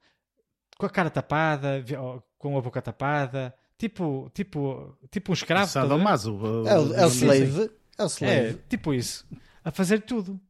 Com 0.81 0.87
a 0.87 0.91
cara 0.91 1.11
tapada, 1.11 1.85
com 2.39 2.57
a 2.57 2.63
boca 2.63 2.81
tapada, 2.81 3.55
tipo, 3.77 4.31
tipo, 4.33 4.99
tipo 5.11 5.31
um 5.31 5.35
escravo. 5.35 5.71
Sadomaso. 5.71 6.39
É 6.67 6.79
o, 6.79 6.95
é 6.95 7.07
o 7.07 7.09
slave. 7.09 7.71
É 7.99 8.03
o 8.03 8.07
slave. 8.07 8.35
É, 8.35 8.55
tipo 8.69 8.95
isso. 8.95 9.27
A 9.63 9.71
fazer 9.71 10.01
tudo. 10.01 10.41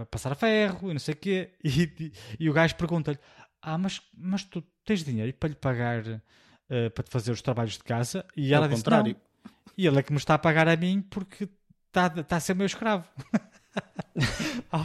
A 0.00 0.06
passar 0.06 0.30
a 0.32 0.36
ferro 0.36 0.90
e 0.90 0.92
não 0.92 1.00
sei 1.00 1.14
o 1.14 1.16
quê. 1.16 1.50
E, 1.64 1.82
e, 1.82 2.12
e 2.40 2.50
o 2.50 2.52
gajo 2.52 2.76
pergunta-lhe: 2.76 3.18
Ah, 3.60 3.76
mas, 3.76 4.00
mas 4.16 4.44
tu 4.44 4.62
tens 4.84 5.02
dinheiro 5.02 5.32
para 5.34 5.48
lhe 5.48 5.56
pagar 5.56 6.04
uh, 6.06 6.90
para 6.94 7.02
te 7.02 7.10
fazer 7.10 7.32
os 7.32 7.42
trabalhos 7.42 7.72
de 7.72 7.82
casa? 7.82 8.24
E 8.36 8.54
ela 8.54 8.66
Ao 8.66 8.70
disse: 8.70 8.82
contrário. 8.84 9.14
Não. 9.14 9.52
E 9.76 9.86
ele 9.86 9.98
é 9.98 10.02
que 10.02 10.12
me 10.12 10.18
está 10.18 10.34
a 10.34 10.38
pagar 10.38 10.68
a 10.68 10.76
mim 10.76 11.02
porque 11.10 11.48
está, 11.88 12.06
está 12.20 12.36
a 12.36 12.40
ser 12.40 12.54
meu 12.54 12.66
escravo. 12.66 13.04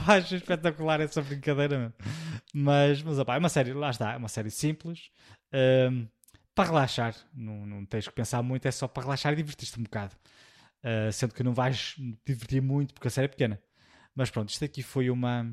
acho 0.08 0.36
espetacular 0.36 1.00
essa 1.02 1.22
brincadeira 1.22 1.78
mesmo. 1.78 1.94
Mas, 2.54 3.02
mas 3.02 3.18
opa, 3.18 3.36
é 3.36 3.40
uma 3.40 3.50
série, 3.50 3.74
lá 3.74 3.90
está, 3.90 4.14
é 4.14 4.18
uma 4.18 4.28
série 4.28 4.52
simples. 4.52 5.10
Um, 5.54 6.08
para 6.54 6.70
relaxar, 6.70 7.16
não, 7.34 7.66
não 7.66 7.86
tens 7.86 8.08
que 8.08 8.14
pensar 8.14 8.42
muito, 8.44 8.66
é 8.66 8.72
só 8.72 8.88
para 8.88 9.04
relaxar 9.04 9.34
e 9.34 9.38
divertir-te 9.38 9.80
um 9.80 9.84
bocado. 9.84 10.16
Uh, 10.84 11.12
sendo 11.12 11.34
que 11.34 11.44
não 11.44 11.54
vais 11.54 11.96
divertir 12.26 12.62
muito 12.62 12.94
porque 12.94 13.08
a 13.08 13.12
série 13.12 13.26
é 13.26 13.30
pequena. 13.30 13.62
Mas 14.16 14.30
pronto, 14.30 14.50
isto 14.50 14.66
aqui 14.66 14.84
foi 14.84 15.10
uma. 15.10 15.50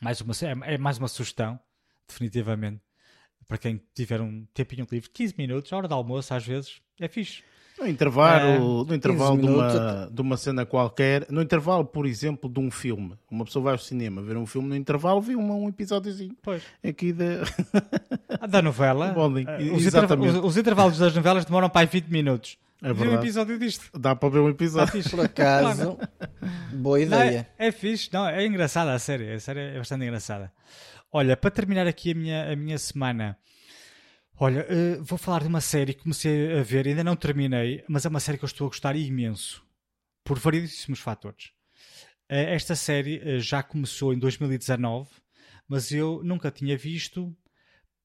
Mais 0.00 0.20
uma 0.20 0.32
é, 0.32 0.74
é 0.74 0.78
mais 0.78 0.98
uma 0.98 1.08
sugestão, 1.08 1.60
definitivamente. 2.06 2.80
Para 3.46 3.58
quem 3.58 3.82
tiver 3.94 4.20
um 4.20 4.46
tempinho 4.46 4.86
livre, 4.90 5.10
15 5.10 5.34
minutos, 5.36 5.72
hora 5.72 5.88
de 5.88 5.94
almoço, 5.94 6.32
às 6.34 6.46
vezes, 6.46 6.80
é 7.00 7.08
fixe. 7.08 7.42
No 7.78 7.86
intervalo, 7.86 8.82
é, 8.82 8.88
no 8.88 8.94
intervalo 8.94 9.38
de 9.38 9.46
uma, 9.46 10.10
de 10.10 10.20
uma 10.20 10.36
cena 10.36 10.66
qualquer, 10.66 11.26
no 11.30 11.40
intervalo, 11.40 11.84
por 11.84 12.06
exemplo, 12.06 12.50
de 12.50 12.58
um 12.58 12.70
filme. 12.70 13.14
Uma 13.30 13.44
pessoa 13.44 13.62
vai 13.62 13.72
ao 13.72 13.78
cinema 13.78 14.20
ver 14.20 14.36
um 14.36 14.46
filme, 14.46 14.68
no 14.68 14.76
intervalo 14.76 15.20
vê 15.20 15.36
um, 15.36 15.64
um 15.64 15.68
episódiozinho. 15.68 16.36
Pois. 16.42 16.62
Aqui 16.82 17.12
da... 17.12 17.26
da 18.48 18.62
novela. 18.62 19.14
Uh, 19.18 19.74
os, 19.74 19.84
intervalos, 19.84 20.34
os, 20.36 20.44
os, 20.44 20.56
intervalos 20.56 20.98
das 20.98 21.14
novelas 21.14 21.44
demoram 21.44 21.68
para 21.68 21.82
aí 21.82 21.86
20 21.86 22.06
minutos. 22.06 22.58
É 22.82 22.92
verdade. 22.92 23.16
um 23.16 23.20
episódio 23.20 23.58
disto. 23.58 23.90
Dá 23.98 24.14
para 24.14 24.28
ver 24.28 24.38
um 24.40 24.48
episódio. 24.48 25.02
Por 25.10 25.20
acaso, 25.20 25.98
boa 26.72 27.00
ideia. 27.00 27.46
Não, 27.58 27.64
é, 27.64 27.68
é 27.68 27.72
fixe, 27.72 28.08
não, 28.12 28.28
é 28.28 28.46
engraçada 28.46 28.92
a 28.92 28.98
série. 28.98 29.32
A 29.32 29.40
série 29.40 29.60
é 29.60 29.78
bastante 29.78 30.04
engraçada. 30.04 30.52
Olha, 31.12 31.36
para 31.36 31.50
terminar 31.50 31.86
aqui 31.86 32.12
a 32.12 32.14
minha, 32.14 32.52
a 32.52 32.56
minha 32.56 32.78
semana 32.78 33.36
Olha, 34.40 34.64
uh, 34.70 35.02
vou 35.02 35.18
falar 35.18 35.40
de 35.40 35.48
uma 35.48 35.60
série 35.60 35.92
que 35.92 36.04
comecei 36.04 36.56
a 36.56 36.62
ver, 36.62 36.86
ainda 36.86 37.02
não 37.02 37.16
terminei, 37.16 37.84
mas 37.88 38.06
é 38.06 38.08
uma 38.08 38.20
série 38.20 38.38
que 38.38 38.44
eu 38.44 38.46
estou 38.46 38.66
a 38.66 38.70
gostar 38.70 38.94
imenso, 38.94 39.66
por 40.22 40.38
variedíssimos 40.38 41.00
fatores. 41.00 41.46
Uh, 42.30 42.46
esta 42.54 42.76
série 42.76 43.18
uh, 43.18 43.40
já 43.40 43.64
começou 43.64 44.14
em 44.14 44.18
2019, 44.18 45.10
mas 45.66 45.90
eu 45.90 46.22
nunca 46.22 46.52
tinha 46.52 46.78
visto 46.78 47.36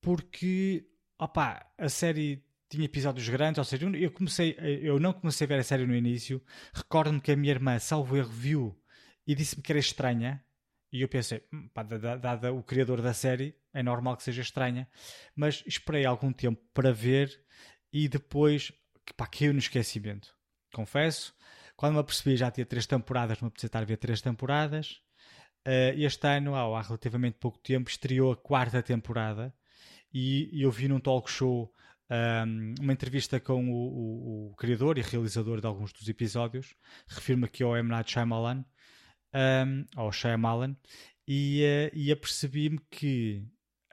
porque, 0.01 0.83
opá, 1.19 1.67
a 1.77 1.87
série 1.87 2.43
tinha 2.67 2.85
episódios 2.85 3.29
grandes, 3.29 3.59
ou 3.59 3.63
seja, 3.63 3.87
eu 3.95 4.09
comecei, 4.09 4.57
eu 4.81 4.99
não 4.99 5.13
comecei 5.13 5.45
a 5.45 5.47
ver 5.47 5.59
a 5.59 5.63
série 5.63 5.85
no 5.85 5.95
início. 5.95 6.41
Recordo-me 6.73 7.21
que 7.21 7.31
a 7.31 7.35
minha 7.35 7.53
irmã, 7.53 7.77
salvo 7.77 8.17
erro, 8.17 8.31
viu 8.31 8.83
e 9.27 9.35
disse-me 9.35 9.61
que 9.61 9.71
era 9.71 9.79
estranha. 9.79 10.43
E 10.91 11.01
eu 11.03 11.07
pensei, 11.07 11.43
hum, 11.53 11.69
pá, 11.71 11.83
dada 11.83 12.51
o 12.51 12.63
criador 12.63 13.03
da 13.03 13.13
série, 13.13 13.55
é 13.73 13.81
normal 13.81 14.15
que 14.17 14.23
seja 14.23 14.41
estranha, 14.41 14.87
mas 15.35 15.63
esperei 15.65 16.05
algum 16.05 16.31
tempo 16.31 16.61
para 16.73 16.93
ver 16.93 17.43
e 17.91 18.07
depois 18.07 18.71
pá, 19.17 19.27
caiu 19.27 19.53
no 19.53 19.59
esquecimento. 19.59 20.35
Confesso, 20.73 21.33
quando 21.75 21.93
me 21.93 21.99
apercebi 21.99 22.35
já 22.37 22.51
tinha 22.51 22.65
três 22.65 22.85
temporadas, 22.85 23.39
me 23.41 23.47
apetecia 23.47 23.67
estar 23.67 23.81
a 23.81 23.85
ver 23.85 23.97
três 23.97 24.21
temporadas. 24.21 25.01
Uh, 25.67 25.95
este 25.95 26.27
ano, 26.27 26.55
há 26.55 26.81
relativamente 26.81 27.37
pouco 27.39 27.57
tempo, 27.59 27.89
estreou 27.89 28.31
a 28.31 28.37
quarta 28.37 28.83
temporada 28.83 29.53
e, 30.13 30.49
e 30.51 30.61
eu 30.61 30.71
vi 30.71 30.87
num 30.87 30.99
talk 30.99 31.29
show 31.29 31.73
um, 32.09 32.75
uma 32.81 32.93
entrevista 32.93 33.39
com 33.39 33.71
o, 33.71 33.73
o, 33.73 34.51
o, 34.51 34.55
criador 34.55 34.97
e 34.97 35.01
realizador 35.01 35.59
de 35.59 35.67
alguns 35.67 35.91
dos 35.93 36.07
episódios, 36.07 36.75
refiro-me 37.07 37.45
aqui 37.45 37.63
ao 37.63 37.75
M. 37.75 37.89
Night 37.89 38.11
Shyamalan, 38.11 38.63
um, 39.33 39.85
ao 39.95 40.11
Shyamalan, 40.11 40.75
e, 41.27 41.63
uh, 41.63 41.97
e 41.97 42.11
apercebi-me 42.11 42.79
que 42.91 43.47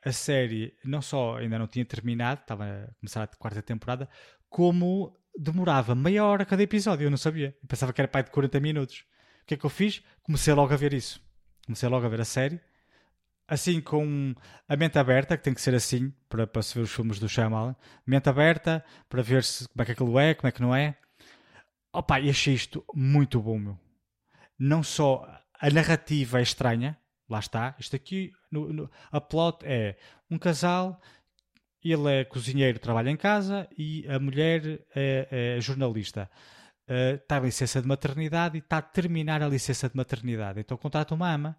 a 0.04 0.12
série 0.12 0.74
não 0.84 1.02
só 1.02 1.36
ainda 1.36 1.58
não 1.58 1.66
tinha 1.66 1.84
terminado, 1.84 2.40
estava 2.40 2.64
a 2.64 2.94
começar 3.00 3.22
a 3.22 3.26
quarta 3.26 3.62
temporada, 3.62 4.08
como 4.48 5.16
demorava 5.36 5.94
meia 5.94 6.24
hora 6.24 6.44
cada 6.44 6.62
episódio, 6.62 7.06
eu 7.06 7.10
não 7.10 7.16
sabia. 7.16 7.56
Eu 7.62 7.68
pensava 7.68 7.92
que 7.92 8.00
era 8.00 8.08
pai 8.08 8.22
de 8.22 8.30
40 8.30 8.60
minutos. 8.60 9.04
O 9.42 9.46
que 9.46 9.54
é 9.54 9.56
que 9.56 9.64
eu 9.64 9.70
fiz? 9.70 10.02
Comecei 10.22 10.52
logo 10.54 10.72
a 10.72 10.76
ver 10.76 10.92
isso. 10.92 11.20
Comecei 11.64 11.88
logo 11.88 12.06
a 12.06 12.08
ver 12.08 12.20
a 12.20 12.24
série. 12.24 12.60
Assim, 13.46 13.80
com 13.80 14.34
a 14.68 14.76
mente 14.76 14.98
aberta, 14.98 15.36
que 15.36 15.42
tem 15.42 15.52
que 15.52 15.60
ser 15.60 15.74
assim 15.74 16.12
para, 16.28 16.46
para 16.46 16.62
se 16.62 16.74
ver 16.74 16.82
os 16.82 16.92
filmes 16.92 17.18
do 17.18 17.28
Shyamalan. 17.28 17.74
Mente 18.06 18.28
aberta, 18.28 18.84
para 19.08 19.22
ver 19.22 19.42
se, 19.42 19.68
como 19.68 19.82
é 19.82 19.84
que 19.84 19.92
aquilo 19.92 20.18
é, 20.18 20.34
como 20.34 20.48
é 20.48 20.52
que 20.52 20.62
não 20.62 20.74
é. 20.74 20.96
Opa, 21.92 22.20
e 22.20 22.30
achei 22.30 22.54
isto 22.54 22.84
muito 22.94 23.40
bom, 23.40 23.58
meu. 23.58 23.78
Não 24.56 24.82
só 24.82 25.26
a 25.60 25.68
narrativa 25.70 26.38
é 26.38 26.42
estranha, 26.42 26.96
lá 27.30 27.38
está. 27.38 27.74
Isto 27.78 27.96
aqui, 27.96 28.32
no, 28.50 28.72
no, 28.72 28.90
a 29.10 29.20
plot 29.20 29.64
é 29.64 29.96
um 30.30 30.38
casal, 30.38 31.00
ele 31.82 32.12
é 32.12 32.24
cozinheiro, 32.24 32.78
trabalha 32.78 33.10
em 33.10 33.16
casa 33.16 33.68
e 33.76 34.06
a 34.08 34.18
mulher 34.18 34.84
é, 34.94 35.56
é 35.56 35.60
jornalista. 35.60 36.30
Uh, 36.88 37.14
está 37.14 37.38
em 37.38 37.42
licença 37.42 37.80
de 37.80 37.86
maternidade 37.86 38.56
e 38.56 38.58
está 38.58 38.78
a 38.78 38.82
terminar 38.82 39.42
a 39.42 39.48
licença 39.48 39.88
de 39.88 39.96
maternidade. 39.96 40.60
Então 40.60 40.76
contrata 40.76 41.14
uma 41.14 41.32
ama 41.32 41.56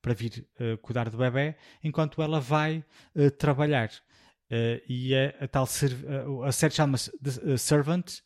para 0.00 0.14
vir 0.14 0.48
uh, 0.58 0.78
cuidar 0.78 1.10
do 1.10 1.18
bebê 1.18 1.54
enquanto 1.82 2.22
ela 2.22 2.40
vai 2.40 2.84
uh, 3.14 3.30
trabalhar. 3.30 3.90
e 4.88 5.14
é 5.14 5.36
a 5.40 5.48
tal 5.48 5.64
a 5.64 6.52
série 6.52 6.74
chama-se 6.74 7.10
Servant 7.58 8.20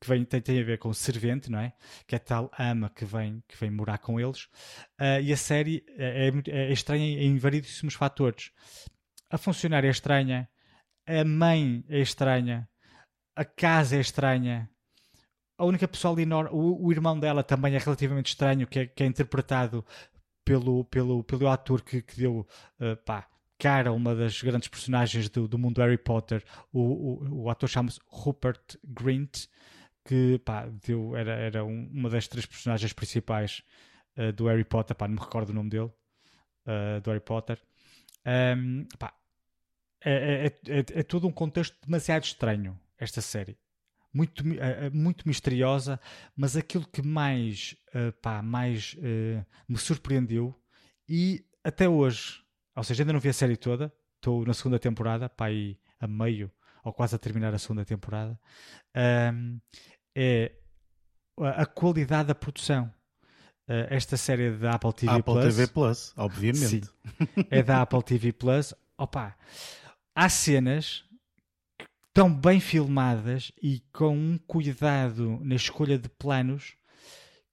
que 0.00 0.08
vem, 0.08 0.24
tem, 0.24 0.40
tem 0.40 0.60
a 0.60 0.64
ver 0.64 0.78
com 0.78 0.92
servente, 0.94 1.50
não 1.50 1.58
é? 1.58 1.74
Que 2.06 2.16
é 2.16 2.18
tal 2.18 2.50
ama 2.58 2.88
que 2.88 3.04
vem, 3.04 3.42
que 3.46 3.56
vem 3.56 3.70
morar 3.70 3.98
com 3.98 4.18
eles. 4.18 4.44
Uh, 4.98 5.20
e 5.22 5.32
a 5.32 5.36
série 5.36 5.84
é, 5.98 6.28
é, 6.28 6.32
é, 6.50 6.72
estranha 6.72 7.22
em 7.22 7.36
variedíssimos 7.36 7.94
fatores. 7.94 8.50
A 9.28 9.36
funcionária 9.36 9.88
é 9.88 9.90
estranha, 9.90 10.48
a 11.06 11.24
mãe 11.24 11.84
é 11.88 12.00
estranha, 12.00 12.68
a 13.36 13.44
casa 13.44 13.96
é 13.96 14.00
estranha. 14.00 14.70
A 15.58 15.64
única 15.66 15.86
pessoa 15.86 16.14
ali, 16.14 16.26
o, 16.50 16.86
o 16.86 16.90
irmão 16.90 17.20
dela 17.20 17.44
também 17.44 17.74
é 17.74 17.78
relativamente 17.78 18.28
estranho, 18.28 18.66
que 18.66 18.78
é, 18.78 18.86
que 18.86 19.02
é 19.02 19.06
interpretado 19.06 19.84
pelo, 20.42 20.84
pelo, 20.86 21.22
pelo 21.22 21.48
ator 21.48 21.82
que, 21.82 22.00
que 22.00 22.16
deu 22.16 22.46
uh, 22.80 22.96
pá, 23.04 23.28
cara 23.58 23.92
uma 23.92 24.14
das 24.14 24.40
grandes 24.40 24.68
personagens 24.68 25.28
do, 25.28 25.46
do 25.46 25.58
mundo 25.58 25.82
Harry 25.82 25.98
Potter. 25.98 26.42
O, 26.72 26.80
o, 26.80 27.42
o 27.42 27.50
ator 27.50 27.68
chama-se 27.68 28.00
Rupert 28.06 28.78
Grint 28.82 29.46
que 30.04 30.38
pá, 30.44 30.66
deu, 30.66 31.16
era, 31.16 31.32
era 31.32 31.64
um, 31.64 31.90
uma 31.92 32.08
das 32.08 32.26
três 32.28 32.46
personagens 32.46 32.92
principais 32.92 33.62
uh, 34.16 34.32
do 34.32 34.46
Harry 34.46 34.64
Potter, 34.64 34.96
pá, 34.96 35.06
não 35.06 35.14
me 35.14 35.20
recordo 35.20 35.50
o 35.50 35.54
nome 35.54 35.70
dele, 35.70 35.90
uh, 36.66 37.00
do 37.02 37.10
Harry 37.10 37.20
Potter. 37.20 37.60
Um, 38.26 38.86
pá, 38.98 39.14
é, 40.02 40.12
é, 40.12 40.46
é, 40.46 40.78
é, 40.78 41.02
todo 41.02 41.26
um 41.26 41.32
contexto 41.32 41.76
demasiado 41.84 42.24
estranho, 42.24 42.78
esta 42.98 43.20
série. 43.20 43.58
Muito, 44.12 44.40
uh, 44.40 44.90
muito 44.92 45.28
misteriosa, 45.28 46.00
mas 46.36 46.56
aquilo 46.56 46.86
que 46.86 47.02
mais, 47.02 47.76
pá, 48.20 48.42
mais 48.42 48.96
me 49.68 49.78
surpreendeu 49.78 50.58
e 51.08 51.44
até 51.62 51.88
hoje, 51.88 52.42
ou 52.74 52.82
seja, 52.82 53.02
ainda 53.02 53.12
não 53.12 53.20
vi 53.20 53.28
a 53.28 53.32
série 53.32 53.56
toda, 53.56 53.92
estou 54.16 54.44
na 54.44 54.54
segunda 54.54 54.78
temporada, 54.78 55.28
pá, 55.28 55.46
a 56.00 56.06
meio 56.06 56.50
ou 56.84 56.92
quase 56.92 57.14
a 57.14 57.18
terminar 57.18 57.54
a 57.54 57.58
segunda 57.58 57.84
temporada, 57.84 58.38
um, 59.34 59.60
é 60.14 60.52
a 61.38 61.66
qualidade 61.66 62.28
da 62.28 62.34
produção. 62.34 62.92
Uh, 63.68 63.86
esta 63.88 64.16
série 64.16 64.48
é 64.48 64.50
da 64.50 64.72
Apple 64.72 64.92
TV 64.92 65.12
Apple 65.12 65.34
Plus. 65.34 65.54
TV 65.54 65.66
Plus, 65.68 66.12
obviamente. 66.16 66.66
Sim, 66.66 66.82
é 67.50 67.62
da 67.62 67.82
Apple 67.82 68.02
TV 68.02 68.32
Plus. 68.32 68.74
Opa, 68.98 69.36
há 70.14 70.28
cenas 70.28 71.04
tão 72.12 72.32
bem 72.34 72.58
filmadas 72.60 73.52
e 73.62 73.80
com 73.92 74.16
um 74.16 74.38
cuidado 74.38 75.38
na 75.42 75.54
escolha 75.54 75.96
de 75.96 76.08
planos 76.08 76.74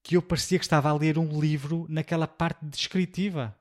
que 0.01 0.17
eu 0.17 0.21
parecia 0.21 0.57
que 0.57 0.65
estava 0.65 0.89
a 0.89 0.93
ler 0.93 1.17
um 1.17 1.39
livro 1.39 1.85
naquela 1.89 2.27
parte 2.27 2.65
descritiva 2.65 3.55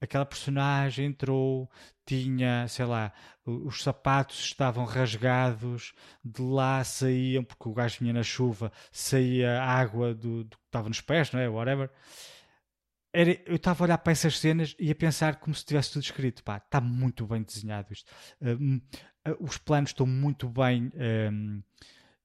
aquela 0.00 0.26
personagem 0.26 1.06
entrou, 1.06 1.70
tinha, 2.04 2.68
sei 2.68 2.84
lá, 2.84 3.12
os 3.44 3.82
sapatos 3.82 4.38
estavam 4.40 4.84
rasgados, 4.84 5.92
de 6.24 6.42
lá 6.42 6.82
saíam, 6.84 7.42
porque 7.44 7.68
o 7.68 7.74
gajo 7.74 7.98
vinha 8.00 8.12
na 8.12 8.22
chuva, 8.22 8.72
saía 8.92 9.62
água 9.62 10.14
do, 10.14 10.44
do 10.44 10.56
que 10.56 10.64
estava 10.66 10.88
nos 10.88 11.00
pés, 11.00 11.32
não 11.32 11.40
é? 11.40 11.48
Whatever. 11.48 11.90
Era, 13.12 13.40
eu 13.46 13.56
estava 13.56 13.82
a 13.82 13.84
olhar 13.86 13.98
para 13.98 14.12
essas 14.12 14.38
cenas 14.38 14.76
e 14.78 14.90
a 14.90 14.94
pensar 14.94 15.36
como 15.36 15.54
se 15.54 15.64
tivesse 15.64 15.92
tudo 15.92 16.02
escrito. 16.02 16.44
Pá, 16.44 16.58
está 16.58 16.80
muito 16.82 17.26
bem 17.26 17.42
desenhado 17.42 17.90
isto. 17.90 18.12
Os 19.40 19.56
planos 19.56 19.90
estão 19.90 20.06
muito 20.06 20.48
bem. 20.48 20.92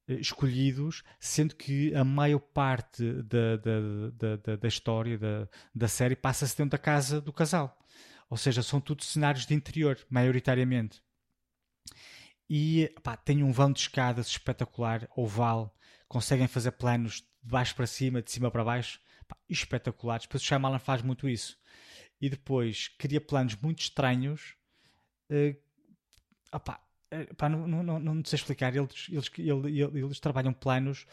Escolhidos, 0.07 1.03
sendo 1.19 1.55
que 1.55 1.93
a 1.95 2.03
maior 2.03 2.39
parte 2.39 3.03
da, 3.23 3.57
da, 3.57 4.35
da, 4.37 4.55
da 4.57 4.67
história 4.67 5.17
da, 5.17 5.47
da 5.73 5.87
série 5.87 6.15
passa-se 6.15 6.57
dentro 6.57 6.71
da 6.71 6.77
casa 6.77 7.21
do 7.21 7.31
casal. 7.31 7.77
Ou 8.29 8.37
seja, 8.37 8.63
são 8.63 8.79
tudo 8.79 9.03
cenários 9.03 9.45
de 9.45 9.53
interior, 9.53 9.99
maioritariamente. 10.09 11.01
E 12.49 12.93
pá, 13.03 13.15
tem 13.15 13.43
um 13.43 13.51
vão 13.51 13.71
de 13.71 13.79
escadas 13.79 14.27
espetacular, 14.27 15.07
oval, 15.15 15.73
conseguem 16.07 16.47
fazer 16.47 16.71
planos 16.71 17.21
de 17.21 17.49
baixo 17.49 17.75
para 17.75 17.87
cima, 17.87 18.21
de 18.21 18.31
cima 18.31 18.51
para 18.51 18.63
baixo, 18.63 18.99
pá, 19.27 19.37
espetaculares. 19.49 20.25
Depois 20.25 20.43
o 20.43 20.45
Shyamalan 20.45 20.79
faz 20.79 21.01
muito 21.01 21.29
isso. 21.29 21.57
E 22.19 22.29
depois 22.29 22.89
cria 22.97 23.21
planos 23.21 23.55
muito 23.55 23.79
estranhos. 23.79 24.55
Uh, 25.29 25.55
opá, 26.53 26.79
eh, 26.83 26.90
pá, 27.37 27.49
não, 27.49 27.67
não, 27.67 27.99
não, 27.99 28.25
sei 28.25 28.37
explicar, 28.37 28.75
eles, 28.75 29.07
eles, 29.09 29.31
eles, 29.37 29.95
eles, 29.95 30.19
trabalham 30.19 30.53
planos 30.53 31.05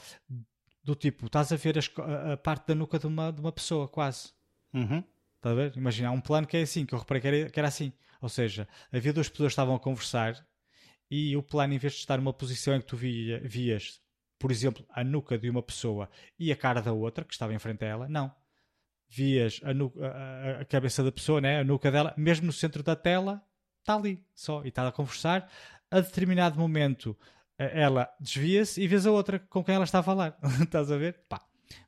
do 0.82 0.94
tipo, 0.94 1.26
estás 1.26 1.52
a 1.52 1.56
ver 1.56 1.78
a, 1.78 2.32
a, 2.32 2.36
parte 2.36 2.68
da 2.68 2.74
nuca 2.74 2.98
de 2.98 3.06
uma, 3.06 3.32
de 3.32 3.40
uma 3.40 3.52
pessoa, 3.52 3.88
quase. 3.88 4.32
Uhum. 4.72 5.02
Estás 5.36 5.52
a 5.52 5.54
ver? 5.54 5.76
Imagina, 5.76 6.08
há 6.08 6.12
um 6.12 6.20
plano 6.20 6.46
que 6.46 6.56
é 6.56 6.62
assim, 6.62 6.86
que 6.86 6.94
eu 6.94 6.98
reparei 6.98 7.20
que 7.20 7.28
era, 7.28 7.50
que 7.50 7.58
era 7.58 7.68
assim. 7.68 7.92
Ou 8.20 8.28
seja, 8.28 8.66
havia 8.92 9.12
duas 9.12 9.28
pessoas 9.28 9.48
que 9.48 9.52
estavam 9.52 9.74
a 9.74 9.80
conversar 9.80 10.44
e 11.10 11.36
o 11.36 11.42
plano, 11.42 11.74
em 11.74 11.78
vez 11.78 11.94
de 11.94 12.00
estar 12.00 12.18
numa 12.18 12.32
posição 12.32 12.74
em 12.74 12.80
que 12.80 12.86
tu 12.86 12.96
via, 12.96 13.40
vias, 13.40 14.00
por 14.38 14.50
exemplo, 14.50 14.84
a 14.90 15.02
nuca 15.02 15.38
de 15.38 15.48
uma 15.48 15.62
pessoa 15.62 16.08
e 16.38 16.52
a 16.52 16.56
cara 16.56 16.80
da 16.80 16.92
outra, 16.92 17.24
que 17.24 17.32
estava 17.32 17.54
em 17.54 17.58
frente 17.58 17.84
a 17.84 17.88
ela, 17.88 18.08
não. 18.08 18.34
Vias 19.08 19.60
a, 19.64 19.72
nuca, 19.72 20.06
a, 20.06 20.60
a 20.60 20.64
cabeça 20.64 21.02
da 21.02 21.10
pessoa, 21.10 21.40
né? 21.40 21.60
a 21.60 21.64
nuca 21.64 21.90
dela, 21.90 22.12
mesmo 22.16 22.46
no 22.46 22.52
centro 22.52 22.82
da 22.82 22.94
tela, 22.94 23.42
está 23.80 23.94
ali 23.94 24.22
só 24.34 24.62
e 24.64 24.68
está 24.68 24.86
a 24.86 24.92
conversar 24.92 25.50
a 25.90 26.00
determinado 26.00 26.58
momento 26.58 27.16
ela 27.58 28.08
desvia-se 28.20 28.80
e 28.80 28.86
vês 28.86 29.04
a 29.04 29.10
outra 29.10 29.38
com 29.38 29.64
quem 29.64 29.74
ela 29.74 29.84
está 29.84 29.98
a 29.98 30.02
falar. 30.02 30.38
Estás 30.62 30.90
a 30.92 30.96
ver? 30.96 31.24
Pá. 31.28 31.40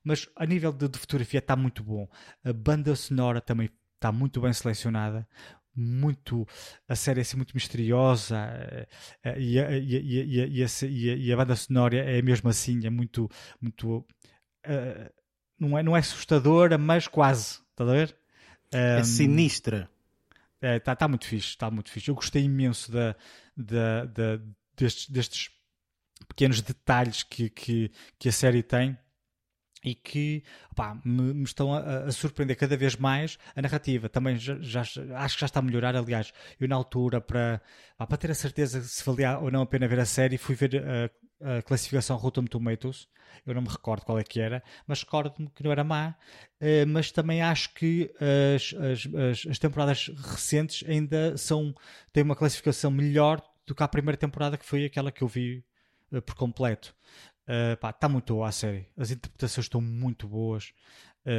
Mas 0.02 0.28
a 0.34 0.44
nível 0.44 0.72
de, 0.72 0.88
de 0.88 0.98
fotografia 0.98 1.38
está 1.38 1.54
muito 1.54 1.82
bom. 1.84 2.08
A 2.44 2.52
banda 2.52 2.94
sonora 2.96 3.40
também 3.40 3.70
está 3.94 4.10
muito 4.10 4.40
bem 4.40 4.52
selecionada. 4.52 5.26
Muito 5.72 6.46
a 6.88 6.96
série 6.96 7.20
é 7.20 7.22
assim, 7.22 7.36
muito 7.36 7.54
misteriosa 7.54 8.36
e 9.24 9.24
a, 9.24 9.38
e, 9.38 9.58
a, 9.60 9.78
e, 9.78 10.40
a, 10.40 10.46
e, 10.46 10.64
a, 10.64 11.16
e 11.16 11.32
a 11.32 11.36
banda 11.36 11.54
sonora 11.54 11.96
é 11.96 12.20
mesmo 12.20 12.50
assim, 12.50 12.84
é 12.84 12.90
muito, 12.90 13.30
muito 13.60 13.98
uh, 14.66 15.10
não, 15.58 15.78
é, 15.78 15.82
não 15.82 15.96
é 15.96 16.00
assustadora, 16.00 16.76
mas 16.76 17.06
quase. 17.06 17.60
Estás 17.70 17.88
a 17.88 17.92
ver? 17.92 18.16
É 18.72 19.02
sinistra. 19.04 19.88
Está 20.60 20.68
é, 20.68 20.78
tá, 20.78 20.94
tá 20.94 21.08
muito 21.08 21.26
fixe, 21.26 21.48
está 21.48 21.70
muito 21.70 21.90
fixe. 21.90 22.10
Eu 22.10 22.14
gostei 22.14 22.44
imenso 22.44 22.92
da, 22.92 23.16
da, 23.56 24.04
da, 24.04 24.40
destes, 24.76 25.08
destes 25.08 25.50
pequenos 26.28 26.60
detalhes 26.60 27.22
que, 27.22 27.48
que, 27.48 27.90
que 28.18 28.28
a 28.28 28.32
série 28.32 28.62
tem 28.62 28.96
e 29.82 29.94
que 29.94 30.44
opá, 30.70 31.00
me, 31.04 31.32
me, 31.34 31.44
estão 31.44 31.72
a, 31.72 32.04
a, 32.04 32.12
surpreender 32.12 32.56
cada 32.56 32.76
vez 32.76 32.96
mais 32.96 33.38
a 33.56 33.62
narrativa. 33.62 34.08
Também 34.08 34.36
já, 34.36 34.58
já, 34.60 34.82
acho 34.82 35.36
que 35.36 35.40
já 35.40 35.46
está 35.46 35.60
a 35.60 35.62
melhorar. 35.62 35.96
Aliás, 35.96 36.32
eu 36.58 36.68
na 36.68 36.76
altura, 36.76 37.20
para, 37.20 37.62
para 37.96 38.16
ter 38.18 38.30
a 38.30 38.34
certeza 38.34 38.82
se 38.82 39.02
valia 39.04 39.38
ou 39.38 39.50
não 39.50 39.62
a 39.62 39.66
pena 39.66 39.88
ver 39.88 40.00
a 40.00 40.04
série, 40.04 40.36
fui 40.36 40.54
ver 40.54 40.76
a, 40.76 41.10
a 41.40 41.62
classificação 41.62 42.16
Rotten 42.16 42.44
Tomatoes 42.44 43.08
eu 43.46 43.54
não 43.54 43.62
me 43.62 43.68
recordo 43.68 44.04
qual 44.04 44.18
é 44.18 44.24
que 44.24 44.40
era, 44.40 44.62
mas 44.86 45.02
recordo-me 45.02 45.48
que 45.50 45.62
não 45.62 45.72
era 45.72 45.84
má, 45.84 46.14
uh, 46.60 46.86
mas 46.88 47.10
também 47.10 47.42
acho 47.42 47.72
que 47.74 48.10
as, 48.54 48.74
as, 48.74 49.14
as, 49.14 49.46
as, 49.46 49.58
temporadas 49.58 50.08
recentes 50.08 50.88
ainda 50.88 51.36
são, 51.36 51.74
têm 52.12 52.22
uma 52.22 52.36
classificação 52.36 52.90
melhor 52.90 53.42
do 53.66 53.74
que 53.74 53.82
a 53.82 53.88
primeira 53.88 54.16
temporada, 54.16 54.56
que 54.56 54.64
foi 54.64 54.84
aquela 54.84 55.12
que 55.12 55.22
eu 55.22 55.28
vi 55.28 55.64
uh, 56.12 56.22
por 56.22 56.34
completo. 56.34 56.94
Está 57.82 58.06
uh, 58.06 58.10
muito 58.10 58.34
boa 58.34 58.48
a 58.48 58.52
série, 58.52 58.86
as 58.96 59.10
interpretações 59.10 59.64
estão 59.64 59.80
muito 59.80 60.28
boas. 60.28 60.72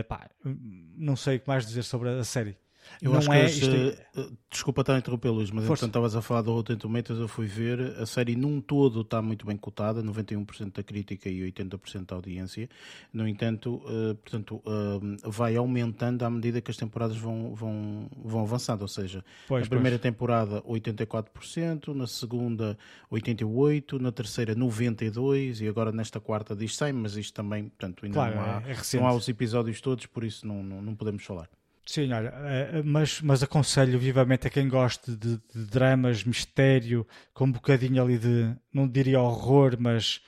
Pá, 0.07 0.29
não 0.43 1.15
sei 1.15 1.37
o 1.37 1.39
que 1.39 1.47
mais 1.47 1.65
dizer 1.65 1.81
sobre 1.81 2.09
a 2.09 2.23
série. 2.23 2.55
Eu 3.01 3.11
não 3.11 3.17
acho 3.19 3.31
é, 3.31 3.49
que 3.49 3.97
é... 4.15 4.27
desculpa 4.49 4.81
estar 4.81 4.95
a 4.95 4.99
interromper, 4.99 5.29
Luís, 5.29 5.49
mas 5.51 5.65
Força. 5.65 5.85
enquanto 5.85 5.89
estavas 5.89 6.15
a 6.15 6.21
falar 6.21 6.41
do 6.41 6.53
Rotten 6.53 6.77
Tomatoes, 6.77 7.19
eu 7.19 7.27
fui 7.27 7.47
ver, 7.47 7.79
a 7.99 8.05
série 8.05 8.35
num 8.35 8.61
todo 8.61 9.01
está 9.01 9.21
muito 9.21 9.45
bem 9.45 9.57
cotada, 9.57 10.03
91% 10.03 10.73
da 10.73 10.83
crítica 10.83 11.29
e 11.29 11.39
80% 11.51 12.05
da 12.05 12.15
audiência. 12.15 12.69
No 13.11 13.27
entanto, 13.27 13.75
uh, 13.85 14.15
portanto, 14.15 14.61
uh, 14.65 15.31
vai 15.31 15.55
aumentando 15.55 16.23
à 16.23 16.29
medida 16.29 16.61
que 16.61 16.69
as 16.69 16.77
temporadas 16.77 17.17
vão, 17.17 17.55
vão, 17.55 18.09
vão 18.23 18.41
avançando, 18.41 18.81
ou 18.81 18.87
seja, 18.87 19.23
pois, 19.47 19.63
na 19.63 19.69
primeira 19.69 19.97
pois. 19.97 20.13
temporada 20.13 20.61
84%, 20.61 21.93
na 21.93 22.07
segunda 22.07 22.77
88%, 23.11 23.99
na 23.99 24.11
terceira 24.11 24.55
92% 24.55 25.61
e 25.61 25.67
agora 25.67 25.91
nesta 25.91 26.19
quarta 26.19 26.55
diz 26.55 26.71
100%, 26.73 26.93
mas 26.93 27.15
isto 27.15 27.33
também, 27.33 27.63
portanto, 27.69 28.05
ainda 28.05 28.15
claro, 28.15 28.35
não, 28.35 28.41
há, 28.43 28.63
é, 28.67 28.71
é 28.71 28.99
não 28.99 29.07
há 29.07 29.13
os 29.13 29.27
episódios 29.27 29.81
todos, 29.81 30.05
por 30.05 30.23
isso 30.23 30.45
não, 30.47 30.63
não, 30.63 30.81
não 30.81 30.95
podemos 30.95 31.23
falar. 31.23 31.49
Sim, 31.85 32.13
olha, 32.13 32.29
eh, 32.29 32.69
eh, 32.75 32.83
mas, 32.83 33.21
mas 33.21 33.41
aconselho 33.41 33.97
vivamente 33.97 34.47
a 34.47 34.49
quem 34.49 34.67
goste 34.69 35.15
de, 35.15 35.37
de, 35.37 35.65
dramas, 35.65 36.23
mistério, 36.23 37.07
com 37.33 37.45
um 37.45 37.51
bocadinho 37.51 38.01
ali 38.01 38.17
de, 38.19 38.55
não 38.71 38.87
diria 38.87 39.19
horror, 39.19 39.75
mas 39.79 40.21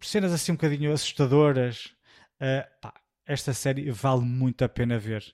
cenas 0.00 0.32
assim 0.32 0.52
um 0.52 0.56
bocadinho 0.56 0.92
assustadoras. 0.92 1.94
Uh, 2.36 2.64
pá, 2.80 2.94
esta 3.26 3.54
série 3.54 3.90
vale 3.90 4.22
muito 4.22 4.64
a 4.64 4.68
pena 4.68 4.98
ver. 4.98 5.24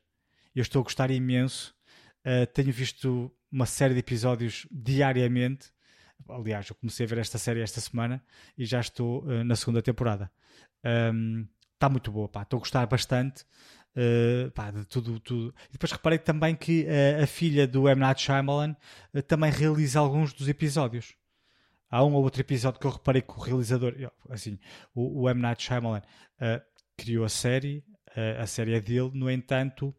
Eu 0.55 0.63
estou 0.63 0.81
a 0.81 0.85
gostar 0.85 1.11
imenso. 1.11 1.75
Uh, 2.25 2.47
tenho 2.53 2.73
visto 2.73 3.33
uma 3.51 3.67
série 3.67 3.95
de 3.95 4.01
episódios 4.01 4.67
diariamente. 4.71 5.73
Aliás, 6.29 6.69
eu 6.69 6.77
comecei 6.77 7.07
a 7.07 7.09
ver 7.09 7.19
esta 7.19 7.39
série 7.39 7.61
esta 7.61 7.81
semana 7.81 8.23
e 8.57 8.65
já 8.65 8.81
estou 8.81 9.25
uh, 9.25 9.45
na 9.45 9.57
segunda 9.57 9.83
temporada. 9.83 10.31
Está 10.77 11.89
um, 11.89 11.91
muito 11.91 12.13
boa, 12.13 12.29
pá. 12.29 12.43
Estou 12.43 12.59
a 12.59 12.61
gostar 12.61 12.87
bastante. 12.87 13.45
Uh, 14.01 14.51
pá, 14.53 14.71
de 14.71 14.83
tudo, 14.87 15.21
tudo. 15.21 15.55
E 15.69 15.73
depois 15.73 15.93
reparei 15.93 16.19
também 16.19 16.55
que 16.57 16.85
uh, 16.85 17.23
a 17.23 17.27
filha 17.27 17.67
do 17.67 17.87
M. 17.87 18.01
Night 18.01 18.23
Shyamalan 18.23 18.75
uh, 19.13 19.23
também 19.23 19.51
realiza 19.51 19.99
alguns 19.99 20.33
dos 20.33 20.49
episódios. 20.49 21.15
Há 21.91 22.03
um 22.03 22.15
ou 22.15 22.23
outro 22.23 22.41
episódio 22.41 22.81
que 22.81 22.87
eu 22.87 22.93
reparei 22.93 23.21
que 23.21 23.33
o 23.33 23.41
realizador, 23.41 23.95
assim, 24.31 24.59
o, 24.95 25.23
o 25.23 25.29
M. 25.29 25.43
Night 25.43 25.63
Shyamalan 25.63 26.01
criou 26.97 27.25
a 27.25 27.29
série, 27.29 27.85
a 28.39 28.47
série 28.47 28.75
é 28.75 28.81
dele, 28.81 29.11
no 29.13 29.29
entanto, 29.29 29.93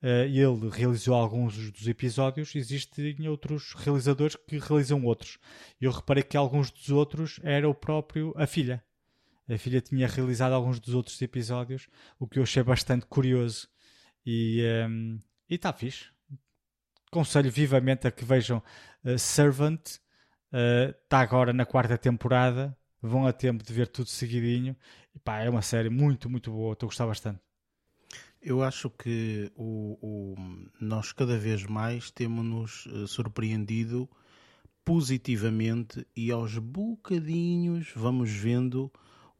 ele 0.00 0.70
realizou 0.70 1.16
alguns 1.16 1.72
dos 1.72 1.88
episódios, 1.88 2.54
existem 2.54 3.28
outros 3.28 3.74
realizadores 3.74 4.36
que 4.36 4.56
realizam 4.56 5.04
outros. 5.04 5.36
Eu 5.80 5.90
reparei 5.90 6.22
que 6.22 6.36
alguns 6.36 6.70
dos 6.70 6.90
outros 6.90 7.40
era 7.42 7.68
o 7.68 7.74
próprio, 7.74 8.32
a 8.36 8.46
filha. 8.46 8.82
A 9.48 9.58
filha 9.58 9.80
tinha 9.80 10.06
realizado 10.06 10.52
alguns 10.52 10.78
dos 10.78 10.94
outros 10.94 11.20
episódios, 11.20 11.88
o 12.18 12.26
que 12.26 12.38
eu 12.38 12.42
achei 12.44 12.62
bastante 12.62 13.06
curioso. 13.06 13.68
E 14.24 14.62
um, 14.88 15.18
está 15.48 15.72
fixe. 15.72 16.06
Conselho 17.10 17.50
vivamente 17.50 18.06
a 18.06 18.10
que 18.10 18.24
vejam 18.24 18.62
uh, 19.04 19.18
Servant. 19.18 19.98
Está 20.50 21.18
uh, 21.18 21.22
agora 21.22 21.52
na 21.52 21.66
quarta 21.66 21.98
temporada. 21.98 22.76
Vão 23.00 23.26
a 23.26 23.32
tempo 23.32 23.64
de 23.64 23.72
ver 23.72 23.88
tudo 23.88 24.08
seguidinho. 24.08 24.76
E 25.14 25.18
pá, 25.18 25.40
é 25.40 25.50
uma 25.50 25.62
série 25.62 25.90
muito, 25.90 26.30
muito 26.30 26.50
boa. 26.50 26.72
Estou 26.72 26.86
a 26.86 26.90
gostar 26.90 27.06
bastante. 27.06 27.40
Eu 28.40 28.62
acho 28.62 28.90
que 28.90 29.52
o, 29.54 29.98
o 30.00 30.34
nós 30.80 31.12
cada 31.12 31.38
vez 31.38 31.64
mais 31.64 32.10
temos-nos 32.10 32.86
uh, 32.86 33.06
surpreendido 33.06 34.08
positivamente 34.84 36.04
e 36.16 36.32
aos 36.32 36.58
bocadinhos 36.58 37.92
vamos 37.94 38.30
vendo 38.30 38.90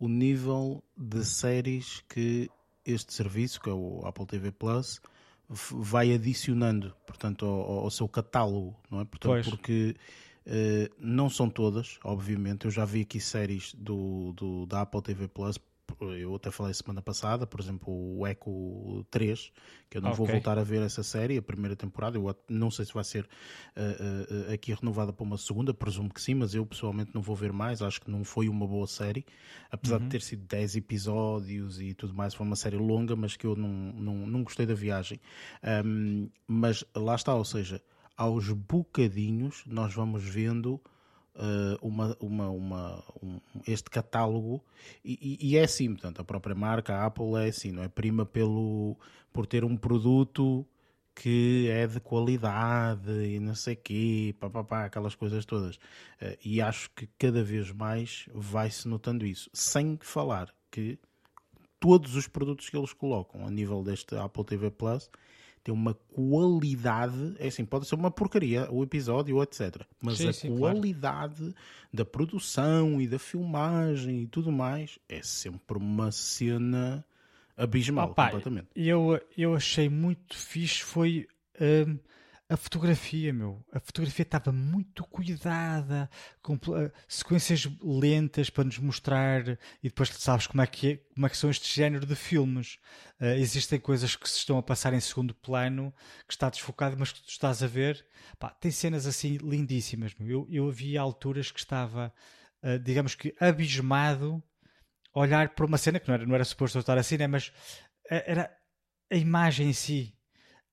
o 0.02 0.08
nível 0.08 0.82
de 0.96 1.24
séries 1.24 2.02
que 2.08 2.50
este 2.84 3.14
serviço, 3.14 3.60
que 3.60 3.70
é 3.70 3.72
o 3.72 4.04
Apple 4.04 4.26
TV 4.26 4.50
Plus, 4.50 5.00
vai 5.48 6.12
adicionando, 6.12 6.92
portanto, 7.06 7.46
ao, 7.46 7.84
ao 7.84 7.90
seu 7.90 8.08
catálogo, 8.08 8.76
não 8.90 9.00
é? 9.00 9.04
Portanto, 9.04 9.30
pois. 9.30 9.48
porque 9.48 9.94
uh, 10.44 10.92
não 10.98 11.30
são 11.30 11.48
todas, 11.48 12.00
obviamente. 12.02 12.64
Eu 12.64 12.72
já 12.72 12.84
vi 12.84 13.02
aqui 13.02 13.20
séries 13.20 13.76
do, 13.78 14.32
do 14.32 14.66
da 14.66 14.80
Apple 14.80 15.02
TV 15.02 15.28
Plus 15.28 15.56
eu 16.00 16.34
até 16.34 16.50
falei 16.50 16.72
semana 16.74 17.02
passada, 17.02 17.46
por 17.46 17.60
exemplo, 17.60 17.92
o 17.92 18.26
Echo 18.26 19.04
3, 19.10 19.52
que 19.90 19.98
eu 19.98 20.02
não 20.02 20.10
okay. 20.10 20.18
vou 20.18 20.26
voltar 20.26 20.58
a 20.58 20.64
ver 20.64 20.82
essa 20.82 21.02
série, 21.02 21.36
a 21.36 21.42
primeira 21.42 21.76
temporada. 21.76 22.16
Eu 22.18 22.36
não 22.48 22.70
sei 22.70 22.84
se 22.84 22.94
vai 22.94 23.04
ser 23.04 23.24
uh, 23.76 24.50
uh, 24.50 24.52
aqui 24.52 24.72
renovada 24.72 25.12
para 25.12 25.22
uma 25.22 25.36
segunda, 25.36 25.74
presumo 25.74 26.12
que 26.12 26.20
sim, 26.20 26.34
mas 26.34 26.54
eu 26.54 26.64
pessoalmente 26.64 27.12
não 27.14 27.22
vou 27.22 27.36
ver 27.36 27.52
mais. 27.52 27.82
Acho 27.82 28.00
que 28.00 28.10
não 28.10 28.24
foi 28.24 28.48
uma 28.48 28.66
boa 28.66 28.86
série, 28.86 29.24
apesar 29.70 29.96
uhum. 29.98 30.04
de 30.04 30.10
ter 30.10 30.22
sido 30.22 30.44
10 30.46 30.76
episódios 30.76 31.80
e 31.80 31.94
tudo 31.94 32.14
mais. 32.14 32.34
Foi 32.34 32.46
uma 32.46 32.56
série 32.56 32.76
longa, 32.76 33.14
mas 33.14 33.36
que 33.36 33.46
eu 33.46 33.56
não, 33.56 33.68
não, 33.68 34.26
não 34.26 34.42
gostei 34.42 34.66
da 34.66 34.74
viagem. 34.74 35.20
Um, 35.84 36.28
mas 36.46 36.84
lá 36.94 37.14
está, 37.14 37.34
ou 37.34 37.44
seja, 37.44 37.82
aos 38.16 38.50
bocadinhos 38.50 39.64
nós 39.66 39.94
vamos 39.94 40.22
vendo 40.22 40.80
uh, 41.36 41.86
uma, 41.86 42.16
uma, 42.20 42.48
uma, 42.48 43.04
um, 43.22 43.40
este 43.66 43.90
catálogo 43.90 44.64
e, 45.04 45.38
e, 45.40 45.56
é 45.56 45.64
assim, 45.64 45.92
portanto, 45.92 46.20
a 46.20 46.24
própria 46.24 46.54
marca, 46.54 46.94
a 46.94 47.06
Apple 47.06 47.34
é 47.36 47.48
assim, 47.48 47.72
não 47.72 47.82
é? 47.82 47.88
Prima 47.88 48.24
pelo, 48.26 48.96
por 49.32 49.46
ter 49.46 49.64
um 49.64 49.76
produto 49.76 50.66
que 51.14 51.68
é 51.68 51.86
de 51.86 52.00
qualidade 52.00 53.10
e 53.10 53.38
não 53.38 53.54
sei 53.54 53.76
quê, 53.76 54.34
pá, 54.40 54.48
pá, 54.48 54.64
pá, 54.64 54.84
aquelas 54.86 55.14
coisas 55.14 55.44
todas. 55.44 55.76
Uh, 55.76 56.36
e 56.44 56.60
acho 56.60 56.90
que 56.90 57.06
cada 57.18 57.42
vez 57.42 57.70
mais 57.72 58.26
vai-se 58.32 58.88
notando 58.88 59.26
isso. 59.26 59.50
Sem 59.52 59.98
falar 60.00 60.52
que 60.70 60.98
todos 61.78 62.14
os 62.14 62.28
produtos 62.28 62.70
que 62.70 62.76
eles 62.76 62.92
colocam 62.92 63.46
a 63.46 63.50
nível 63.50 63.82
deste 63.82 64.14
Apple 64.16 64.44
TV 64.44 64.70
Plus 64.70 65.10
tem 65.62 65.72
uma 65.72 65.94
qualidade, 65.94 67.34
é 67.38 67.46
assim, 67.46 67.64
pode 67.64 67.86
ser 67.86 67.94
uma 67.94 68.10
porcaria 68.10 68.68
o 68.70 68.82
episódio, 68.82 69.42
etc. 69.42 69.82
Mas 70.00 70.18
sim, 70.18 70.28
a 70.28 70.32
sim, 70.32 70.56
qualidade 70.56 71.36
claro. 71.36 71.54
da 71.92 72.04
produção 72.04 73.00
e 73.00 73.06
da 73.06 73.18
filmagem 73.18 74.22
e 74.22 74.26
tudo 74.26 74.50
mais 74.50 74.98
é 75.08 75.22
sempre 75.22 75.78
uma 75.78 76.10
cena 76.10 77.04
abismal, 77.56 78.10
Opa, 78.10 78.26
completamente. 78.26 78.68
Eu, 78.74 79.20
eu 79.36 79.54
achei 79.54 79.88
muito 79.88 80.36
fixe, 80.36 80.82
foi... 80.82 81.28
Hum, 81.60 81.98
a 82.48 82.56
fotografia, 82.56 83.32
meu, 83.32 83.64
a 83.72 83.80
fotografia 83.80 84.24
estava 84.24 84.52
muito 84.52 85.04
cuidada, 85.04 86.10
com 86.42 86.54
uh, 86.54 86.92
sequências 87.08 87.66
lentas 87.82 88.50
para 88.50 88.64
nos 88.64 88.78
mostrar 88.78 89.48
e 89.82 89.88
depois 89.88 90.10
sabes 90.10 90.46
como 90.46 90.60
é 90.60 90.66
que, 90.66 90.90
é, 90.90 90.96
como 91.14 91.26
é 91.26 91.30
que 91.30 91.36
são 91.36 91.48
este 91.48 91.74
género 91.74 92.04
de 92.04 92.14
filmes. 92.14 92.78
Uh, 93.20 93.38
existem 93.38 93.80
coisas 93.80 94.16
que 94.16 94.28
se 94.28 94.38
estão 94.38 94.58
a 94.58 94.62
passar 94.62 94.92
em 94.92 95.00
segundo 95.00 95.34
plano, 95.34 95.94
que 96.26 96.34
está 96.34 96.50
desfocado, 96.50 96.96
mas 96.98 97.12
que 97.12 97.22
tu 97.22 97.28
estás 97.28 97.62
a 97.62 97.66
ver. 97.66 98.04
Pá, 98.38 98.50
tem 98.50 98.70
cenas 98.70 99.06
assim 99.06 99.38
lindíssimas. 99.38 100.14
Meu. 100.18 100.28
Eu, 100.28 100.46
eu 100.50 100.68
havia 100.68 101.00
alturas 101.00 101.50
que 101.50 101.60
estava, 101.60 102.12
uh, 102.62 102.78
digamos 102.78 103.14
que, 103.14 103.34
abismado 103.40 104.42
olhar 105.14 105.54
para 105.54 105.66
uma 105.66 105.78
cena 105.78 105.98
que 105.98 106.08
não 106.08 106.14
era, 106.14 106.26
não 106.26 106.34
era 106.34 106.44
suposto 106.44 106.78
estar 106.78 106.98
assim, 106.98 107.16
né? 107.18 107.26
mas 107.26 107.52
era 108.08 108.50
a 109.10 109.16
imagem 109.16 109.68
em 109.68 109.72
si 109.72 110.16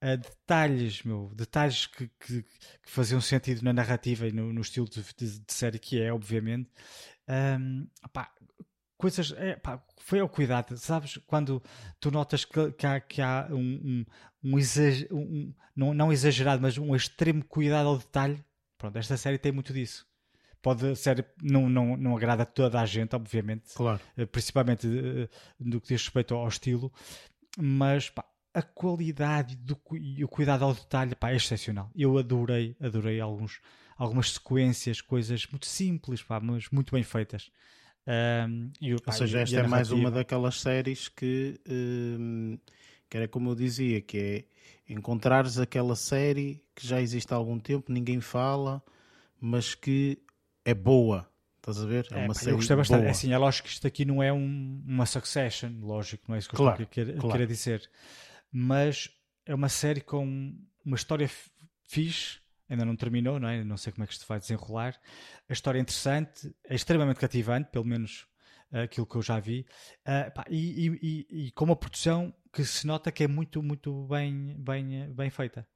uh, 0.03 0.17
detalhes, 0.17 1.03
meu, 1.03 1.31
detalhes 1.35 1.85
que, 1.87 2.09
que, 2.19 2.43
que, 2.43 2.49
faziam 2.91 3.21
sentido 3.21 3.63
na 3.63 3.73
narrativa 3.73 4.27
e 4.27 4.31
no, 4.31 4.51
no 4.53 4.61
estilo 4.61 4.87
de, 4.89 5.03
de, 5.17 5.39
de, 5.39 5.53
série 5.53 5.79
que 5.79 6.01
é, 6.01 6.11
obviamente. 6.11 6.69
Um, 7.27 7.87
opá, 8.03 8.31
coisas, 8.97 9.31
é, 9.37 9.55
pá, 9.55 9.83
foi 9.97 10.19
ao 10.19 10.29
cuidado, 10.29 10.77
sabes? 10.77 11.17
Quando 11.27 11.61
tu 11.99 12.11
notas 12.11 12.43
que, 12.43 12.71
que 12.71 12.87
há, 12.87 12.99
que 12.99 13.21
há 13.21 13.47
um, 13.51 13.55
um, 13.55 14.05
um, 14.43 14.59
exager, 14.59 15.07
um, 15.13 15.53
não, 15.75 15.93
não 15.93 16.11
exagerado, 16.11 16.61
mas 16.61 16.77
um 16.77 16.95
extremo 16.95 17.43
cuidado 17.43 17.87
ao 17.87 17.97
detalhe. 17.97 18.43
Pronto, 18.77 18.97
esta 18.97 19.17
série 19.17 19.37
tem 19.37 19.51
muito 19.51 19.73
disso 19.73 20.07
pode 20.61 20.95
ser, 20.97 21.25
não, 21.41 21.69
não, 21.69 21.95
não 21.95 22.17
agrada 22.17 22.43
a 22.43 22.45
toda 22.45 22.81
a 22.81 22.85
gente, 22.85 23.15
obviamente, 23.15 23.73
claro. 23.73 23.99
Eh, 24.17 24.25
principalmente 24.25 24.87
no 25.59 25.79
que 25.79 25.87
diz 25.87 26.03
respeito 26.03 26.35
ao 26.35 26.47
estilo, 26.47 26.91
mas 27.57 28.09
pá, 28.09 28.25
a 28.59 28.61
qualidade 28.61 29.55
do, 29.55 29.77
e 29.93 30.23
o 30.23 30.27
cuidado 30.27 30.63
ao 30.63 30.73
detalhe 30.73 31.15
pá, 31.15 31.31
é 31.31 31.35
excepcional. 31.35 31.89
Eu 31.95 32.17
adorei, 32.17 32.75
adorei 32.79 33.19
alguns, 33.19 33.59
algumas 33.97 34.33
sequências, 34.33 35.01
coisas 35.01 35.45
muito 35.47 35.65
simples, 35.65 36.21
pá, 36.21 36.39
mas 36.39 36.69
muito 36.69 36.93
bem 36.93 37.03
feitas. 37.03 37.51
Um, 38.07 38.71
e, 38.81 38.95
pá, 39.01 39.11
Ou 39.11 39.13
seja, 39.13 39.41
esta 39.41 39.59
é 39.59 39.67
mais 39.67 39.91
uma 39.91 40.09
daquelas 40.09 40.59
séries 40.59 41.07
que, 41.07 41.59
um, 41.69 42.57
que 43.09 43.17
era 43.17 43.27
como 43.27 43.51
eu 43.51 43.55
dizia, 43.55 44.01
que 44.01 44.17
é 44.17 44.93
encontrares 44.93 45.59
aquela 45.59 45.95
série 45.95 46.63
que 46.75 46.85
já 46.85 47.01
existe 47.01 47.31
há 47.33 47.37
algum 47.37 47.59
tempo, 47.59 47.91
ninguém 47.91 48.19
fala, 48.19 48.83
mas 49.39 49.75
que 49.75 50.17
é 50.65 50.73
boa. 50.73 51.29
Estás 51.57 51.83
a 51.83 51.85
ver? 51.85 52.07
É, 52.11 52.15
é 52.15 52.25
uma 52.25 52.33
pá, 52.33 52.33
série 52.33 52.51
eu 52.51 52.55
gostei 52.55 52.75
bastante. 52.75 52.99
Boa. 52.99 53.07
É 53.09 53.11
assim, 53.11 53.31
é 53.31 53.37
lógico 53.37 53.67
que 53.67 53.73
isto 53.73 53.85
aqui 53.85 54.05
não 54.05 54.23
é 54.23 54.33
um, 54.33 54.81
uma 54.87 55.05
succession, 55.05 55.71
lógico, 55.81 56.23
não 56.27 56.35
é 56.35 56.39
isso 56.39 56.49
que 56.49 56.55
eu 56.55 56.57
claro, 56.57 56.81
estou 56.81 56.85
a 56.85 56.89
querer, 56.89 57.17
claro. 57.17 57.47
dizer 57.47 57.89
mas 58.51 59.09
é 59.45 59.53
uma 59.53 59.69
série 59.69 60.01
com 60.01 60.55
uma 60.85 60.95
história 60.95 61.29
fixe, 61.83 62.39
ainda 62.67 62.85
não 62.85 62.95
terminou, 62.95 63.39
não 63.39 63.47
é? 63.47 63.63
Não 63.63 63.77
sei 63.77 63.91
como 63.91 64.03
é 64.03 64.07
que 64.07 64.13
isto 64.13 64.27
vai 64.27 64.39
desenrolar. 64.39 64.99
A 65.47 65.53
história 65.53 65.79
é 65.79 65.81
interessante, 65.81 66.53
é 66.63 66.75
extremamente 66.75 67.19
cativante, 67.19 67.69
pelo 67.71 67.85
menos 67.85 68.27
uh, 68.71 68.79
aquilo 68.83 69.07
que 69.07 69.15
eu 69.15 69.21
já 69.21 69.39
vi, 69.39 69.65
uh, 70.01 70.31
pá, 70.33 70.45
e, 70.49 70.87
e, 70.87 70.99
e, 71.01 71.45
e, 71.47 71.51
com 71.51 71.65
uma 71.65 71.75
produção 71.75 72.33
que 72.53 72.63
se 72.63 72.85
nota 72.85 73.11
que 73.11 73.23
é 73.23 73.27
muito, 73.27 73.61
muito 73.61 74.07
bem, 74.07 74.55
bem, 74.59 75.11
bem 75.13 75.29
feita 75.29 75.67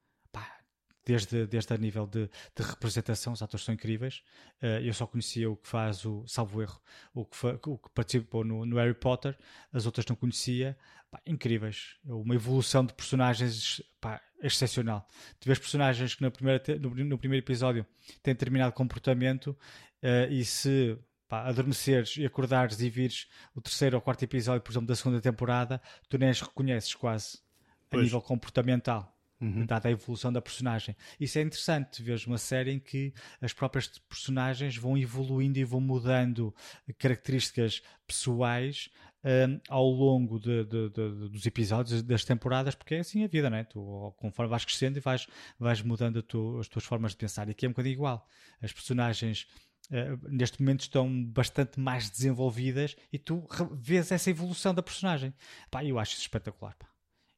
desde, 1.04 1.46
desde 1.46 1.74
a 1.74 1.76
nível 1.76 2.06
de, 2.06 2.28
de, 2.54 2.62
representação, 2.62 3.32
os 3.32 3.42
atores 3.42 3.64
são 3.64 3.74
incríveis. 3.74 4.22
Uh, 4.62 4.80
eu 4.82 4.94
só 4.94 5.06
conhecia 5.06 5.50
o 5.50 5.56
que 5.56 5.68
faz 5.68 6.04
o, 6.04 6.24
salvo 6.26 6.62
erro, 6.62 6.80
o 7.12 7.24
que, 7.24 7.36
fa, 7.36 7.58
o 7.66 7.78
que 7.78 7.90
participou 7.90 8.44
no, 8.44 8.64
no, 8.64 8.76
Harry 8.76 8.94
Potter, 8.94 9.36
as 9.72 9.86
outras 9.86 10.06
não 10.06 10.16
conhecia. 10.16 10.76
Pá, 11.10 11.20
incríveis. 11.26 11.96
É 12.06 12.12
uma 12.12 12.34
evolução 12.34 12.84
de 12.84 12.94
personagens 12.94 13.82
pá, 14.00 14.20
excepcional. 14.42 15.08
Vês 15.44 15.58
personagens 15.58 16.14
que 16.14 16.22
na 16.22 16.30
primeira, 16.30 16.62
no, 16.80 16.90
no 16.90 17.18
primeiro 17.18 17.44
episódio 17.44 17.86
têm 18.22 18.34
determinado 18.34 18.72
comportamento 18.72 19.56
uh, 20.02 20.30
e 20.30 20.44
se 20.44 20.98
pá, 21.28 21.46
adormeceres 21.46 22.16
e 22.16 22.24
acordares 22.24 22.80
e 22.80 22.88
vires 22.88 23.28
o 23.54 23.60
terceiro 23.60 23.96
ou 23.96 24.02
quarto 24.02 24.22
episódio, 24.22 24.62
por 24.62 24.72
exemplo, 24.72 24.88
da 24.88 24.96
segunda 24.96 25.20
temporada, 25.20 25.80
tu 26.08 26.18
nem 26.18 26.30
as 26.30 26.40
reconheces 26.40 26.94
quase 26.94 27.38
a 27.90 27.96
nível 27.96 28.20
comportamental 28.20 29.13
uhum. 29.44 29.66
dada 29.66 29.88
a 29.88 29.92
evolução 29.92 30.32
da 30.32 30.40
personagem. 30.40 30.96
Isso 31.20 31.38
é 31.38 31.42
interessante, 31.42 32.02
vejo 32.02 32.28
uma 32.28 32.38
série 32.38 32.72
em 32.72 32.78
que 32.78 33.12
as 33.40 33.52
próprias 33.52 33.88
personagens 34.08 34.76
vão 34.76 34.96
evoluindo 34.96 35.58
e 35.58 35.64
vão 35.64 35.80
mudando 35.80 36.54
características 36.98 37.82
pessoais 38.06 38.90
uh, 39.24 39.60
ao 39.68 39.88
longo 39.88 40.38
de, 40.38 40.64
de, 40.64 40.90
de, 40.90 41.28
dos 41.28 41.46
episódios, 41.46 42.02
das 42.02 42.24
temporadas, 42.24 42.74
porque 42.74 42.94
é 42.94 43.00
assim 43.00 43.24
a 43.24 43.26
vida, 43.26 43.50
não 43.50 43.56
é? 43.56 43.64
Tu, 43.64 44.14
conforme 44.16 44.50
vais 44.50 44.64
crescendo 44.64 44.98
e 44.98 45.00
vais, 45.00 45.26
vais 45.58 45.82
mudando 45.82 46.22
tu, 46.22 46.58
as 46.58 46.68
tuas 46.68 46.84
formas 46.84 47.12
de 47.12 47.18
pensar. 47.18 47.48
E 47.48 47.52
aqui 47.52 47.66
é 47.66 47.68
um 47.68 47.72
bocadinho 47.72 47.94
igual. 47.94 48.26
As 48.60 48.72
personagens 48.72 49.46
Uh, 49.90 50.16
neste 50.30 50.62
momento 50.62 50.80
estão 50.80 51.24
bastante 51.26 51.78
mais 51.78 52.08
desenvolvidas 52.08 52.96
e 53.12 53.18
tu 53.18 53.46
vês 53.72 54.10
essa 54.10 54.30
evolução 54.30 54.72
da 54.72 54.82
personagem. 54.82 55.34
Pá, 55.70 55.84
eu 55.84 55.98
acho 55.98 56.12
isso 56.12 56.22
espetacular. 56.22 56.74
Pá. 56.78 56.93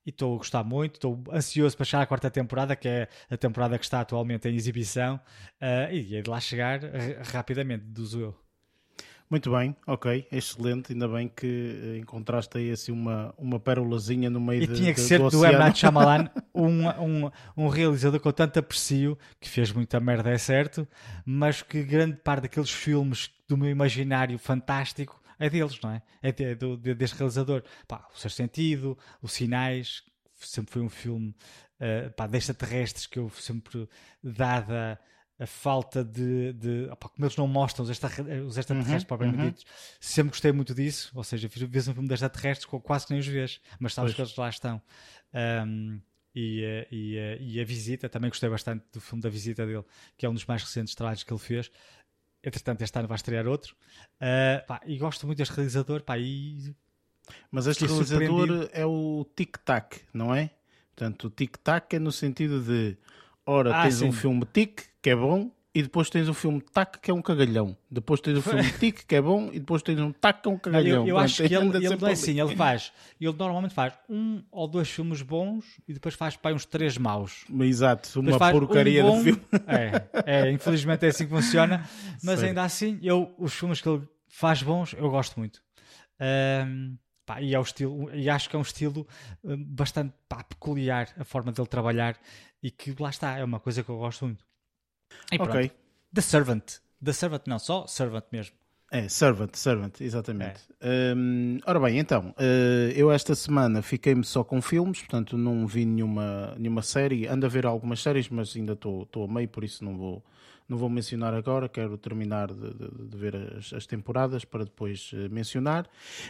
E 0.07 0.11
estou 0.11 0.37
a 0.37 0.39
gostar 0.39 0.63
muito, 0.63 0.95
estou 0.95 1.23
ansioso 1.33 1.77
para 1.77 1.85
chegar 1.85 2.03
à 2.03 2.07
quarta 2.07 2.31
temporada, 2.31 2.77
que 2.77 2.87
é 2.87 3.09
a 3.29 3.37
temporada 3.37 3.77
que 3.77 3.85
está 3.85 4.01
atualmente 4.01 4.49
em 4.49 4.55
exibição, 4.55 5.17
uh, 5.61 5.93
e 5.93 6.17
é 6.17 6.23
de 6.23 6.31
lá 6.31 6.39
chegar 6.39 6.81
rapidamente, 7.33 7.85
deduzo 7.85 8.21
eu. 8.21 8.47
Muito 9.29 9.51
bem, 9.51 9.75
ok, 9.87 10.27
excelente. 10.31 10.93
Ainda 10.93 11.09
bem 11.09 11.29
que 11.29 11.47
eh, 11.47 11.99
encontraste 11.99 12.59
aí 12.59 12.71
assim 12.71 12.93
uma, 12.93 13.35
uma 13.37 13.59
pérolazinha 13.59 14.31
no 14.31 14.41
meio 14.41 14.63
e 14.63 14.67
de, 14.69 14.75
tinha 14.75 14.95
que 14.95 15.01
de, 15.01 15.07
ser 15.07 15.19
do, 15.19 15.29
do 15.29 15.45
M. 15.45 15.59
Night 15.59 15.81
Shyamalan, 15.81 16.31
um, 16.55 16.89
um, 16.89 17.31
um 17.57 17.69
realizador 17.69 18.21
com 18.21 18.31
tanto 18.31 18.61
aprecio, 18.61 19.19
que 19.41 19.49
fez 19.49 19.73
muita 19.73 19.99
merda, 19.99 20.31
é 20.31 20.39
certo, 20.39 20.87
mas 21.25 21.61
que 21.61 21.83
grande 21.83 22.17
parte 22.19 22.43
daqueles 22.43 22.71
filmes 22.71 23.29
do 23.49 23.57
meu 23.57 23.69
imaginário 23.69 24.39
fantástico 24.39 25.21
é 25.39 25.51
deles, 25.51 25.79
não 25.81 25.91
é? 25.91 26.03
É 26.23 26.33
de, 26.33 26.55
do, 26.55 26.77
de, 26.77 26.95
deste 26.95 27.17
realizador. 27.17 27.63
Pá, 27.87 28.07
o 28.15 28.19
Ser 28.19 28.31
Sentido, 28.31 28.99
Os 29.23 29.33
Sinais, 29.33 30.03
sempre 30.35 30.73
foi 30.73 30.83
um 30.83 30.89
filme 30.89 31.35
uh, 31.81 32.11
pá, 32.13 32.27
de 32.27 32.37
extraterrestres 32.39 33.07
que 33.07 33.19
eu 33.19 33.31
sempre, 33.31 33.89
dada 34.23 34.99
a 35.39 35.47
falta 35.47 36.03
de. 36.03 36.53
de 36.55 36.89
opa, 36.91 37.09
como 37.09 37.25
eles 37.25 37.37
não 37.37 37.47
mostram 37.47 37.85
os, 37.85 37.91
extraterrestres 37.91 38.71
uhum, 38.71 39.01
propriamente 39.07 39.39
uhum. 39.39 39.49
ditos, 39.51 39.65
sempre 40.01 40.31
gostei 40.31 40.53
muito 40.53 40.75
disso. 40.75 41.13
Ou 41.15 41.25
seja, 41.25 41.49
vês 41.49 41.89
um 41.89 41.93
filme 41.93 42.09
de 42.09 42.15
extraterrestres 42.15 42.67
quase 42.83 43.07
que 43.07 43.13
nem 43.13 43.21
os 43.21 43.27
vês, 43.27 43.61
mas 43.79 43.93
sabes 43.93 44.15
pois. 44.15 44.17
que 44.17 44.23
eles 44.23 44.37
lá 44.37 44.49
estão. 44.49 44.81
Um, 45.35 46.01
e, 46.35 46.63
eh, 46.63 46.89
e, 46.91 47.17
eh, 47.17 47.39
e, 47.41 47.61
a 47.61 47.65
Visita, 47.65 48.11
também 48.11 48.29
gostei 48.29 48.51
bastante 48.51 48.85
do 48.93 49.01
filme 49.01 49.23
da 49.23 49.31
Visita 49.31 49.67
dele, 49.67 49.85
que 50.19 50.27
é 50.27 50.29
um 50.29 50.35
dos 50.35 50.45
mais 50.45 50.63
recentes 50.63 50.95
trabalhos 50.95 51.23
que 51.23 51.33
ele 51.33 51.41
fez. 51.41 51.71
Entretanto, 52.47 52.83
este 52.83 52.97
ano 52.97 53.09
vai 53.09 53.17
estrear 53.17 53.49
outro. 53.49 53.75
Uh, 54.21 54.65
pá, 54.69 54.81
e 54.87 54.97
gosto 54.99 55.27
muito 55.27 55.39
deste 55.39 55.53
realizador. 55.53 56.03
Pá, 56.03 56.17
e... 56.17 56.73
Mas 57.51 57.67
este 57.67 57.87
realizador 57.87 58.71
é 58.73 58.87
o 58.87 59.27
Tic 59.35 59.57
Tac, 59.65 60.01
não 60.15 60.33
é? 60.33 60.51
Portanto, 60.95 61.25
o 61.25 61.31
Tic 61.31 61.57
Tac 61.57 61.93
é 61.93 61.99
no 61.99 62.13
sentido 62.13 62.63
de 62.63 62.97
ora 63.45 63.77
ah, 63.77 63.83
tens 63.83 63.97
sim. 63.97 64.07
um 64.07 64.13
filme 64.13 64.47
Tic 64.53 64.83
que 65.03 65.11
é 65.11 65.17
bom 65.17 65.51
e 65.77 65.83
depois 65.83 66.09
tens 66.09 66.27
o 66.27 66.33
filme 66.33 66.59
Tac 66.73 66.99
que 67.03 67.11
é 67.11 67.15
um 67.15 67.21
cagalhão. 67.21 67.77
Depois 67.91 68.19
tens 68.19 68.39
o 68.39 68.41
filme 68.41 68.65
Tic 68.81 69.05
que 69.07 69.15
é 69.15 69.21
bom 69.21 69.51
e 69.53 69.59
depois 69.59 69.83
tens 69.83 70.01
um 70.01 70.11
Tac 70.11 70.41
que 70.41 70.49
é 70.49 70.51
um 70.51 70.57
cagalhão. 70.57 71.03
Eu, 71.03 71.09
eu 71.09 71.19
acho 71.19 71.43
que 71.47 71.55
ele, 71.55 71.77
ele 71.77 71.87
é 71.87 72.13
assim, 72.13 72.41
ele 72.41 72.57
faz, 72.57 72.95
ele 73.21 73.35
normalmente 73.35 73.75
faz 73.75 73.93
um 74.09 74.43
ou 74.51 74.67
dois 74.67 74.89
filmes 74.89 75.21
bons 75.21 75.67
e 75.87 75.93
depois 75.93 76.15
faz 76.15 76.35
para 76.35 76.57
uns 76.57 76.65
três 76.65 76.97
maus. 76.97 77.45
Exato, 77.61 78.21
uma 78.21 78.39
porcaria 78.53 79.05
um 79.05 79.09
bom, 79.11 79.19
de 79.19 79.25
filme. 79.25 79.43
É, 79.67 80.47
é, 80.47 80.51
infelizmente 80.51 81.05
é 81.05 81.11
assim 81.11 81.25
que 81.25 81.31
funciona, 81.31 81.87
mas 82.25 82.43
ainda 82.43 82.63
assim, 82.63 82.99
eu, 83.03 83.35
os 83.37 83.53
filmes 83.53 83.79
que 83.79 83.89
ele 83.91 84.03
faz 84.31 84.63
bons, 84.63 84.95
eu 84.95 85.11
gosto 85.11 85.39
muito. 85.39 85.61
Um, 86.19 86.97
Pá, 87.27 87.43
e, 87.43 87.55
é 87.55 87.59
o 87.59 87.63
estilo, 87.63 88.09
e 88.15 88.31
acho 88.31 88.49
que 88.49 88.55
é 88.55 88.59
um 88.59 88.63
estilo 88.63 89.05
hum, 89.43 89.57
bastante 89.67 90.15
pá, 90.29 90.45
peculiar 90.45 91.09
a 91.19 91.25
forma 91.25 91.51
dele 91.51 91.67
trabalhar 91.67 92.17
e 92.63 92.71
que 92.71 92.95
lá 93.01 93.11
está, 93.11 93.37
é 93.37 93.45
uma 93.45 93.59
coisa 93.59 93.83
que 93.83 93.91
eu 93.91 93.99
gosto 93.99 94.25
muito. 94.25 94.46
E 95.33 95.37
pronto. 95.37 95.51
Ok. 95.51 95.71
The 96.13 96.21
Servant. 96.21 96.65
The 97.03 97.13
Servant 97.13 97.43
não, 97.47 97.59
só 97.59 97.87
Servant 97.87 98.25
mesmo. 98.33 98.57
É, 98.91 99.09
Servant, 99.09 99.55
Servant, 99.55 100.01
exatamente. 100.01 100.61
É. 100.81 101.13
Um, 101.15 101.59
ora 101.67 101.81
bem, 101.81 101.99
então, 101.99 102.33
uh, 102.39 102.91
eu 102.95 103.11
esta 103.11 103.35
semana 103.35 103.83
fiquei-me 103.83 104.25
só 104.25 104.45
com 104.45 104.63
filmes, 104.63 105.01
portanto 105.01 105.37
não 105.37 105.67
vi 105.67 105.85
nenhuma, 105.85 106.55
nenhuma 106.57 106.83
série. 106.83 107.27
Ando 107.27 107.47
a 107.47 107.49
ver 107.49 107.67
algumas 107.67 108.01
séries, 108.01 108.29
mas 108.29 108.55
ainda 108.55 108.75
estou 108.75 109.25
a 109.25 109.27
meio, 109.27 109.49
por 109.49 109.65
isso 109.65 109.85
não 109.85 109.97
vou, 109.97 110.25
não 110.69 110.79
vou 110.79 110.89
mencionar 110.89 111.35
agora, 111.35 111.69
quero 111.69 111.99
terminar 111.99 112.53
de, 112.53 112.75
de, 112.75 113.09
de 113.09 113.17
ver 113.17 113.35
as, 113.59 113.73
as, 113.73 113.87
temporadas 113.87 114.45
para 114.45 114.63
depois 114.63 115.11
uh, 115.13 115.29
mencionar. 115.33 115.85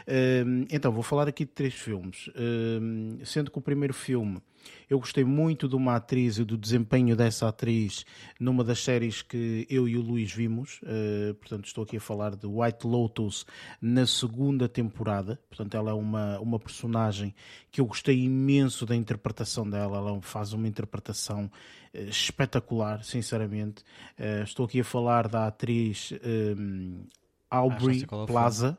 Uh, 0.08 0.66
então, 0.70 0.90
vou 0.90 1.02
falar 1.02 1.28
aqui 1.28 1.44
de 1.44 1.52
três 1.52 1.74
filmes, 1.74 2.28
uh, 2.28 3.24
sendo 3.26 3.50
que 3.50 3.58
o 3.58 3.62
primeiro 3.62 3.92
filme 3.92 4.40
eu 4.88 4.98
gostei 4.98 5.24
muito 5.24 5.68
de 5.68 5.74
uma 5.74 5.96
atriz 5.96 6.38
e 6.38 6.44
do 6.44 6.56
desempenho 6.56 7.16
dessa 7.16 7.48
atriz 7.48 8.04
numa 8.38 8.62
das 8.62 8.78
séries 8.78 9.22
que 9.22 9.66
eu 9.68 9.88
e 9.88 9.96
o 9.96 10.02
Luís 10.02 10.32
vimos. 10.32 10.80
Uh, 10.82 11.34
portanto, 11.34 11.66
estou 11.66 11.84
aqui 11.84 11.96
a 11.96 12.00
falar 12.00 12.36
de 12.36 12.46
White 12.46 12.86
Lotus 12.86 13.46
na 13.80 14.06
segunda 14.06 14.68
temporada. 14.68 15.40
Portanto, 15.48 15.76
ela 15.76 15.90
é 15.90 15.94
uma, 15.94 16.38
uma 16.38 16.58
personagem 16.58 17.34
que 17.70 17.80
eu 17.80 17.86
gostei 17.86 18.24
imenso 18.24 18.86
da 18.86 18.94
interpretação 18.94 19.68
dela. 19.68 19.98
Ela 19.98 20.20
faz 20.22 20.52
uma 20.52 20.68
interpretação 20.68 21.50
uh, 21.94 21.98
espetacular, 22.08 23.02
sinceramente. 23.02 23.82
Uh, 24.18 24.44
estou 24.44 24.66
aqui 24.66 24.80
a 24.80 24.84
falar 24.84 25.28
da 25.28 25.46
atriz 25.46 26.12
um, 26.56 27.04
Aubrey 27.50 28.04
ah, 28.10 28.26
Plaza. 28.26 28.78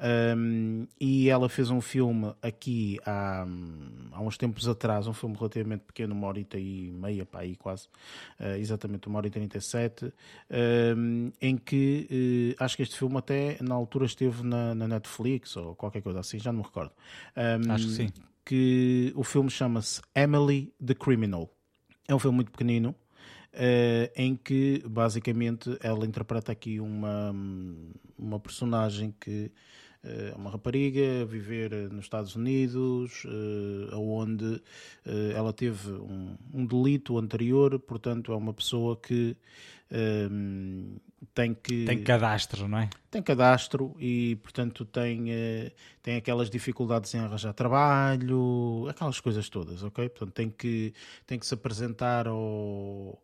Um, 0.00 0.86
e 1.00 1.28
ela 1.28 1.48
fez 1.48 1.70
um 1.70 1.80
filme 1.80 2.32
aqui 2.40 2.98
há, 3.04 3.44
há 4.12 4.22
uns 4.22 4.38
tempos 4.38 4.68
atrás, 4.68 5.08
um 5.08 5.12
filme 5.12 5.34
relativamente 5.36 5.82
pequeno, 5.84 6.14
uma 6.14 6.28
horita 6.28 6.56
e 6.56 6.92
meia, 6.92 7.26
pá, 7.26 7.40
aí 7.40 7.56
quase, 7.56 7.88
uh, 8.38 8.56
exatamente 8.58 9.08
uma 9.08 9.18
hora 9.18 9.26
e 9.26 9.30
trinta 9.30 9.58
e 9.58 9.60
sete, 9.60 10.12
um, 10.96 11.32
em 11.40 11.56
que 11.56 12.54
uh, 12.58 12.62
acho 12.62 12.76
que 12.76 12.82
este 12.84 12.96
filme 12.96 13.18
até 13.18 13.58
na 13.60 13.74
altura 13.74 14.06
esteve 14.06 14.44
na, 14.44 14.72
na, 14.72 14.86
Netflix 14.86 15.56
ou 15.56 15.74
qualquer 15.74 16.00
coisa 16.00 16.20
assim, 16.20 16.38
já 16.38 16.52
não 16.52 16.60
me 16.60 16.64
recordo. 16.64 16.92
Um, 17.36 17.72
acho 17.72 17.86
que 17.86 17.92
sim. 17.92 18.08
Que 18.44 19.12
o 19.16 19.24
filme 19.24 19.50
chama-se 19.50 20.00
Emily 20.14 20.72
the 20.84 20.94
Criminal. 20.94 21.50
É 22.06 22.14
um 22.14 22.18
filme 22.18 22.36
muito 22.36 22.52
pequenino. 22.52 22.94
Uh, 23.52 24.12
em 24.14 24.36
que 24.36 24.84
basicamente 24.86 25.76
ela 25.82 26.06
interpreta 26.06 26.52
aqui 26.52 26.78
uma, 26.78 27.34
uma 28.16 28.38
personagem 28.38 29.12
que 29.18 29.50
uma 30.36 30.50
rapariga 30.50 31.22
a 31.22 31.24
viver 31.24 31.72
nos 31.90 32.04
Estados 32.04 32.36
Unidos, 32.36 33.24
uh, 33.24 33.96
onde 33.96 34.62
ela 35.34 35.52
teve 35.52 35.90
um, 35.90 36.36
um, 36.52 36.64
delito 36.64 37.18
anterior, 37.18 37.78
portanto 37.80 38.32
é 38.32 38.36
uma 38.36 38.54
pessoa 38.54 38.96
que 38.96 39.36
uh, 39.90 41.00
tem 41.34 41.54
que... 41.54 41.84
Tem 41.84 42.02
cadastro, 42.02 42.68
não 42.68 42.78
é? 42.78 42.90
Tem 43.10 43.22
cadastro 43.22 43.94
e, 43.98 44.36
portanto, 44.42 44.84
tem, 44.84 45.26
tem 46.02 46.16
aquelas 46.16 46.48
dificuldades 46.48 47.12
em 47.14 47.18
arranjar 47.18 47.52
trabalho, 47.52 48.86
aquelas 48.88 49.20
coisas 49.20 49.48
todas, 49.48 49.82
ok? 49.82 50.08
Portanto, 50.08 50.32
tem 50.32 50.48
que, 50.48 50.94
tem 51.26 51.38
que 51.38 51.46
se 51.46 51.54
apresentar 51.54 52.28
ao 52.28 53.20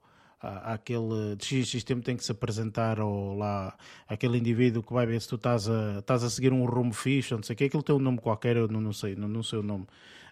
aquele 0.64 1.36
de 1.36 1.64
X, 1.64 1.84
tempo 1.84 2.02
tem 2.02 2.16
que 2.16 2.24
se 2.24 2.32
apresentar 2.32 3.00
ao, 3.00 3.36
lá 3.36 3.76
aquele 4.08 4.38
indivíduo 4.38 4.82
que 4.82 4.92
vai 4.92 5.06
ver 5.06 5.20
se 5.20 5.28
tu 5.28 5.36
estás 5.36 5.68
a, 5.68 5.98
estás 5.98 6.22
a 6.24 6.30
seguir 6.30 6.52
um 6.52 6.64
rumo 6.64 6.92
fixe, 6.92 7.34
não 7.34 7.42
sei 7.42 7.54
o 7.54 7.56
que, 7.56 7.64
aquilo 7.64 7.82
tem 7.82 7.94
um 7.94 7.98
nome 7.98 8.18
qualquer, 8.18 8.56
eu 8.56 8.68
não, 8.68 8.80
não 8.80 8.92
sei, 8.92 9.14
não, 9.14 9.28
não 9.28 9.42
sei 9.42 9.58
o 9.58 9.62
nome. 9.62 9.86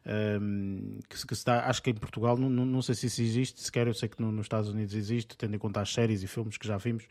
Um, 0.04 0.98
que, 1.08 1.26
que 1.28 1.32
está, 1.32 1.66
acho 1.66 1.80
que 1.80 1.90
em 1.90 1.94
Portugal, 1.94 2.36
não, 2.36 2.50
não, 2.50 2.66
não 2.66 2.82
sei 2.82 2.94
se 2.96 3.06
isso 3.06 3.22
existe, 3.22 3.62
sequer 3.62 3.86
eu 3.86 3.94
sei 3.94 4.08
que 4.08 4.20
no, 4.20 4.32
nos 4.32 4.46
Estados 4.46 4.68
Unidos 4.68 4.94
existe, 4.94 5.36
tendo 5.36 5.54
em 5.54 5.58
conta 5.58 5.80
as 5.80 5.92
séries 5.92 6.24
e 6.24 6.26
filmes 6.26 6.56
que 6.56 6.66
já 6.66 6.76
vimos, 6.76 7.04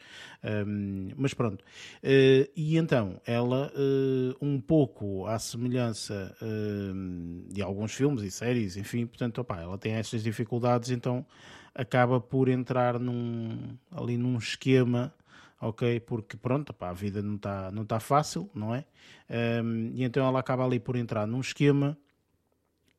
um, 0.67 1.09
mas 1.15 1.33
pronto. 1.33 1.63
Uh, 2.03 2.51
e 2.53 2.77
então, 2.77 3.21
ela, 3.25 3.71
uh, 3.73 4.45
um 4.45 4.59
pouco 4.59 5.25
à 5.25 5.39
semelhança 5.39 6.35
uh, 6.41 7.53
de 7.53 7.61
alguns 7.61 7.93
filmes 7.93 8.23
e 8.23 8.31
séries, 8.31 8.75
enfim, 8.75 9.05
portanto, 9.05 9.39
opa, 9.39 9.61
ela 9.61 9.77
tem 9.77 9.93
estas 9.93 10.21
dificuldades, 10.21 10.89
então 10.91 11.25
acaba 11.73 12.19
por 12.19 12.49
entrar 12.49 12.99
num, 12.99 13.77
ali 13.91 14.17
num 14.17 14.37
esquema 14.37 15.13
ok? 15.61 15.99
Porque 15.99 16.35
pronto, 16.35 16.73
pá, 16.73 16.89
a 16.89 16.93
vida 16.93 17.21
não 17.21 17.35
está 17.35 17.71
não 17.71 17.85
tá 17.85 17.99
fácil, 17.99 18.49
não 18.53 18.73
é? 18.73 18.83
Um, 19.63 19.91
e 19.93 20.03
então 20.03 20.25
ela 20.25 20.39
acaba 20.39 20.65
ali 20.65 20.79
por 20.79 20.95
entrar 20.95 21.27
num 21.27 21.39
esquema 21.39 21.97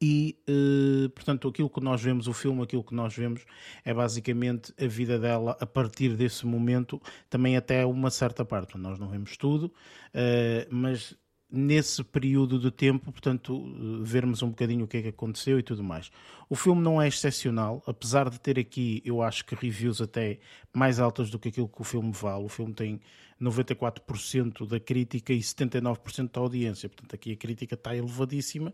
e, 0.05 0.37
uh, 0.49 1.09
portanto, 1.11 1.47
aquilo 1.47 1.71
que 1.71 1.81
nós 1.81 2.03
vemos, 2.03 2.27
o 2.27 2.33
filme, 2.33 2.61
aquilo 2.61 2.83
que 2.83 2.93
nós 2.93 3.15
vemos 3.15 3.45
é 3.85 3.95
basicamente 3.95 4.75
a 4.77 4.87
vida 4.89 5.17
dela 5.17 5.57
a 5.61 5.67
partir 5.67 6.17
desse 6.17 6.45
momento, 6.45 7.01
também 7.31 7.57
até 7.57 7.87
uma 7.87 8.11
certa 8.11 8.45
parte. 8.45 8.77
Nós 8.77 8.99
não 8.99 9.09
vemos 9.09 9.37
tudo, 9.37 9.67
uh, 9.67 10.67
mas 10.71 11.17
nesse 11.53 12.03
período 12.03 12.59
de 12.59 12.71
tempo, 12.71 13.13
portanto, 13.13 13.63
vermos 14.03 14.43
um 14.43 14.49
bocadinho 14.49 14.87
o 14.87 14.89
que 14.89 14.97
é 14.97 15.03
que 15.03 15.09
aconteceu 15.09 15.59
e 15.59 15.63
tudo 15.63 15.85
mais. 15.85 16.11
O 16.49 16.57
filme 16.57 16.81
não 16.81 17.01
é 17.01 17.07
excepcional, 17.07 17.83
apesar 17.87 18.31
de 18.31 18.41
ter 18.41 18.59
aqui, 18.59 19.03
eu 19.05 19.21
acho 19.21 19.45
que 19.45 19.55
reviews 19.55 20.01
até 20.01 20.39
mais 20.73 20.99
altas 20.99 21.29
do 21.31 21.39
que 21.39 21.51
aquilo 21.51 21.69
que 21.69 21.83
o 21.83 21.85
filme 21.85 22.11
vale. 22.11 22.45
O 22.45 22.49
filme 22.49 22.73
tem 22.73 23.01
94% 23.41 24.67
da 24.67 24.81
crítica 24.81 25.33
e 25.35 25.41
79% 25.41 26.33
da 26.33 26.41
audiência, 26.41 26.89
portanto, 26.89 27.15
aqui 27.15 27.33
a 27.33 27.37
crítica 27.37 27.75
está 27.75 27.95
elevadíssima. 27.95 28.73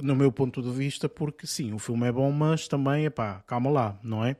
No 0.00 0.16
meu 0.16 0.32
ponto 0.32 0.62
de 0.62 0.70
vista, 0.70 1.10
porque 1.10 1.46
sim, 1.46 1.74
o 1.74 1.78
filme 1.78 2.06
é 2.06 2.12
bom, 2.12 2.32
mas 2.32 2.66
também, 2.66 3.04
epá, 3.04 3.42
calma 3.46 3.70
lá, 3.70 4.00
não 4.02 4.24
é? 4.24 4.34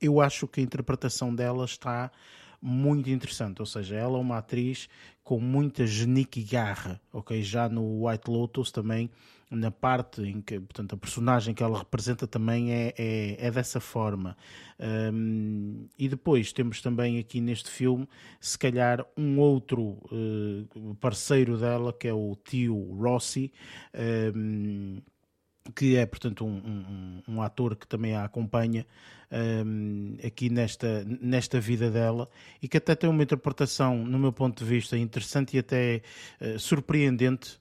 Eu 0.00 0.20
acho 0.20 0.46
que 0.46 0.60
a 0.60 0.62
interpretação 0.62 1.34
dela 1.34 1.64
está 1.64 2.12
muito 2.60 3.10
interessante. 3.10 3.60
Ou 3.60 3.66
seja, 3.66 3.96
ela 3.96 4.18
é 4.18 4.20
uma 4.20 4.38
atriz 4.38 4.88
com 5.22 5.38
muita 5.38 5.86
genique 5.86 6.40
e 6.40 6.44
garra, 6.44 7.00
ok? 7.12 7.42
Já 7.42 7.68
no 7.68 8.06
White 8.06 8.30
Lotus 8.30 8.70
também, 8.70 9.10
na 9.50 9.70
parte 9.70 10.22
em 10.22 10.40
que, 10.40 10.58
portanto, 10.60 10.94
a 10.94 10.98
personagem 10.98 11.54
que 11.54 11.62
ela 11.62 11.78
representa 11.78 12.26
também 12.26 12.72
é, 12.72 12.94
é, 12.96 13.46
é 13.46 13.50
dessa 13.50 13.80
forma. 13.80 14.36
Um, 14.80 15.86
e 15.98 16.08
depois 16.08 16.52
temos 16.52 16.80
também 16.80 17.18
aqui 17.18 17.40
neste 17.40 17.70
filme, 17.70 18.08
se 18.40 18.58
calhar, 18.58 19.04
um 19.16 19.38
outro 19.38 19.98
uh, 20.10 20.94
parceiro 21.00 21.56
dela, 21.56 21.92
que 21.92 22.08
é 22.08 22.12
o 22.12 22.36
tio 22.36 22.76
Rossi. 22.94 23.52
Um, 24.34 25.00
que 25.74 25.96
é, 25.96 26.06
portanto, 26.06 26.44
um, 26.44 26.56
um, 26.56 27.22
um, 27.34 27.42
ator 27.42 27.76
que 27.76 27.86
também 27.86 28.14
a 28.14 28.24
acompanha 28.24 28.86
um, 29.66 30.16
aqui 30.24 30.48
nesta, 30.48 31.04
nesta 31.04 31.60
vida 31.60 31.90
dela 31.90 32.28
e 32.62 32.68
que 32.68 32.76
até 32.76 32.94
tem 32.94 33.08
uma 33.08 33.22
interpretação, 33.22 33.96
no 33.96 34.18
meu 34.18 34.32
ponto 34.32 34.64
de 34.64 34.68
vista, 34.68 34.96
interessante 34.96 35.56
e 35.56 35.60
até 35.60 36.02
uh, 36.40 36.58
surpreendente 36.58 37.60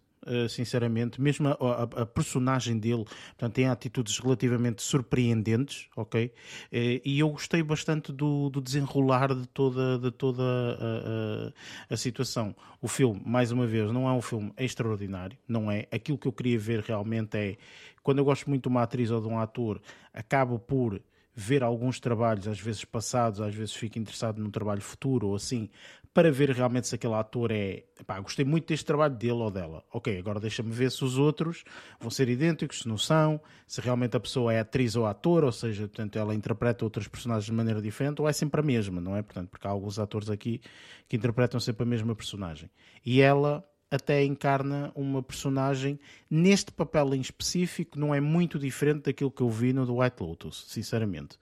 sinceramente, 0.49 1.21
mesmo 1.21 1.47
a, 1.47 1.51
a, 1.51 1.83
a, 2.01 2.05
personagem 2.05 2.77
dele, 2.77 3.05
portanto, 3.05 3.53
tem 3.53 3.67
atitudes 3.67 4.17
relativamente 4.19 4.81
surpreendentes, 4.81 5.87
ok? 5.95 6.31
Eh, 6.71 7.01
e 7.03 7.19
eu 7.19 7.29
gostei 7.29 7.63
bastante 7.63 8.11
do, 8.11 8.49
do 8.49 8.61
desenrolar 8.61 9.33
de 9.33 9.47
toda, 9.47 9.97
de 9.97 10.11
toda 10.11 10.43
a, 10.43 11.91
a, 11.91 11.93
a, 11.93 11.97
situação. 11.97 12.55
O 12.81 12.87
filme, 12.87 13.21
mais 13.25 13.51
uma 13.51 13.65
vez, 13.65 13.91
não 13.91 14.07
é 14.07 14.11
um 14.11 14.21
filme 14.21 14.51
extraordinário, 14.57 15.37
não 15.47 15.71
é. 15.71 15.87
Aquilo 15.91 16.17
que 16.17 16.27
eu 16.27 16.33
queria 16.33 16.59
ver 16.59 16.81
realmente 16.81 17.37
é, 17.37 17.57
quando 18.03 18.19
eu 18.19 18.25
gosto 18.25 18.49
muito 18.49 18.63
de 18.63 18.69
uma 18.69 18.83
atriz 18.83 19.11
ou 19.11 19.21
de 19.21 19.27
um 19.27 19.39
ator, 19.39 19.81
acabo 20.13 20.59
por 20.59 21.01
ver 21.39 21.61
alguns 21.61 21.99
trabalhos, 21.99 22.47
às 22.47 22.59
vezes 22.59 22.83
passados, 22.83 23.39
às 23.39 23.53
vezes 23.53 23.75
fico 23.75 23.99
interessado 23.99 24.41
num 24.41 24.49
trabalho 24.49 24.81
futuro 24.81 25.27
ou 25.27 25.35
assim, 25.35 25.69
para 26.17 26.31
ver 26.31 26.49
realmente 26.49 26.87
se 26.87 26.95
aquele 26.95 27.13
ator 27.13 27.51
é. 27.51 27.83
Pá, 28.07 28.19
gostei 28.19 28.43
muito 28.43 28.67
deste 28.69 28.83
trabalho 28.83 29.13
dele 29.13 29.33
ou 29.33 29.51
dela. 29.51 29.83
Ok, 29.93 30.17
agora 30.17 30.39
deixa-me 30.39 30.71
ver 30.71 30.89
se 30.89 31.05
os 31.05 31.15
outros 31.15 31.63
vão 31.99 32.09
ser 32.09 32.27
idênticos, 32.27 32.79
se 32.79 32.87
não 32.87 32.97
são, 32.97 33.39
se 33.67 33.79
realmente 33.81 34.17
a 34.17 34.19
pessoa 34.19 34.51
é 34.51 34.59
atriz 34.59 34.95
ou 34.95 35.05
ator, 35.05 35.43
ou 35.43 35.51
seja, 35.51 35.87
portanto, 35.87 36.17
ela 36.17 36.33
interpreta 36.33 36.83
outros 36.83 37.07
personagens 37.07 37.45
de 37.45 37.51
maneira 37.51 37.79
diferente, 37.79 38.19
ou 38.19 38.27
é 38.27 38.33
sempre 38.33 38.59
a 38.59 38.63
mesma, 38.63 38.99
não 38.99 39.15
é? 39.15 39.21
Portanto, 39.21 39.47
porque 39.49 39.67
há 39.67 39.69
alguns 39.69 39.99
atores 39.99 40.27
aqui 40.31 40.59
que 41.07 41.15
interpretam 41.15 41.59
sempre 41.59 41.83
a 41.83 41.85
mesma 41.85 42.15
personagem. 42.15 42.67
E 43.05 43.21
ela 43.21 43.63
até 43.91 44.23
encarna 44.23 44.91
uma 44.95 45.21
personagem 45.21 45.99
neste 46.27 46.71
papel 46.71 47.13
em 47.13 47.21
específico 47.21 47.99
não 47.99 48.13
é 48.13 48.19
muito 48.19 48.57
diferente 48.57 49.03
daquilo 49.03 49.29
que 49.29 49.43
eu 49.43 49.51
vi 49.51 49.71
no 49.71 49.85
The 49.85 49.91
White 49.91 50.23
Lotus, 50.23 50.65
sinceramente. 50.67 51.37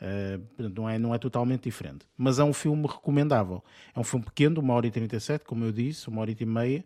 Uh, 0.00 0.70
não, 0.74 0.88
é, 0.88 0.98
não 0.98 1.14
é 1.14 1.18
totalmente 1.18 1.64
diferente. 1.64 2.06
Mas 2.16 2.38
é 2.38 2.44
um 2.44 2.54
filme 2.54 2.86
recomendável. 2.86 3.62
É 3.94 4.00
um 4.00 4.04
filme 4.04 4.24
pequeno, 4.24 4.60
uma 4.60 4.72
hora 4.72 4.86
e 4.86 4.90
37, 4.90 5.44
como 5.44 5.64
eu 5.64 5.72
disse, 5.72 6.08
uma 6.08 6.22
hora 6.22 6.34
e 6.38 6.46
meia, 6.46 6.84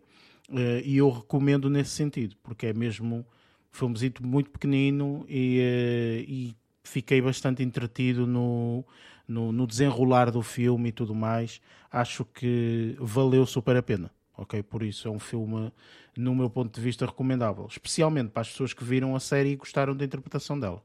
uh, 0.49 0.81
e 0.83 0.97
eu 0.97 1.09
recomendo 1.09 1.69
nesse 1.69 1.91
sentido, 1.91 2.35
porque 2.43 2.67
é 2.67 2.73
mesmo 2.73 3.17
um 3.17 3.25
filmezito 3.71 4.25
muito 4.25 4.49
pequenino 4.49 5.25
e, 5.29 5.59
uh, 5.59 6.29
e 6.29 6.55
fiquei 6.83 7.21
bastante 7.21 7.63
entretido 7.63 8.27
no, 8.27 8.83
no, 9.25 9.51
no, 9.51 9.65
desenrolar 9.65 10.29
do 10.29 10.41
filme 10.41 10.89
e 10.89 10.91
tudo 10.91 11.15
mais. 11.15 11.61
Acho 11.89 12.25
que 12.25 12.97
valeu 12.99 13.45
super 13.45 13.77
a 13.77 13.83
pena. 13.83 14.11
Ok, 14.37 14.61
por 14.63 14.83
isso 14.83 15.07
é 15.07 15.11
um 15.11 15.19
filme, 15.19 15.71
no 16.17 16.35
meu 16.35 16.49
ponto 16.49 16.75
de 16.75 16.81
vista, 16.81 17.05
recomendável, 17.05 17.65
especialmente 17.69 18.31
para 18.31 18.41
as 18.41 18.49
pessoas 18.49 18.73
que 18.73 18.83
viram 18.83 19.15
a 19.15 19.19
série 19.21 19.51
e 19.51 19.55
gostaram 19.55 19.95
da 19.95 20.03
interpretação 20.03 20.59
dela. 20.59 20.83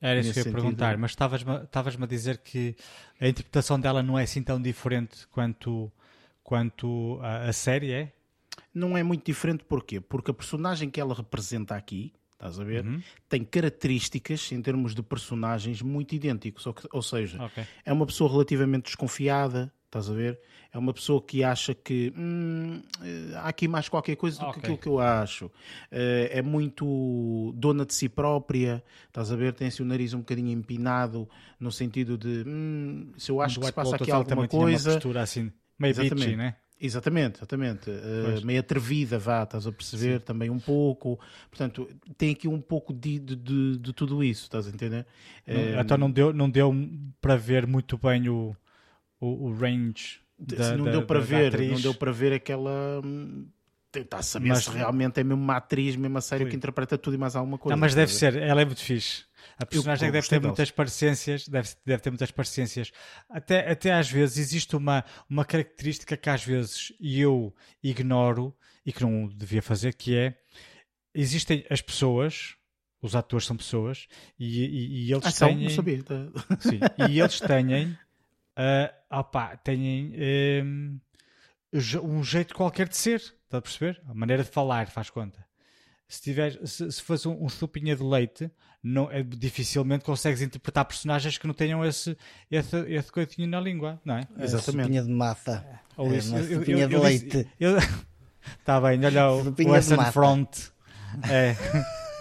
Era 0.00 0.20
isso 0.20 0.32
que 0.32 0.40
eu 0.40 0.46
ia 0.46 0.52
perguntar, 0.52 0.96
mas 0.96 1.10
estavas-me 1.10 2.04
a 2.04 2.06
dizer 2.06 2.38
que 2.38 2.76
a 3.20 3.26
interpretação 3.26 3.80
dela 3.80 4.02
não 4.02 4.18
é 4.18 4.22
assim 4.22 4.42
tão 4.42 4.60
diferente 4.60 5.26
quanto, 5.28 5.90
quanto 6.42 7.18
a, 7.20 7.48
a 7.48 7.52
série 7.52 7.90
é? 7.92 8.12
Não 8.72 8.96
é 8.96 9.02
muito 9.02 9.24
diferente 9.24 9.64
porquê? 9.64 10.00
Porque 10.00 10.30
a 10.30 10.34
personagem 10.34 10.88
que 10.88 11.00
ela 11.00 11.14
representa 11.14 11.74
aqui, 11.74 12.12
estás 12.32 12.60
a 12.60 12.64
ver, 12.64 12.86
uhum. 12.86 13.02
tem 13.28 13.44
características 13.44 14.52
em 14.52 14.62
termos 14.62 14.94
de 14.94 15.02
personagens 15.02 15.82
muito 15.82 16.14
idênticos, 16.14 16.64
ou, 16.64 16.74
ou 16.92 17.02
seja, 17.02 17.44
okay. 17.44 17.66
é 17.84 17.92
uma 17.92 18.06
pessoa 18.06 18.30
relativamente 18.30 18.84
desconfiada, 18.84 19.72
estás 19.88 20.08
a 20.10 20.12
ver? 20.12 20.38
é 20.72 20.78
uma 20.78 20.92
pessoa 20.92 21.20
que 21.22 21.42
acha 21.42 21.74
que 21.74 22.12
hum, 22.16 22.82
eh, 23.02 23.34
há 23.36 23.48
aqui 23.48 23.66
mais 23.66 23.88
qualquer 23.88 24.16
coisa 24.16 24.38
do 24.38 24.46
okay. 24.46 24.54
que 24.54 24.66
aquilo 24.66 24.78
que 24.78 24.88
eu 24.88 25.00
acho. 25.00 25.50
Eh, 25.90 26.30
é 26.32 26.42
muito 26.42 27.52
dona 27.56 27.86
de 27.86 27.94
si 27.94 28.08
própria, 28.08 28.82
estás 29.06 29.32
a 29.32 29.36
ver? 29.36 29.54
Tem 29.54 29.68
assim 29.68 29.82
o 29.82 29.86
nariz 29.86 30.12
um 30.12 30.18
bocadinho 30.18 30.50
empinado, 30.50 31.28
no 31.58 31.72
sentido 31.72 32.18
de 32.18 32.44
hum, 32.46 33.12
se 33.16 33.30
eu 33.30 33.40
acho 33.40 33.58
que 33.60 33.66
se 33.66 33.72
passa 33.72 33.96
aqui 33.96 34.10
alguma 34.10 34.46
coisa. 34.46 34.90
Uma 34.90 34.94
postura 34.96 35.22
assim, 35.22 35.50
meio 35.78 35.92
exatamente. 35.92 36.14
bitchy, 36.14 36.36
né? 36.36 36.56
Exatamente, 36.80 37.38
exatamente. 37.38 37.90
Uh, 37.90 38.46
meio 38.46 38.60
atrevida, 38.60 39.18
vá, 39.18 39.42
estás 39.42 39.66
a 39.66 39.72
perceber 39.72 40.20
Sim. 40.20 40.24
também 40.24 40.48
um 40.48 40.60
pouco. 40.60 41.18
Portanto, 41.50 41.88
tem 42.16 42.30
aqui 42.30 42.46
um 42.46 42.60
pouco 42.60 42.92
de, 42.94 43.18
de, 43.18 43.34
de, 43.34 43.78
de 43.78 43.92
tudo 43.92 44.22
isso, 44.22 44.44
estás 44.44 44.68
a 44.68 44.70
entender? 44.70 45.04
Não, 45.44 45.80
então 45.80 45.98
não 45.98 46.08
deu, 46.08 46.32
não 46.32 46.48
deu 46.48 46.72
para 47.20 47.34
ver 47.34 47.66
muito 47.66 47.98
bem 47.98 48.28
o, 48.28 48.54
o, 49.20 49.48
o 49.48 49.52
range 49.52 50.20
da, 50.38 50.76
não, 50.76 50.84
da, 50.84 50.92
deu 50.92 51.06
para 51.06 51.20
ver, 51.20 51.58
não 51.70 51.80
deu 51.80 51.94
para 51.94 52.12
ver 52.12 52.32
aquela. 52.32 53.00
Hum, 53.04 53.48
tentar 53.90 54.22
saber 54.22 54.48
mas, 54.48 54.64
se 54.64 54.70
realmente 54.70 55.18
é 55.18 55.24
mesmo 55.24 55.42
uma 55.42 55.56
atriz, 55.56 55.96
mesmo 55.96 56.18
a 56.18 56.20
sério, 56.20 56.44
foi. 56.44 56.50
que 56.50 56.56
interpreta 56.56 56.98
tudo 56.98 57.14
e 57.14 57.18
mais 57.18 57.34
alguma 57.34 57.58
coisa. 57.58 57.74
Não, 57.74 57.80
mas 57.80 57.94
deve 57.94 58.12
ser, 58.12 58.36
ela 58.36 58.60
é 58.60 58.64
muito 58.64 58.82
fixe. 58.82 59.24
A 59.58 59.66
personagem 59.66 60.10
deve 60.12 60.28
ter 60.28 60.40
muitas 60.40 60.70
parecências, 60.70 61.48
deve, 61.48 61.70
deve 61.84 62.02
ter 62.02 62.10
muitas 62.10 62.30
parecências. 62.30 62.92
Até, 63.28 63.70
até 63.70 63.92
às 63.92 64.10
vezes 64.10 64.38
existe 64.38 64.76
uma, 64.76 65.04
uma 65.28 65.44
característica 65.44 66.16
que 66.16 66.30
às 66.30 66.44
vezes 66.44 66.92
eu 67.00 67.54
ignoro 67.82 68.54
e 68.84 68.92
que 68.92 69.02
não 69.02 69.26
devia 69.26 69.62
fazer, 69.62 69.94
que 69.94 70.16
é 70.16 70.34
existem 71.14 71.64
as 71.70 71.80
pessoas, 71.80 72.54
os 73.02 73.16
atores 73.16 73.46
são 73.46 73.56
pessoas, 73.56 74.06
e, 74.38 74.64
e, 74.64 75.06
e 75.06 75.12
eles 75.12 75.26
ah, 75.26 75.46
têm. 75.46 75.64
Não 75.64 75.70
sabia. 75.70 76.04
Sim, 76.60 76.80
e 77.10 77.20
eles 77.20 77.40
têm 77.40 77.98
uh, 78.58 79.18
opa, 79.18 79.56
têm 79.56 80.12
um, 80.62 81.00
um, 82.02 82.24
jeito 82.24 82.54
qualquer 82.54 82.88
de 82.88 82.96
ser, 82.96 83.20
está 83.20 83.58
a 83.58 83.62
perceber? 83.62 84.00
A 84.08 84.14
maneira 84.14 84.42
de 84.42 84.50
falar 84.50 84.88
faz 84.88 85.08
conta. 85.10 85.46
Se, 86.08 86.22
tiver, 86.22 86.58
se, 86.66 86.90
se 86.90 87.02
fores 87.02 87.24
um, 87.26 87.44
um 87.44 87.48
supinha 87.48 87.94
de 87.94 88.02
leite, 88.02 88.50
não, 88.82 89.10
é, 89.10 89.22
dificilmente 89.22 90.04
consegues 90.04 90.40
interpretar 90.40 90.84
personagens 90.84 91.36
que 91.36 91.46
não 91.46 91.54
tenham 91.54 91.84
esse, 91.84 92.16
esse, 92.50 92.76
esse 92.88 93.12
coitinho 93.12 93.48
na 93.48 93.60
língua, 93.60 94.00
não 94.04 94.16
é? 94.16 94.26
é 94.38 94.44
Exatamente. 94.44 94.84
Supinha 94.84 95.02
de 95.02 95.10
massa. 95.10 95.66
Ou 95.96 96.12
é, 96.12 96.16
isso. 96.16 96.30
Uma 96.30 96.40
eu, 96.40 96.58
supinha 96.60 96.84
eu, 96.84 96.88
de 96.88 96.94
eu, 96.94 97.02
leite. 97.02 97.48
Está 98.58 98.80
bem, 98.80 99.04
olha 99.04 99.30
o 99.30 99.70
Western 99.70 100.10
Front. 100.10 100.70
É. 101.28 101.54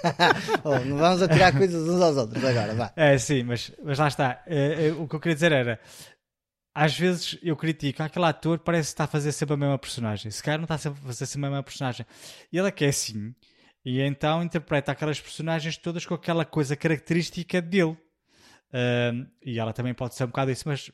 oh, 0.64 0.80
não 0.80 0.98
vamos 0.98 1.22
atirar 1.22 1.56
coisas 1.56 1.88
uns 1.88 2.02
aos 2.02 2.18
outros 2.18 2.44
agora, 2.44 2.74
vá. 2.74 2.92
É, 2.96 3.18
sim, 3.18 3.44
mas, 3.44 3.72
mas 3.84 3.98
lá 3.98 4.08
está. 4.08 4.42
É, 4.46 4.88
é, 4.88 4.92
o 4.92 5.08
que 5.08 5.16
eu 5.16 5.20
queria 5.20 5.36
dizer 5.36 5.52
era 5.52 5.80
às 6.80 6.96
vezes 6.96 7.40
eu 7.42 7.56
critico, 7.56 8.04
aquele 8.04 8.26
ator 8.26 8.60
parece 8.60 8.90
estar 8.90 9.06
a 9.06 9.08
fazer 9.08 9.32
sempre 9.32 9.56
a 9.56 9.58
mesma 9.58 9.80
personagem. 9.80 10.30
Se 10.30 10.44
calhar 10.44 10.60
não 10.60 10.66
está 10.66 10.76
a 10.76 10.94
fazer 10.94 11.26
sempre 11.26 11.48
a 11.48 11.50
mesma 11.50 11.64
personagem. 11.64 12.06
E 12.54 12.58
ele 12.60 12.68
é 12.68 12.72
que 12.72 12.86
é 12.86 12.90
assim. 12.90 13.34
E 13.84 14.00
então 14.00 14.44
interpreta 14.44 14.92
aquelas 14.92 15.20
personagens 15.20 15.76
todas 15.76 16.06
com 16.06 16.14
aquela 16.14 16.46
coisa 16.46 16.76
característica 16.76 17.60
dele. 17.60 17.98
E 19.44 19.58
ela 19.58 19.74
também 19.74 19.96
pode 19.96 20.14
ser 20.14 20.26
um 20.26 20.28
bocado 20.28 20.52
isso, 20.52 20.70
mas 20.70 20.92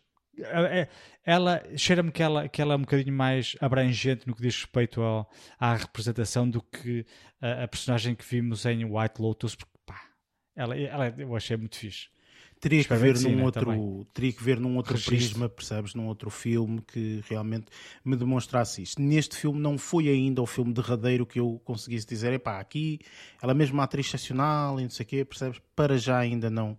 ela 1.25 1.61
cheira-me 1.75 2.13
que 2.13 2.23
ela, 2.23 2.47
que 2.47 2.61
ela 2.61 2.75
é 2.75 2.77
um 2.77 2.81
bocadinho 2.81 3.13
mais 3.13 3.57
abrangente 3.59 4.25
no 4.25 4.33
que 4.33 4.41
diz 4.41 4.55
respeito 4.55 5.01
ao, 5.01 5.29
à 5.59 5.75
representação 5.75 6.49
do 6.49 6.61
que 6.61 7.05
a, 7.41 7.65
a, 7.65 7.67
personagem 7.67 8.15
que 8.15 8.23
vimos 8.23 8.65
em 8.65 8.85
White 8.85 9.21
Lotus, 9.21 9.53
porque 9.53 9.77
pá, 9.85 10.01
ela, 10.55 10.77
ela 10.77 11.13
eu 11.17 11.35
achei 11.35 11.57
muito 11.57 11.75
fixe 11.75 12.07
teria 12.63 12.81
que 12.81 12.95
ver 12.95 13.19
num 13.19 13.43
outro 13.43 14.07
teria 14.13 14.31
que 14.31 14.41
ver 14.41 14.57
num 14.57 14.77
outro 14.77 14.93
Registro. 14.93 15.15
prisma 15.17 15.49
percebes? 15.49 15.93
Num 15.93 16.07
outro 16.07 16.29
filme 16.29 16.81
que 16.81 17.21
realmente 17.27 17.65
me 18.05 18.15
demonstrasse 18.15 18.81
isto. 18.81 19.01
Neste 19.01 19.35
filme 19.35 19.59
não 19.59 19.77
foi 19.77 20.07
ainda 20.07 20.41
o 20.41 20.45
filme 20.45 20.73
derradeiro 20.73 21.25
que 21.25 21.41
eu 21.41 21.61
conseguisse 21.65 22.07
dizer 22.07 22.31
epá, 22.31 22.59
aqui 22.59 22.99
ela 23.41 23.51
é 23.51 23.55
mesmo 23.55 23.73
uma 23.73 23.83
atriz 23.83 24.07
excepcional 24.07 24.79
e 24.79 24.83
não 24.83 24.89
sei 24.89 25.03
o 25.03 25.07
quê 25.07 25.25
percebes? 25.25 25.61
Para 25.75 25.97
já 25.97 26.17
ainda 26.17 26.49
não 26.49 26.77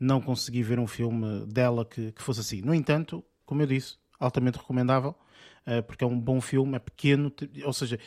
não 0.00 0.20
consegui 0.20 0.62
ver 0.62 0.78
um 0.78 0.86
filme 0.86 1.46
dela 1.46 1.84
que, 1.84 2.12
que 2.12 2.22
fosse 2.22 2.40
assim. 2.40 2.62
No 2.62 2.74
entanto 2.74 3.22
como 3.44 3.60
eu 3.60 3.66
disse 3.66 3.96
altamente 4.18 4.56
recomendável 4.56 5.14
eh, 5.66 5.82
porque 5.82 6.02
é 6.02 6.06
um 6.06 6.18
bom 6.18 6.40
filme, 6.40 6.76
é 6.76 6.78
pequeno, 6.78 7.30
ou 7.64 7.72
seja, 7.74 7.98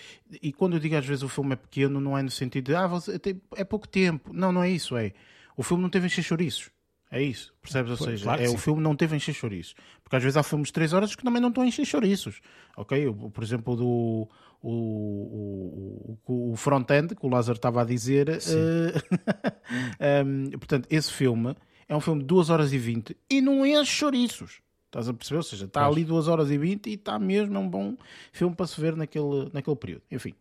e 0.41 0.51
quando 0.51 0.73
eu 0.73 0.79
digo 0.79 0.95
às 0.95 1.05
vezes 1.05 1.23
o 1.23 1.29
filme 1.29 1.53
é 1.53 1.55
pequeno, 1.55 1.99
não 1.99 2.17
é 2.17 2.23
no 2.23 2.31
sentido 2.31 2.65
de 2.65 2.75
ah, 2.75 2.87
você, 2.87 3.19
é 3.55 3.63
pouco 3.63 3.87
tempo, 3.87 4.33
não, 4.33 4.51
não 4.51 4.63
é 4.63 4.69
isso, 4.69 4.97
é 4.97 5.11
o 5.55 5.61
filme 5.61 5.83
não 5.83 5.89
teve 5.89 6.07
encher 6.07 6.23
chouriços, 6.23 6.71
é 7.11 7.21
isso, 7.21 7.53
percebes? 7.61 7.91
Ou 7.91 7.97
seja, 7.97 8.23
claro 8.23 8.43
é, 8.43 8.49
o 8.49 8.57
filme 8.57 8.81
não 8.81 8.95
teve 8.95 9.13
a 9.13 9.17
encher 9.17 9.33
chouriços. 9.33 9.75
Porque 10.03 10.15
às 10.15 10.23
vezes 10.23 10.37
há 10.37 10.43
filmes 10.43 10.67
de 10.67 10.73
3 10.73 10.93
horas 10.93 11.15
que 11.15 11.23
também 11.23 11.41
não 11.41 11.49
estão 11.49 11.63
a 11.63 11.67
encher 11.67 11.85
chouriços. 11.85 12.39
Ok? 12.77 13.07
O, 13.07 13.31
por 13.31 13.43
exemplo, 13.43 13.75
do 13.75 14.27
o, 14.61 16.17
o, 16.25 16.51
o 16.51 16.55
front-end 16.55 17.15
que 17.15 17.25
o 17.25 17.29
Lázaro 17.29 17.55
estava 17.57 17.81
a 17.81 17.85
dizer. 17.85 18.29
Uh, 18.29 20.25
um, 20.25 20.51
portanto, 20.59 20.87
esse 20.89 21.11
filme 21.11 21.55
é 21.87 21.95
um 21.95 21.99
filme 21.99 22.21
de 22.21 22.27
2 22.27 22.49
horas 22.49 22.73
e 22.73 22.77
20 22.77 23.17
e 23.29 23.41
não 23.41 23.65
enche 23.65 23.91
chouriços. 23.91 24.61
Estás 24.85 25.07
a 25.07 25.13
perceber? 25.13 25.37
Ou 25.37 25.43
seja, 25.43 25.65
está 25.65 25.85
ali 25.85 26.03
2 26.03 26.27
horas 26.27 26.49
e 26.49 26.57
20 26.57 26.87
e 26.87 26.93
está 26.93 27.19
mesmo, 27.19 27.55
é 27.55 27.59
um 27.59 27.69
bom 27.69 27.95
filme 28.31 28.55
para 28.55 28.65
se 28.65 28.79
ver 28.79 28.95
naquele, 28.95 29.49
naquele 29.53 29.75
período. 29.75 30.03
Enfim. 30.11 30.33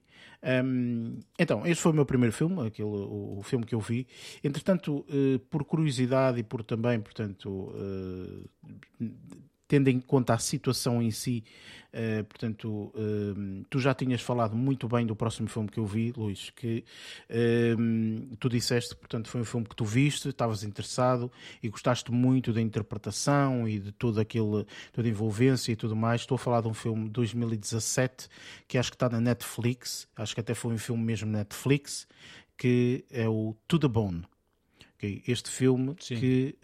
Um, 0.43 1.19
então, 1.39 1.67
este 1.67 1.83
foi 1.83 1.93
o 1.93 1.95
meu 1.95 2.07
primeiro 2.07 2.33
filme, 2.33 2.67
aquele, 2.67 2.89
o, 2.89 3.39
o 3.39 3.43
filme 3.43 3.67
que 3.67 3.75
eu 3.75 3.81
vi. 3.81 4.07
Entretanto, 4.43 5.05
uh, 5.09 5.39
por 5.51 5.65
curiosidade 5.65 6.39
e 6.39 6.43
por 6.43 6.63
também, 6.63 7.01
portanto, 7.01 7.49
uh, 7.49 8.49
tendo 9.69 9.89
em 9.89 10.01
conta 10.01 10.33
a 10.33 10.39
situação 10.39 11.03
em 11.03 11.11
si, 11.11 11.45
uh, 11.93 12.25
portanto, 12.25 12.91
uh, 12.95 13.65
tu 13.69 13.79
já 13.79 13.93
tinhas 13.95 14.23
falado 14.23 14.57
muito 14.57 14.89
bem 14.89 15.07
do 15.07 15.15
próximo 15.15 15.47
filme 15.47 15.69
que 15.69 15.79
eu 15.79 15.85
vi, 15.85 16.13
Luís, 16.17 16.51
que 16.57 16.83
uh, 17.29 18.37
tu 18.37 18.49
disseste, 18.49 18.97
portanto, 18.97 19.29
foi 19.29 19.43
um 19.43 19.45
filme 19.45 19.67
que 19.67 19.77
tu 19.77 19.85
viste, 19.85 20.31
estavas 20.31 20.65
interessado 20.65 21.31
e 21.63 21.69
gostaste 21.69 22.11
muito 22.11 22.51
da 22.51 22.63
interpretação 22.63 23.69
e 23.69 23.79
de 23.79 23.93
todo 23.93 24.19
aquele, 24.19 24.65
toda 24.93 25.07
a 25.07 25.11
envolvência 25.11 25.71
e 25.71 25.77
tudo 25.77 25.95
mais. 25.95 26.23
Estou 26.23 26.37
a 26.37 26.39
falar 26.39 26.63
de 26.63 26.69
um 26.69 26.75
filme 26.75 27.05
de 27.05 27.11
2017 27.11 28.27
que 28.67 28.79
acho 28.79 28.91
que 28.91 28.97
está 28.97 29.11
na 29.11 29.21
Netflix, 29.21 30.09
acho 30.17 30.35
que 30.35 30.41
até 30.41 30.55
foi 30.55 30.73
um 30.73 30.79
filme 30.79 31.05
mesmo 31.05 31.31
Netflix, 31.31 32.09
que 32.57 33.05
é 33.11 33.29
o 33.29 33.55
To 33.69 33.79
the 33.79 33.89
Bone. 33.89 34.25
Okay, 34.99 35.23
este 35.29 35.49
filme 35.49 35.95
Sim. 36.01 36.17
que 36.17 36.59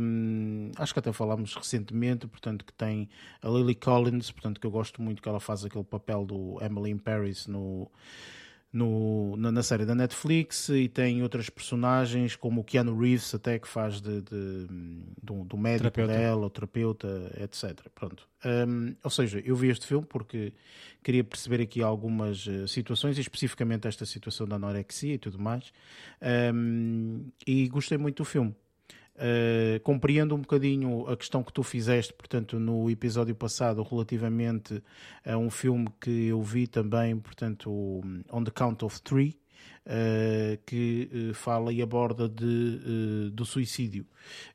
hum, 0.00 0.72
acho 0.76 0.92
que 0.92 0.98
até 0.98 1.12
falámos 1.12 1.54
recentemente, 1.54 2.26
portanto, 2.26 2.64
que 2.64 2.72
tem 2.72 3.08
a 3.40 3.48
Lily 3.48 3.76
Collins, 3.76 4.32
portanto, 4.32 4.60
que 4.60 4.66
eu 4.66 4.70
gosto 4.72 5.00
muito 5.00 5.22
que 5.22 5.28
ela 5.28 5.38
faz 5.38 5.64
aquele 5.64 5.84
papel 5.84 6.26
do 6.26 6.58
Emily 6.60 6.90
in 6.90 6.98
Paris 6.98 7.46
no 7.46 7.88
no, 8.72 9.36
na, 9.36 9.50
na, 9.50 9.62
série 9.62 9.86
da 9.86 9.94
Netflix 9.94 10.68
e 10.68 10.88
tem 10.88 11.22
outras 11.22 11.48
personagens 11.48 12.36
como 12.36 12.60
o 12.60 12.64
Keanu 12.64 12.98
Reeves 12.98 13.34
até 13.34 13.58
que 13.58 13.66
faz 13.66 14.00
de, 14.00 14.20
de, 14.20 14.66
de 14.66 15.44
do 15.44 15.56
médico 15.56 15.90
terapeuta. 15.90 16.12
dela, 16.12 16.46
o 16.46 16.50
terapeuta, 16.50 17.32
etc. 17.40 17.88
Pronto. 17.94 18.28
Um, 18.44 18.94
ou 19.02 19.10
seja, 19.10 19.40
eu 19.40 19.56
vi 19.56 19.68
este 19.68 19.86
filme 19.86 20.06
porque 20.06 20.52
queria 21.02 21.24
perceber 21.24 21.62
aqui 21.62 21.82
algumas 21.82 22.46
uh, 22.46 22.68
situações, 22.68 23.18
especificamente 23.18 23.88
esta 23.88 24.04
situação 24.04 24.46
da 24.46 24.56
anorexia 24.56 25.14
e 25.14 25.18
tudo 25.18 25.38
mais, 25.38 25.72
um, 26.54 27.24
e 27.46 27.68
gostei 27.68 27.96
muito 27.96 28.18
do 28.18 28.24
filme. 28.24 28.54
Uh, 29.18 29.80
compreendo 29.80 30.32
um 30.36 30.38
bocadinho 30.38 31.04
a 31.08 31.16
questão 31.16 31.42
que 31.42 31.52
tu 31.52 31.64
fizeste, 31.64 32.12
portanto, 32.12 32.56
no 32.60 32.88
episódio 32.88 33.34
passado, 33.34 33.82
relativamente 33.82 34.80
a 35.26 35.36
um 35.36 35.50
filme 35.50 35.88
que 36.00 36.28
eu 36.28 36.40
vi 36.40 36.68
também, 36.68 37.18
portanto, 37.18 37.68
On 38.30 38.44
the 38.44 38.52
Count 38.52 38.84
of 38.84 39.02
Three, 39.02 39.36
uh, 39.86 40.56
que 40.64 41.10
uh, 41.12 41.34
fala 41.34 41.72
e 41.72 41.82
aborda 41.82 42.28
de, 42.28 43.30
do 43.32 43.44
suicídio. 43.44 44.06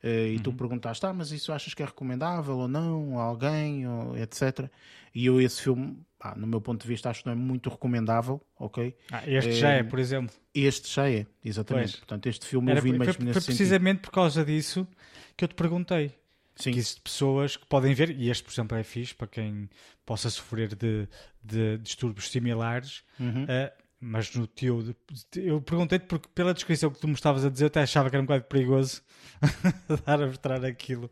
E 0.01 0.37
uhum. 0.37 0.43
tu 0.43 0.53
perguntaste, 0.53 1.05
ah, 1.05 1.11
mas 1.11 1.31
isso 1.31 1.51
achas 1.51 1.73
que 1.73 1.83
é 1.83 1.85
recomendável 1.85 2.55
ou 2.55 2.67
não, 2.69 3.19
a 3.19 3.23
alguém, 3.23 3.85
ou, 3.85 4.15
etc. 4.17 4.69
E 5.13 5.25
eu 5.25 5.41
esse 5.41 5.61
filme, 5.61 5.97
pá, 6.23 6.33
no 6.37 6.47
meu 6.47 6.61
ponto 6.61 6.81
de 6.81 6.87
vista, 6.87 7.09
acho 7.09 7.21
que 7.21 7.25
não 7.25 7.33
é 7.33 7.35
muito 7.35 7.69
recomendável, 7.69 8.41
ok? 8.57 8.95
Ah, 9.11 9.23
este 9.27 9.49
é, 9.49 9.53
já 9.53 9.69
é, 9.71 9.83
por 9.83 9.99
exemplo. 9.99 10.33
Este 10.55 10.89
já 10.95 11.09
é, 11.09 11.27
exatamente. 11.43 11.89
Pois. 11.89 11.95
Portanto, 11.97 12.27
este 12.27 12.45
filme 12.45 12.71
Era, 12.71 12.79
eu 12.79 12.83
vi 12.83 12.91
mesmo 12.93 13.13
foi, 13.13 13.25
nesse 13.25 13.41
foi 13.41 13.45
precisamente 13.47 13.99
por 13.99 14.11
causa 14.11 14.45
disso 14.45 14.87
que 15.35 15.43
eu 15.43 15.49
te 15.49 15.55
perguntei. 15.55 16.13
Sim. 16.55 16.71
Que 16.71 16.79
existem 16.79 17.03
pessoas 17.03 17.57
que 17.57 17.65
podem 17.65 17.93
ver, 17.93 18.11
e 18.11 18.29
este, 18.29 18.43
por 18.43 18.53
exemplo, 18.53 18.77
é 18.77 18.83
fixe 18.83 19.13
para 19.13 19.27
quem 19.27 19.69
possa 20.05 20.29
sofrer 20.29 20.75
de, 20.75 21.09
de 21.43 21.77
distúrbios 21.79 22.31
similares, 22.31 23.03
uhum. 23.19 23.43
uh, 23.43 23.82
mas 24.03 24.35
no 24.35 24.45
teu. 24.45 24.83
Eu 25.35 25.61
perguntei-te 25.61 26.05
porque, 26.05 26.27
pela 26.35 26.53
descrição 26.53 26.91
que 26.91 26.99
tu 26.99 27.07
me 27.07 27.13
estavas 27.13 27.45
a 27.45 27.49
dizer, 27.49 27.63
eu 27.63 27.67
até 27.67 27.81
achava 27.81 28.09
que 28.09 28.15
era 28.15 28.21
um 28.21 28.25
bocado 28.25 28.43
perigoso 28.43 29.01
dar 30.05 30.21
a 30.21 30.27
mostrar 30.27 30.65
aquilo. 30.65 31.09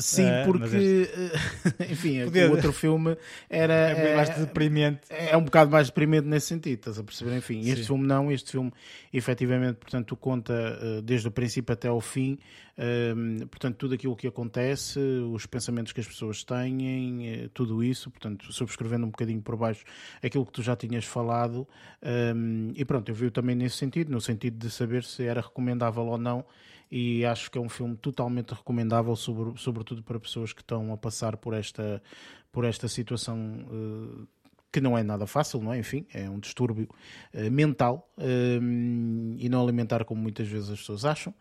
Sim, 0.00 0.26
uh, 0.26 0.44
porque. 0.46 0.76
Este... 0.76 1.86
enfim, 1.92 2.24
Podia... 2.24 2.48
o 2.48 2.50
outro 2.50 2.72
filme 2.72 3.16
era. 3.48 3.72
É 3.72 4.16
mais 4.16 4.30
deprimente. 4.30 5.02
É, 5.08 5.30
é 5.30 5.36
um 5.36 5.44
bocado 5.44 5.70
mais 5.70 5.86
deprimente 5.86 6.26
nesse 6.26 6.48
sentido, 6.48 6.78
estás 6.78 6.98
a 6.98 7.04
perceber? 7.04 7.36
Enfim, 7.36 7.60
este 7.60 7.82
Sim. 7.82 7.86
filme 7.86 8.06
não. 8.06 8.32
Este 8.32 8.50
filme, 8.50 8.72
efetivamente, 9.12 9.76
portanto, 9.76 10.16
conta 10.16 10.52
uh, 10.52 11.02
desde 11.02 11.28
o 11.28 11.30
princípio 11.30 11.72
até 11.72 11.88
ao 11.88 12.00
fim. 12.00 12.38
Uh, 12.82 13.46
portanto, 13.46 13.76
tudo 13.76 13.94
aquilo 13.94 14.16
que 14.16 14.26
acontece, 14.26 14.98
os 14.98 15.46
pensamentos 15.46 15.92
que 15.92 16.00
as 16.00 16.06
pessoas 16.06 16.42
têm, 16.42 17.28
eh, 17.28 17.50
tudo 17.54 17.84
isso. 17.84 18.10
Portanto, 18.10 18.52
subscrevendo 18.52 19.06
um 19.06 19.10
bocadinho 19.10 19.40
por 19.40 19.56
baixo 19.56 19.84
aquilo 20.20 20.44
que 20.44 20.52
tu 20.52 20.62
já 20.62 20.74
tinhas 20.74 21.04
falado. 21.04 21.66
Um, 22.02 22.72
e 22.74 22.84
pronto, 22.84 23.08
eu 23.08 23.14
vi 23.14 23.30
também 23.30 23.54
nesse 23.54 23.76
sentido, 23.76 24.10
no 24.10 24.20
sentido 24.20 24.58
de 24.58 24.68
saber 24.68 25.04
se 25.04 25.24
era 25.24 25.40
recomendável 25.40 26.04
ou 26.06 26.18
não. 26.18 26.44
E 26.90 27.24
acho 27.24 27.50
que 27.50 27.56
é 27.56 27.60
um 27.60 27.68
filme 27.68 27.96
totalmente 27.96 28.52
recomendável, 28.52 29.14
sobre, 29.14 29.58
sobretudo 29.58 30.02
para 30.02 30.18
pessoas 30.18 30.52
que 30.52 30.60
estão 30.60 30.92
a 30.92 30.96
passar 30.96 31.36
por 31.36 31.54
esta, 31.54 32.02
por 32.50 32.64
esta 32.64 32.88
situação. 32.88 33.38
Uh, 33.70 34.26
que 34.72 34.80
não 34.80 34.96
é 34.96 35.02
nada 35.02 35.26
fácil, 35.26 35.60
não 35.60 35.72
é? 35.72 35.78
Enfim, 35.78 36.06
é 36.14 36.28
um 36.30 36.40
distúrbio 36.40 36.88
uh, 37.34 37.50
mental 37.50 38.10
uh, 38.16 39.34
e 39.38 39.48
não 39.50 39.62
alimentar 39.62 40.04
como 40.04 40.22
muitas 40.22 40.48
vezes 40.48 40.70
as 40.70 40.80
pessoas 40.80 41.04
acham. 41.04 41.34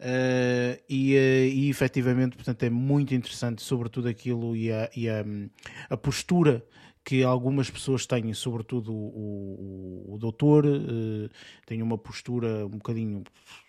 Uh, 0.00 0.80
e, 0.88 1.14
e 1.14 1.68
efetivamente, 1.68 2.36
portanto, 2.36 2.62
é 2.62 2.70
muito 2.70 3.14
interessante, 3.14 3.62
sobretudo 3.62 4.08
aquilo 4.08 4.56
e 4.56 4.72
a, 4.72 4.88
e 4.96 5.08
a, 5.08 5.24
a 5.90 5.96
postura 5.96 6.64
que 7.04 7.22
algumas 7.22 7.70
pessoas 7.70 8.06
têm, 8.06 8.32
sobretudo 8.34 8.92
o, 8.92 10.04
o, 10.08 10.14
o 10.14 10.18
doutor, 10.18 10.66
uh, 10.66 11.28
tem 11.66 11.82
uma 11.82 11.96
postura 11.96 12.66
um 12.66 12.70
bocadinho, 12.70 13.22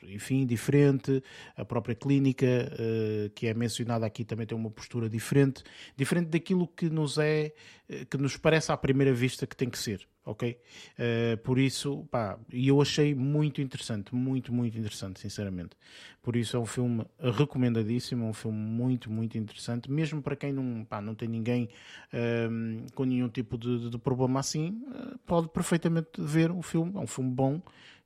enfim, 0.04 0.46
diferente, 0.46 1.24
a 1.56 1.64
própria 1.64 1.96
clínica, 1.96 2.46
uh, 2.46 3.30
que 3.32 3.48
é 3.48 3.54
mencionada 3.54 4.06
aqui, 4.06 4.24
também 4.24 4.46
tem 4.46 4.58
uma 4.58 4.70
postura 4.70 5.10
diferente, 5.10 5.64
diferente 5.96 6.28
daquilo 6.28 6.68
que 6.68 6.90
nos 6.90 7.18
é, 7.18 7.54
eh, 7.88 8.06
que 8.06 8.18
nos 8.18 8.38
parece 8.38 8.72
à 8.72 8.78
primeira 8.78 9.14
vista 9.14 9.48
que 9.48 9.56
tem 9.56 9.70
que 9.70 9.78
ser 9.78 10.08
ok? 10.26 10.60
Uh, 10.98 11.38
por 11.38 11.58
isso, 11.58 12.06
pá, 12.12 12.38
e 12.52 12.68
eu 12.68 12.82
achei 12.82 13.16
muito 13.16 13.62
interessante, 13.62 14.14
muito, 14.14 14.54
muito 14.54 14.78
interessante, 14.78 15.20
sinceramente. 15.20 15.76
Por 16.22 16.36
isso 16.36 16.56
é 16.56 16.60
um 16.60 16.66
filme 16.66 17.06
recomendadíssimo, 17.20 18.26
um 18.26 18.34
filme 18.34 18.58
muito, 18.58 19.12
muito 19.12 19.38
interessante, 19.38 19.90
mesmo 19.92 20.22
para 20.22 20.36
quem 20.36 20.54
não, 20.54 20.86
pá, 20.86 21.02
não 21.02 21.16
tem 21.16 21.28
ninguém 21.28 21.70
uh, 22.14 22.92
com 22.94 23.04
nenhum 23.04 23.30
tipo 23.30 23.58
de, 23.58 23.90
de 23.90 23.98
problema 23.98 24.40
assim, 24.40 24.82
uh, 24.88 25.18
pode 25.26 25.50
perfeitamente 25.50 26.10
ver 26.18 26.52
o 26.52 26.62
filme, 26.62 26.94
é 26.96 27.00
um 27.00 27.08
filme 27.08 27.32
bom, 27.32 27.62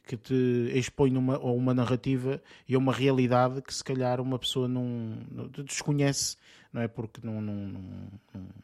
que 0.05 0.17
te 0.17 0.71
expõe 0.75 1.09
numa, 1.09 1.35
a 1.35 1.51
uma 1.51 1.73
narrativa 1.73 2.41
e 2.67 2.75
a 2.75 2.77
uma 2.77 2.91
realidade 2.91 3.61
que 3.61 3.73
se 3.73 3.83
calhar 3.83 4.19
uma 4.19 4.37
pessoa 4.37 4.67
não, 4.67 5.17
não 5.31 5.47
desconhece, 5.63 6.35
não 6.73 6.81
é? 6.81 6.87
Porque 6.87 7.21
não, 7.23 7.39
não, 7.39 7.53
não, 7.53 7.81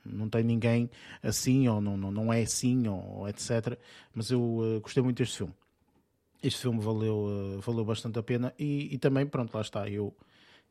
não, 0.06 0.30
tem 0.30 0.44
ninguém 0.44 0.90
assim, 1.22 1.68
ou 1.68 1.80
não, 1.80 1.96
não, 1.96 2.12
não 2.12 2.34
é 2.34 2.42
assim, 2.42 2.88
ou, 2.88 3.30
etc. 3.30 3.78
Mas 4.14 4.32
eu 4.32 4.42
uh, 4.42 4.82
gostei 4.82 5.04
muito 5.04 5.18
deste 5.18 5.38
filme. 5.38 5.54
Este 6.42 6.62
filme 6.62 6.80
valeu, 6.80 7.16
uh, 7.16 7.60
valeu 7.62 7.86
bastante 7.86 8.18
a 8.18 8.24
pena 8.24 8.54
e, 8.58 8.94
e 8.94 8.98
também, 8.98 9.26
pronto, 9.28 9.54
lá 9.54 9.62
está. 9.62 9.88
Eu 9.88 10.14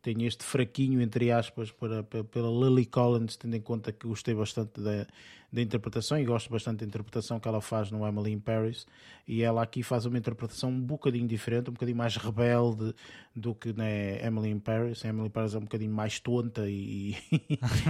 tenho 0.02 0.26
este 0.26 0.44
fraquinho, 0.44 1.00
entre 1.00 1.30
aspas, 1.30 1.70
para, 1.70 2.02
para, 2.02 2.24
pela 2.24 2.48
Lily 2.48 2.86
Collins, 2.86 3.36
tendo 3.36 3.56
em 3.56 3.60
conta 3.60 3.92
que 3.92 4.06
gostei 4.06 4.34
bastante 4.34 4.80
da, 4.80 5.06
da 5.50 5.62
interpretação 5.62 6.18
e 6.18 6.24
gosto 6.24 6.50
bastante 6.50 6.80
da 6.80 6.86
interpretação 6.86 7.40
que 7.40 7.48
ela 7.48 7.60
faz 7.60 7.90
no 7.90 8.06
Emily 8.06 8.32
in 8.32 8.38
Paris. 8.38 8.86
E 9.26 9.42
ela 9.42 9.62
aqui 9.62 9.82
faz 9.82 10.06
uma 10.06 10.16
interpretação 10.16 10.70
um 10.70 10.80
bocadinho 10.80 11.26
diferente, 11.26 11.70
um 11.70 11.72
bocadinho 11.72 11.96
mais 11.96 12.16
rebelde 12.16 12.94
do 13.34 13.54
que 13.54 13.72
na 13.72 13.84
né, 13.84 14.24
Emily 14.24 14.50
in 14.50 14.60
Paris. 14.60 15.04
A 15.04 15.08
Emily 15.08 15.26
in 15.26 15.30
Paris 15.30 15.54
é 15.54 15.58
um 15.58 15.62
bocadinho 15.62 15.92
mais 15.92 16.20
tonta 16.20 16.68
e, 16.68 17.16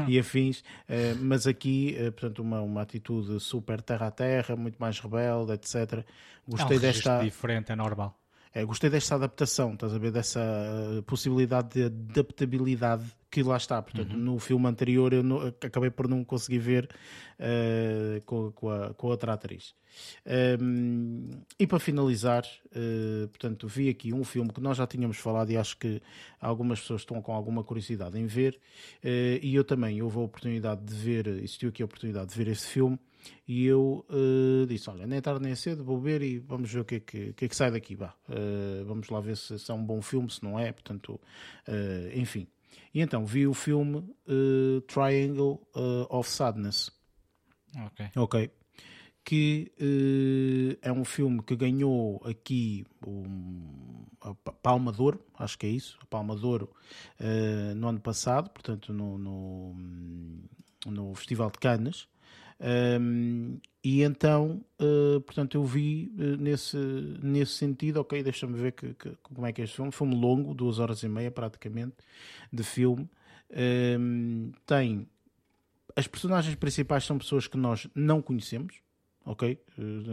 e 0.07 0.19
afins, 0.19 0.61
uh, 0.61 1.17
mas 1.21 1.47
aqui, 1.47 1.97
uh, 2.01 2.13
portanto, 2.13 2.41
uma, 2.41 2.61
uma 2.61 2.83
atitude 2.83 3.39
super 3.41 3.83
terra 3.83 4.07
a 4.07 4.11
terra, 4.11 4.57
muito 4.57 4.77
mais 4.79 4.99
rebelde, 4.99 5.53
etc. 5.53 6.05
Gostei 6.47 6.77
é 6.77 6.79
um 6.79 6.83
desta. 6.83 7.23
diferente, 7.23 7.73
é 7.73 7.77
normal. 7.77 8.19
É, 8.59 8.65
gostei 8.65 8.91
desta 8.91 9.15
adaptação, 9.15 9.75
estás 9.75 9.95
a 9.95 9.99
ver, 9.99 10.11
dessa 10.11 10.41
uh, 10.41 11.01
possibilidade 11.05 11.69
de 11.75 11.85
adaptabilidade 11.85 13.05
que 13.31 13.41
lá 13.41 13.57
está. 13.57 13.81
Portanto, 13.81 14.15
uhum. 14.15 14.19
no 14.19 14.39
filme 14.41 14.67
anterior 14.67 15.13
eu 15.13 15.23
não, 15.23 15.47
acabei 15.47 15.91
por 15.91 16.09
não 16.09 16.25
conseguir 16.25 16.59
ver 16.59 16.89
uh, 17.39 18.21
com, 18.23 18.51
com, 18.51 18.69
a, 18.69 18.93
com 18.95 19.07
a 19.07 19.11
outra 19.11 19.35
atriz. 19.35 19.77
Um, 20.27 21.29
ehm, 21.31 21.41
e 21.57 21.69
para 21.69 21.79
finalizar, 21.79 22.43
uh, 22.67 23.29
portanto, 23.29 23.69
vi 23.69 23.89
aqui 23.89 24.13
um 24.13 24.25
filme 24.25 24.53
que 24.53 24.61
nós 24.61 24.77
já 24.77 24.89
tínhamos 24.89 25.19
falado 25.19 25.53
e 25.53 25.57
acho 25.57 25.79
que 25.79 26.03
algumas 26.41 26.81
pessoas 26.81 27.03
estão 27.03 27.23
com 27.23 27.33
alguma 27.33 27.63
curiosidade 27.63 28.19
em 28.19 28.27
ver. 28.27 28.59
e 29.05 29.55
eu 29.55 29.63
também 29.63 30.03
houve 30.03 30.17
a 30.19 30.23
oportunidade 30.23 30.83
de 30.83 30.95
ver, 30.95 31.29
existiu 31.29 31.69
aqui 31.69 31.81
a 31.81 31.85
oportunidade 31.85 32.31
de 32.31 32.37
ver 32.37 32.49
esse 32.49 32.67
filme 32.67 32.99
e 33.47 33.65
eu 33.65 34.05
uh, 34.11 34.67
disse: 34.67 34.91
Olha, 34.91 35.07
nem 35.07 35.19
é 35.19 35.21
tarde 35.21 35.43
nem 35.43 35.53
é 35.53 35.55
cedo, 35.55 35.83
vou 35.83 35.99
ver 35.99 36.23
e 36.23 36.39
vamos 36.39 36.71
ver 36.71 36.81
o 36.81 36.85
que 36.85 36.97
é 36.97 37.01
que, 37.01 37.33
que, 37.33 37.45
é 37.45 37.49
que 37.49 37.57
sai 37.57 37.71
daqui. 37.71 37.97
Bah. 37.97 38.15
Uh, 38.29 38.85
vamos 38.85 39.09
lá 39.09 39.21
ver 39.21 39.37
se, 39.37 39.59
se, 39.59 39.71
é 39.71 39.75
um 39.75 39.85
bom 39.85 40.03
filme, 40.03 40.31
se 40.31 40.43
não 40.43 40.59
é. 40.59 40.71
Portanto, 40.73 41.21
uh, 41.67 42.19
enfim. 42.19 42.47
E 42.93 43.01
então 43.01 43.25
vi 43.25 43.47
o 43.47 43.55
filme 43.55 44.03
Triangle 44.87 45.61
of 46.09 46.29
Sadness. 46.29 46.91
Ok. 47.87 48.11
Ok. 48.17 48.51
que 49.25 49.71
é 50.81 50.91
um 50.91 51.05
filme 51.05 51.43
que 51.43 51.55
ganhou 51.55 52.21
aqui 52.25 52.87
um, 53.07 54.07
a 54.23 54.35
Palma 54.35 54.91
de 54.91 55.03
Ouro, 55.03 55.23
acho 55.39 55.59
que 55.59 55.67
é 55.67 55.69
isso, 55.69 55.99
a 56.03 56.07
Palma 56.07 56.35
de 56.35 56.47
Ouro 56.47 56.71
no 57.77 57.89
ano 57.89 58.01
passado, 58.01 58.49
portanto 58.49 58.91
no, 58.91 59.19
no, 59.19 59.75
no 60.87 61.15
Festival 61.15 61.51
de 61.51 61.59
Cannes. 61.59 62.09
Um, 62.61 63.61
e 63.85 64.03
então, 64.03 64.65
uh, 64.81 65.21
portanto, 65.21 65.57
eu 65.57 65.65
vi 65.65 66.13
uh, 66.19 66.37
nesse, 66.37 66.77
nesse 67.23 67.53
sentido, 67.53 68.01
ok, 68.01 68.23
deixa-me 68.23 68.59
ver 68.59 68.73
que, 68.73 68.95
que, 68.95 69.17
como 69.23 69.47
é 69.47 69.53
que 69.53 69.61
é 69.61 69.65
este 69.65 69.77
filme. 69.77 69.93
Filme 69.93 70.15
longo, 70.15 70.55
duas 70.55 70.79
horas 70.79 71.03
e 71.03 71.09
meia 71.09 71.31
praticamente, 71.31 71.97
de 72.53 72.63
filme. 72.63 73.09
Um, 73.99 74.53
tem. 74.67 75.09
As 75.97 76.07
personagens 76.07 76.55
principais 76.55 77.05
são 77.05 77.19
pessoas 77.19 77.47
que 77.47 77.57
nós 77.57 77.89
não 77.95 78.21
conhecemos, 78.21 78.81
ok? 79.29 79.63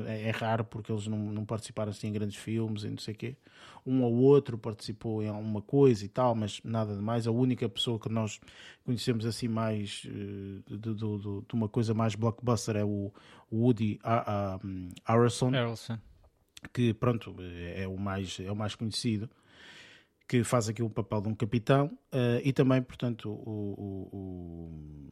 É, 0.08 0.28
é, 0.28 0.32
raro 0.32 0.66
porque 0.66 0.92
eles 0.92 1.08
não, 1.08 1.18
não 1.18 1.46
participaram 1.46 1.90
assim 1.90 2.08
em 2.08 2.12
grandes 2.12 2.36
filmes 2.36 2.84
e 2.84 2.90
não 2.90 2.98
sei 2.98 3.14
o 3.14 3.18
quê. 3.18 3.38
Um 3.86 4.04
ou 4.04 4.14
outro 4.14 4.58
participou 4.58 5.24
em 5.24 5.30
alguma 5.30 5.62
coisa 5.62 6.04
e 6.04 6.10
tal, 6.10 6.36
mas 6.36 6.60
nada 6.64 6.96
de 6.96 7.02
mais. 7.02 7.26
A 7.26 7.32
única 7.32 7.68
pessoa 7.70 7.98
que 7.98 8.10
nós 8.10 8.42
conhecemos 8.84 9.26
assim 9.26 9.48
mais 9.48 10.04
uh, 10.06 10.64
de, 10.68 10.78
de, 10.78 10.94
de, 10.94 11.18
de, 11.48 11.54
uma 11.54 11.70
coisa 11.70 11.94
mais 11.94 12.14
blockbuster 12.16 12.76
é 12.76 12.84
o 12.84 13.12
Woody 13.52 14.00
Harrelson, 15.06 15.52
que 16.74 16.94
pronto 16.94 17.36
é, 17.40 17.84
é 17.84 17.88
o 17.88 17.98
mais 17.98 18.40
é 18.40 18.52
o 18.52 18.56
mais 18.56 18.76
conhecido 18.76 19.30
que 20.28 20.44
faz 20.44 20.68
aqui 20.68 20.82
o 20.82 20.90
papel 20.90 21.22
de 21.22 21.30
um 21.30 21.36
capitão 21.36 21.86
uh, 22.12 22.42
e 22.44 22.52
também, 22.52 22.82
portanto, 22.82 23.30
o, 23.30 24.10
o, 24.12 24.18
o, 24.18 25.12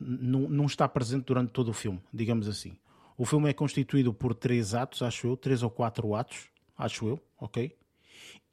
não, 0.00 0.48
não 0.48 0.66
está 0.66 0.88
presente 0.88 1.26
durante 1.26 1.52
todo 1.52 1.68
o 1.68 1.72
filme, 1.72 2.00
digamos 2.12 2.48
assim. 2.48 2.76
O 3.18 3.24
filme 3.24 3.50
é 3.50 3.52
constituído 3.52 4.14
por 4.14 4.32
três 4.32 4.74
atos, 4.74 5.02
acho 5.02 5.26
eu, 5.26 5.36
três 5.36 5.64
ou 5.64 5.68
quatro 5.68 6.14
atos, 6.14 6.46
acho 6.78 7.08
eu, 7.08 7.20
ok? 7.36 7.76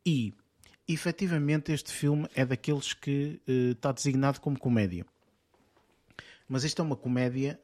E, 0.04 0.34
efetivamente, 0.88 1.72
este 1.72 1.94
filme 1.94 2.28
é 2.34 2.44
daqueles 2.44 2.92
que 2.92 3.40
uh, 3.48 3.72
está 3.74 3.92
designado 3.92 4.42
como 4.42 4.58
comédia. 4.58 5.06
Mas 6.50 6.64
isto 6.64 6.82
é 6.82 6.84
uma 6.84 6.96
comédia. 6.96 7.60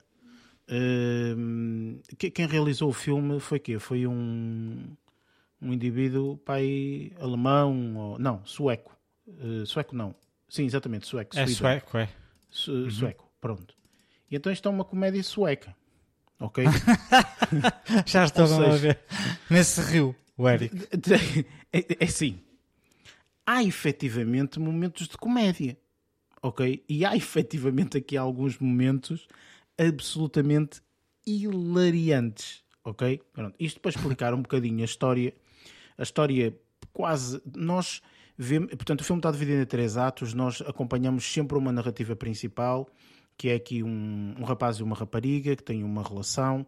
Uh, 0.70 2.00
quem 2.16 2.46
realizou 2.46 2.90
o 2.90 2.94
filme 2.94 3.40
foi 3.40 3.58
quê? 3.58 3.80
Foi 3.80 4.06
um, 4.06 4.96
um 5.60 5.74
indivíduo, 5.74 6.38
pai 6.38 7.14
alemão, 7.20 7.96
ou, 7.98 8.20
não, 8.20 8.46
sueco. 8.46 8.96
Uh, 9.28 9.66
sueco 9.66 9.96
não. 9.96 10.14
Sim, 10.48 10.66
exatamente, 10.66 11.08
sueco. 11.08 11.36
É 11.36 11.48
sueco, 11.48 11.98
é. 11.98 12.10
Su 12.52 12.72
uhum. 12.72 12.92
Sueco, 12.92 13.32
pronto. 13.42 13.74
E 14.30 14.36
então 14.36 14.52
isto 14.52 14.68
é 14.68 14.72
uma 14.72 14.86
comédia 14.86 15.24
sueca 15.24 15.76
ok? 16.42 16.66
Já 18.06 18.26
estou 18.26 18.48
seja, 18.48 18.74
a 18.74 18.78
ver. 18.78 19.00
Nesse 19.50 19.82
rio, 19.82 20.16
o 20.36 20.50
Eric. 20.50 20.76
É, 21.72 22.04
é 22.04 22.04
assim, 22.04 22.40
há 23.46 23.64
efetivamente 23.64 24.60
momentos 24.60 25.08
de 25.08 25.18
comédia, 25.18 25.78
ok? 26.42 26.84
E 26.90 27.06
há 27.06 27.16
efetivamente 27.16 27.98
aqui 27.98 28.18
alguns 28.18 28.58
momentos 28.58 29.28
absolutamente 29.78 30.82
hilariantes, 31.26 32.64
ok? 32.84 33.22
Pronto, 33.32 33.56
isto 33.60 33.80
para 33.80 33.90
explicar 33.90 34.34
um 34.34 34.42
bocadinho 34.42 34.82
a 34.82 34.86
história, 34.86 35.34
a 35.98 36.04
história 36.04 36.58
quase, 36.92 37.42
nós 37.56 38.02
vemos, 38.38 38.70
portanto 38.72 39.02
o 39.02 39.04
filme 39.04 39.20
está 39.20 39.32
dividido 39.32 39.62
em 39.62 39.66
três 39.66 39.96
atos, 39.98 40.34
nós 40.34 40.62
acompanhamos 40.62 41.24
sempre 41.24 41.58
uma 41.58 41.72
narrativa 41.72 42.16
principal, 42.16 42.90
que 43.42 43.50
é 43.50 43.56
aqui 43.56 43.82
um, 43.82 44.36
um 44.38 44.44
rapaz 44.44 44.78
e 44.78 44.84
uma 44.84 44.96
rapariga 44.96 45.56
que 45.56 45.64
têm 45.64 45.84
uma 45.84 46.04
relação, 46.04 46.64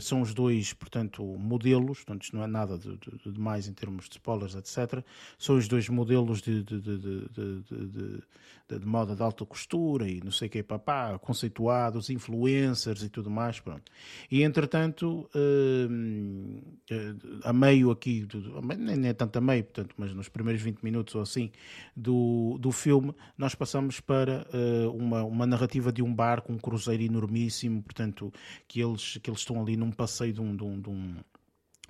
são 0.00 0.22
os 0.22 0.32
dois, 0.32 0.72
portanto, 0.72 1.24
modelos, 1.24 1.98
portanto, 1.98 2.22
isto 2.22 2.36
não 2.36 2.44
é 2.44 2.46
nada 2.46 2.78
de, 2.78 2.96
de, 2.96 3.32
de 3.32 3.40
mais 3.40 3.66
em 3.66 3.72
termos 3.72 4.08
de 4.08 4.12
spoilers, 4.12 4.54
etc. 4.54 5.04
São 5.38 5.56
os 5.56 5.66
dois 5.66 5.88
modelos 5.88 6.40
de, 6.40 6.62
de, 6.62 6.80
moda 8.84 9.16
de 9.16 9.22
alta 9.22 9.46
costura 9.46 10.08
e 10.08 10.20
não 10.22 10.30
sei 10.30 10.48
o 10.48 10.50
que, 10.50 10.62
papá, 10.62 11.18
conceituados, 11.18 12.10
influencers 12.10 13.02
e 13.02 13.08
tudo 13.08 13.30
mais, 13.30 13.58
pronto. 13.58 13.90
E 14.30 14.42
entretanto, 14.42 15.28
uh, 15.34 15.88
uh, 15.88 17.40
a 17.44 17.52
meio 17.52 17.90
aqui, 17.90 18.26
nem 18.78 19.08
é 19.08 19.14
tanto 19.14 19.38
a 19.38 19.40
meio, 19.40 19.64
portanto, 19.64 19.94
mas 19.96 20.12
nos 20.12 20.28
primeiros 20.28 20.60
20 20.60 20.82
minutos 20.82 21.14
ou 21.14 21.22
assim 21.22 21.50
do, 21.96 22.58
do 22.60 22.70
filme, 22.70 23.14
nós 23.36 23.54
passamos 23.54 24.00
para 24.00 24.46
uma, 24.94 25.22
uma 25.24 25.46
narrativa 25.46 25.90
de 25.90 26.02
um 26.02 26.14
barco, 26.14 26.52
um 26.52 26.58
cruzeiro 26.58 27.02
enormíssimo, 27.02 27.82
portanto, 27.82 28.32
que 28.66 28.80
eles, 28.80 29.18
que 29.22 29.30
eles 29.30 29.44
estão 29.48 29.62
ali 29.62 29.76
num 29.76 29.90
passeio 29.90 30.32
de 30.32 30.40
um, 30.40 30.54
de 30.54 30.64
um, 30.64 30.80
de 30.80 30.90
um 30.90 31.16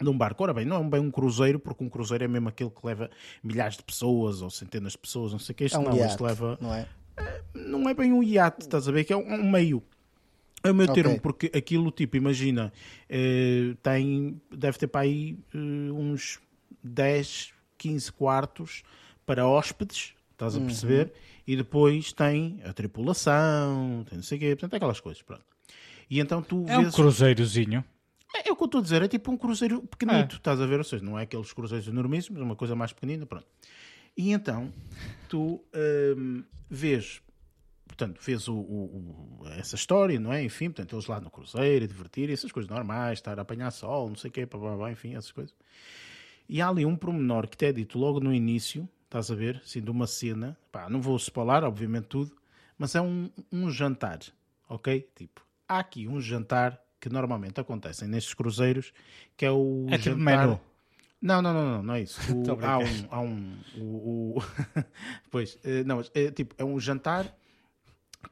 de 0.01 0.09
um 0.09 0.17
barco. 0.17 0.45
Ora 0.45 0.55
bem, 0.55 0.65
não 0.65 0.77
é 0.77 0.89
bem 0.89 1.01
um 1.01 1.11
cruzeiro, 1.11 1.59
porque 1.59 1.83
um 1.83 1.89
cruzeiro 1.89 2.23
é 2.23 2.29
mesmo 2.29 2.49
aquele 2.49 2.71
que 2.71 2.87
leva 2.87 3.11
milhares 3.43 3.77
de 3.77 3.83
pessoas 3.83 4.43
ou 4.43 4.49
centenas 4.49 4.93
de 4.93 4.99
pessoas, 4.99 5.33
não 5.33 5.41
sei 5.41 5.53
o 5.53 5.57
que. 5.57 5.65
Isto 5.65 5.77
é 5.77 5.81
um 5.81 5.85
não, 5.85 5.97
iate, 5.97 6.11
isto 6.11 6.25
leva. 6.25 6.57
Não 6.61 6.73
é? 6.73 6.87
Eh, 7.17 7.43
não 7.55 7.89
é 7.89 7.95
bem 7.95 8.13
um 8.13 8.23
iate, 8.23 8.63
estás 8.63 8.87
a 8.87 8.93
ver? 8.93 9.03
Que 9.03 9.13
é 9.13 9.17
um, 9.17 9.51
meio. 9.51 9.83
É 10.63 10.71
o 10.71 10.75
meu 10.75 10.89
okay. 10.89 11.03
termo, 11.03 11.21
porque 11.21 11.51
aquilo, 11.53 11.91
tipo, 11.91 12.17
imagina, 12.17 12.73
eh, 13.09 13.75
tem, 13.83 14.41
deve 14.53 14.79
ter 14.79 14.87
para 14.87 15.01
aí 15.01 15.37
eh, 15.53 15.59
uns 15.93 16.39
10, 16.83 17.53
15 17.77 18.13
quartos 18.13 18.85
para 19.27 19.49
hóspedes, 19.49 20.15
estás 20.31 20.55
a 20.55 20.59
uhum. 20.59 20.67
perceber? 20.67 21.07
Uhum 21.07 21.29
e 21.49 21.57
depois 21.57 22.13
tem 22.13 22.61
a 22.63 22.75
tripulação, 22.75 24.05
tem 24.07 24.19
não 24.19 24.23
sei 24.23 24.37
o 24.37 24.41
quê, 24.43 24.49
portanto, 24.51 24.75
aquelas 24.75 25.01
coisas, 25.01 25.23
pronto. 25.23 25.47
E 26.11 26.21
então 26.21 26.43
tu 26.43 26.65
é 26.69 26.77
vês... 26.77 26.89
um 26.89 26.91
cruzeirozinho. 26.91 27.85
É, 28.35 28.49
é, 28.49 28.53
o 28.53 28.57
que 28.57 28.63
eu 28.63 28.67
estou 28.67 28.81
a 28.81 28.83
dizer, 28.83 29.03
é 29.03 29.09
tipo 29.09 29.31
um 29.31 29.37
cruzeiro 29.37 29.83
pequenito, 29.83 30.35
é. 30.35 30.39
estás 30.39 30.61
a 30.61 30.67
ver? 30.67 30.79
Ou 30.79 30.85
seja, 30.85 31.05
não 31.05 31.19
é 31.19 31.23
aqueles 31.23 31.53
cruzeiros 31.53 31.89
enormíssimos, 31.89 32.41
é 32.41 32.45
uma 32.45 32.57
coisa 32.57 32.75
mais 32.75 32.93
pequenina, 32.93 33.27
pronto. 33.27 33.47
E 34.17 34.33
então 34.33 34.73
tu 35.29 35.65
hum, 36.17 36.43
vês, 36.69 37.23
portanto, 37.87 38.21
vês 38.21 38.49
o, 38.49 38.55
o, 38.55 39.39
o, 39.41 39.49
essa 39.49 39.77
história, 39.77 40.19
não 40.19 40.33
é? 40.33 40.43
Enfim, 40.43 40.67
portanto, 40.67 40.95
eles 40.95 41.07
lá 41.07 41.21
no 41.21 41.31
cruzeiro, 41.31 41.85
a 41.85 41.89
divertir, 41.89 42.31
essas 42.31 42.53
coisas 42.53 42.69
normais, 42.69 43.19
estar 43.19 43.39
a 43.39 43.43
apanhar 43.43 43.71
sol, 43.71 44.09
não 44.09 44.17
sei 44.17 44.29
o 44.29 44.33
quê, 44.33 44.47
blá, 44.47 44.61
blá, 44.61 44.77
blá, 44.77 44.93
enfim, 44.93 45.15
essas 45.15 45.33
coisas. 45.33 45.55
E 46.49 46.61
há 46.61 46.69
ali 46.69 46.85
um 46.85 46.97
pormenor 46.97 47.47
que 47.47 47.57
te 47.57 47.67
é 47.67 47.73
dito 47.73 47.99
logo 47.99 48.21
no 48.21 48.35
início, 48.35 48.89
estás 49.05 49.31
a 49.31 49.35
ver? 49.35 49.61
Assim, 49.65 49.81
de 49.81 49.91
uma 49.91 50.07
cena. 50.07 50.59
Pá, 50.73 50.89
não 50.89 51.01
vou 51.01 51.17
spoiler, 51.17 51.65
obviamente, 51.65 52.07
tudo, 52.07 52.35
mas 52.77 52.95
é 52.95 53.01
um, 53.01 53.31
um 53.53 53.71
jantar, 53.71 54.21
ok? 54.69 55.09
Tipo, 55.15 55.48
há 55.69 55.79
aqui 55.79 56.09
um 56.09 56.21
jantar 56.21 56.81
que 57.01 57.09
normalmente 57.09 57.61
acontecem 57.61 58.09
nestes 58.09 58.35
cruzeiros, 58.35 58.93
que 59.37 59.45
é 59.45 59.51
o 59.51 59.87
é 59.89 59.99
tipo 59.99 60.19
jantar... 60.19 60.47
menu. 60.47 60.61
Não, 61.21 61.43
não, 61.43 61.53
não, 61.53 61.65
não, 61.65 61.83
não 61.83 61.95
é 61.95 62.03
isso. 62.03 62.21
O, 62.33 62.65
há 62.65 62.79
um, 62.79 63.09
há 63.11 63.21
um, 63.21 63.59
o, 63.77 64.39
o... 64.39 64.43
pois, 65.31 65.59
eh, 65.65 65.85
não, 65.85 66.03
é 66.15 66.31
tipo, 66.31 66.55
é 66.57 66.65
um 66.65 66.79
jantar 66.79 67.33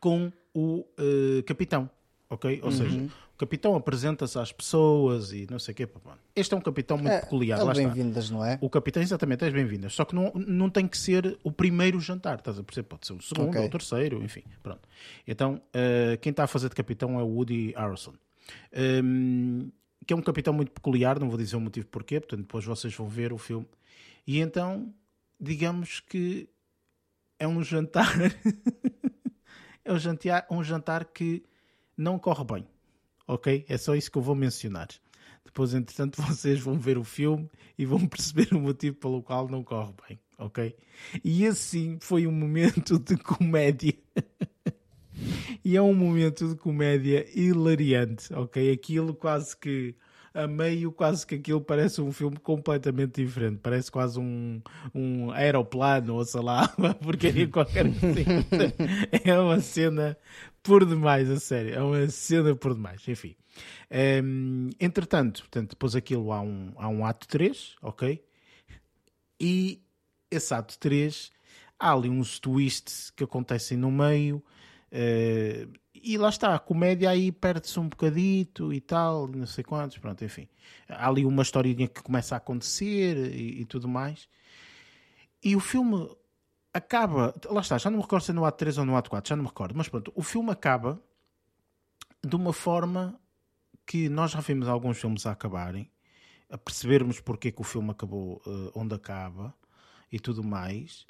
com 0.00 0.32
o 0.54 0.86
uh, 0.98 1.42
capitão, 1.44 1.90
ok? 2.30 2.60
Ou 2.62 2.70
uhum. 2.70 2.72
seja, 2.72 3.08
o 3.36 3.38
capitão 3.38 3.76
apresenta-se 3.76 4.38
às 4.38 4.50
pessoas 4.50 5.30
e 5.30 5.46
não 5.50 5.58
sei 5.58 5.72
o 5.72 5.74
quê. 5.76 5.88
Este 6.34 6.54
é 6.54 6.56
um 6.56 6.60
capitão 6.60 6.96
muito 6.96 7.12
é, 7.12 7.20
peculiar. 7.20 7.60
É 7.60 7.74
bem-vindas, 7.74 8.30
não 8.30 8.42
é? 8.42 8.58
O 8.62 8.70
capitão, 8.70 9.02
exatamente, 9.02 9.44
é 9.44 9.50
bem-vindas. 9.50 9.92
Só 9.92 10.06
que 10.06 10.14
não, 10.14 10.32
não 10.34 10.70
tem 10.70 10.88
que 10.88 10.96
ser 10.96 11.38
o 11.44 11.52
primeiro 11.52 12.00
jantar, 12.00 12.38
estás 12.38 12.58
a 12.58 12.62
perceber? 12.62 12.88
Pode 12.88 13.06
ser 13.06 13.12
o 13.12 13.20
segundo 13.20 13.48
okay. 13.48 13.60
ou 13.60 13.66
o 13.66 13.70
terceiro, 13.70 14.24
enfim. 14.24 14.42
Pronto. 14.62 14.88
Então, 15.28 15.56
uh, 15.56 16.16
quem 16.22 16.30
está 16.30 16.44
a 16.44 16.46
fazer 16.46 16.70
de 16.70 16.74
capitão 16.74 17.20
é 17.20 17.22
o 17.22 17.26
Woody 17.26 17.74
Harrelson. 17.76 18.14
Um, 19.04 19.70
que 20.06 20.14
é 20.14 20.16
um 20.16 20.22
capitão 20.22 20.54
muito 20.54 20.72
peculiar, 20.72 21.20
não 21.20 21.28
vou 21.28 21.36
dizer 21.36 21.56
o 21.56 21.60
motivo 21.60 21.88
porquê, 21.88 22.18
portanto 22.18 22.40
depois 22.40 22.64
vocês 22.64 22.94
vão 22.94 23.06
ver 23.06 23.34
o 23.34 23.38
filme. 23.38 23.66
E 24.26 24.40
então, 24.40 24.94
digamos 25.38 26.00
que 26.00 26.48
é 27.38 27.46
um 27.46 27.62
jantar... 27.62 28.14
é 29.84 29.92
um 29.92 29.98
jantar, 29.98 30.46
um 30.50 30.64
jantar 30.64 31.04
que 31.04 31.44
não 31.98 32.18
corre 32.18 32.44
bem 32.44 32.66
ok? 33.26 33.64
É 33.68 33.76
só 33.76 33.94
isso 33.94 34.10
que 34.10 34.18
eu 34.18 34.22
vou 34.22 34.34
mencionar. 34.34 34.88
Depois, 35.44 35.74
entretanto, 35.74 36.20
vocês 36.22 36.60
vão 36.60 36.78
ver 36.78 36.98
o 36.98 37.04
filme 37.04 37.48
e 37.78 37.86
vão 37.86 38.04
perceber 38.06 38.54
o 38.54 38.60
motivo 38.60 38.96
pelo 38.96 39.22
qual 39.22 39.48
não 39.48 39.62
corre 39.62 39.92
bem, 40.08 40.18
ok? 40.38 40.76
E 41.24 41.46
assim 41.46 41.98
foi 42.00 42.26
um 42.26 42.32
momento 42.32 42.98
de 42.98 43.16
comédia. 43.16 43.94
e 45.64 45.76
é 45.76 45.82
um 45.82 45.94
momento 45.94 46.48
de 46.48 46.56
comédia 46.56 47.26
hilariante, 47.34 48.32
ok? 48.34 48.72
Aquilo 48.72 49.14
quase 49.14 49.56
que 49.56 49.94
a 50.36 50.46
meio, 50.46 50.92
quase 50.92 51.26
que 51.26 51.36
aquilo 51.36 51.62
parece 51.62 52.00
um 52.02 52.12
filme 52.12 52.36
completamente 52.36 53.24
diferente. 53.24 53.58
Parece 53.62 53.90
quase 53.90 54.20
um, 54.20 54.60
um 54.94 55.30
aeroplano, 55.30 56.14
ou 56.14 56.24
sei 56.24 56.42
lá, 56.42 56.72
uma 56.76 56.94
porcaria 56.94 57.48
qualquer 57.48 57.86
assim. 57.86 58.24
é 59.24 59.38
uma 59.38 59.60
cena 59.60 60.16
por 60.62 60.84
demais, 60.84 61.30
a 61.30 61.40
sério. 61.40 61.74
É 61.74 61.82
uma 61.82 62.06
cena 62.08 62.54
por 62.54 62.74
demais, 62.74 63.06
enfim. 63.08 63.34
Um, 64.22 64.68
entretanto, 64.78 65.40
portanto, 65.40 65.70
depois 65.70 65.96
aquilo 65.96 66.30
há 66.30 66.42
um, 66.42 66.72
há 66.76 66.88
um 66.88 67.06
ato 67.06 67.26
3, 67.26 67.76
ok? 67.80 68.22
E 69.40 69.82
esse 70.30 70.52
ato 70.52 70.78
3 70.78 71.32
há 71.78 71.92
ali 71.92 72.10
uns 72.10 72.38
twists 72.38 73.10
que 73.10 73.24
acontecem 73.24 73.78
no 73.78 73.90
meio. 73.90 74.42
Uh, 74.92 75.72
e 76.02 76.18
lá 76.18 76.28
está, 76.28 76.54
a 76.54 76.58
comédia 76.58 77.10
aí 77.10 77.30
perde-se 77.30 77.78
um 77.78 77.88
bocadito 77.88 78.72
e 78.72 78.80
tal, 78.80 79.28
não 79.28 79.46
sei 79.46 79.64
quantos, 79.64 79.98
pronto, 79.98 80.24
enfim. 80.24 80.48
Há 80.88 81.08
ali 81.08 81.24
uma 81.24 81.42
historinha 81.42 81.88
que 81.88 82.02
começa 82.02 82.34
a 82.34 82.38
acontecer 82.38 83.16
e, 83.34 83.62
e 83.62 83.64
tudo 83.64 83.88
mais. 83.88 84.28
E 85.42 85.54
o 85.54 85.60
filme 85.60 86.08
acaba, 86.72 87.34
lá 87.46 87.60
está, 87.60 87.78
já 87.78 87.90
não 87.90 87.98
me 87.98 88.02
recordo 88.02 88.24
se 88.24 88.30
é 88.30 88.34
no 88.34 88.44
ato 88.44 88.58
3 88.58 88.78
ou 88.78 88.84
no 88.84 88.96
ato 88.96 89.10
4, 89.10 89.28
já 89.28 89.36
não 89.36 89.44
me 89.44 89.48
recordo, 89.48 89.74
mas 89.74 89.88
pronto, 89.88 90.12
o 90.14 90.22
filme 90.22 90.50
acaba 90.50 91.00
de 92.24 92.36
uma 92.36 92.52
forma 92.52 93.18
que 93.86 94.08
nós 94.08 94.32
já 94.32 94.40
vimos 94.40 94.68
alguns 94.68 94.98
filmes 94.98 95.24
a 95.26 95.32
acabarem, 95.32 95.90
a 96.50 96.58
percebermos 96.58 97.20
porque 97.20 97.52
que 97.52 97.60
o 97.60 97.64
filme 97.64 97.90
acabou 97.90 98.42
uh, 98.46 98.72
onde 98.74 98.94
acaba 98.94 99.54
e 100.10 100.18
tudo 100.18 100.42
mais, 100.42 101.06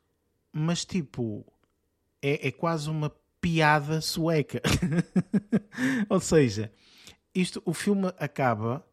mas 0.53 0.85
tipo, 0.85 1.45
é, 2.23 2.49
é 2.49 2.53
quase 2.53 2.89
uma 2.89 3.11
piada 3.47 4.01
sueca. 4.01 4.61
Ou 6.11 6.19
seja, 6.19 6.73
isto, 7.33 7.63
o 7.65 7.73
filme 7.73 8.13
acaba 8.19 8.85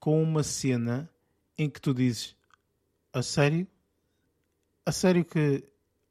com 0.00 0.22
uma 0.22 0.42
cena 0.42 1.10
em 1.58 1.68
que 1.68 1.78
tu 1.78 1.92
dizes 1.92 2.34
a 3.12 3.22
sério? 3.22 3.66
A 4.86 4.92
sério 4.92 5.26
que. 5.26 5.62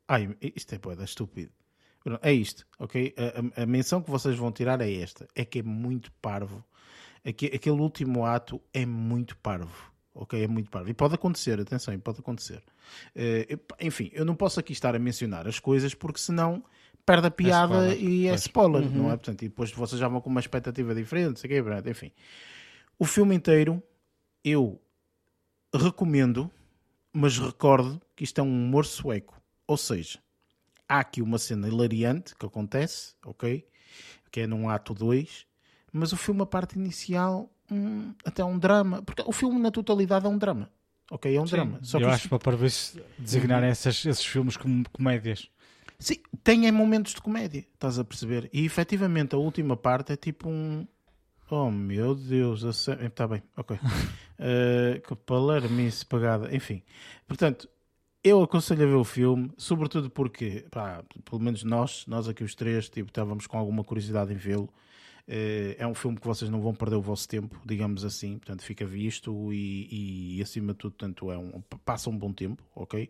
Ai, 0.08 0.38
isto 0.40 0.76
é 0.76 0.78
boeda 0.78 1.04
estúpido. 1.04 1.52
É 2.22 2.32
isto, 2.32 2.68
ok? 2.78 3.16
A, 3.18 3.62
a, 3.62 3.64
a, 3.64 3.66
menção 3.66 4.02
que 4.04 4.12
vocês 4.12 4.38
vão 4.38 4.52
tirar 4.52 4.80
é 4.80 4.94
esta: 4.94 5.28
é 5.34 5.44
que 5.44 5.60
é 5.60 5.64
muito 5.64 6.12
parvo. 6.22 6.64
aquele 7.26 7.82
último 7.82 8.26
ato 8.28 8.62
é 8.72 8.86
muito 8.86 9.36
parvo. 9.38 9.92
Ok? 10.20 10.44
É 10.44 10.48
muito 10.48 10.70
parvo. 10.70 10.90
E 10.90 10.94
pode 10.94 11.14
acontecer, 11.14 11.60
atenção, 11.60 11.98
pode 12.00 12.20
acontecer. 12.20 12.64
Uh, 13.16 13.60
enfim, 13.80 14.10
eu 14.14 14.26
não 14.26 14.36
posso 14.36 14.60
aqui 14.60 14.74
estar 14.74 14.96
a 14.96 15.00
mencionar 15.00 15.48
as 15.48 15.60
coisas 15.60 15.94
porque 15.94 16.20
senão 16.20 16.64
perde 17.06 17.28
a 17.28 17.32
piada 17.32 17.94
é 17.94 17.98
e 17.98 18.26
é 18.26 18.32
pois. 18.32 18.42
spoiler, 18.42 18.82
uhum. 18.82 18.90
não 18.90 19.12
é? 19.12 19.16
Portanto, 19.16 19.44
e 19.44 19.48
depois 19.48 19.72
vocês 19.72 20.00
já 20.00 20.08
vão 20.08 20.20
com 20.20 20.30
uma 20.30 20.40
expectativa 20.40 20.94
diferente, 20.94 21.40
sei 21.40 21.50
que, 21.50 21.90
enfim. 21.90 22.12
O 22.98 23.06
filme 23.06 23.36
inteiro 23.36 23.82
eu 24.44 24.82
recomendo, 25.74 26.50
mas 27.14 27.38
recordo 27.38 28.02
que 28.16 28.24
isto 28.24 28.40
é 28.40 28.44
um 28.44 28.48
humor 28.48 28.86
sueco. 28.86 29.40
Ou 29.68 29.78
seja, 29.78 30.20
há 30.88 31.00
aqui 31.00 31.22
uma 31.22 31.38
cena 31.38 31.68
hilariante 31.68 32.36
que 32.36 32.46
acontece, 32.46 33.16
ok? 33.26 33.66
Que 34.32 34.42
é 34.42 34.48
num 34.48 34.70
ato 34.70 34.94
2, 34.94 35.46
mas 35.92 36.12
o 36.12 36.18
filme, 36.18 36.42
a 36.42 36.46
parte 36.46 36.78
inicial, 36.78 37.50
hum, 37.72 38.14
até 38.26 38.44
um 38.44 38.58
drama. 38.58 39.02
Porque 39.02 39.24
o 39.26 39.32
filme, 39.32 39.60
na 39.60 39.72
totalidade, 39.72 40.26
é 40.26 40.30
um 40.30 40.38
drama. 40.38 40.70
Ok? 41.10 41.34
É 41.34 41.40
um 41.42 41.46
Sim, 41.46 41.56
drama. 41.56 41.80
Só 41.82 42.00
eu 42.00 42.10
acho 42.10 42.30
que 42.30 42.40
para 42.40 42.58
ver 42.58 42.72
se 42.72 43.02
designarem 43.18 43.70
esses, 43.70 44.06
esses 44.06 44.26
filmes 44.26 44.58
como 44.58 44.84
comédias. 44.92 45.50
Sim, 46.00 46.18
tem 46.44 46.72
momentos 46.72 47.14
de 47.14 47.22
comédia, 47.22 47.66
estás 47.74 47.98
a 47.98 48.04
perceber? 48.04 48.50
E 48.54 48.66
efetivamente 48.66 49.34
a 49.34 49.38
última 49.38 49.76
parte 49.76 50.14
é 50.14 50.16
tipo 50.16 50.48
um. 50.48 50.88
Oh 51.50 51.72
meu 51.72 52.14
Deus, 52.14 52.64
está 52.64 53.28
bem, 53.28 53.42
ok. 53.56 53.78
uh, 53.78 55.02
que 55.08 55.16
palermice 55.16 56.06
pagada, 56.06 56.54
enfim. 56.54 56.84
Portanto, 57.26 57.70
eu 58.24 58.44
aconselho 58.44 58.84
a 58.84 58.86
ver 58.86 58.96
o 58.96 59.04
filme, 59.04 59.50
sobretudo 59.58 60.10
porque, 60.10 60.66
pá, 60.70 61.04
pelo 61.24 61.42
menos 61.42 61.64
nós, 61.64 62.06
nós 62.06 62.28
aqui 62.28 62.44
os 62.44 62.54
três, 62.54 62.90
tipo, 62.90 63.08
estávamos 63.10 63.48
com 63.48 63.58
alguma 63.58 63.84
curiosidade 63.84 64.34
em 64.34 64.36
vê-lo. 64.36 64.70
Eh, 65.30 65.76
é 65.78 65.86
um 65.86 65.94
filme 65.94 66.18
que 66.18 66.26
vocês 66.26 66.50
não 66.50 66.62
vão 66.62 66.74
perder 66.74 66.96
o 66.96 67.02
vosso 67.02 67.28
tempo, 67.28 67.60
digamos 67.66 68.06
assim, 68.06 68.38
portanto 68.38 68.64
fica 68.64 68.86
visto 68.86 69.52
e, 69.52 70.38
e 70.38 70.42
acima 70.42 70.72
de 70.72 70.80
tudo, 70.80 70.94
portanto, 70.94 71.30
é 71.30 71.38
um, 71.38 71.62
passa 71.84 72.10
um 72.10 72.18
bom 72.18 72.32
tempo, 72.32 72.64
ok? 72.74 73.10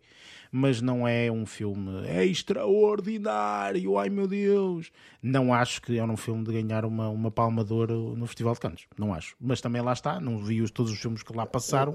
Mas 0.51 0.81
não 0.81 1.07
é 1.07 1.31
um 1.31 1.45
filme 1.45 2.07
é 2.07 2.25
extraordinário, 2.25 3.99
ai 3.99 4.09
meu 4.09 4.27
Deus! 4.27 4.91
Não 5.21 5.53
acho 5.53 5.79
que 5.79 5.99
é 5.99 6.03
um 6.03 6.17
filme 6.17 6.43
de 6.43 6.53
ganhar 6.53 6.85
uma, 6.85 7.07
uma 7.07 7.29
palma 7.29 7.63
de 7.63 7.71
ouro 7.71 8.15
no 8.15 8.25
Festival 8.25 8.55
de 8.55 8.61
Cannes, 8.61 8.87
não 8.97 9.13
acho. 9.13 9.35
Mas 9.39 9.61
também 9.61 9.83
lá 9.83 9.93
está, 9.93 10.19
não 10.19 10.39
vi 10.39 10.63
os, 10.63 10.71
todos 10.71 10.91
os 10.91 10.99
filmes 10.99 11.21
que 11.21 11.33
lá 11.33 11.45
passaram, 11.45 11.93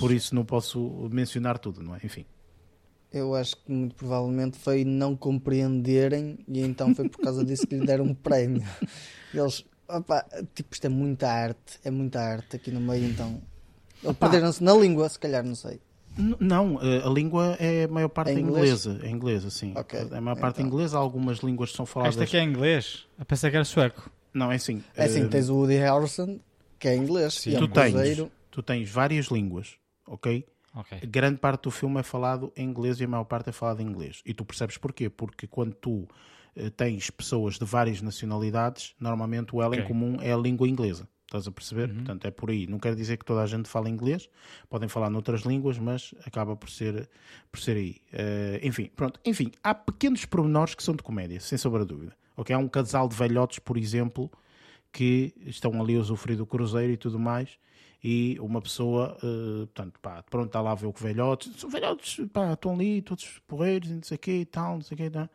por 0.00 0.10
isso 0.10 0.34
não 0.34 0.44
posso 0.44 1.08
mencionar 1.12 1.58
tudo, 1.58 1.80
não 1.80 1.94
é? 1.94 2.00
Enfim. 2.02 2.26
Eu 3.14 3.32
acho 3.36 3.56
que 3.56 3.70
muito 3.70 3.94
provavelmente 3.94 4.58
foi 4.58 4.84
não 4.84 5.14
compreenderem 5.14 6.36
e 6.48 6.60
então 6.60 6.92
foi 6.96 7.08
por 7.08 7.20
causa 7.22 7.44
disso 7.44 7.64
que 7.64 7.76
lhe 7.76 7.86
deram 7.86 8.06
um 8.06 8.14
prémio. 8.14 8.64
Eles, 9.32 9.64
opa, 9.88 10.26
tipo, 10.52 10.74
isto 10.74 10.86
é 10.86 10.88
muita 10.88 11.30
arte, 11.30 11.78
é 11.84 11.92
muita 11.92 12.20
arte 12.20 12.56
aqui 12.56 12.72
no 12.72 12.80
meio, 12.80 13.04
então. 13.04 13.40
Perderam-se 14.18 14.62
na 14.62 14.74
língua, 14.74 15.08
se 15.08 15.18
calhar, 15.18 15.44
não 15.44 15.54
sei. 15.54 15.80
Não, 16.16 16.80
eh, 16.82 17.02
a 17.04 17.08
língua 17.08 17.56
é 17.60 17.84
a 17.84 17.88
maior 17.88 18.08
parte 18.08 18.32
é 18.32 18.34
inglesa. 18.34 19.00
É 19.02 19.08
inglesa, 19.08 19.48
sim. 19.48 19.72
Okay. 19.76 20.08
É 20.10 20.16
a 20.16 20.20
maior 20.20 20.36
parte 20.36 20.60
então. 20.60 20.66
inglesa, 20.66 20.98
algumas 20.98 21.38
línguas 21.38 21.72
são 21.72 21.86
faladas. 21.86 22.14
Esta 22.14 22.24
aqui 22.24 22.36
é 22.36 22.42
inglês? 22.42 23.06
Eu 23.16 23.24
pensei 23.24 23.48
que 23.48 23.56
era 23.56 23.64
sueco. 23.64 24.10
Não, 24.32 24.50
é 24.50 24.56
assim. 24.56 24.82
É 24.96 25.04
assim, 25.04 25.24
uh... 25.24 25.28
tens 25.28 25.48
o 25.48 25.54
Woody 25.54 25.76
Harrelson, 25.76 26.40
que 26.80 26.88
é 26.88 26.96
inglês. 26.96 27.34
Sim. 27.34 27.54
É 27.54 27.58
tu, 27.58 27.68
tens, 27.68 28.22
tu 28.50 28.62
tens 28.62 28.90
várias 28.90 29.26
línguas, 29.26 29.76
ok? 30.06 30.44
Okay. 30.74 31.00
Grande 31.00 31.38
parte 31.38 31.62
do 31.62 31.70
filme 31.70 32.00
é 32.00 32.02
falado 32.02 32.52
em 32.56 32.64
inglês 32.64 33.00
e 33.00 33.04
a 33.04 33.08
maior 33.08 33.24
parte 33.24 33.50
é 33.50 33.52
falado 33.52 33.80
em 33.80 33.86
inglês. 33.86 34.22
E 34.24 34.34
tu 34.34 34.44
percebes 34.44 34.76
porquê? 34.76 35.08
Porque 35.08 35.46
quando 35.46 35.74
tu 35.74 36.08
uh, 36.56 36.70
tens 36.76 37.10
pessoas 37.10 37.58
de 37.58 37.64
várias 37.64 38.02
nacionalidades, 38.02 38.94
normalmente 38.98 39.54
o 39.54 39.62
ela 39.62 39.70
okay. 39.70 39.84
em 39.84 39.86
comum 39.86 40.16
é 40.20 40.32
a 40.32 40.36
língua 40.36 40.68
inglesa. 40.68 41.08
Estás 41.26 41.48
a 41.48 41.50
perceber? 41.50 41.88
Uhum. 41.88 41.96
Portanto, 41.96 42.26
é 42.26 42.30
por 42.30 42.50
aí. 42.50 42.66
Não 42.66 42.78
quer 42.78 42.94
dizer 42.94 43.16
que 43.16 43.24
toda 43.24 43.42
a 43.42 43.46
gente 43.46 43.68
fala 43.68 43.88
inglês, 43.88 44.28
podem 44.68 44.88
falar 44.88 45.10
noutras 45.10 45.42
línguas, 45.42 45.78
mas 45.78 46.14
acaba 46.24 46.54
por 46.54 46.70
ser, 46.70 47.08
por 47.50 47.58
ser 47.58 47.76
aí. 47.76 47.96
Uh, 48.12 48.66
enfim, 48.66 48.90
pronto. 48.94 49.18
Enfim, 49.24 49.50
há 49.62 49.74
pequenos 49.74 50.24
pormenores 50.24 50.74
que 50.74 50.82
são 50.82 50.94
de 50.94 51.02
comédia, 51.02 51.40
sem 51.40 51.58
sombra 51.58 51.80
de 51.80 51.88
dúvida. 51.88 52.16
Okay? 52.36 52.54
Há 52.54 52.58
um 52.58 52.68
casal 52.68 53.08
de 53.08 53.16
velhotes, 53.16 53.58
por 53.58 53.76
exemplo, 53.76 54.30
que 54.92 55.34
estão 55.46 55.80
ali 55.82 55.96
a 55.96 56.00
usufruir 56.00 56.38
do 56.38 56.46
cruzeiro 56.46 56.92
e 56.92 56.96
tudo 56.96 57.18
mais, 57.18 57.58
e 58.06 58.38
uma 58.38 58.60
pessoa, 58.60 59.16
uh, 59.22 59.66
portanto, 59.68 59.98
pá, 59.98 60.22
pronto, 60.24 60.48
está 60.48 60.60
lá 60.60 60.72
a 60.72 60.74
ver 60.74 60.86
o 60.86 60.92
que 60.92 61.02
velhotes, 61.02 61.56
são 61.56 61.70
velhotes, 61.70 62.20
pá, 62.30 62.52
estão 62.52 62.74
ali, 62.74 63.00
todos 63.00 63.40
porreiros, 63.46 63.88
não 63.90 64.02
sei 64.02 64.16
o 64.16 64.18
quê 64.18 64.40
e 64.40 64.44
tal, 64.44 64.74
não 64.74 64.82
sei 64.82 64.94
o 64.94 64.98
quê, 64.98 65.10
não. 65.10 65.28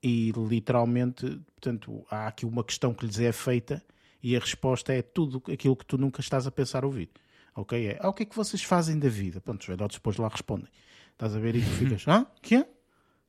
e 0.00 0.30
literalmente, 0.30 1.40
portanto, 1.56 2.06
há 2.08 2.28
aqui 2.28 2.46
uma 2.46 2.62
questão 2.62 2.94
que 2.94 3.04
lhes 3.04 3.18
é 3.18 3.32
feita 3.32 3.82
e 4.22 4.36
a 4.36 4.38
resposta 4.38 4.92
é 4.92 5.02
tudo 5.02 5.42
aquilo 5.52 5.74
que 5.74 5.84
tu 5.84 5.98
nunca 5.98 6.20
estás 6.20 6.46
a 6.46 6.52
pensar 6.52 6.84
ouvir. 6.84 7.10
Ok? 7.56 7.88
É, 7.88 7.98
ah, 8.00 8.08
o 8.08 8.12
que 8.12 8.22
é 8.22 8.26
que 8.26 8.36
vocês 8.36 8.62
fazem 8.62 8.96
da 8.98 9.08
vida? 9.08 9.40
Pronto, 9.40 9.60
os 9.60 9.66
velhotes 9.66 9.96
depois 9.98 10.16
lá 10.16 10.28
respondem. 10.28 10.68
Estás 11.12 11.34
a 11.34 11.40
ver 11.40 11.56
e 11.56 11.60
tu 11.62 11.70
ficas, 11.70 12.06
hã? 12.08 12.26
Que 12.40 12.56
é? 12.56 12.68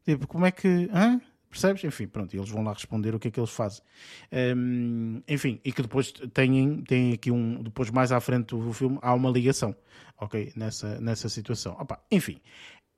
Tipo, 0.05 0.27
como 0.27 0.45
é 0.45 0.51
que, 0.51 0.67
hã? 0.93 1.19
Percebes? 1.53 1.83
Enfim, 1.83 2.07
pronto, 2.07 2.35
eles 2.35 2.49
vão 2.49 2.63
lá 2.63 2.73
responder 2.73 3.13
o 3.13 3.19
que 3.19 3.27
é 3.27 3.31
que 3.31 3.39
eles 3.39 3.51
fazem. 3.51 3.83
Um, 4.57 5.21
enfim, 5.27 5.61
e 5.63 5.71
que 5.71 5.83
depois 5.83 6.11
têm, 6.11 6.81
têm 6.81 7.13
aqui 7.13 7.29
um. 7.29 7.61
Depois, 7.61 7.91
mais 7.91 8.11
à 8.11 8.19
frente 8.19 8.55
do 8.55 8.73
filme, 8.73 8.97
há 9.03 9.13
uma 9.13 9.29
ligação, 9.29 9.75
ok? 10.17 10.51
Nessa, 10.55 10.99
nessa 10.99 11.29
situação. 11.29 11.73
Opa, 11.79 12.03
enfim, 12.11 12.41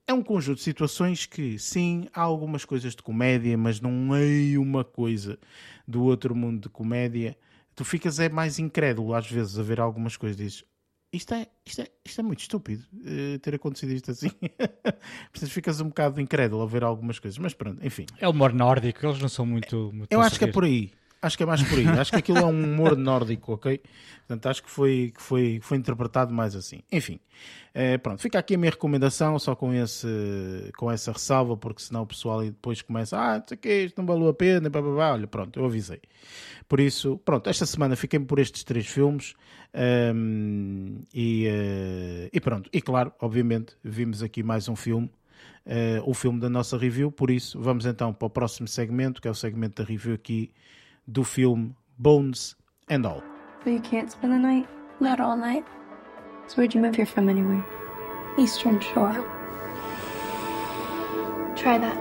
é 0.07 0.13
um 0.13 0.23
conjunto 0.23 0.57
de 0.57 0.63
situações 0.63 1.25
que, 1.25 1.59
sim, 1.59 2.07
há 2.13 2.21
algumas 2.21 2.63
coisas 2.63 2.95
de 2.95 3.03
comédia, 3.03 3.57
mas 3.57 3.81
não 3.81 4.15
é 4.15 4.57
uma 4.57 4.85
coisa 4.85 5.37
do 5.85 6.03
outro 6.03 6.33
mundo 6.33 6.61
de 6.61 6.69
comédia. 6.69 7.37
Tu 7.75 7.83
ficas 7.83 8.19
é 8.21 8.29
mais 8.29 8.57
incrédulo 8.57 9.13
às 9.13 9.29
vezes 9.29 9.59
a 9.59 9.63
ver 9.63 9.81
algumas 9.81 10.15
coisas. 10.15 10.37
Dizes, 10.37 10.63
isto 11.15 11.33
é, 11.33 11.47
isto 11.65 11.81
é, 11.81 11.87
isto 12.03 12.21
é 12.21 12.23
muito 12.23 12.39
estúpido 12.39 12.83
uh, 12.93 13.39
ter 13.39 13.55
acontecido 13.55 13.91
isto 13.93 14.11
assim. 14.11 14.29
Portanto, 15.31 15.49
ficas 15.49 15.79
um 15.81 15.87
bocado 15.87 16.19
incrédulo 16.19 16.61
a 16.61 16.65
ver 16.65 16.83
algumas 16.83 17.19
coisas, 17.19 17.37
mas 17.37 17.53
pronto, 17.53 17.85
enfim. 17.85 18.05
É 18.19 18.27
o 18.27 18.31
humor 18.31 18.53
nórdico, 18.53 19.05
eles 19.05 19.19
não 19.19 19.29
são 19.29 19.45
muito. 19.45 19.91
muito 19.93 20.11
Eu 20.11 20.21
acho 20.21 20.37
que 20.37 20.45
é 20.45 20.51
por 20.51 20.63
aí. 20.63 20.91
Acho 21.21 21.37
que 21.37 21.43
é 21.43 21.45
mais 21.45 21.63
por 21.63 21.77
aí. 21.79 21.87
acho 21.87 22.11
que 22.11 22.17
aquilo 22.17 22.37
é 22.37 22.45
um 22.45 22.63
humor 22.63 22.95
nórdico, 22.95 23.53
ok? 23.53 23.81
Portanto, 24.27 24.45
acho 24.47 24.63
que 24.63 24.69
foi, 24.69 25.11
que 25.15 25.21
foi, 25.21 25.59
foi 25.61 25.77
interpretado 25.77 26.33
mais 26.33 26.55
assim. 26.55 26.81
Enfim, 26.91 27.19
é, 27.73 27.97
pronto, 27.97 28.21
fica 28.21 28.39
aqui 28.39 28.55
a 28.55 28.57
minha 28.57 28.71
recomendação, 28.71 29.37
só 29.37 29.55
com, 29.55 29.73
esse, 29.73 30.07
com 30.77 30.91
essa 30.91 31.11
ressalva, 31.11 31.57
porque 31.57 31.81
senão 31.81 32.03
o 32.03 32.07
pessoal 32.07 32.41
depois 32.41 32.81
começa, 32.81 33.17
ah, 33.17 33.37
não 33.37 33.45
sei 33.47 33.55
o 33.55 33.59
que, 33.59 33.83
isto 33.83 33.97
não 33.97 34.05
valeu 34.05 34.29
a 34.29 34.33
pena, 34.33 34.69
blá, 34.69 34.81
blá, 34.81 34.91
blá. 34.91 35.13
olha, 35.13 35.27
pronto, 35.27 35.59
eu 35.59 35.65
avisei. 35.65 36.01
Por 36.67 36.79
isso, 36.79 37.17
pronto, 37.23 37.49
esta 37.49 37.65
semana 37.65 37.95
fiquei 37.95 38.19
por 38.19 38.39
estes 38.39 38.63
três 38.63 38.87
filmes 38.87 39.35
um, 40.13 41.01
e, 41.13 41.47
uh, 41.47 42.29
e 42.31 42.39
pronto, 42.39 42.69
e 42.71 42.81
claro, 42.81 43.13
obviamente, 43.19 43.75
vimos 43.83 44.23
aqui 44.23 44.41
mais 44.41 44.67
um 44.69 44.75
filme. 44.75 45.09
Uh, 45.65 46.01
o 46.07 46.13
filme 46.13 46.39
da 46.39 46.47
nossa 46.47 46.77
review, 46.77 47.11
por 47.11 47.31
isso 47.31 47.59
vamos 47.59 47.87
então 47.87 48.13
para 48.13 48.27
o 48.27 48.29
próximo 48.29 48.67
segmento, 48.67 49.19
que 49.19 49.27
é 49.27 49.31
o 49.31 49.35
segmento 49.35 49.81
da 49.81 49.87
review 49.87 50.13
aqui 50.13 50.51
do 51.11 51.23
filme 51.23 51.75
Bones 51.99 52.55
and 52.89 53.05
All. 53.05 53.23
But 53.63 53.73
you 53.73 53.79
can't 53.79 54.11
spend 54.11 54.33
the 54.33 54.37
night? 54.37 54.67
Not 54.99 55.19
all 55.19 55.37
night. 55.37 55.65
So 56.47 56.55
where'd 56.57 56.73
you 56.73 56.81
move 56.81 56.95
here 56.95 57.05
from 57.05 57.29
anyway? 57.29 57.61
Eastern 58.37 58.79
Shore. 58.79 59.25
Try 61.55 61.77
that. 61.77 61.97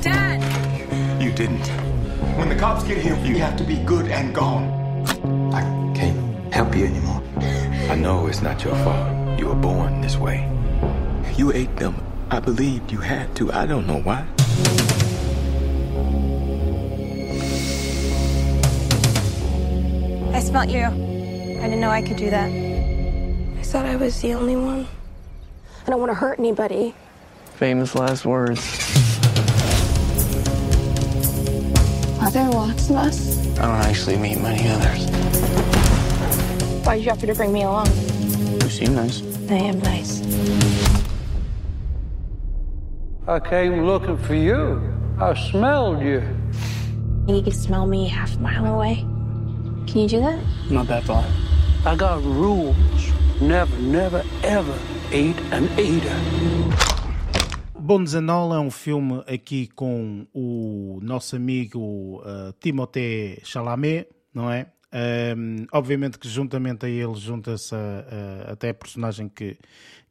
Dad! 0.00 1.22
You 1.22 1.32
didn't. 1.32 1.66
When 2.38 2.48
the 2.48 2.54
cops 2.54 2.84
get 2.84 2.98
here, 2.98 3.16
you 3.24 3.38
have 3.38 3.56
to 3.56 3.64
be 3.64 3.76
good 3.78 4.06
and 4.06 4.34
gone. 4.34 4.64
I 5.52 5.62
can't 5.94 6.54
help 6.54 6.74
you 6.76 6.86
anymore. 6.86 7.22
I 7.88 7.94
know 7.94 8.26
it's 8.26 8.42
not 8.42 8.64
your 8.64 8.74
fault. 8.84 9.38
You 9.38 9.46
were 9.46 9.54
born 9.54 10.00
this 10.00 10.16
way. 10.16 10.50
You 11.36 11.52
ate 11.52 11.74
them. 11.76 11.94
I 12.30 12.40
believed 12.40 12.90
you 12.90 12.98
had 12.98 13.34
to. 13.36 13.52
I 13.52 13.64
don't 13.64 13.86
know 13.86 14.00
why. 14.00 14.26
I 20.36 20.40
smelt 20.40 20.68
you. 20.68 20.82
I 20.82 21.62
didn't 21.62 21.80
know 21.80 21.90
I 21.90 22.02
could 22.02 22.16
do 22.16 22.28
that. 22.28 22.50
I 22.50 23.62
thought 23.62 23.86
I 23.86 23.94
was 23.94 24.20
the 24.20 24.34
only 24.34 24.56
one. 24.56 24.88
I 25.86 25.90
don't 25.90 26.00
want 26.00 26.10
to 26.10 26.14
hurt 26.14 26.40
anybody. 26.40 26.92
Famous 27.54 27.94
last 27.94 28.26
words. 28.26 28.60
Are 32.20 32.30
there 32.32 32.50
lots 32.50 32.90
of 32.90 32.96
us? 32.96 33.38
I 33.58 33.62
don't 33.62 33.86
actually 33.86 34.16
meet 34.16 34.40
many 34.40 34.68
others. 34.68 35.35
Why'd 36.86 37.04
you 37.04 37.10
offer 37.10 37.26
to 37.26 37.34
bring 37.34 37.52
me 37.52 37.64
along? 37.64 37.88
You 38.62 38.70
seem 38.70 38.94
nice. 38.94 39.20
I 39.50 39.54
am 39.54 39.80
nice. 39.80 40.22
I 43.26 43.40
came 43.40 43.84
looking 43.84 44.16
for 44.16 44.36
you. 44.36 44.80
I 45.18 45.34
smelled 45.34 46.00
you. 46.00 46.22
You 47.26 47.42
can 47.42 47.50
smell 47.50 47.86
me 47.88 48.06
half 48.06 48.36
a 48.36 48.38
mile 48.38 48.66
away. 48.66 49.04
Can 49.88 50.02
you 50.02 50.08
do 50.08 50.20
that? 50.20 50.38
Not 50.70 50.86
that 50.86 51.02
far. 51.02 51.24
I 51.84 51.96
got 51.96 52.22
rules. 52.22 52.76
Never, 53.40 53.76
never, 53.78 54.22
ever 54.44 54.78
eat 55.12 55.36
an 55.50 55.68
eater. 55.76 56.16
Bones 57.74 58.14
and 58.14 58.30
All 58.30 58.54
é 58.54 58.60
um 58.60 58.70
filme 58.70 59.24
aqui 59.26 59.66
com 59.66 60.24
o 60.32 61.00
nosso 61.02 61.34
amigo 61.34 62.22
uh, 62.22 62.52
Timothée 62.60 63.40
Chalamet, 63.42 64.06
não 64.32 64.48
é? 64.48 64.68
Um, 64.92 65.66
obviamente 65.72 66.18
que 66.18 66.28
juntamente 66.28 66.86
a 66.86 66.88
ele 66.88 67.14
junta-se 67.16 67.74
a, 67.74 68.48
a, 68.48 68.52
até 68.52 68.70
a 68.70 68.74
personagem 68.74 69.28
que, 69.28 69.58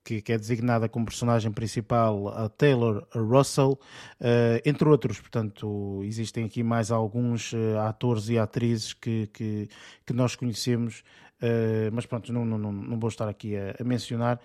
que, 0.03 0.21
que, 0.21 0.33
é 0.33 0.37
designada 0.37 0.87
como 0.89 1.05
personagem 1.05 1.51
principal, 1.51 2.27
a 2.27 2.49
Taylor 2.49 3.07
Russell, 3.13 3.79
uh, 4.19 4.61
entre 4.63 4.87
outros. 4.87 5.19
Portanto, 5.19 6.01
existem 6.03 6.45
aqui 6.45 6.61
mais 6.61 6.91
alguns 6.91 7.53
uh, 7.53 7.79
atores 7.87 8.29
e 8.29 8.37
atrizes 8.37 8.93
que, 8.93 9.27
que, 9.33 9.69
que 10.05 10.13
nós 10.13 10.35
conhecemos. 10.35 11.03
Uh, 11.41 11.91
mas 11.91 12.05
pronto, 12.05 12.31
não, 12.31 12.45
não, 12.45 12.71
não 12.71 12.99
vou 12.99 13.09
estar 13.09 13.27
aqui 13.27 13.55
a, 13.57 13.75
a 13.79 13.83
mencionar. 13.83 14.39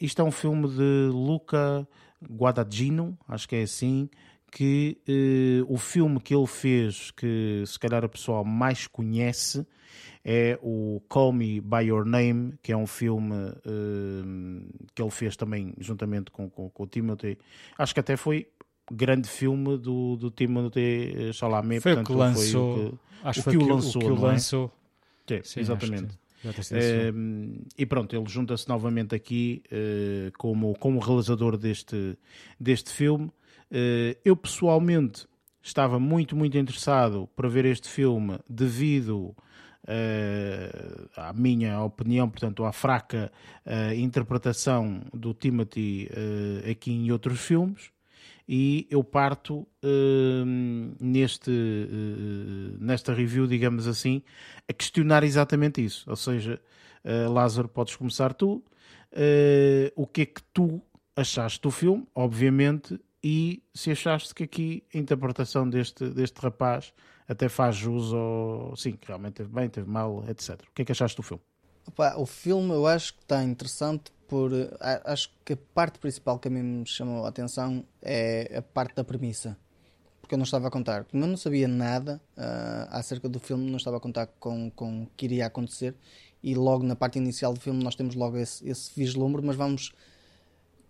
isto 0.00 0.22
é 0.22 0.24
um 0.24 0.32
filme 0.32 0.68
de 0.68 1.10
Luca 1.12 1.86
Guadagnino, 2.30 3.18
acho 3.28 3.48
que 3.48 3.56
é 3.56 3.62
assim, 3.62 4.08
que 4.52 4.98
o 5.66 5.78
filme 5.78 6.20
que 6.20 6.34
ele 6.34 6.46
fez, 6.46 7.10
que 7.10 7.64
se 7.66 7.78
calhar 7.78 8.04
a 8.04 8.08
pessoa 8.08 8.44
mais 8.44 8.86
conhece, 8.86 9.66
é 10.24 10.58
o 10.62 11.00
Call 11.08 11.32
Me 11.32 11.60
By 11.60 11.86
Your 11.86 12.04
Name, 12.04 12.54
que 12.62 12.70
é 12.70 12.76
um 12.76 12.86
filme 12.86 13.34
uh, 13.34 14.84
que 14.94 15.02
ele 15.02 15.10
fez 15.10 15.36
também 15.36 15.74
juntamente 15.78 16.30
com, 16.30 16.48
com, 16.48 16.70
com, 16.70 16.82
o 16.82 16.86
Timothy. 16.86 17.38
Acho 17.76 17.92
que 17.92 18.00
até 18.00 18.16
foi 18.16 18.46
grande 18.90 19.28
filme 19.28 19.76
do, 19.78 20.16
do 20.16 20.30
Timothy 20.30 21.32
Chalamet. 21.32 21.80
Foi 21.80 21.94
portanto, 21.94 22.10
o 22.10 22.12
que 22.12 22.18
lançou. 22.18 22.74
Foi 22.74 22.84
o 22.84 22.90
que, 22.90 22.98
acho 23.24 23.40
o 23.40 23.50
que, 23.50 23.56
o 23.56 23.66
lançou. 23.66 24.02
O 24.02 24.04
que 24.04 24.10
o 24.10 24.20
lançou. 24.20 24.72
É? 25.28 25.42
Sim, 25.42 25.60
exatamente. 25.60 26.22
Uh, 26.44 27.64
e 27.78 27.86
pronto, 27.86 28.14
ele 28.14 28.28
junta-se 28.28 28.68
novamente 28.68 29.14
aqui 29.14 29.62
uh, 29.70 30.32
como, 30.36 30.74
como 30.78 30.98
realizador 30.98 31.56
deste, 31.56 32.18
deste 32.58 32.90
filme. 32.90 33.30
Uh, 33.72 34.14
eu 34.22 34.36
pessoalmente 34.36 35.26
estava 35.62 35.98
muito, 35.98 36.36
muito 36.36 36.58
interessado 36.58 37.26
para 37.34 37.48
ver 37.48 37.64
este 37.64 37.88
filme 37.88 38.38
devido 38.46 39.34
uh, 39.84 41.08
à 41.16 41.32
minha 41.32 41.80
opinião, 41.82 42.28
portanto, 42.28 42.66
à 42.66 42.72
fraca 42.72 43.32
uh, 43.64 43.94
interpretação 43.94 45.02
do 45.14 45.32
Timothy 45.32 46.10
aqui 46.70 46.92
em 46.92 47.10
outros 47.10 47.40
filmes. 47.40 47.90
E 48.46 48.86
eu 48.90 49.02
parto 49.04 49.66
neste, 51.00 51.50
nesta 52.78 53.14
review, 53.14 53.46
digamos 53.46 53.86
assim, 53.86 54.20
a 54.68 54.72
questionar 54.72 55.22
exatamente 55.22 55.82
isso. 55.82 56.10
Ou 56.10 56.16
seja, 56.16 56.60
Lázaro, 57.30 57.68
podes 57.68 57.94
começar 57.94 58.34
tu. 58.34 58.62
o 59.94 60.06
que 60.08 60.22
é 60.22 60.26
que 60.26 60.42
tu 60.52 60.82
achaste 61.14 61.60
do 61.62 61.70
filme, 61.70 62.04
obviamente, 62.14 62.98
e 63.22 63.62
se 63.74 63.90
achaste 63.90 64.34
que 64.34 64.44
aqui 64.44 64.84
a 64.92 64.98
interpretação 64.98 65.68
deste, 65.68 66.08
deste 66.10 66.40
rapaz 66.40 66.92
até 67.28 67.48
faz 67.48 67.76
jus 67.76 68.12
ao. 68.12 68.74
Sim, 68.76 68.92
que 68.92 69.06
realmente 69.06 69.34
teve 69.34 69.48
bem, 69.48 69.68
teve 69.68 69.88
mal, 69.88 70.24
etc. 70.28 70.60
O 70.68 70.74
que 70.74 70.82
é 70.82 70.84
que 70.84 70.92
achaste 70.92 71.16
do 71.16 71.22
filme? 71.22 71.42
Opa, 71.86 72.16
o 72.16 72.26
filme 72.26 72.70
eu 72.70 72.86
acho 72.86 73.14
que 73.14 73.22
está 73.22 73.42
interessante 73.42 74.12
por. 74.28 74.50
Acho 75.04 75.30
que 75.44 75.52
a 75.52 75.58
parte 75.74 75.98
principal 75.98 76.38
que 76.38 76.48
a 76.48 76.50
mim 76.50 76.62
me 76.62 76.86
chamou 76.86 77.24
a 77.24 77.28
atenção 77.28 77.84
é 78.00 78.58
a 78.58 78.62
parte 78.62 78.94
da 78.94 79.04
premissa. 79.04 79.56
Porque 80.20 80.34
eu 80.34 80.38
não 80.38 80.44
estava 80.44 80.68
a 80.68 80.70
contar. 80.70 81.04
Como 81.04 81.22
eu 81.22 81.28
não 81.28 81.36
sabia 81.36 81.66
nada 81.66 82.20
uh, 82.36 82.88
acerca 82.90 83.28
do 83.28 83.40
filme, 83.40 83.68
não 83.68 83.76
estava 83.76 83.96
a 83.96 84.00
contar 84.00 84.26
com, 84.38 84.70
com 84.70 85.02
o 85.02 85.06
que 85.16 85.26
iria 85.26 85.46
acontecer. 85.46 85.94
E 86.42 86.54
logo 86.54 86.84
na 86.84 86.96
parte 86.96 87.18
inicial 87.18 87.52
do 87.52 87.60
filme 87.60 87.82
nós 87.82 87.94
temos 87.94 88.14
logo 88.14 88.36
esse, 88.36 88.68
esse 88.68 88.92
vislumbre, 88.96 89.42
mas 89.42 89.56
vamos 89.56 89.92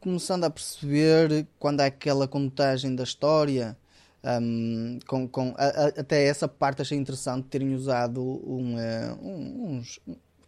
começando 0.02 0.42
a 0.42 0.50
perceber 0.50 1.46
quando 1.60 1.80
há 1.80 1.86
aquela 1.86 2.26
contagem 2.26 2.94
da 2.94 3.04
história 3.04 3.76
um, 4.24 4.98
com, 5.06 5.28
com, 5.28 5.54
a, 5.56 5.64
a, 5.64 5.86
até 5.88 6.26
essa 6.26 6.48
parte 6.48 6.82
achei 6.82 6.98
interessante 6.98 7.46
terem 7.46 7.72
usado 7.72 8.20
um, 8.20 8.74
uh, 8.74 9.18
um, 9.22 9.76
uns, 9.76 10.00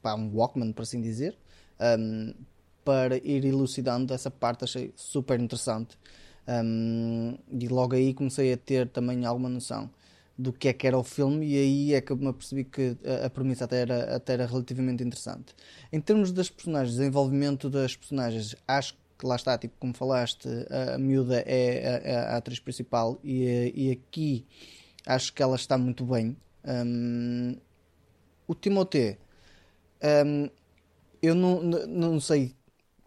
pá, 0.02 0.14
um 0.16 0.28
Walkman, 0.34 0.72
por 0.72 0.82
assim 0.82 1.00
dizer, 1.00 1.38
um, 1.98 2.34
para 2.84 3.16
ir 3.16 3.44
elucidando 3.44 4.12
essa 4.12 4.30
parte, 4.30 4.64
achei 4.64 4.92
super 4.96 5.38
interessante. 5.40 5.96
e 7.48 7.68
logo 7.68 7.94
aí 7.94 8.12
comecei 8.12 8.52
a 8.52 8.56
ter 8.56 8.88
também 8.88 9.24
alguma 9.24 9.48
noção 9.48 9.88
do 10.36 10.52
que 10.52 10.66
é 10.66 10.72
que 10.72 10.84
era 10.84 10.98
o 10.98 11.04
filme 11.04 11.46
e 11.46 11.56
aí 11.56 11.94
é 11.94 12.00
que 12.00 12.12
me 12.12 12.26
apercebi 12.26 12.64
que 12.64 12.96
a, 13.04 13.26
a 13.26 13.30
premissa 13.30 13.66
até 13.66 13.82
era, 13.82 14.16
até 14.16 14.32
era 14.32 14.46
relativamente 14.46 15.04
interessante. 15.04 15.54
Em 15.92 16.00
termos 16.00 16.32
das 16.32 16.50
personagens, 16.50 16.96
desenvolvimento 16.96 17.70
das 17.70 17.94
personagens, 17.94 18.56
acho 18.66 18.94
que 19.18 19.26
lá 19.26 19.36
está, 19.36 19.56
tipo, 19.58 19.74
como 19.78 19.94
falaste, 19.94 20.48
a, 20.70 20.94
a 20.94 20.98
miúda 20.98 21.42
é 21.46 22.04
a, 22.14 22.34
a, 22.34 22.36
atriz 22.36 22.58
principal 22.58 23.18
e, 23.22 23.72
e 23.74 23.90
aqui 23.90 24.46
acho 25.06 25.32
que 25.32 25.42
ela 25.42 25.56
está 25.56 25.78
muito 25.78 26.04
bem. 26.04 26.36
Um, 26.64 27.56
o 28.46 28.54
Timothée, 28.54 29.18
um, 30.26 30.48
eu 31.22 31.34
não, 31.34 31.62
não 31.62 32.20
sei 32.20 32.54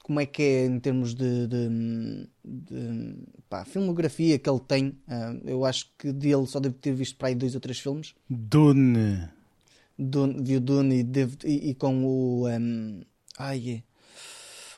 como 0.07 0.21
é 0.21 0.25
que 0.25 0.41
é 0.41 0.65
em 0.65 0.79
termos 0.79 1.13
de, 1.13 1.47
de, 1.47 2.29
de 2.45 3.15
pá, 3.49 3.65
filmografia 3.65 4.39
que 4.39 4.49
ele 4.49 4.61
tem. 4.61 4.87
Uh, 5.07 5.41
eu 5.45 5.65
acho 5.65 5.91
que 5.97 6.13
dele 6.13 6.47
só 6.47 6.61
devo 6.61 6.75
ter 6.75 6.93
visto 6.93 7.17
para 7.17 7.27
aí 7.27 7.35
dois 7.35 7.53
ou 7.55 7.61
três 7.61 7.77
filmes. 7.79 8.15
Dune. 8.29 9.29
Dune 9.99 10.41
viu 10.41 10.61
Dune 10.61 11.01
e, 11.03 11.47
e, 11.47 11.69
e 11.71 11.75
com 11.75 12.05
o. 12.05 12.47
Um, 12.47 13.01
ai, 13.37 13.83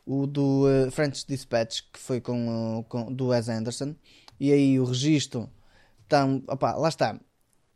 o 0.10 0.26
do 0.26 0.66
uh, 0.66 0.90
French 0.90 1.24
Dispatch, 1.28 1.84
que 1.94 2.00
foi 2.00 2.20
com, 2.20 2.80
uh, 2.80 2.84
com, 2.86 3.14
do 3.14 3.28
Wes 3.28 3.48
Anderson, 3.48 3.96
e 4.40 4.52
aí 4.52 4.80
o 4.80 4.86
registro, 4.86 5.48
tão, 6.08 6.44
opa, 6.48 6.74
lá 6.74 6.90
está. 6.90 7.20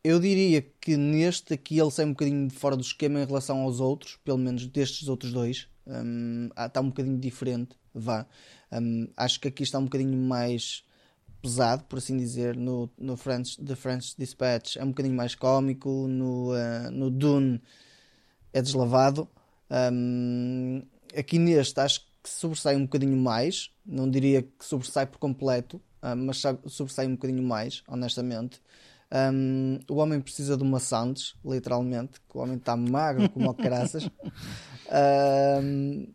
Eu 0.04 0.20
diria 0.20 0.64
que 0.82 0.98
neste 0.98 1.54
aqui 1.54 1.78
ele 1.80 1.92
sai 1.92 2.06
um 2.06 2.10
bocadinho 2.10 2.50
fora 2.50 2.76
do 2.76 2.82
esquema 2.82 3.22
em 3.22 3.26
relação 3.26 3.60
aos 3.62 3.80
outros, 3.80 4.18
pelo 4.24 4.40
menos 4.40 4.66
destes 4.66 5.08
outros 5.08 5.32
dois. 5.32 5.70
Um, 5.86 6.50
está 6.58 6.82
um 6.82 6.88
bocadinho 6.88 7.20
diferente, 7.20 7.76
vá. 7.94 8.26
Um, 8.72 9.08
acho 9.16 9.40
que 9.40 9.50
aqui 9.50 9.62
está 9.62 9.78
um 9.78 9.84
bocadinho 9.84 10.18
mais 10.18 10.84
pesado, 11.40 11.84
por 11.84 12.00
assim 12.00 12.18
dizer, 12.18 12.58
no, 12.58 12.90
no 12.98 13.16
French, 13.16 13.64
The 13.64 13.76
French 13.76 14.16
Dispatch 14.18 14.78
é 14.78 14.84
um 14.84 14.88
bocadinho 14.88 15.16
mais 15.16 15.36
cómico, 15.36 16.08
no, 16.08 16.52
uh, 16.52 16.90
no 16.92 17.12
Dune 17.12 17.62
é 18.52 18.60
deslavado. 18.60 19.30
Um, 19.70 20.82
aqui 21.16 21.38
neste 21.38 21.80
acho 21.80 22.13
que 22.24 22.30
sobressai 22.30 22.76
um 22.76 22.84
bocadinho 22.84 23.18
mais, 23.18 23.70
não 23.86 24.10
diria 24.10 24.42
que 24.42 24.66
sobressai 24.66 25.06
por 25.06 25.18
completo, 25.20 25.78
uh, 26.02 26.16
mas 26.16 26.42
sobressai 26.68 27.06
um 27.06 27.12
bocadinho 27.12 27.44
mais, 27.44 27.84
honestamente. 27.88 28.62
Um, 29.14 29.80
o 29.88 29.98
homem 29.98 30.20
precisa 30.20 30.58
de 30.58 30.64
uma 30.64 30.80
Sandes, 30.80 31.36
literalmente, 31.46 32.20
que 32.28 32.36
o 32.38 32.42
homem 32.42 32.58
está 32.58 32.76
magro 32.76 33.30
como 33.30 33.50
o 33.50 33.54
caraças. 33.54 34.10
Um, 34.96 36.14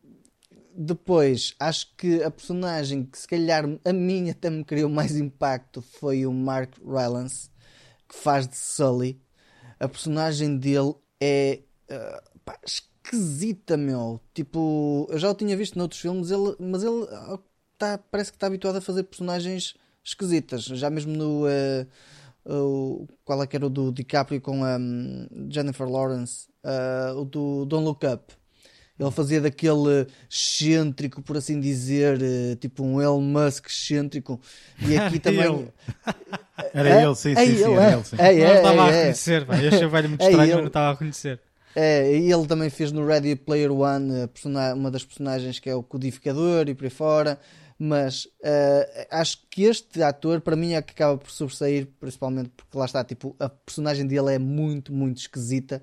depois, 0.76 1.56
acho 1.59 1.93
que 1.97 2.22
a 2.22 2.30
personagem 2.30 3.02
que 3.02 3.18
se 3.18 3.26
calhar 3.26 3.64
a 3.85 3.93
mim 3.93 4.30
até 4.30 4.48
me 4.48 4.62
criou 4.62 4.89
mais 4.89 5.16
impacto 5.16 5.82
foi 5.82 6.24
o 6.24 6.32
Mark 6.32 6.76
Rylance, 6.85 7.51
que 8.06 8.14
faz 8.14 8.47
de 8.47 8.56
Sully. 8.56 9.20
A 9.80 9.89
personagem 9.89 10.56
dele 10.56 10.94
é 11.20 11.62
uh, 11.90 12.39
pá, 12.44 12.60
esquisita, 13.09 13.76
meu. 13.76 14.20
Tipo, 14.35 15.06
eu 15.10 15.18
já 15.18 15.30
o 15.30 15.35
tinha 15.35 15.56
visto 15.56 15.78
noutros 15.78 16.01
filmes, 16.01 16.30
ele, 16.30 16.55
mas 16.59 16.82
ele 16.82 17.06
tá, 17.76 17.98
parece 18.10 18.30
que 18.30 18.36
está 18.36 18.47
habituado 18.47 18.76
a 18.76 18.80
fazer 18.80 19.05
personagens 19.05 19.74
esquisitas. 20.05 20.64
Já 20.64 20.90
mesmo 20.90 21.16
no. 21.16 21.47
Uh, 21.47 21.86
uh, 22.47 23.09
qual 23.24 23.43
é 23.43 23.47
que 23.47 23.56
era 23.56 23.66
o 23.66 23.70
do 23.70 23.93
DiCaprio 23.93 24.40
com 24.40 24.64
a 24.64 24.76
um, 24.76 25.26
Jennifer 25.51 25.89
Lawrence? 25.89 26.48
Uh, 26.64 27.20
o 27.20 27.24
do 27.24 27.64
Don't 27.64 27.85
Look 27.85 28.05
Up. 28.06 28.35
Ele 28.98 29.12
fazia 29.12 29.40
daquele 29.40 30.09
excêntrico, 30.28 31.22
por 31.22 31.36
assim 31.36 31.60
dizer, 31.60 32.20
eh, 32.20 32.56
tipo 32.56 32.82
um 32.82 33.01
Elon 33.01 33.20
Musk 33.20 33.66
excêntrico. 33.66 34.40
E 34.85 34.98
aqui 34.98 35.20
também. 35.22 35.68
Era 36.74 36.89
É? 36.89 37.05
ele, 37.05 37.14
sim, 37.14 37.30
É 37.30 37.47
sim, 37.47 37.56
sim, 37.59 37.62
ele, 37.62 37.74
era 37.74 37.90
é. 37.90 37.93
ele, 37.93 38.05
sim. 38.05 38.16
É, 38.18 38.35
não 38.35 38.44
é, 38.44 38.56
estava 38.56 38.82
a 38.82 38.86
é, 38.86 38.89
é. 38.89 38.97
reconhecer, 38.97 39.47
pá. 39.47 39.62
eu 39.62 39.68
achei 39.68 39.86
o 39.86 39.90
velho 39.90 40.09
muito 40.09 40.22
estranho, 40.22 40.51
mas 40.51 40.60
não 40.60 40.66
estava 40.66 40.89
a 40.89 40.93
reconhecer. 40.93 41.40
É, 41.81 42.11
ele 42.13 42.45
também 42.47 42.69
fez 42.71 42.91
no 42.91 43.07
Ready 43.07 43.37
Player 43.37 43.71
One 43.71 44.27
persona- 44.29 44.75
uma 44.75 44.91
das 44.91 45.05
personagens 45.05 45.61
que 45.61 45.71
é 45.71 45.75
o 45.77 45.83
codificador 45.83 46.69
e 46.69 46.75
por 46.75 46.85
aí 46.85 46.91
fora. 46.91 47.39
Mas 47.79 48.27
eh, 48.43 49.07
acho 49.11 49.47
que 49.49 49.63
este 49.63 50.03
ator, 50.03 50.41
para 50.41 50.57
mim, 50.57 50.73
é 50.73 50.83
que 50.83 50.91
acaba 50.91 51.17
por 51.17 51.31
sobressair, 51.31 51.87
principalmente 52.01 52.51
porque 52.57 52.77
lá 52.77 52.85
está, 52.85 53.05
tipo, 53.05 53.37
a 53.39 53.49
personagem 53.49 54.05
dele 54.05 54.35
é 54.35 54.39
muito, 54.39 54.93
muito 54.93 55.19
esquisita 55.19 55.81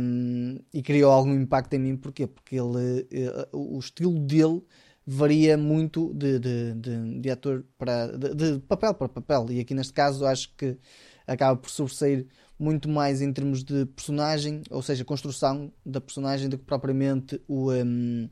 um, 0.00 0.60
e 0.72 0.80
criou 0.82 1.10
algum 1.10 1.34
impacto 1.34 1.74
em 1.74 1.80
mim. 1.80 1.96
Porquê? 1.96 2.28
Porque 2.28 2.54
ele, 2.56 3.08
eh, 3.10 3.48
o 3.52 3.76
estilo 3.80 4.20
dele 4.20 4.62
varia 5.04 5.56
muito 5.56 6.12
de, 6.14 6.38
de, 6.38 6.74
de, 6.74 7.20
de 7.20 7.30
ator 7.30 7.64
para 7.76 8.06
de, 8.16 8.34
de 8.34 8.58
papel 8.60 8.94
para 8.94 9.08
papel. 9.08 9.46
E 9.50 9.58
aqui 9.60 9.74
neste 9.74 9.92
caso 9.92 10.24
acho 10.24 10.54
que 10.56 10.76
acaba 11.26 11.56
por 11.56 11.70
sobressair 11.70 12.26
muito 12.58 12.88
mais 12.88 13.20
em 13.20 13.32
termos 13.32 13.62
de 13.62 13.86
personagem, 13.86 14.62
ou 14.70 14.82
seja, 14.82 15.04
construção 15.04 15.72
da 15.84 16.00
personagem, 16.00 16.48
do 16.48 16.58
que 16.58 16.64
propriamente 16.64 17.40
o, 17.46 17.72
um, 17.72 18.28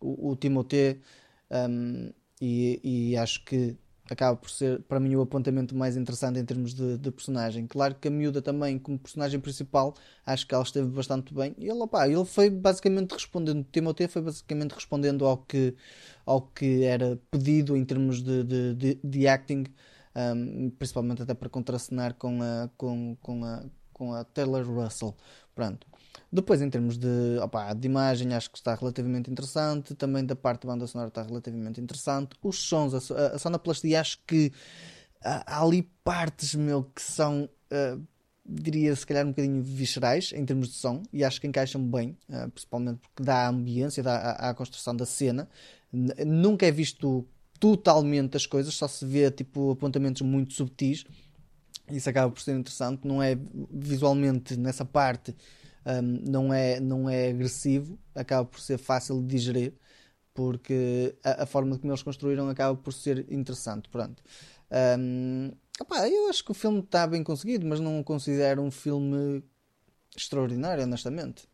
o, 0.00 0.30
o 0.30 0.36
Timothée. 0.36 1.00
Um, 1.50 2.12
e, 2.40 2.80
e 3.12 3.16
acho 3.16 3.44
que 3.44 3.76
acaba 4.10 4.36
por 4.36 4.50
ser, 4.50 4.82
para 4.82 4.98
mim, 4.98 5.14
o 5.14 5.20
apontamento 5.20 5.74
mais 5.76 5.96
interessante 5.96 6.38
em 6.38 6.44
termos 6.44 6.74
de, 6.74 6.98
de 6.98 7.10
personagem. 7.12 7.66
Claro 7.66 7.94
que 7.94 8.08
a 8.08 8.10
miúda 8.10 8.42
também, 8.42 8.78
como 8.78 8.98
personagem 8.98 9.38
principal, 9.38 9.94
acho 10.26 10.46
que 10.46 10.54
ela 10.54 10.64
esteve 10.64 10.88
bastante 10.88 11.32
bem. 11.32 11.54
E 11.58 11.68
ele, 11.68 11.80
ele 12.06 12.24
foi 12.24 12.50
basicamente 12.50 13.12
respondendo, 13.12 13.64
Timothée 13.70 14.08
foi 14.08 14.22
basicamente 14.22 14.72
respondendo 14.72 15.24
ao 15.24 15.38
que, 15.38 15.74
ao 16.26 16.42
que 16.42 16.82
era 16.82 17.20
pedido 17.30 17.76
em 17.76 17.84
termos 17.84 18.20
de, 18.20 18.42
de, 18.42 18.74
de, 18.74 18.98
de 19.02 19.28
acting, 19.28 19.64
um, 20.14 20.70
principalmente 20.70 21.22
até 21.22 21.34
para 21.34 21.48
contracenar 21.48 22.14
com 22.14 22.42
a, 22.42 22.68
com, 22.76 23.16
com 23.20 23.44
a, 23.44 23.64
com 23.92 24.12
a 24.12 24.24
Taylor 24.24 24.66
Russell. 24.66 25.14
Pronto. 25.54 25.86
Depois, 26.32 26.62
em 26.62 26.70
termos 26.70 26.96
de, 26.96 27.38
opa, 27.42 27.72
de 27.74 27.86
imagem, 27.86 28.34
acho 28.34 28.50
que 28.50 28.58
está 28.58 28.74
relativamente 28.74 29.30
interessante. 29.30 29.94
Também 29.94 30.24
da 30.24 30.36
parte 30.36 30.66
da 30.66 30.72
banda 30.72 30.86
sonora 30.86 31.08
está 31.08 31.22
relativamente 31.22 31.80
interessante. 31.80 32.36
Os 32.42 32.58
sons, 32.58 32.94
a, 32.94 33.26
a 33.34 33.38
sonoplastia, 33.38 34.00
acho 34.00 34.18
que 34.26 34.52
há, 35.22 35.62
ali 35.62 35.82
partes, 36.04 36.54
meu, 36.54 36.84
que 36.84 37.02
são, 37.02 37.48
ah, 37.70 37.98
diria, 38.46 38.94
se 38.94 39.06
calhar 39.06 39.24
um 39.26 39.30
bocadinho 39.30 39.62
viscerais 39.62 40.32
em 40.32 40.44
termos 40.44 40.68
de 40.68 40.74
som. 40.74 41.02
E 41.12 41.24
acho 41.24 41.40
que 41.40 41.46
encaixam 41.46 41.84
bem, 41.84 42.16
ah, 42.30 42.48
principalmente 42.48 43.00
porque 43.00 43.22
dá 43.22 43.48
ambiência, 43.48 44.02
dá 44.02 44.16
à, 44.16 44.50
à 44.50 44.54
construção 44.54 44.94
da 44.94 45.06
cena. 45.06 45.48
Nunca 45.92 46.64
é 46.66 46.70
visto 46.70 47.26
totalmente 47.60 48.36
as 48.36 48.46
coisas, 48.46 48.74
só 48.74 48.88
se 48.88 49.04
vê, 49.04 49.30
tipo, 49.30 49.70
apontamentos 49.70 50.22
muito 50.22 50.54
subtis. 50.54 51.04
Isso 51.90 52.08
acaba 52.08 52.32
por 52.32 52.40
ser 52.40 52.56
interessante. 52.56 53.06
Não 53.06 53.22
é 53.22 53.38
visualmente 53.70 54.56
nessa 54.56 54.84
parte 54.84 55.36
um, 55.84 56.30
não, 56.30 56.52
é, 56.52 56.78
não 56.80 57.08
é 57.08 57.28
agressivo, 57.28 57.98
acaba 58.14 58.44
por 58.46 58.60
ser 58.60 58.78
fácil 58.78 59.20
de 59.20 59.28
digerir, 59.28 59.74
porque 60.34 61.16
a, 61.24 61.44
a 61.44 61.46
forma 61.46 61.78
como 61.78 61.92
eles 61.92 62.02
construíram 62.02 62.48
acaba 62.48 62.76
por 62.76 62.92
ser 62.92 63.26
interessante. 63.32 63.88
Pronto. 63.88 64.22
Um, 64.98 65.52
eu 66.10 66.28
acho 66.28 66.44
que 66.44 66.50
o 66.50 66.54
filme 66.54 66.80
está 66.80 67.06
bem 67.06 67.24
conseguido, 67.24 67.66
mas 67.66 67.80
não 67.80 67.98
o 68.00 68.04
considero 68.04 68.62
um 68.62 68.70
filme 68.70 69.42
extraordinário, 70.16 70.84
honestamente. 70.84 71.48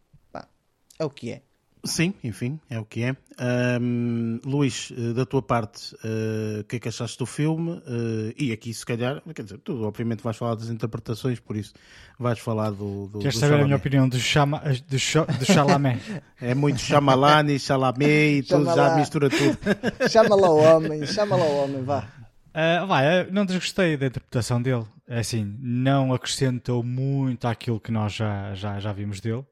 É 0.98 1.04
o 1.04 1.10
que 1.10 1.30
é. 1.30 1.42
Sim, 1.86 2.12
enfim, 2.24 2.58
é 2.68 2.78
o 2.78 2.84
que 2.84 3.02
é. 3.02 3.16
Ahm, 3.38 4.40
Luís, 4.44 4.92
eh, 4.96 5.12
da 5.12 5.24
tua 5.26 5.42
parte, 5.42 5.94
eh, 6.04 6.60
o 6.60 6.64
que 6.64 6.76
é 6.76 6.78
que 6.78 6.88
achaste 6.88 7.18
do 7.18 7.26
filme? 7.26 7.82
Eh, 7.86 8.34
e 8.38 8.52
aqui, 8.52 8.72
se 8.72 8.84
calhar, 8.84 9.22
quer 9.34 9.42
dizer, 9.42 9.58
tu 9.58 9.82
obviamente 9.84 10.22
vais 10.22 10.36
falar 10.36 10.54
das 10.54 10.68
interpretações, 10.70 11.38
por 11.40 11.56
isso 11.56 11.72
vais 12.18 12.38
falar 12.38 12.70
do. 12.70 13.08
do 13.08 13.18
Queres 13.20 13.34
do 13.36 13.40
saber 13.40 13.60
a 13.60 13.64
minha 13.64 13.76
opinião 13.76 14.08
do, 14.08 14.18
chama, 14.18 14.62
do, 14.88 14.98
Cho- 14.98 15.26
do 15.26 15.44
Chalamet? 15.44 16.00
É 16.40 16.54
muito 16.54 16.80
Chamalani, 16.80 17.58
Chalamet 17.58 18.38
e 18.38 18.42
tudo, 18.42 18.66
já 18.74 18.94
mistura 18.96 19.30
tudo. 19.30 19.56
Chama 20.10 20.36
lá 20.36 20.50
o 20.50 20.58
homem, 20.58 21.06
chama 21.06 21.34
lá 21.34 21.44
o 21.44 21.64
homem, 21.64 21.82
vá. 21.82 22.06
Ah, 22.52 22.84
vai, 22.86 23.30
não 23.30 23.44
desgostei 23.46 23.96
da 23.96 24.06
interpretação 24.06 24.60
dele. 24.60 24.84
É 25.08 25.20
assim, 25.20 25.56
não 25.60 26.12
acrescentou 26.12 26.82
muito 26.82 27.46
àquilo 27.46 27.78
que 27.80 27.90
nós 27.92 28.12
já, 28.12 28.54
já, 28.54 28.78
já 28.80 28.92
vimos 28.92 29.20
dele. 29.20 29.44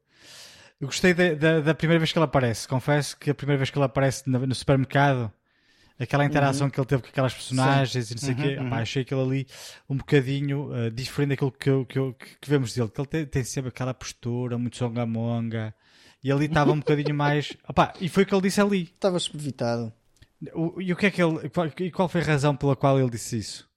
Eu 0.81 0.89
gostei 0.89 1.15
da, 1.15 1.35
da, 1.35 1.61
da 1.61 1.75
primeira 1.75 1.99
vez 1.99 2.13
que 2.13 2.19
ele 2.19 2.25
aparece. 2.25 2.69
Confesso 2.69 3.17
que 3.17 3.31
a 3.31 3.35
primeira 3.35 3.59
vez 3.59 3.71
que 3.71 3.79
ele 3.79 3.85
aparece 3.85 4.29
no, 4.29 4.47
no 4.47 4.55
supermercado, 4.55 5.33
aquela 5.99 6.25
interação 6.25 6.69
que 6.69 6.79
ele 6.79 6.87
teve 6.87 7.03
com 7.03 7.09
aquelas 7.09 7.33
personagens 7.33 8.11
e 8.11 8.15
não 8.15 8.21
sei 8.21 8.33
o 8.33 8.37
quê, 8.37 8.59
opá, 8.67 8.79
achei 8.83 9.03
aquilo 9.03 9.23
ali 9.25 9.47
um 9.89 9.97
bocadinho 9.97 10.71
ah, 10.75 10.91
diferente 10.91 11.31
daquilo 11.31 11.53
que, 11.53 11.71
eu- 11.71 11.87
que, 11.87 11.99
eu- 11.99 12.13
que 12.15 12.51
vemos 12.51 12.75
dele. 12.75 12.89
Que 12.91 13.01
ele 13.01 13.09
tem, 13.09 13.27
tem 13.27 13.45
sempre 13.45 13.69
aquela 13.69 13.95
postura 13.95 14.59
muito 14.59 14.77
songamonga. 14.77 15.75
E 16.23 16.33
ali 16.33 16.47
estava 16.47 16.73
um 16.73 16.79
bocadinho 16.81 17.15
mais. 17.15 17.53
opá, 17.69 17.93
e 18.01 18.09
foi 18.09 18.25
o 18.25 18.27
que 18.27 18.35
ele 18.35 18.43
disse 18.43 18.61
ali. 18.61 18.83
Estavas 18.83 19.31
evitado. 19.35 19.93
O- 20.55 20.81
e 20.81 20.93
o 20.93 20.97
que 20.97 21.07
é 21.07 21.11
que 21.11 21.23
ele. 21.23 21.49
Qual, 21.51 21.67
e 21.79 21.91
qual 21.91 22.09
foi 22.09 22.21
a 22.21 22.25
razão 22.25 22.57
pela 22.57 22.75
qual 22.77 22.99
ele 22.99 23.11
disse 23.11 23.39
isso? 23.39 23.69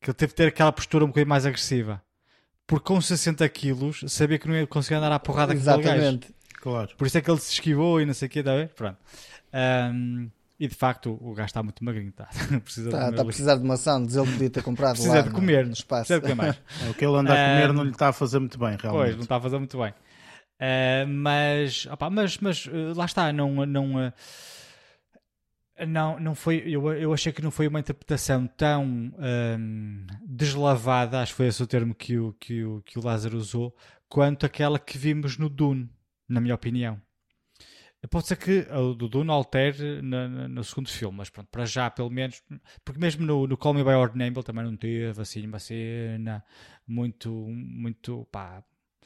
Que 0.00 0.10
ele 0.10 0.14
teve 0.14 0.30
de 0.32 0.36
ter 0.36 0.48
aquela 0.48 0.72
postura 0.72 1.04
um 1.04 1.08
bocadinho 1.08 1.28
mais 1.28 1.46
agressiva. 1.46 2.02
Porque 2.66 2.84
com 2.86 3.00
60 3.00 3.48
quilos 3.48 4.02
sabia 4.08 4.38
que 4.38 4.48
não 4.48 4.54
ia 4.56 4.66
conseguir 4.66 4.96
andar 4.96 5.12
à 5.12 5.18
porrada 5.18 5.52
com. 5.54 5.58
Exatamente. 5.60 6.34
Claro. 6.60 6.90
Por 6.96 7.06
isso 7.06 7.16
é 7.18 7.20
que 7.20 7.30
ele 7.30 7.38
se 7.40 7.52
esquivou 7.52 8.00
e 8.00 8.06
não 8.06 8.12
sei 8.14 8.26
o 8.26 8.30
quê, 8.30 8.40
está 8.40 8.52
a 8.52 8.56
ver? 8.56 8.68
Pronto. 8.70 8.96
Ahm, 9.52 10.28
e 10.58 10.66
de 10.66 10.74
facto 10.74 11.16
o 11.20 11.32
gajo 11.34 11.46
está 11.46 11.62
muito 11.62 11.84
magrinho, 11.84 12.08
está. 12.16 12.26
Precisa, 12.60 12.88
de 12.88 12.94
Está 12.94 13.04
comer 13.04 13.16
tá 13.16 13.22
a 13.22 13.24
precisar 13.24 13.54
de 13.56 13.64
maçã, 13.64 14.02
diz 14.04 14.16
ele 14.16 14.26
que 14.26 14.32
podia 14.32 14.50
ter 14.50 14.62
comprado 14.62 14.94
Precisa 14.94 15.14
lá 15.16 15.20
de 15.20 15.28
no- 15.28 15.34
comer. 15.34 15.64
no 15.66 15.72
espaço. 15.72 16.06
Precisa 16.08 16.20
de 16.20 16.22
comer 16.22 16.34
mais. 16.34 16.56
É, 16.86 16.90
o 16.90 16.94
que 16.94 17.04
ele 17.04 17.14
anda 17.16 17.32
a 17.32 17.36
comer 17.36 17.70
Ahm, 17.70 17.72
não 17.74 17.84
lhe 17.84 17.90
está 17.90 18.08
a 18.08 18.12
fazer 18.12 18.38
muito 18.40 18.58
bem, 18.58 18.70
Pois, 18.76 18.82
não 18.84 18.92
realmente. 18.92 19.20
está 19.22 19.36
a 19.36 19.40
fazer 19.40 19.58
muito 19.58 19.78
bem. 19.78 19.94
Ah, 20.58 21.06
mas, 21.06 21.86
opá, 21.86 22.08
mas, 22.10 22.38
mas 22.38 22.66
eh, 22.72 22.92
lá 22.96 23.04
está, 23.04 23.32
não, 23.32 23.64
não, 23.66 24.00
eh, 24.00 24.12
não, 25.86 26.18
não 26.18 26.34
foi, 26.34 26.62
eu, 26.66 26.92
eu 26.94 27.12
achei 27.12 27.32
que 27.32 27.42
não 27.42 27.50
foi 27.50 27.66
uma 27.68 27.80
interpretação 27.80 28.46
tão 28.46 29.12
ahm, 29.18 30.06
deslavada, 30.26 31.20
acho 31.20 31.32
que 31.32 31.36
foi 31.36 31.46
esse 31.48 31.62
o 31.62 31.66
termo 31.66 31.94
que 31.94 32.18
o, 32.18 32.32
que, 32.34 32.64
o, 32.64 32.82
que 32.82 32.98
o 32.98 33.04
Lázaro 33.04 33.36
usou, 33.36 33.74
quanto 34.08 34.46
aquela 34.46 34.78
que 34.78 34.96
vimos 34.96 35.36
no 35.38 35.48
Dune, 35.48 35.88
na 36.28 36.40
minha 36.40 36.54
opinião. 36.54 37.00
Pode 38.10 38.28
ser 38.28 38.36
que 38.36 38.60
o 38.72 38.94
do 38.94 39.08
Dune 39.08 39.30
altere 39.30 40.00
na- 40.00 40.46
no 40.48 40.62
segundo 40.62 40.88
filme, 40.88 41.16
mas 41.18 41.28
pronto, 41.28 41.48
para 41.50 41.64
já, 41.66 41.90
pelo 41.90 42.08
menos, 42.10 42.40
porque 42.84 43.00
mesmo 43.00 43.26
no, 43.26 43.46
no 43.48 43.56
Call 43.56 43.74
Me 43.74 43.82
By 43.82 43.90
Your 43.90 44.14
Name 44.14 44.36
ele 44.36 44.44
também 44.44 44.64
não 44.64 44.76
teve 44.76 45.20
assim 45.20 45.44
uma 45.46 45.58
cena 45.58 46.44
muito, 46.86 47.30
muito, 47.32 48.24
pá, 48.30 48.62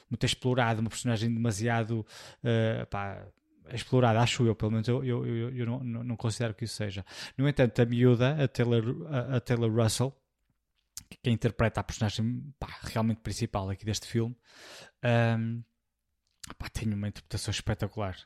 muito 0.09 0.23
explorada, 0.25 0.81
uma 0.81 0.89
personagem 0.89 1.33
demasiado 1.33 2.05
eh, 2.43 2.85
pá, 2.91 3.25
explorada, 3.75 4.19
acho 4.19 4.45
eu, 4.45 4.55
pelo 4.55 4.71
menos 4.71 4.87
eu, 4.87 5.03
eu, 5.03 5.25
eu, 5.25 5.55
eu 5.55 5.65
não, 5.65 5.83
não, 5.83 6.15
considero 6.15 6.53
que 6.53 6.65
isso 6.65 6.75
seja. 6.75 7.05
No 7.37 7.47
entanto, 7.47 7.81
a 7.81 7.85
miúda, 7.85 8.43
a 8.43 8.47
Taylor, 8.47 8.83
a, 9.09 9.37
a 9.37 9.39
Taylor 9.39 9.71
Russell, 9.71 10.15
que, 11.09 11.29
interpreta 11.29 11.79
a 11.79 11.83
personagem 11.83 12.53
pá, 12.59 12.67
realmente 12.83 13.21
principal 13.21 13.69
aqui 13.69 13.85
deste 13.85 14.07
filme, 14.07 14.35
ahm, 15.03 15.61
pá, 16.57 16.69
tem 16.69 16.93
uma 16.93 17.07
interpretação 17.07 17.51
espetacular. 17.51 18.17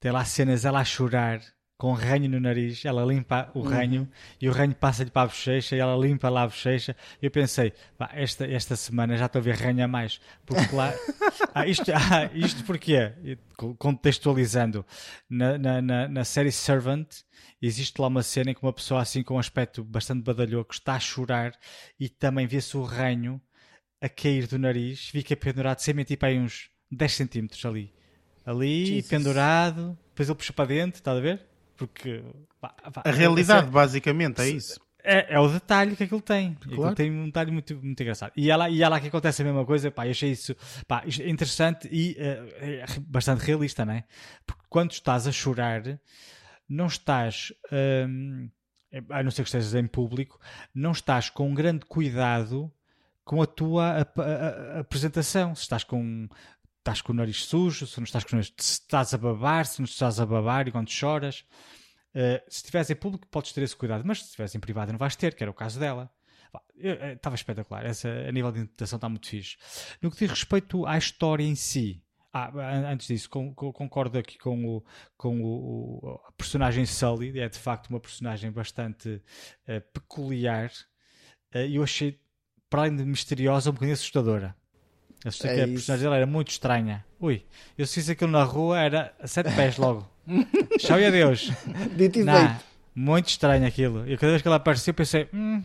Tem 0.00 0.10
lá 0.10 0.24
cenas 0.24 0.64
ela 0.64 0.80
a 0.80 0.84
chorar 0.84 1.40
com 1.82 1.94
ranho 1.94 2.30
no 2.30 2.38
nariz, 2.38 2.84
ela 2.84 3.04
limpa 3.04 3.50
o 3.54 3.60
ranho 3.60 4.08
e 4.40 4.48
o 4.48 4.52
ranho 4.52 4.72
passa-lhe 4.72 5.10
para 5.10 5.22
a 5.22 5.26
bochecha 5.26 5.74
e 5.74 5.80
ela 5.80 5.96
limpa 5.96 6.28
lá 6.28 6.44
a 6.44 6.46
bochecha. 6.46 6.94
E 7.20 7.26
eu 7.26 7.30
pensei, 7.32 7.72
pá, 7.98 8.08
esta, 8.14 8.46
esta 8.46 8.76
semana 8.76 9.16
já 9.16 9.26
estou 9.26 9.40
a 9.40 9.42
ver 9.42 9.56
ranho 9.56 9.84
a 9.84 9.88
mais. 9.88 10.20
Porque 10.46 10.76
lá. 10.76 10.94
ah, 11.52 11.66
isto, 11.66 11.90
ah, 11.90 12.30
isto 12.34 12.62
porquê? 12.62 13.10
Contextualizando, 13.80 14.86
na, 15.28 15.58
na, 15.58 15.82
na, 15.82 16.06
na 16.06 16.24
série 16.24 16.52
Servant 16.52 17.08
existe 17.60 18.00
lá 18.00 18.06
uma 18.06 18.22
cena 18.22 18.52
em 18.52 18.54
que 18.54 18.62
uma 18.62 18.72
pessoa 18.72 19.02
assim 19.02 19.24
com 19.24 19.34
um 19.34 19.40
aspecto 19.40 19.82
bastante 19.82 20.22
badalhoco 20.22 20.72
está 20.72 20.94
a 20.94 21.00
chorar 21.00 21.52
e 21.98 22.08
também 22.08 22.46
vê-se 22.46 22.76
o 22.76 22.84
ranho 22.84 23.42
a 24.00 24.08
cair 24.08 24.46
do 24.46 24.56
nariz, 24.56 25.08
fica 25.08 25.34
pendurado 25.34 25.80
sem 25.80 25.94
mentir 25.94 26.16
para 26.16 26.28
aí 26.28 26.38
uns 26.38 26.70
10 26.92 27.12
centímetros 27.12 27.64
ali. 27.64 27.92
Ali, 28.46 28.86
Jesus. 28.86 29.08
pendurado, 29.08 29.98
depois 30.10 30.28
ele 30.28 30.38
puxa 30.38 30.52
para 30.52 30.66
dentro, 30.66 31.00
está 31.00 31.10
a 31.10 31.18
ver? 31.18 31.50
Porque 31.86 32.22
pá, 32.60 32.68
pá, 32.92 33.02
A 33.04 33.10
realidade, 33.10 33.62
essa- 33.62 33.70
basicamente, 33.70 34.40
é 34.40 34.48
isso. 34.48 34.80
é, 35.04 35.34
é 35.34 35.38
o 35.40 35.48
detalhe 35.48 35.96
que 35.96 36.04
aquilo 36.04 36.20
tem. 36.20 36.56
Aquilo 36.60 36.76
Claro. 36.76 36.94
tem 36.94 37.10
um 37.10 37.26
detalhe 37.26 37.50
muito, 37.50 37.74
muito 37.82 38.00
engraçado. 38.02 38.32
E 38.36 38.50
é, 38.50 38.56
lá, 38.56 38.70
e 38.70 38.82
é 38.82 38.88
lá 38.88 39.00
que 39.00 39.08
acontece 39.08 39.42
a 39.42 39.44
mesma 39.44 39.64
coisa. 39.66 39.90
Pá, 39.90 40.06
eu 40.06 40.10
achei 40.12 40.30
isso 40.30 40.54
pá, 40.86 41.02
é 41.06 41.28
interessante 41.28 41.88
e 41.90 42.14
eh, 42.18 42.84
é 42.84 43.00
bastante 43.00 43.44
realista, 43.44 43.84
não 43.84 43.94
é? 43.94 44.04
Porque 44.46 44.62
quando 44.68 44.92
estás 44.92 45.26
a 45.26 45.32
chorar, 45.32 45.82
não 46.68 46.86
estás, 46.86 47.52
hum, 48.08 48.48
a 49.10 49.22
não 49.22 49.30
ser 49.30 49.42
que 49.42 49.48
estejas 49.48 49.74
em 49.74 49.86
público, 49.86 50.38
não 50.74 50.92
estás 50.92 51.28
com 51.30 51.48
um 51.48 51.54
grande 51.54 51.84
cuidado 51.86 52.70
com 53.24 53.40
a 53.42 53.46
tua 53.46 54.00
ap- 54.00 54.18
a- 54.20 54.22
a- 54.76 54.80
apresentação. 54.80 55.54
Se 55.54 55.62
estás 55.62 55.82
com 55.84 56.28
estás 56.82 57.00
com 57.00 57.12
o 57.12 57.16
nariz 57.16 57.44
sujo, 57.44 57.86
se 57.86 57.98
não 57.98 58.04
estás 58.04 58.24
com 58.24 58.32
o 58.32 58.36
nariz, 58.36 58.52
se 58.58 58.72
estás 58.72 59.14
a 59.14 59.18
babar, 59.18 59.64
se 59.64 59.80
não 59.80 59.86
estás 59.86 60.18
a 60.20 60.26
babar 60.26 60.66
e 60.66 60.72
quando 60.72 60.90
choras. 60.90 61.44
Uh, 62.10 62.42
se 62.48 62.56
estiveres 62.56 62.90
em 62.90 62.96
público, 62.96 63.26
podes 63.28 63.52
ter 63.52 63.62
esse 63.62 63.74
cuidado, 63.74 64.02
mas 64.04 64.18
se 64.18 64.24
estiveres 64.26 64.54
em 64.54 64.60
privado, 64.60 64.92
não 64.92 64.98
vais 64.98 65.16
ter, 65.16 65.34
que 65.34 65.42
era 65.42 65.50
o 65.50 65.54
caso 65.54 65.80
dela. 65.80 66.10
Estava 66.76 67.34
espetacular, 67.34 67.86
essa, 67.86 68.08
a 68.08 68.30
nível 68.32 68.52
de 68.52 68.60
interpretação 68.60 68.96
está 68.96 69.08
muito 69.08 69.26
fixe. 69.26 69.56
No 70.02 70.10
que 70.10 70.18
diz 70.18 70.28
respeito 70.28 70.84
à 70.84 70.98
história 70.98 71.44
em 71.44 71.54
si, 71.54 72.02
ah, 72.32 72.50
antes 72.90 73.06
disso, 73.06 73.30
com, 73.30 73.54
com, 73.54 73.72
concordo 73.72 74.18
aqui 74.18 74.38
com, 74.38 74.64
o, 74.64 74.84
com 75.16 75.42
o, 75.42 76.20
a 76.26 76.32
personagem 76.32 76.84
Sully, 76.84 77.38
é 77.38 77.48
de 77.48 77.58
facto 77.58 77.88
uma 77.88 78.00
personagem 78.00 78.50
bastante 78.50 79.22
uh, 79.68 79.80
peculiar. 79.92 80.70
Uh, 81.54 81.58
eu 81.58 81.82
achei, 81.82 82.20
para 82.68 82.82
além 82.82 82.96
de 82.96 83.04
misteriosa, 83.04 83.70
um 83.70 83.74
bocadinho 83.74 83.94
assustadora. 83.94 84.56
Assustei 85.24 85.50
é 85.50 85.54
que 85.54 85.60
a 85.62 85.68
personagem 85.68 86.04
dela 86.04 86.16
era 86.16 86.26
muito 86.26 86.50
estranha. 86.50 87.04
Ui, 87.20 87.44
eu 87.78 87.86
se 87.86 87.94
fiz 87.94 88.10
aquilo 88.10 88.30
na 88.30 88.42
rua 88.42 88.80
era 88.80 89.14
a 89.20 89.26
sete 89.26 89.54
pés 89.54 89.76
logo. 89.76 90.08
Tchau 90.78 90.98
e 90.98 91.06
adeus. 91.06 91.50
Dito 91.96 92.18
e 92.18 92.24
nah, 92.24 92.60
Muito 92.94 93.28
estranho 93.28 93.66
aquilo. 93.66 94.08
E 94.08 94.16
cada 94.16 94.32
vez 94.32 94.42
que 94.42 94.48
ela 94.48 94.56
apareceu 94.56 94.92
pensei, 94.92 95.28
hum, 95.32 95.62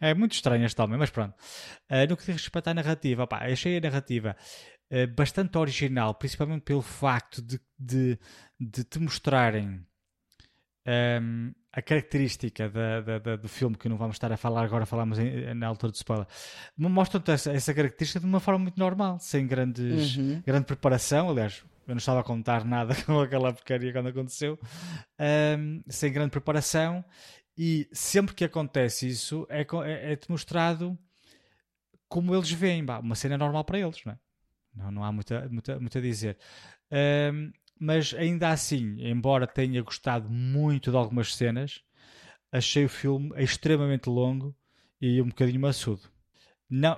é 0.00 0.14
muito 0.14 0.32
estranho 0.32 0.64
este 0.64 0.80
homem, 0.80 0.98
mas 0.98 1.10
pronto. 1.10 1.34
Uh, 1.90 2.08
no 2.08 2.16
que 2.16 2.24
diz 2.24 2.42
respeito 2.42 2.68
à 2.68 2.74
narrativa, 2.74 3.26
pá, 3.26 3.44
achei 3.44 3.76
a 3.76 3.80
narrativa 3.80 4.36
uh, 4.90 5.14
bastante 5.14 5.56
original, 5.58 6.14
principalmente 6.14 6.62
pelo 6.62 6.82
facto 6.82 7.42
de, 7.42 7.60
de, 7.78 8.18
de 8.58 8.84
te 8.84 8.98
mostrarem 8.98 9.66
um, 9.66 9.84
ehm, 10.86 11.52
a 11.76 11.82
característica 11.82 12.70
da, 12.70 13.02
da, 13.02 13.18
da, 13.18 13.36
do 13.36 13.48
filme, 13.48 13.76
que 13.76 13.86
não 13.86 13.98
vamos 13.98 14.16
estar 14.16 14.32
a 14.32 14.36
falar 14.38 14.64
agora, 14.64 14.86
falamos 14.86 15.18
em, 15.18 15.52
na 15.52 15.66
altura 15.66 15.92
de 15.92 15.98
spoiler, 15.98 16.26
mostram-te 16.74 17.30
essa, 17.30 17.52
essa, 17.52 17.74
característica 17.74 18.18
de 18.18 18.24
uma 18.24 18.40
forma 18.40 18.60
muito 18.60 18.78
normal, 18.78 19.18
sem 19.20 19.46
grandes, 19.46 20.16
uhum. 20.16 20.42
grande 20.44 20.64
preparação. 20.64 21.28
Aliás, 21.28 21.62
eu 21.86 21.94
não 21.94 21.98
estava 21.98 22.20
a 22.20 22.24
contar 22.24 22.64
nada 22.64 22.94
com 23.04 23.20
aquela 23.20 23.52
porcaria 23.52 23.92
quando 23.92 24.08
aconteceu, 24.08 24.58
um, 25.20 25.82
sem 25.86 26.10
grande 26.10 26.30
preparação 26.30 27.04
e 27.58 27.86
sempre 27.92 28.34
que 28.34 28.44
acontece 28.44 29.06
isso, 29.06 29.46
é, 29.50 29.60
é, 29.60 30.12
é 30.14 30.18
mostrado 30.30 30.98
como 32.08 32.34
eles 32.34 32.50
veem. 32.50 32.86
Bah, 32.86 33.00
uma 33.00 33.14
cena 33.14 33.36
normal 33.36 33.64
para 33.64 33.78
eles, 33.78 34.02
não 34.02 34.14
é? 34.14 34.18
Não, 34.74 34.90
não 34.90 35.04
há 35.04 35.12
muito, 35.12 35.34
muito, 35.50 35.78
muito 35.78 35.98
a 35.98 36.00
dizer. 36.00 36.38
Um, 36.90 37.52
mas 37.78 38.14
ainda 38.14 38.50
assim, 38.50 38.96
embora 38.98 39.46
tenha 39.46 39.82
gostado 39.82 40.28
muito 40.28 40.90
de 40.90 40.96
algumas 40.96 41.34
cenas, 41.34 41.82
achei 42.50 42.84
o 42.84 42.88
filme 42.88 43.32
extremamente 43.36 44.08
longo 44.08 44.54
e 45.00 45.20
um 45.20 45.28
bocadinho 45.28 45.60
maçudo. 45.60 46.02
Não, 46.68 46.96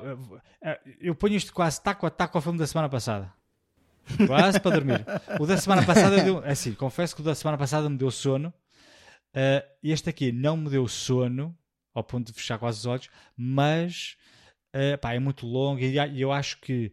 eu 1.00 1.14
ponho 1.14 1.36
isto 1.36 1.52
quase 1.52 1.82
taco 1.82 2.06
a 2.06 2.10
taco 2.10 2.38
ao 2.38 2.42
filme 2.42 2.59
da 2.59 2.66
semana 2.66 2.88
passada. 2.88 3.32
Quase 4.26 4.59
para 4.59 4.76
dormir. 4.76 5.05
O 5.38 5.46
da 5.46 5.59
semana 5.59 5.84
passada 5.84 6.22
deu. 6.24 6.42
É 6.42 6.52
assim, 6.52 6.72
confesso 6.72 7.14
que 7.14 7.20
o 7.20 7.24
da 7.24 7.34
semana 7.34 7.59
passada 7.59 7.90
me 7.90 7.98
deu 7.98 8.10
sono 8.10 8.52
Uh, 9.28 9.62
este 9.82 10.09
aqui 10.09 10.32
não 10.32 10.56
me 10.56 10.70
deu 10.70 10.88
sono, 10.88 11.56
ao 11.94 12.02
ponto 12.02 12.28
de 12.28 12.32
fechar 12.32 12.59
quase 12.59 12.78
os 12.78 12.86
olhos, 12.86 13.09
mas 13.36 14.16
uh, 14.74 14.98
pá, 14.98 15.14
é 15.14 15.18
muito 15.18 15.46
longo 15.46 15.80
e 15.80 16.20
eu 16.20 16.32
acho 16.32 16.60
que 16.60 16.92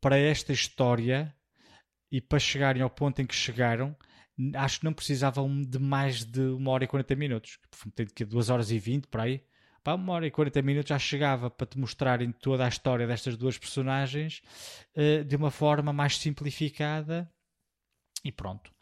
para 0.00 0.18
esta 0.18 0.52
história 0.52 1.34
e 2.10 2.20
para 2.20 2.38
chegarem 2.38 2.82
ao 2.82 2.90
ponto 2.90 3.20
em 3.20 3.26
que 3.26 3.34
chegaram, 3.34 3.96
acho 4.54 4.80
que 4.80 4.84
não 4.84 4.92
precisavam 4.92 5.62
de 5.62 5.78
mais 5.78 6.24
de 6.24 6.40
uma 6.40 6.70
hora 6.70 6.84
e 6.84 6.86
40 6.86 7.14
minutos. 7.16 7.58
Tem 7.94 8.06
que 8.06 8.24
2 8.24 8.50
horas 8.50 8.70
e 8.70 8.78
20 8.78 9.06
para 9.06 9.24
aí. 9.24 9.42
Pá, 9.82 9.94
uma 9.94 10.12
hora 10.12 10.26
e 10.26 10.30
40 10.30 10.62
minutos 10.62 10.88
já 10.88 10.98
chegava 10.98 11.50
para 11.50 11.66
te 11.66 11.78
mostrarem 11.78 12.32
toda 12.32 12.64
a 12.64 12.68
história 12.68 13.06
destas 13.06 13.36
duas 13.36 13.56
personagens 13.56 14.42
uh, 14.96 15.24
de 15.24 15.36
uma 15.36 15.50
forma 15.50 15.92
mais 15.92 16.18
simplificada 16.18 17.30
e 18.24 18.32
pronto. 18.32 18.72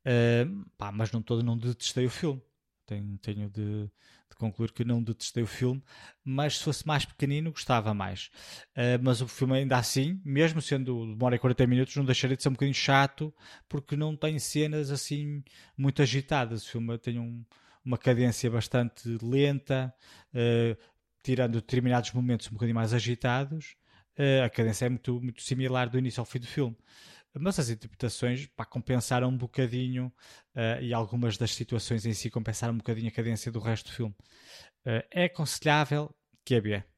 Uh, 0.00 0.64
pá, 0.76 0.90
mas 0.90 1.12
não 1.12 1.22
todo 1.22 1.42
não 1.42 1.56
detestei 1.56 2.06
o 2.06 2.10
filme 2.10 2.42
tenho, 2.90 3.18
tenho 3.18 3.48
de, 3.48 3.84
de, 3.84 4.36
concluir 4.36 4.72
que 4.72 4.84
não 4.84 5.02
detestei 5.02 5.42
o 5.42 5.46
filme, 5.46 5.82
mas 6.24 6.58
se 6.58 6.64
fosse 6.64 6.86
mais 6.86 7.04
pequenino 7.04 7.52
gostava 7.52 7.94
mais. 7.94 8.30
Uh, 8.76 9.00
mas 9.02 9.20
o 9.20 9.28
filme 9.28 9.58
ainda 9.58 9.76
assim, 9.76 10.20
mesmo 10.24 10.60
sendo 10.60 11.14
demora 11.14 11.38
40 11.38 11.66
minutos, 11.68 11.96
não 11.96 12.04
deixaria 12.04 12.36
de 12.36 12.42
ser 12.42 12.48
um 12.48 12.52
bocadinho 12.52 12.74
chato, 12.74 13.32
porque 13.68 13.96
não 13.96 14.16
tem 14.16 14.38
cenas 14.38 14.90
assim 14.90 15.44
muito 15.76 16.02
agitadas. 16.02 16.64
O 16.64 16.68
filme 16.70 16.98
tem 16.98 17.18
um, 17.18 17.44
uma 17.84 17.96
cadência 17.96 18.50
bastante 18.50 19.16
lenta, 19.22 19.94
uh, 20.34 20.76
tirando 21.22 21.54
determinados 21.54 22.10
momentos 22.12 22.48
um 22.48 22.54
bocadinho 22.54 22.74
mais 22.74 22.92
agitados. 22.92 23.76
Uh, 24.18 24.44
a 24.44 24.50
cadência 24.50 24.86
é 24.86 24.88
muito, 24.88 25.20
muito 25.20 25.42
similar 25.42 25.88
do 25.88 25.98
início 25.98 26.20
ao 26.20 26.26
fim 26.26 26.40
do 26.40 26.46
filme 26.46 26.76
mas 27.38 27.58
as 27.58 27.68
interpretações 27.68 28.46
pá, 28.48 28.64
compensaram 28.64 29.28
um 29.28 29.36
bocadinho 29.36 30.12
uh, 30.54 30.82
e 30.82 30.92
algumas 30.92 31.36
das 31.36 31.54
situações 31.54 32.04
em 32.06 32.12
si 32.12 32.30
compensaram 32.30 32.74
um 32.74 32.78
bocadinho 32.78 33.08
a 33.08 33.12
cadência 33.12 33.52
do 33.52 33.60
resto 33.60 33.90
do 33.90 33.94
filme. 33.94 34.14
Uh, 34.84 35.04
é 35.10 35.24
aconselhável 35.24 36.14
que 36.44 36.54
é 36.54 36.60
bem. 36.60 36.89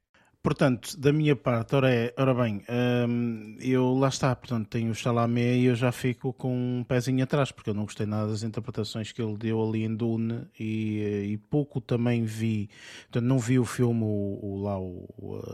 Portanto, 0.43 0.98
da 0.98 1.12
minha 1.12 1.36
parte, 1.36 1.77
ora, 1.77 1.89
é, 1.89 2.12
ora 2.19 2.35
bem, 2.35 2.64
hum, 3.09 3.56
eu 3.60 3.94
lá 3.94 4.09
está, 4.09 4.35
portanto, 4.35 4.66
tenho 4.66 4.90
o 4.90 4.94
Chalamet 4.94 5.60
e 5.60 5.66
eu 5.66 5.77
já 5.77 5.93
fico 5.93 6.32
com 6.32 6.52
um 6.52 6.82
pezinho 6.82 7.23
atrás, 7.23 7.52
porque 7.52 7.70
eu 7.70 7.74
não 7.74 7.85
gostei 7.85 8.06
nada 8.06 8.27
das 8.27 8.43
interpretações 8.43 9.12
que 9.12 9.23
ele 9.23 9.36
deu 9.36 9.62
ali 9.62 9.85
em 9.85 9.94
Dune 9.94 10.44
e, 10.59 11.31
e 11.31 11.39
pouco 11.48 11.81
também 11.81 12.24
vi, 12.24 12.69
portanto, 13.02 13.24
não 13.24 13.39
vi 13.39 13.56
o 13.60 13.64
filme, 13.64 14.02
o, 14.02 14.40
o 14.43 14.62
lá, 14.64 14.81
o, 14.81 15.09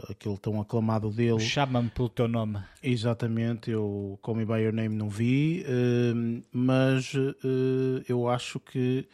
aquele 0.09 0.39
tão 0.39 0.59
aclamado 0.59 1.11
dele. 1.11 1.41
Chama-me 1.41 1.91
pelo 1.91 2.09
teu 2.09 2.27
nome. 2.27 2.59
Exatamente, 2.83 3.71
eu 3.71 4.19
Call 4.23 4.37
Me 4.37 4.47
By 4.47 4.63
Your 4.63 4.73
Name 4.73 4.97
não 4.97 5.11
vi, 5.11 5.67
hum, 5.69 6.41
mas 6.51 7.15
hum, 7.15 8.03
eu 8.09 8.27
acho 8.27 8.59
que 8.59 9.07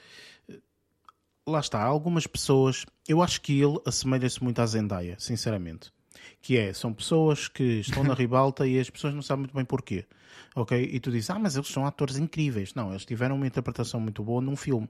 lá 1.46 1.60
está, 1.60 1.82
algumas 1.82 2.26
pessoas, 2.26 2.86
eu 3.08 3.22
acho 3.22 3.40
que 3.40 3.60
ele 3.60 3.78
assemelha-se 3.84 4.42
muito 4.42 4.60
à 4.60 4.66
Zendaya, 4.66 5.16
sinceramente. 5.18 5.92
Que 6.40 6.56
é, 6.56 6.72
são 6.72 6.92
pessoas 6.92 7.48
que 7.48 7.80
estão 7.80 8.02
na 8.02 8.14
ribalta 8.14 8.66
e 8.66 8.78
as 8.78 8.88
pessoas 8.88 9.14
não 9.14 9.22
sabem 9.22 9.40
muito 9.40 9.54
bem 9.54 9.64
porquê. 9.64 10.06
Ok? 10.54 10.90
E 10.90 11.00
tu 11.00 11.10
dizes, 11.10 11.30
ah, 11.30 11.38
mas 11.38 11.56
eles 11.56 11.68
são 11.68 11.86
atores 11.86 12.16
incríveis. 12.16 12.74
Não, 12.74 12.90
eles 12.90 13.04
tiveram 13.04 13.36
uma 13.36 13.46
interpretação 13.46 14.00
muito 14.00 14.22
boa 14.22 14.40
num 14.40 14.56
filme. 14.56 14.88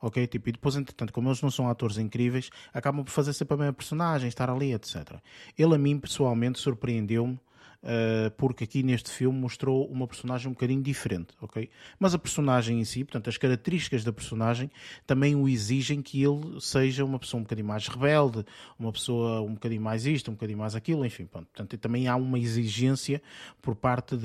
Ok? 0.00 0.26
Tipo, 0.26 0.48
e 0.48 0.52
depois, 0.52 0.76
entretanto, 0.76 1.12
como 1.12 1.28
eles 1.28 1.42
não 1.42 1.50
são 1.50 1.68
atores 1.68 1.98
incríveis, 1.98 2.50
acabam 2.72 3.04
por 3.04 3.10
fazer 3.10 3.32
sempre 3.32 3.54
a 3.54 3.56
mesma 3.58 3.72
personagem, 3.72 4.28
estar 4.28 4.48
ali, 4.48 4.72
etc. 4.72 5.16
Ele, 5.58 5.74
a 5.74 5.78
mim, 5.78 5.98
pessoalmente, 5.98 6.58
surpreendeu-me 6.58 7.38
uh, 7.82 8.30
porque 8.36 8.64
aqui 8.64 8.82
neste 8.82 9.10
filme 9.10 9.38
mostrou 9.38 9.86
uma 9.86 10.06
personagem 10.06 10.48
um 10.48 10.52
bocadinho 10.52 10.82
diferente, 10.82 11.34
ok? 11.40 11.68
Mas 11.98 12.14
a 12.14 12.18
personagem 12.18 12.80
em 12.80 12.84
si, 12.84 13.04
portanto, 13.04 13.28
as 13.28 13.36
características 13.36 14.04
da 14.04 14.12
personagem 14.12 14.70
também 15.06 15.34
o 15.34 15.48
exigem 15.48 16.02
que 16.02 16.22
ele 16.22 16.60
seja 16.60 17.04
uma 17.04 17.18
pessoa 17.18 17.40
um 17.40 17.44
bocadinho 17.44 17.68
mais 17.68 17.88
rebelde, 17.88 18.44
uma 18.78 18.92
pessoa 18.92 19.40
um 19.40 19.54
bocadinho 19.54 19.82
mais 19.82 20.06
isto, 20.06 20.30
um 20.30 20.34
bocadinho 20.34 20.58
mais 20.58 20.74
aquilo, 20.74 21.04
enfim, 21.04 21.26
pronto. 21.26 21.46
Portanto, 21.46 21.78
também 21.78 22.08
há 22.08 22.16
uma 22.16 22.38
exigência 22.38 23.22
por 23.60 23.74
parte 23.74 24.16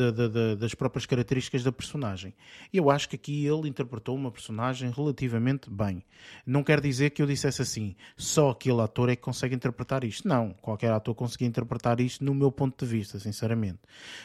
das 0.58 0.74
próprias 0.74 1.06
características 1.06 1.64
da 1.64 1.72
personagem. 1.72 2.34
E 2.72 2.78
eu 2.78 2.90
acho 2.90 3.10
que 3.10 3.16
aqui 3.16 3.46
ele 3.46 3.70
interpretou 3.70 4.16
uma 4.16 4.32
personagem 4.32 4.90
relativamente 4.90 5.70
bem. 5.70 6.04
Não 6.46 6.64
quer 6.64 6.82
dizer 6.82 7.12
que 7.12 7.22
eu 7.22 7.28
dissesse 7.28 7.62
assim, 7.62 7.96
só 8.18 8.50
aquele 8.50 8.82
ator 8.82 9.10
é 9.10 9.16
que 9.16 9.22
consegue 9.22 9.56
interpretar 9.56 10.04
isto. 10.04 10.28
Não, 10.28 10.54
qualquer 10.62 10.92
ator 10.92 11.14
conseguia 11.14 11.48
interpretar 11.48 12.00
isto 12.00 12.24
no 12.24 12.34
meu 12.34 12.52
ponto 12.52 12.86
de 12.86 12.92
vista, 12.92 13.20
sinceramente 13.20 13.45
sinceramente. 13.46 13.80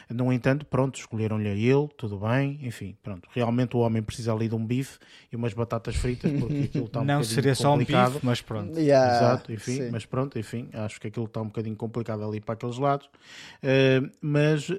No 0.09 0.33
entanto, 0.33 0.65
pronto, 0.65 0.99
escolheram-lhe 0.99 1.47
a 1.47 1.53
ele, 1.53 1.87
tudo 1.95 2.17
bem, 2.17 2.59
enfim, 2.63 2.95
pronto. 3.01 3.29
Realmente 3.31 3.77
o 3.77 3.79
homem 3.79 4.01
precisa 4.01 4.33
ali 4.33 4.49
de 4.49 4.55
um 4.55 4.65
bife 4.65 4.99
e 5.31 5.35
umas 5.35 5.53
batatas 5.53 5.95
fritas, 5.95 6.31
porque 6.31 6.63
aquilo 6.63 6.85
está 6.85 7.01
um 7.01 7.05
Não 7.05 7.23
seria 7.23 7.55
só 7.55 7.73
um 7.73 7.77
bife, 7.77 7.93
mas 8.23 8.41
pronto. 8.41 8.77
Yeah, 8.77 9.15
Exato, 9.15 9.53
enfim, 9.53 9.75
sim. 9.75 9.89
mas 9.91 10.05
pronto, 10.05 10.37
enfim, 10.37 10.69
acho 10.73 10.99
que 10.99 11.07
aquilo 11.07 11.25
está 11.25 11.41
um 11.41 11.45
bocadinho 11.45 11.75
complicado 11.75 12.23
ali 12.23 12.41
para 12.41 12.53
aqueles 12.53 12.77
lados. 12.77 13.07
Uh, 13.07 14.09
mas, 14.21 14.69
uh, 14.69 14.77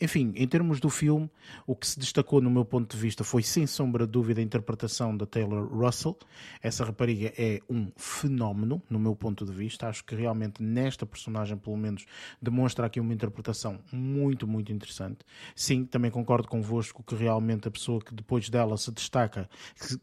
enfim, 0.00 0.32
em 0.36 0.46
termos 0.46 0.80
do 0.80 0.90
filme, 0.90 1.30
o 1.66 1.74
que 1.74 1.86
se 1.86 1.98
destacou 1.98 2.40
no 2.40 2.50
meu 2.50 2.64
ponto 2.64 2.94
de 2.94 3.00
vista 3.00 3.24
foi, 3.24 3.42
sem 3.42 3.66
sombra 3.66 4.06
de 4.06 4.12
dúvida, 4.12 4.40
a 4.40 4.44
interpretação 4.44 5.16
da 5.16 5.26
Taylor 5.26 5.66
Russell. 5.66 6.16
Essa 6.62 6.84
rapariga 6.84 7.32
é 7.38 7.60
um 7.70 7.90
fenómeno, 7.96 8.82
no 8.90 8.98
meu 8.98 9.14
ponto 9.14 9.44
de 9.44 9.52
vista. 9.52 9.88
Acho 9.88 10.04
que 10.04 10.14
realmente 10.14 10.62
nesta 10.62 11.06
personagem, 11.06 11.56
pelo 11.56 11.76
menos, 11.76 12.04
demonstra 12.40 12.86
aqui 12.86 13.00
uma 13.04 13.14
interpretação 13.14 13.78
muito, 13.92 14.46
muito 14.46 14.72
interessante. 14.72 15.18
Sim, 15.54 15.84
também 15.84 16.10
concordo 16.10 16.48
convosco 16.48 17.02
que 17.02 17.14
realmente 17.14 17.68
a 17.68 17.70
pessoa 17.70 18.00
que 18.00 18.14
depois 18.14 18.48
dela 18.48 18.76
se 18.76 18.90
destaca, 18.90 19.48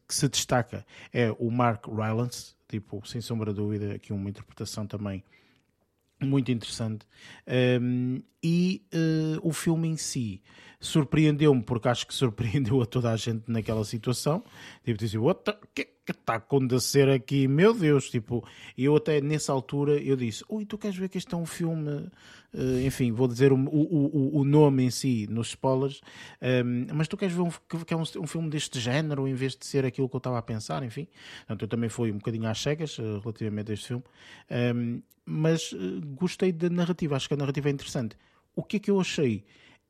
que 0.08 0.16
se 0.16 0.30
destaca 0.30 0.86
é 1.12 1.32
o 1.38 1.52
Mark 1.52 1.88
Rylance, 1.88 2.56
tipo, 2.68 3.06
sem 3.08 3.20
sombra 3.22 3.52
de 3.52 3.58
dúvida, 3.60 3.94
aqui 3.96 4.14
uma 4.14 4.30
interpretação 4.30 4.88
também 4.88 5.24
muito 6.26 6.52
interessante. 6.52 7.06
Um, 7.82 8.22
e 8.44 8.86
uh, 8.94 9.48
o 9.48 9.52
filme 9.52 9.88
em 9.88 9.98
si 9.98 10.42
surpreendeu-me 10.80 11.62
porque 11.62 11.88
acho 11.88 12.08
que 12.08 12.14
surpreendeu 12.14 12.82
a 12.82 12.86
toda 12.86 13.12
a 13.12 13.18
gente 13.18 13.44
naquela 13.48 13.84
situação. 13.84 14.44
Tipo, 14.84 15.00
dizer, 15.00 15.18
what 15.18 15.44
the, 15.44 15.86
está 16.20 16.34
a 16.34 16.38
acontecer 16.38 17.10
aqui? 17.10 17.48
Meu 17.48 17.74
Deus, 17.74 18.10
tipo, 18.10 18.48
eu 18.78 18.96
até 18.96 19.22
nessa 19.22 19.52
altura 19.52 20.02
eu 20.02 20.16
disse, 20.16 20.44
ui, 20.50 20.66
tu 20.66 20.78
queres 20.78 20.98
ver 20.98 21.10
que 21.10 21.18
este 21.18 21.34
é 21.34 21.38
um 21.38 21.46
filme, 21.46 21.90
uh, 22.54 22.80
enfim, 22.86 23.12
vou 23.12 23.28
dizer 23.28 23.52
o, 23.52 23.56
o, 23.56 24.40
o, 24.40 24.44
nome 24.44 24.84
em 24.84 24.92
si 24.92 25.28
nos 25.30 25.50
spoilers, 25.50 26.02
um, 26.42 26.46
ehm, 26.46 26.88
mas 26.94 27.08
tu 27.08 27.18
queres 27.18 27.34
ver 27.34 27.42
um, 27.42 27.50
que 27.50 27.94
é 27.94 27.98
um, 27.98 28.04
um, 28.20 28.28
filme 28.28 28.50
deste 28.50 28.80
género 28.80 29.28
em 29.28 29.34
vez 29.34 29.56
de 29.56 29.66
ser 29.66 29.86
aquilo 29.86 30.10
que 30.10 30.16
eu 30.16 30.20
estava 30.20 30.38
a 30.38 30.42
pensar, 30.42 30.84
enfim. 30.84 31.08
Portanto, 31.40 31.62
eu 31.64 31.68
também 31.68 31.90
fui 31.90 32.12
um 32.12 32.18
bocadinho 32.18 32.48
às 32.48 32.62
cegas 32.62 32.98
uh, 33.00 33.20
relativamente 33.20 33.72
a 33.72 33.74
este 33.74 33.88
filme, 33.88 34.04
um, 34.50 34.56
ehm, 34.56 35.02
mas 35.26 35.72
uh, 35.72 36.02
gostei 36.16 36.52
da 36.52 36.70
narrativa, 36.70 37.16
acho 37.16 37.28
que 37.28 37.34
a 37.34 37.38
narrativa 37.38 37.70
é 37.70 37.72
interessante. 37.72 38.18
O 38.56 38.64
que 38.64 38.78
é 38.78 38.80
que 38.80 38.92
eu 38.92 39.00
achei? 39.00 39.46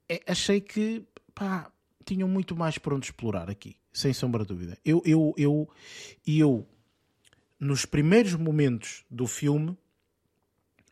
É, 0.07 0.21
achei 0.27 0.61
que, 0.61 1.03
pá, 1.33 1.71
tinham 2.05 2.27
muito 2.27 2.55
mais 2.55 2.77
para 2.77 2.95
onde 2.95 3.05
explorar 3.05 3.49
aqui, 3.49 3.75
sem 3.91 4.13
sombra 4.13 4.43
de 4.43 4.49
dúvida. 4.49 4.77
Eu, 4.85 5.01
eu, 5.05 5.33
eu, 5.37 5.69
eu, 6.25 6.67
nos 7.59 7.85
primeiros 7.85 8.35
momentos 8.35 9.03
do 9.09 9.27
filme, 9.27 9.77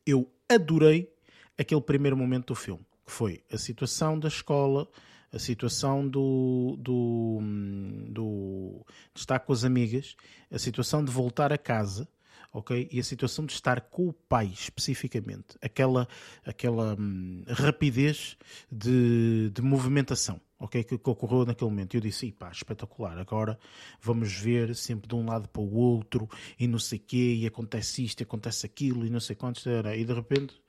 eu 0.06 0.30
adorei 0.48 1.12
aquele 1.58 1.82
primeiro 1.82 2.18
momento 2.18 2.48
do 2.48 2.56
filme, 2.56 2.86
que 3.06 3.12
foi 3.12 3.44
a 3.52 3.58
situação 3.58 4.20
da 4.20 4.28
escola, 4.28 4.88
a 5.32 5.40
situação 5.40 6.08
do, 6.08 6.76
do, 6.80 7.40
do 8.08 8.86
de 9.14 9.20
estar 9.20 9.40
com 9.40 9.54
as 9.54 9.64
amigas, 9.64 10.16
a 10.52 10.58
situação 10.58 11.04
de 11.04 11.12
voltar 11.12 11.54
a 11.54 11.58
casa, 11.58 12.08
ok? 12.52 12.90
E 12.92 13.00
a 13.00 13.04
situação 13.04 13.46
de 13.46 13.54
estar 13.54 13.82
com 13.82 14.08
o 14.08 14.14
pai 14.14 14.48
especificamente, 14.48 15.58
aquela, 15.62 16.08
aquela 16.46 16.96
hum, 17.00 17.44
rapidez 17.48 18.38
de, 18.72 19.52
de 19.54 19.62
movimentação 19.62 20.42
ok, 20.60 20.84
que, 20.84 20.98
que 20.98 21.10
ocorreu 21.10 21.46
naquele 21.46 21.70
momento. 21.70 21.96
Eu 21.96 22.02
disse, 22.02 22.32
pá, 22.32 22.52
espetacular, 22.52 23.18
agora 23.18 23.58
vamos 24.02 24.34
ver 24.34 24.76
sempre 24.76 25.08
de 25.08 25.16
um 25.16 25.26
lado 25.26 25.48
para 25.48 25.62
o 25.62 25.74
outro 25.74 26.28
e 26.60 26.68
não 26.68 26.78
sei 26.78 27.00
quê, 27.00 27.36
e 27.40 27.48
acontece 27.48 28.04
isto, 28.04 28.22
e 28.22 28.24
acontece 28.24 28.66
aquilo, 28.66 29.06
e 29.06 29.10
não 29.10 29.20
sei 29.20 29.36
quantos, 29.36 29.66
era. 29.66 29.96
e 29.96 30.04
de 30.04 30.14
repente 30.14 30.62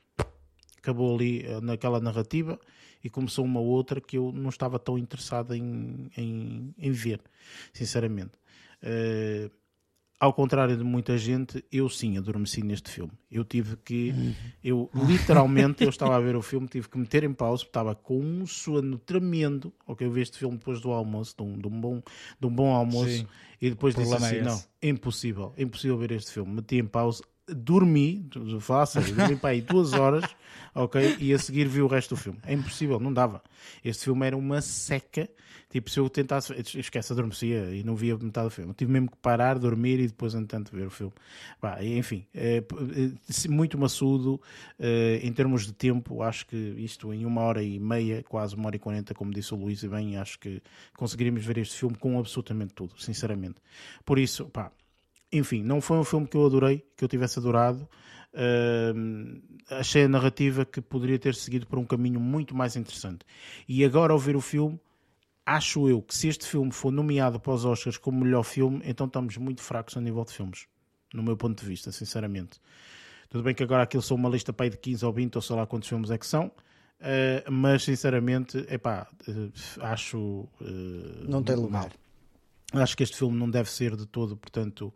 acabou 0.78 1.14
ali 1.14 1.44
eh, 1.44 1.60
naquela 1.60 2.00
narrativa 2.00 2.58
e 3.02 3.10
começou 3.10 3.44
uma 3.44 3.60
outra 3.60 4.00
que 4.00 4.16
eu 4.16 4.32
não 4.32 4.48
estava 4.48 4.78
tão 4.78 4.96
interessado 4.96 5.54
em, 5.54 6.10
em, 6.16 6.74
em 6.78 6.92
ver, 6.92 7.20
sinceramente. 7.72 8.32
Uh, 8.82 9.50
ao 10.20 10.34
contrário 10.34 10.76
de 10.76 10.84
muita 10.84 11.16
gente, 11.16 11.64
eu 11.72 11.88
sim 11.88 12.18
adormeci 12.18 12.62
neste 12.62 12.90
filme. 12.90 13.12
Eu 13.32 13.42
tive 13.42 13.74
que, 13.78 14.14
eu 14.62 14.90
literalmente, 14.94 15.82
eu 15.82 15.88
estava 15.88 16.14
a 16.14 16.20
ver 16.20 16.36
o 16.36 16.42
filme, 16.42 16.68
tive 16.68 16.90
que 16.90 16.98
meter 16.98 17.24
em 17.24 17.32
pausa, 17.32 17.64
estava 17.64 17.94
com 17.94 18.20
um 18.20 18.46
sono 18.46 18.98
tremendo. 18.98 19.72
Ok, 19.86 20.06
eu 20.06 20.12
vi 20.12 20.20
este 20.20 20.36
filme 20.38 20.58
depois 20.58 20.78
do 20.82 20.90
almoço, 20.90 21.34
de 21.34 21.42
um, 21.42 21.58
de 21.58 21.66
um 21.66 21.80
bom, 21.80 22.02
de 22.38 22.46
um 22.46 22.50
bom 22.50 22.74
almoço, 22.74 23.08
sim. 23.08 23.26
e 23.62 23.70
depois 23.70 23.94
disse 23.94 24.14
assim: 24.14 24.36
é 24.36 24.42
não, 24.42 24.62
impossível, 24.82 25.54
impossível 25.56 25.96
ver 25.96 26.12
este 26.12 26.32
filme. 26.32 26.52
Meti 26.52 26.76
em 26.76 26.86
pausa, 26.86 27.24
dormi, 27.54 28.28
faço, 28.60 29.00
dormi 29.00 29.36
para 29.36 29.50
aí 29.50 29.60
duas 29.60 29.92
horas, 29.92 30.24
ok, 30.74 31.16
e 31.18 31.32
a 31.32 31.38
seguir 31.38 31.68
vi 31.68 31.82
o 31.82 31.86
resto 31.86 32.14
do 32.14 32.20
filme. 32.20 32.38
É 32.44 32.52
impossível, 32.52 32.98
não 33.00 33.12
dava. 33.12 33.42
Este 33.84 34.04
filme 34.04 34.26
era 34.26 34.36
uma 34.36 34.60
seca 34.60 35.28
Tipo, 35.70 35.88
se 35.88 36.00
eu 36.00 36.10
tentasse, 36.10 36.52
esquece, 36.76 37.12
adormecia 37.12 37.72
e 37.72 37.84
não 37.84 37.94
via 37.94 38.16
metade 38.18 38.48
do 38.48 38.50
filme. 38.50 38.70
Eu 38.70 38.74
tive 38.74 38.90
mesmo 38.90 39.08
que 39.08 39.16
parar, 39.18 39.56
dormir 39.56 40.00
e 40.00 40.08
depois, 40.08 40.34
entanto, 40.34 40.74
ver 40.74 40.88
o 40.88 40.90
filme. 40.90 41.12
Bah, 41.62 41.78
enfim, 41.80 42.26
é, 42.34 42.60
muito 43.48 43.78
maçudo 43.78 44.40
é, 44.76 45.20
em 45.22 45.32
termos 45.32 45.66
de 45.66 45.72
tempo. 45.72 46.24
Acho 46.24 46.44
que 46.48 46.56
isto 46.56 47.14
em 47.14 47.24
uma 47.24 47.42
hora 47.42 47.62
e 47.62 47.78
meia, 47.78 48.24
quase 48.24 48.56
uma 48.56 48.66
hora 48.66 48.74
e 48.74 48.80
quarenta, 48.80 49.14
como 49.14 49.32
disse 49.32 49.54
o 49.54 49.56
Luís, 49.56 49.84
e 49.84 49.88
bem, 49.88 50.16
acho 50.16 50.40
que 50.40 50.60
conseguiríamos 50.96 51.46
ver 51.46 51.58
este 51.58 51.76
filme 51.76 51.96
com 51.96 52.18
absolutamente 52.18 52.74
tudo, 52.74 53.00
sinceramente. 53.00 53.60
Por 54.04 54.18
isso, 54.18 54.46
pá, 54.46 54.72
enfim, 55.32 55.62
não 55.62 55.80
foi 55.80 55.98
um 55.98 56.04
filme 56.04 56.26
que 56.26 56.36
eu 56.36 56.44
adorei, 56.44 56.84
que 56.96 57.04
eu 57.04 57.08
tivesse 57.08 57.38
adorado. 57.38 57.88
Uh, 58.32 59.40
achei 59.70 60.04
a 60.04 60.08
narrativa 60.08 60.64
que 60.64 60.80
poderia 60.80 61.18
ter 61.18 61.34
seguido 61.34 61.66
por 61.66 61.78
um 61.78 61.84
caminho 61.84 62.20
muito 62.20 62.54
mais 62.54 62.76
interessante. 62.76 63.24
E 63.68 63.84
agora, 63.84 64.12
ao 64.12 64.18
ver 64.18 64.36
o 64.36 64.40
filme, 64.40 64.80
acho 65.44 65.88
eu 65.88 66.02
que 66.02 66.14
se 66.14 66.28
este 66.28 66.46
filme 66.46 66.72
for 66.72 66.92
nomeado 66.92 67.40
para 67.40 67.52
os 67.52 67.64
Oscars 67.64 67.96
como 67.96 68.24
melhor 68.24 68.44
filme, 68.44 68.80
então 68.84 69.06
estamos 69.06 69.36
muito 69.36 69.62
fracos 69.62 69.96
a 69.96 70.00
nível 70.00 70.24
de 70.24 70.32
filmes, 70.32 70.66
no 71.12 71.22
meu 71.22 71.36
ponto 71.36 71.60
de 71.60 71.68
vista, 71.68 71.90
sinceramente. 71.90 72.60
Tudo 73.28 73.44
bem 73.44 73.54
que 73.54 73.62
agora 73.62 73.82
aquilo 73.82 74.02
são 74.02 74.16
uma 74.16 74.28
lista 74.28 74.52
para 74.52 74.66
aí 74.66 74.70
de 74.70 74.76
15 74.76 75.04
ou 75.04 75.12
20 75.12 75.36
ou 75.36 75.42
sei 75.42 75.56
lá 75.56 75.66
quantos 75.66 75.88
filmes 75.88 76.10
é 76.10 76.18
que 76.18 76.26
são, 76.26 76.46
uh, 76.46 77.50
mas 77.50 77.84
sinceramente, 77.84 78.58
epá, 78.68 79.08
uh, 79.28 79.52
acho. 79.80 80.18
Uh, 80.60 81.28
não 81.28 81.42
tem 81.42 81.56
lugar. 81.56 81.82
Mal. 81.82 81.90
Acho 82.72 82.96
que 82.96 83.02
este 83.02 83.16
filme 83.16 83.36
não 83.36 83.50
deve 83.50 83.70
ser 83.70 83.96
de 83.96 84.06
todo, 84.06 84.36
portanto, 84.36 84.94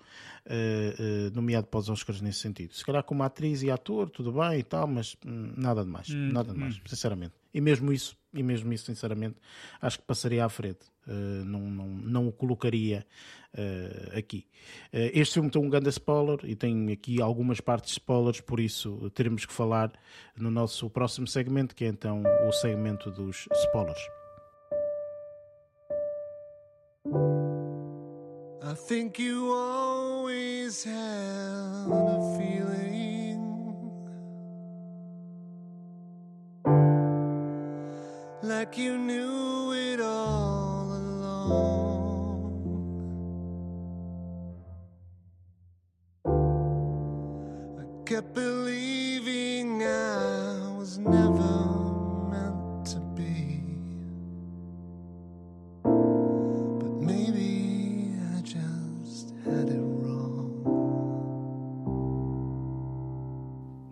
nomeado 1.33 1.67
para 1.67 1.81
os 1.81 1.89
Oscars 1.89 2.21
nesse 2.21 2.39
sentido. 2.39 2.73
Se 2.73 2.85
calhar 2.85 3.03
como 3.03 3.23
atriz 3.23 3.63
e 3.63 3.71
ator, 3.71 4.11
tudo 4.11 4.33
bem 4.33 4.61
e 4.61 4.63
tal, 4.63 4.87
mas 4.87 5.17
hum, 5.27 5.53
nada 5.57 5.85
de 5.85 5.91
mais. 5.91 6.09
Hum, 6.11 6.33
nada 6.33 6.53
de 6.53 6.59
mais, 6.59 6.77
hum. 6.77 6.81
sinceramente. 6.87 7.35
E 7.53 7.61
mesmo 7.61 7.93
isso, 7.93 8.17
e 8.33 8.43
mesmo 8.43 8.73
isso, 8.73 8.87
sinceramente, 8.87 9.37
acho 9.81 9.99
que 9.99 10.05
passaria 10.05 10.45
à 10.45 10.49
frente. 10.49 10.87
Uh, 11.07 11.45
não, 11.45 11.61
não, 11.61 11.87
não 11.87 12.29
o 12.29 12.33
colocaria 12.33 13.07
uh, 13.55 14.19
aqui. 14.19 14.47
Uh, 14.93 15.11
este 15.13 15.35
filme 15.35 15.51
tem 15.51 15.63
um 15.63 15.69
grande 15.69 15.89
spoiler 15.91 16.39
e 16.45 16.57
tem 16.57 16.91
aqui 16.91 17.23
algumas 17.23 17.61
partes 17.61 17.91
de 17.91 18.01
spoilers, 18.01 18.41
por 18.41 18.59
isso 18.59 19.11
teremos 19.11 19.47
que 19.47 19.53
falar 19.53 19.93
no 20.37 20.51
nosso 20.51 20.91
próximo 20.91 21.29
segmento, 21.29 21.75
que 21.75 21.85
é 21.85 21.89
então 21.89 22.23
o 22.49 22.53
segmento 22.53 23.11
dos 23.11 23.47
spoilers. 23.67 24.01
I 28.67 28.73
think 28.73 29.19
you 29.19 29.53
always 29.53 30.85
had 30.85 30.95
a 30.95 32.39
feeling 32.39 33.43
like 38.43 38.79
you 38.79 38.97
knew 38.97 39.73
it 39.75 40.01
all 40.01 40.93
along. 40.93 41.45
I 47.79 47.85
kept 48.07 48.33
believing 48.33 48.94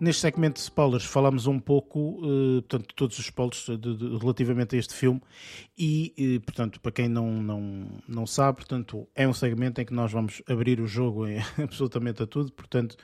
Neste 0.03 0.19
segmento 0.19 0.55
de 0.55 0.59
spoilers 0.59 1.05
falamos 1.05 1.47
um 1.47 1.57
pouco, 1.57 2.19
uh, 2.19 2.61
portanto, 2.63 2.93
todos 2.93 3.17
os 3.17 3.23
spoilers 3.23 3.67
de, 3.67 3.95
de, 3.95 4.17
relativamente 4.17 4.75
a 4.75 4.79
este 4.79 4.93
filme. 4.93 5.21
E, 5.77 6.13
uh, 6.19 6.41
portanto, 6.41 6.81
para 6.81 6.91
quem 6.91 7.07
não, 7.07 7.41
não, 7.41 7.87
não 8.05 8.27
sabe, 8.27 8.57
portanto, 8.57 9.07
é 9.15 9.25
um 9.25 9.33
segmento 9.33 9.79
em 9.79 9.85
que 9.85 9.93
nós 9.93 10.11
vamos 10.11 10.43
abrir 10.45 10.81
o 10.81 10.87
jogo 10.87 11.25
em, 11.25 11.37
absolutamente 11.57 12.21
a 12.21 12.27
tudo, 12.27 12.51
portanto, 12.51 12.97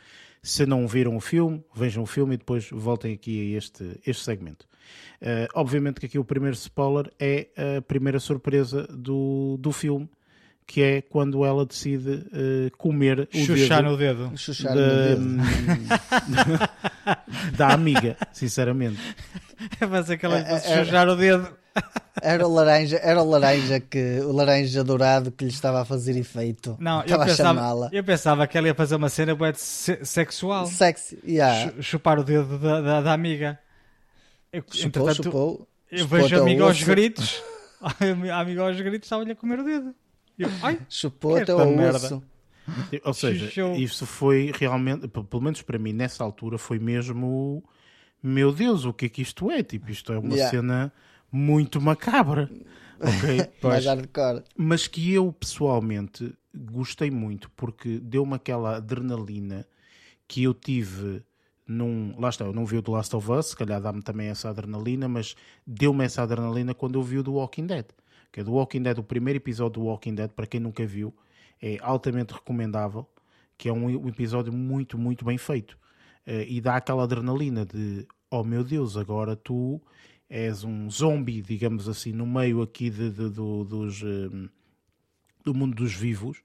se 0.43 0.65
não 0.65 0.85
viram 0.89 1.15
o 1.15 1.21
filme, 1.21 1.63
vejam 1.73 2.03
o 2.03 2.05
filme 2.05 2.33
e 2.33 2.37
depois 2.37 2.69
voltem 2.69 3.13
aqui 3.13 3.55
a 3.55 3.57
este, 3.57 3.97
este 4.05 4.25
segmento. 4.25 4.67
Uh, 5.21 5.47
obviamente 5.55 6.01
que 6.01 6.05
aqui 6.05 6.19
o 6.19 6.25
primeiro 6.25 6.57
spoiler 6.57 7.09
é 7.17 7.47
a 7.77 7.81
primeira 7.81 8.19
surpresa 8.19 8.85
do, 8.87 9.55
do 9.57 9.71
filme, 9.71 10.09
que 10.69 10.83
é 10.83 11.01
quando 11.01 11.43
ela 11.43 11.65
decide 11.65 12.11
uh, 12.11 12.77
comer 12.77 13.27
o 13.33 13.37
Xuxar 13.39 13.81
dedo, 13.81 13.89
no 13.89 13.97
dedo. 13.97 14.37
Xuxar 14.37 14.75
no 14.75 14.81
dedo. 14.81 15.37
da 17.57 17.69
amiga, 17.69 18.15
sinceramente. 18.31 18.99
É 19.81 19.87
fazer 19.87 20.13
aquela 20.13 20.37
é, 20.37 20.53
é, 20.53 20.59
chuchar 20.59 21.09
o 21.09 21.15
dedo. 21.15 21.49
Era 22.21 22.47
o 22.47 22.53
laranja, 22.53 22.97
era 22.97 23.19
o 23.19 23.27
laranja 23.27 23.79
que 23.79 24.19
o 24.19 24.31
laranja 24.31 24.83
dourado 24.83 25.31
que 25.31 25.43
lhe 25.43 25.49
estava 25.49 25.81
a 25.81 25.85
fazer 25.85 26.15
efeito. 26.15 26.77
Não, 26.79 27.01
eu 27.03 27.17
pensava, 27.17 27.89
eu 27.91 28.03
pensava 28.03 28.45
que 28.45 28.55
ela 28.55 28.67
ia 28.67 28.75
fazer 28.75 28.95
uma 28.95 29.09
cena 29.09 29.33
bué 29.33 29.53
sexual. 29.55 30.67
Sexy, 30.67 31.17
yeah. 31.25 31.73
Chupar 31.81 32.19
o 32.19 32.23
dedo 32.23 32.59
da, 32.59 32.79
da, 32.79 33.01
da 33.01 33.13
amiga. 33.13 33.57
Eu, 34.53 34.63
chupou, 34.71 35.15
chupou, 35.15 35.67
eu 35.91 36.07
vejo 36.07 36.35
a 36.35 36.41
amiga 36.41 36.63
aos 36.63 36.83
gritos. 36.83 37.41
A 37.81 38.41
amiga 38.41 38.63
aos 38.63 38.79
gritos 38.81 39.05
estava-lhe 39.05 39.31
a 39.31 39.35
comer 39.37 39.59
o 39.59 39.63
dedo. 39.63 39.95
Ai, 40.61 40.79
Chupou 40.89 41.37
até 41.37 41.53
o 41.53 41.75
merda. 41.75 42.21
Ou 43.03 43.13
seja, 43.13 43.49
isso 43.75 44.05
foi 44.05 44.51
realmente, 44.55 45.07
pelo 45.07 45.41
menos 45.41 45.61
para 45.61 45.79
mim, 45.79 45.93
nessa 45.93 46.23
altura, 46.23 46.57
foi 46.57 46.79
mesmo. 46.79 47.63
Meu 48.21 48.51
Deus, 48.51 48.85
o 48.85 48.93
que 48.93 49.05
é 49.05 49.09
que 49.09 49.21
isto 49.21 49.49
é? 49.49 49.63
Tipo, 49.63 49.89
isto 49.91 50.11
é 50.11 50.19
uma 50.19 50.33
yeah. 50.33 50.49
cena 50.51 50.93
muito 51.31 51.79
macabra. 51.81 52.49
Ok? 52.99 53.49
Mais 53.63 53.85
hardcore. 53.85 54.43
Mas 54.55 54.87
que 54.87 55.13
eu 55.13 55.31
pessoalmente 55.31 56.33
gostei 56.53 57.09
muito 57.09 57.49
porque 57.51 57.99
deu-me 57.99 58.35
aquela 58.35 58.77
adrenalina 58.77 59.65
que 60.27 60.43
eu 60.43 60.53
tive 60.53 61.23
num. 61.65 62.13
Lá 62.19 62.29
está, 62.29 62.45
eu 62.45 62.53
não 62.53 62.65
vi 62.65 62.77
o 62.77 62.81
The 62.81 62.91
Last 62.91 63.15
of 63.15 63.31
Us, 63.31 63.47
se 63.47 63.55
calhar 63.55 63.81
dá-me 63.81 64.01
também 64.01 64.27
essa 64.27 64.49
adrenalina, 64.49 65.07
mas 65.07 65.35
deu-me 65.65 66.03
essa 66.03 66.23
adrenalina 66.23 66.73
quando 66.73 66.99
eu 66.99 67.03
vi 67.03 67.19
o 67.19 67.23
do 67.23 67.33
Walking 67.33 67.67
Dead. 67.67 67.85
Que 68.31 68.41
é 68.41 68.43
do 68.43 68.53
Walking 68.53 68.83
Dead, 68.83 68.97
o 68.97 69.03
primeiro 69.03 69.37
episódio 69.37 69.81
do 69.81 69.87
Walking 69.87 70.15
Dead, 70.15 70.29
para 70.31 70.45
quem 70.47 70.59
nunca 70.59 70.85
viu, 70.85 71.13
é 71.61 71.77
altamente 71.81 72.33
recomendável, 72.33 73.07
que 73.57 73.67
é 73.69 73.73
um, 73.73 73.85
um 73.85 74.07
episódio 74.07 74.53
muito, 74.53 74.97
muito 74.97 75.25
bem 75.25 75.37
feito. 75.37 75.77
Eh, 76.25 76.45
e 76.49 76.61
dá 76.61 76.75
aquela 76.77 77.03
adrenalina 77.03 77.65
de 77.65 78.07
oh 78.29 78.43
meu 78.43 78.63
Deus, 78.63 78.95
agora 78.97 79.35
tu 79.35 79.81
és 80.29 80.63
um 80.63 80.89
zombie, 80.89 81.41
digamos 81.41 81.89
assim, 81.89 82.11
no 82.13 82.25
meio 82.27 82.61
aqui 82.61 82.89
de, 82.89 83.09
de- 83.09 83.29
do- 83.29 83.63
dos. 83.65 84.01
eh, 84.03 84.49
do 85.51 85.57
mundo 85.57 85.75
dos 85.75 85.93
vivos 85.93 86.37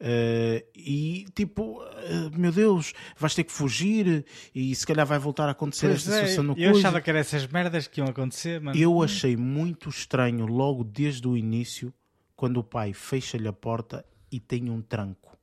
eh, 0.00 0.64
e 0.74 1.26
tipo, 1.34 1.82
eh, 1.84 2.30
meu 2.36 2.50
Deus, 2.52 2.92
vais 3.16 3.34
ter 3.34 3.44
que 3.44 3.52
fugir 3.52 4.24
e 4.54 4.74
se 4.74 4.86
calhar 4.86 5.06
vai 5.06 5.18
voltar 5.18 5.48
a 5.48 5.52
acontecer 5.52 5.86
Pois 5.88 5.98
esta 6.00 6.10
é, 6.10 6.14
situação 6.20 6.44
no 6.44 6.52
eu 6.58 6.72
coisa. 6.72 6.78
achava 6.88 7.00
que 7.00 7.10
eram 7.10 7.20
essas 7.20 7.46
merdas 7.46 7.86
que 7.86 8.00
iam 8.00 8.08
acontecer, 8.08 8.60
mano. 8.60 8.78
Eu 8.78 9.02
achei 9.02 9.36
muito 9.36 9.88
estranho 9.88 10.46
logo 10.46 10.82
desde 10.84 11.26
o 11.28 11.36
início 11.36 11.92
quando 12.34 12.58
o 12.58 12.64
pai 12.64 12.92
fecha-lhe 12.92 13.48
a 13.48 13.52
porta 13.52 14.04
e 14.30 14.38
tem 14.40 14.68
um 14.70 14.80
tranco. 14.82 15.36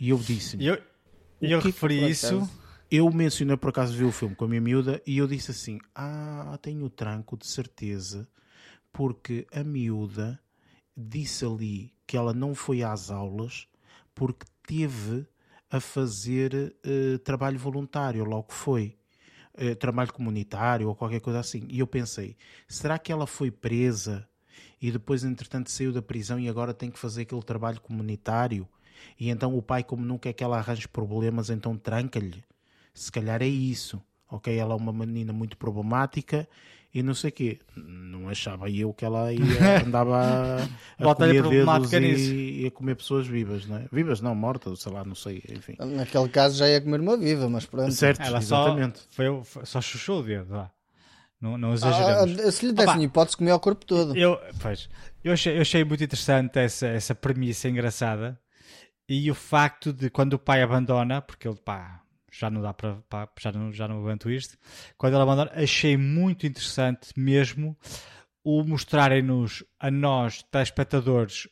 E 0.00 0.10
eu 0.10 0.18
disse 0.18 0.56
E 0.58 0.66
eu, 0.66 0.78
e 1.40 1.52
eu 1.52 1.60
que- 1.60 1.66
referi 1.68 2.08
isso. 2.10 2.48
eu 2.90 3.10
mencionei 3.12 3.56
por 3.56 3.70
acaso 3.70 3.96
vi 3.96 4.04
o 4.04 4.12
filme 4.12 4.34
com 4.34 4.44
a 4.44 4.48
minha 4.48 4.60
miúda 4.60 5.02
e 5.06 5.18
eu 5.18 5.26
disse 5.26 5.50
assim: 5.50 5.78
Ah, 5.94 6.58
tenho 6.62 6.84
o 6.84 6.90
tranco 6.90 7.36
de 7.36 7.46
certeza, 7.46 8.28
porque 8.92 9.46
a 9.52 9.62
miúda 9.64 10.38
disse 10.96 11.44
ali 11.44 11.92
que 12.08 12.16
ela 12.16 12.32
não 12.32 12.54
foi 12.54 12.82
às 12.82 13.10
aulas 13.10 13.68
porque 14.14 14.46
teve 14.66 15.26
a 15.70 15.78
fazer 15.78 16.74
eh, 16.82 17.18
trabalho 17.18 17.58
voluntário, 17.58 18.24
logo 18.24 18.50
foi. 18.50 18.96
Eh, 19.54 19.74
trabalho 19.74 20.12
comunitário 20.12 20.88
ou 20.88 20.94
qualquer 20.94 21.20
coisa 21.20 21.40
assim. 21.40 21.66
E 21.68 21.80
eu 21.80 21.86
pensei: 21.86 22.34
será 22.66 22.98
que 22.98 23.12
ela 23.12 23.26
foi 23.26 23.50
presa 23.50 24.26
e 24.80 24.90
depois, 24.90 25.22
entretanto, 25.22 25.70
saiu 25.70 25.92
da 25.92 26.00
prisão 26.00 26.40
e 26.40 26.48
agora 26.48 26.72
tem 26.72 26.90
que 26.90 26.98
fazer 26.98 27.22
aquele 27.22 27.42
trabalho 27.42 27.80
comunitário? 27.80 28.66
E 29.20 29.28
então 29.28 29.56
o 29.56 29.62
pai, 29.62 29.84
como 29.84 30.04
não 30.04 30.18
quer 30.18 30.32
que 30.32 30.42
ela 30.42 30.58
arranje 30.58 30.88
problemas, 30.88 31.50
então 31.50 31.76
tranca-lhe. 31.76 32.42
Se 32.94 33.12
calhar 33.12 33.42
é 33.42 33.46
isso. 33.46 34.02
Ok, 34.30 34.56
ela 34.56 34.74
é 34.74 34.76
uma 34.76 34.92
menina 34.92 35.32
muito 35.32 35.56
problemática 35.56 36.48
e 36.98 37.02
não 37.02 37.14
sei 37.14 37.30
o 37.30 37.32
quê. 37.32 37.58
Não 37.76 38.28
achava 38.28 38.68
eu 38.70 38.92
que 38.92 39.04
ela 39.04 39.32
ia, 39.32 39.40
andava 39.86 40.16
a, 40.16 40.62
a 41.10 41.14
comer 41.14 41.42
dedos 41.48 41.92
e, 41.92 42.62
e 42.62 42.66
a 42.66 42.70
comer 42.70 42.96
pessoas 42.96 43.26
vivas, 43.26 43.66
não 43.66 43.76
é? 43.76 43.86
Vivas 43.92 44.20
não, 44.20 44.34
mortas, 44.34 44.80
sei 44.80 44.92
lá, 44.92 45.04
não 45.04 45.14
sei, 45.14 45.42
enfim. 45.50 45.76
Naquele 45.78 46.28
caso 46.28 46.56
já 46.58 46.68
ia 46.68 46.80
comer 46.80 47.00
uma 47.00 47.16
viva, 47.16 47.48
mas 47.48 47.64
pronto. 47.66 47.92
Certo, 47.92 48.20
Ela 48.20 48.40
só, 48.40 48.64
exatamente. 48.68 49.00
foi, 49.10 49.26
foi- 49.44 49.64
só 49.66 49.80
chuchou 49.80 50.20
o 50.20 50.22
dedo, 50.22 50.46
vá. 50.46 50.70
Não, 51.40 51.56
não 51.56 51.70
Ah, 51.70 51.74
exageramos. 51.74 52.40
ah, 52.40 52.50
se 52.50 52.66
lhe 52.66 52.72
dessem 52.72 52.94
Opa. 52.96 53.04
hipótese, 53.04 53.36
comia 53.36 53.54
o 53.54 53.60
corpo 53.60 53.86
todo. 53.86 54.16
Eu, 54.16 54.38
pois, 54.60 54.88
eu, 55.22 55.32
achei, 55.32 55.56
eu 55.56 55.60
achei 55.60 55.84
muito 55.84 56.02
interessante 56.02 56.58
essa, 56.58 56.88
essa 56.88 57.14
premissa 57.14 57.68
engraçada 57.68 58.38
e 59.08 59.30
o 59.30 59.34
facto 59.36 59.92
de 59.92 60.10
quando 60.10 60.34
o 60.34 60.38
pai 60.38 60.62
abandona, 60.62 61.22
porque 61.22 61.46
ele 61.46 61.56
pá, 61.64 62.02
já 62.30 62.50
não 62.50 62.60
dá 62.62 62.72
para 62.74 62.98
já 63.40 63.52
não, 63.52 63.72
já 63.72 63.86
não 63.88 63.98
aguento 64.00 64.30
isto, 64.30 64.56
quando 64.96 65.14
ele 65.14 65.22
abandona, 65.22 65.50
achei 65.54 65.96
muito 65.96 66.46
interessante 66.46 67.08
mesmo 67.16 67.76
o 68.44 68.62
mostrarem-nos 68.64 69.64
a 69.78 69.90
nós, 69.90 70.42
telespectadores, 70.50 71.48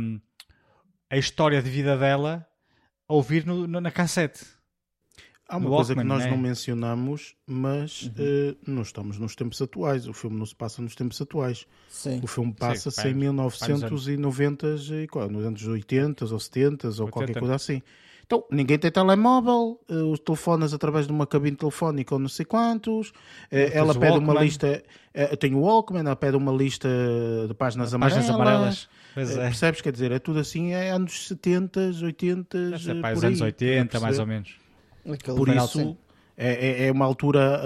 hum, 0.00 0.20
a 1.10 1.16
história 1.16 1.62
de 1.62 1.70
vida 1.70 1.96
dela 1.96 2.46
a 3.08 3.14
ouvir 3.14 3.44
no, 3.46 3.66
no- 3.66 3.80
na 3.80 3.90
cassete. 3.90 4.44
Há 5.48 5.58
uma 5.58 5.68
No 5.70 5.76
coisa 5.76 5.94
que 5.94 5.98
Walkman, 6.00 6.16
nós 6.16 6.24
né? 6.24 6.30
não 6.30 6.38
mencionamos, 6.38 7.36
mas 7.46 8.10
eh, 8.18 8.56
não 8.66 8.82
estamos 8.82 9.16
nos 9.16 9.36
tempos 9.36 9.62
atuais. 9.62 10.08
O 10.08 10.12
filme 10.12 10.36
não 10.36 10.44
se 10.44 10.54
passa 10.56 10.82
nos 10.82 10.96
tempos 10.96 11.20
atuais. 11.22 11.68
Sim. 11.88 12.18
O 12.20 12.26
filme 12.26 12.52
passa-se 12.52 13.00
em 13.02 13.04
vai 13.04 13.12
nos 13.12 13.20
1990 13.20 14.66
e 15.02 15.06
qual? 15.06 15.30
Nos 15.30 15.44
anos 15.44 15.64
80 15.64 16.24
ou 16.24 16.40
70 16.40 16.88
ou 16.88 16.94
qualquer 17.08 17.28
80. 17.36 17.38
coisa 17.38 17.54
assim. 17.54 17.80
Então, 18.26 18.44
ninguém 18.50 18.76
tem 18.76 18.90
telemóvel, 18.90 19.78
eh, 19.88 19.94
os 19.94 20.18
telefones 20.18 20.74
através 20.74 21.06
de 21.06 21.12
uma 21.12 21.26
cabine 21.28 21.56
telefónica 21.56 22.12
ou 22.12 22.18
não 22.18 22.28
sei 22.28 22.44
quantos. 22.44 23.12
Tens 23.48 23.72
ela 23.72 23.94
pede 23.94 24.18
uma 24.18 24.26
Walkman. 24.32 24.44
lista, 24.44 24.82
eh, 25.14 25.28
eu 25.32 25.36
tenho 25.36 25.58
o 25.58 25.60
Walkman, 25.62 26.00
ela 26.04 26.16
pede 26.16 26.36
uma 26.36 26.50
lista 26.52 26.88
de 27.46 27.54
páginas 27.54 27.94
amarelas. 27.94 28.24
Páginas 28.26 28.40
amarelas. 28.40 28.88
Pois 29.14 29.30
é. 29.30 29.42
Percebes? 29.44 29.80
Quer 29.80 29.92
dizer, 29.92 30.10
é 30.10 30.18
tudo 30.18 30.40
assim, 30.40 30.72
é 30.72 30.90
anos 30.90 31.28
70, 31.28 31.80
80, 32.02 32.70
Deve 32.70 32.82
ser 32.82 32.96
eh, 32.96 33.00
para 33.00 33.16
os 33.16 33.22
anos 33.24 33.40
80, 33.40 34.00
mais 34.00 34.16
Perceber? 34.16 34.20
ou 34.20 34.26
menos. 34.26 34.54
Aquele 35.08 35.36
Por 35.36 35.48
isso 35.48 35.96
é, 36.36 36.84
é- 36.84 36.86
é 36.88 36.92
uma 36.92 37.04
altura 37.04 37.62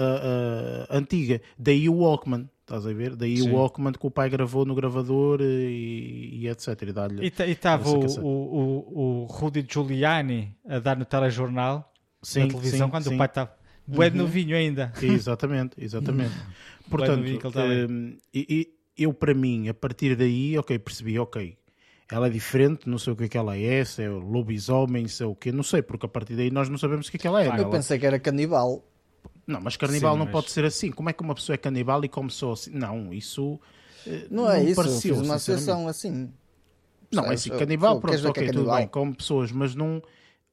antiga. 0.91 1.41
Daí 1.57 1.89
o 1.89 1.95
Walkman, 1.95 2.47
estás 2.71 2.87
a 2.87 2.93
ver? 2.93 3.15
Daí 3.15 3.37
Sim. 3.37 3.51
o 3.51 3.55
Walkman 3.55 3.91
que 3.93 4.07
o 4.07 4.11
pai 4.11 4.29
gravou 4.29 4.65
no 4.65 4.73
gravador 4.73 5.41
eh, 5.41 5.45
e, 5.45 6.39
e 6.41 6.47
etc. 6.47 6.67
E 7.21 7.25
E 7.25 7.51
estava 7.51 7.89
o, 7.89 7.99
o, 7.99 8.27
o, 8.27 9.23
o 9.23 9.25
Rudy 9.25 9.65
Giuliani 9.69 10.55
a 10.67 10.79
dar 10.79 10.97
no 10.97 11.05
telejornal, 11.05 11.91
Sim, 12.21 12.41
na 12.41 12.47
televisão, 12.47 12.87
sim, 12.87 12.91
quando 12.91 13.03
sim. 13.03 13.15
o 13.15 13.17
pai 13.17 13.27
estava 13.27 13.51
bué 13.85 14.09
de 14.09 14.17
novinho 14.17 14.55
ainda. 14.55 14.93
Exatamente, 15.01 15.75
exatamente. 15.83 16.33
Portanto, 16.89 17.23
ali. 17.59 17.85
hum, 17.85 18.17
e- 18.33 18.75
e 18.97 19.03
eu 19.03 19.13
para 19.13 19.33
mim, 19.33 19.67
a 19.69 19.73
partir 19.73 20.15
daí, 20.15 20.57
ok, 20.57 20.77
percebi, 20.79 21.17
ok, 21.17 21.57
ela 22.11 22.27
é 22.27 22.29
diferente, 22.29 22.89
não 22.89 22.97
sei 22.97 23.13
o 23.13 23.15
que 23.15 23.23
é 23.23 23.27
que 23.29 23.37
ela 23.37 23.57
é, 23.57 23.83
se 23.85 24.03
é 24.03 24.09
lobisomem, 24.09 25.07
se 25.07 25.23
é 25.23 25.25
o 25.25 25.33
quê, 25.33 25.51
não 25.51 25.63
sei, 25.63 25.81
porque 25.81 26.05
a 26.05 26.09
partir 26.09 26.35
daí 26.35 26.51
nós 26.51 26.67
não 26.67 26.77
sabemos 26.77 27.07
o 27.07 27.11
que 27.11 27.17
é 27.17 27.19
que 27.19 27.27
ela 27.27 27.41
é. 27.41 27.47
Não 27.47 27.55
é? 27.55 27.61
Eu 27.61 27.69
pensei 27.69 27.97
que 27.97 28.05
era 28.05 28.19
canibal. 28.19 28.85
Não, 29.51 29.61
mas 29.61 29.75
carnibal 29.77 30.13
Sim, 30.13 30.19
não 30.19 30.25
mas- 30.25 30.31
pode 30.31 30.51
ser 30.51 30.65
assim. 30.65 30.91
Como 30.91 31.09
é 31.09 31.13
que 31.13 31.21
uma 31.21 31.35
pessoa 31.35 31.53
é 31.53 31.57
canibal 31.57 32.03
e 32.05 32.09
come 32.09 32.29
só 32.31 32.53
assim? 32.53 32.71
Não, 32.71 33.13
isso 33.13 33.59
eh, 34.05 34.27
Não 34.31 34.49
é 34.49 34.63
isso, 34.63 34.71
eu 34.71 34.75
pareceu, 34.75 35.15
fiz 35.15 35.25
uma 35.25 35.35
associação 35.35 35.87
assim. 35.87 36.31
Não, 37.11 37.25
é 37.25 37.33
assim, 37.33 37.49
canibal, 37.49 37.95
eu- 37.95 38.01
pronto, 38.01 38.17
que 38.19 38.25
é 38.27 38.29
ok, 38.29 38.45
tudo 38.47 38.55
canibal? 38.55 38.77
bem, 38.77 38.87
come 38.87 39.13
pessoas, 39.13 39.51
mas 39.51 39.75
não. 39.75 40.01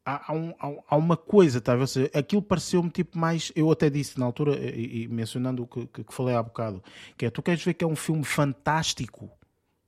Há, 0.05 0.33
há 0.33 0.35
um- 0.35 0.55
há 0.59 0.73
há 0.89 0.97
uma 0.97 1.16
coisa, 1.19 1.61
tá? 1.61 1.75
Ou 1.77 1.87
seja, 1.87 2.11
aquilo 2.15 2.41
pareceu-me 2.43 2.89
tipo 2.91 3.16
mais. 3.19 3.53
Eu 3.55 3.70
até 3.70 3.91
disse 3.91 4.19
na 4.19 4.25
altura, 4.27 4.57
e, 4.59 5.03
e 5.03 5.09
mencionando 5.09 5.62
o 5.62 5.66
que, 5.66 5.87
que, 5.87 6.03
que 6.05 6.15
falei 6.15 6.35
há 6.35 6.43
bocado, 6.43 6.83
que 7.16 7.27
é: 7.27 7.31
tu 7.31 7.43
queres 7.43 7.62
ver 7.62 7.75
que 7.75 7.85
é 7.85 7.87
um 7.87 7.95
filme 7.95 8.25
fantástico, 8.25 9.31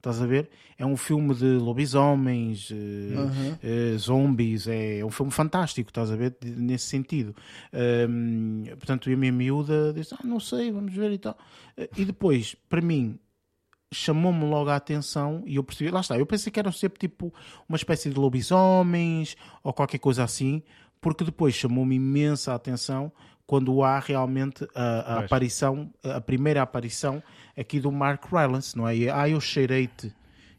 estás 0.01 0.20
a 0.20 0.27
ver? 0.27 0.48
É 0.78 0.85
um 0.86 0.97
filme 0.97 1.35
de 1.35 1.44
lobisomens, 1.59 2.70
eh, 2.72 2.74
eh, 3.62 3.97
zombies, 3.98 4.66
é, 4.66 4.98
é 5.01 5.05
um 5.05 5.10
filme 5.10 5.31
fantástico, 5.31 5.90
estás 5.90 6.10
a 6.10 6.16
ver? 6.16 6.36
Nesse 6.43 6.86
sentido. 6.86 7.35
Hum, 8.09 8.64
portanto, 8.70 9.09
eu 9.09 9.12
e 9.12 9.14
a 9.14 9.18
minha 9.18 9.32
miúda 9.32 9.93
disse: 9.93 10.14
ah, 10.14 10.27
não 10.27 10.40
sei, 10.40 10.72
vamos 10.72 10.94
ver 10.94 11.12
e 11.12 11.18
tal. 11.18 11.36
Eh, 11.77 11.89
E 11.98 12.05
depois, 12.05 12.56
para 12.68 12.81
mim, 12.81 13.18
chamou-me 13.93 14.44
logo 14.44 14.70
a 14.70 14.77
atenção 14.77 15.43
e 15.47 15.56
eu 15.56 15.64
percebi, 15.64 15.90
lá 15.90 16.01
está, 16.01 16.18
eu 16.18 16.24
pensei 16.27 16.51
que 16.52 16.59
eram 16.60 16.72
sempre 16.72 16.98
tipo 16.98 17.32
uma 17.68 17.77
espécie 17.77 18.09
de 18.09 18.16
lobisomens 18.18 19.36
ou 19.62 19.72
qualquer 19.72 19.98
coisa 19.98 20.22
assim, 20.24 20.62
porque 21.01 21.24
depois 21.24 21.55
chamou-me 21.55 21.97
imensa 21.97 22.55
atenção 22.55 23.12
quando 23.51 23.82
há 23.82 23.98
realmente 23.98 24.64
a, 24.77 25.01
a 25.01 25.14
Pois. 25.14 25.24
aparição, 25.24 25.90
a 26.05 26.20
primeira 26.20 26.62
aparição 26.62 27.20
aqui 27.59 27.81
do 27.81 27.90
Mark 27.90 28.27
Rylance, 28.32 28.78
não 28.78 28.86
é? 28.86 28.97
E, 28.97 29.10
ah, 29.10 29.28
eu 29.28 29.40
cheirei-te. 29.40 30.14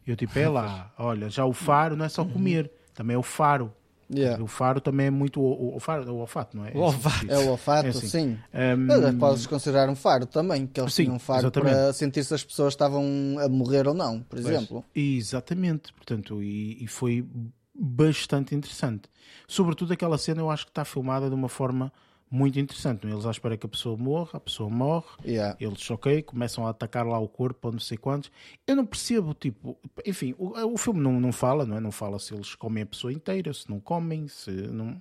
Eu 0.06 0.14
tipo, 0.14 0.38
é 0.38 0.46
lá, 0.46 0.92
olha, 0.98 1.30
já 1.30 1.46
o 1.46 1.54
faro 1.54 1.96
não 1.96 2.04
é 2.04 2.10
só 2.10 2.22
comer, 2.22 2.70
também 2.92 3.14
é 3.14 3.18
o 3.18 3.22
faro. 3.22 3.72
Yeah. 4.14 4.44
O 4.44 4.46
faro 4.46 4.78
também 4.78 5.06
é 5.06 5.10
muito 5.10 5.40
o, 5.40 5.70
o, 5.70 5.76
o 5.76 5.80
faro, 5.80 6.12
o 6.12 6.18
olfato, 6.18 6.54
não 6.54 6.66
é? 6.66 6.72
O 6.74 6.80
olfato. 6.80 7.30
É 7.30 7.38
o 7.38 7.48
olfato, 7.52 7.86
É 7.86 7.88
assim. 7.88 8.06
sim. 8.08 8.38
Mas 8.86 9.14
podes 9.14 9.46
considerar 9.46 9.88
um 9.88 9.96
faro 9.96 10.26
também, 10.26 10.66
que 10.66 10.78
eles 10.78 10.92
Sim, 10.92 11.04
tinham 11.04 11.16
um 11.16 11.18
faro 11.18 11.44
exatamente. 11.44 11.72
para 11.74 11.92
sentir 11.94 12.22
se 12.22 12.34
as 12.34 12.44
pessoas 12.44 12.74
estavam 12.74 13.38
a 13.40 13.48
morrer 13.48 13.88
ou 13.88 13.94
não, 13.94 14.20
por 14.20 14.38
exemplo. 14.38 14.84
Exatamente, 14.94 15.94
portanto, 15.94 16.42
e, 16.42 16.84
e 16.84 16.86
foi 16.86 17.26
bastante 17.74 18.54
interessante. 18.54 19.08
Sobretudo 19.48 19.94
aquela 19.94 20.18
cena, 20.18 20.42
eu 20.42 20.50
acho 20.50 20.66
que 20.66 20.72
está 20.72 20.84
filmada 20.84 21.30
de 21.30 21.34
uma 21.34 21.48
forma 21.48 21.90
muito 22.32 22.58
interessante. 22.58 23.06
Eles 23.06 23.26
à 23.26 23.30
espera 23.30 23.56
que 23.58 23.66
a 23.66 23.68
pessoa 23.68 23.94
morra, 23.96 24.30
a 24.34 24.40
pessoa 24.40 24.70
morre, 24.70 25.06
Yeah. 25.24 25.54
eles, 25.60 25.88
ok, 25.90 26.22
começam 26.22 26.66
a 26.66 26.70
atacar 26.70 27.06
lá 27.06 27.18
o 27.18 27.28
corpo 27.28 27.68
ou 27.68 27.72
não 27.72 27.78
sei 27.78 27.98
quantos. 27.98 28.30
Eu 28.66 28.74
não 28.74 28.86
percebo, 28.86 29.34
tipo, 29.34 29.78
enfim, 30.06 30.34
o, 30.38 30.72
o 30.72 30.78
filme 30.78 31.00
não, 31.00 31.20
não 31.20 31.30
fala, 31.30 31.66
não 31.66 31.76
é? 31.76 31.80
Não 31.80 31.92
fala 31.92 32.18
se 32.18 32.32
eles 32.34 32.54
comem 32.54 32.82
a 32.84 32.86
pessoa 32.86 33.12
inteira, 33.12 33.52
se 33.52 33.68
não 33.68 33.78
comem, 33.78 34.26
se 34.28 34.50
não. 34.50 34.98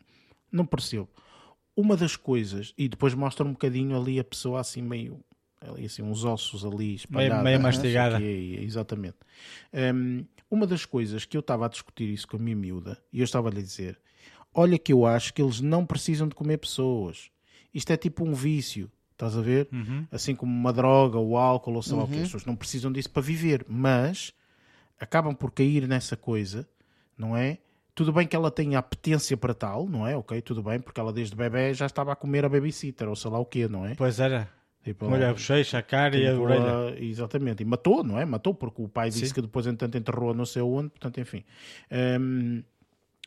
Não 0.51 0.65
percebo. 0.65 1.07
Uma 1.73 1.95
das 1.95 2.17
coisas, 2.17 2.73
e 2.77 2.89
depois 2.89 3.13
mostra 3.13 3.45
um 3.45 3.53
bocadinho 3.53 3.95
ali 3.97 4.19
a 4.19 4.23
pessoa 4.25 4.59
assim 4.59 4.81
meio. 4.81 5.19
Ali, 5.61 5.85
assim, 5.85 6.01
uns 6.01 6.25
ossos 6.25 6.65
ali 6.65 6.95
espalhados. 6.95 7.43
meio 7.43 7.59
não 7.59 7.71
sei 7.71 7.79
o 7.79 7.83
mastigada. 7.83 8.21
exatamente. 8.21 9.17
Hum, 9.73 10.25
uma 10.49 10.67
das 10.67 10.85
coisas 10.85 11.23
que 11.23 11.37
eu 11.37 11.41
estava 11.41 11.65
a 11.65 11.69
discutir 11.69 12.09
isso 12.09 12.27
com 12.27 12.35
a 12.35 12.39
minha 12.39 12.55
miúda, 12.55 12.97
e 13.13 13.19
eu 13.19 13.23
estava-lhe 13.23 13.59
a 13.59 13.61
dizer: 13.63 13.97
Olha, 14.53 14.77
que 14.77 14.91
eu 14.91 15.05
acho 15.05 15.33
que 15.33 15.41
eles 15.41 15.61
não 15.61 15.85
precisam 15.85 16.27
de 16.27 16.35
comer 16.35 16.57
pessoas. 16.57 17.29
Isto 17.73 17.91
é 17.91 17.97
tipo 17.97 18.25
um 18.25 18.33
vício, 18.33 18.91
estás 19.13 19.37
a 19.37 19.41
ver? 19.41 19.69
Assim 20.11 20.35
como 20.35 20.51
uma 20.53 20.73
droga, 20.73 21.17
o 21.17 21.37
álcool, 21.37 21.75
ou 21.75 21.81
sei 21.81 21.95
lá 21.95 22.03
o 22.03 22.07
quê. 22.07 22.15
As 22.15 22.21
pessoas 22.23 22.45
não 22.45 22.55
precisam 22.55 22.91
disso 22.91 23.09
para 23.09 23.21
viver, 23.21 23.65
mas 23.67 24.33
acabam 24.99 25.33
por 25.33 25.51
cair 25.51 25.87
nessa 25.87 26.17
coisa, 26.17 26.67
não 27.17 27.35
é? 27.35 27.59
Tu 27.93 28.03
tudo 28.05 28.13
bem 28.13 28.25
que 28.25 28.35
ela 28.35 28.49
tenha 28.49 28.79
apetência 28.79 29.35
para 29.37 29.53
tal, 29.53 29.87
não 29.87 30.07
é? 30.07 30.15
Ok, 30.15 30.41
tudo 30.41 30.63
bem, 30.63 30.79
porque 30.79 30.99
ela 30.99 31.11
desde 31.11 31.35
bebê 31.35 31.73
já 31.73 31.85
estava 31.85 32.11
a 32.11 32.15
comer 32.15 32.45
a 32.45 32.49
babysitter 32.49 33.07
ou 33.07 33.15
sei 33.15 33.29
lá 33.29 33.37
o 33.39 33.45
quê, 33.45 33.67
não 33.67 33.85
é? 33.85 33.95
Pois 33.95 34.19
era. 34.19 34.49
Tipo, 34.83 35.05
Olha 35.05 35.29
a 35.29 35.33
bochecha, 35.33 35.77
a 35.77 35.83
cara 35.83 36.17
e 36.17 36.25
a 36.25 36.31
tipo, 36.31 36.41
orelha. 36.41 36.95
exatamente, 36.99 37.61
e 37.61 37.65
matou, 37.65 38.03
não 38.03 38.17
é? 38.17 38.25
Matou, 38.25 38.53
porque 38.55 38.81
o 38.81 38.87
pai 38.87 39.09
disse 39.09 39.27
Sim. 39.27 39.33
que 39.35 39.41
depois, 39.41 39.67
entanto, 39.67 39.95
enterrou 39.95 40.33
não 40.33 40.45
sei 40.45 40.63
onde, 40.63 40.89
portanto, 40.89 41.19
enfim. 41.19 41.43
Hum, 42.19 42.63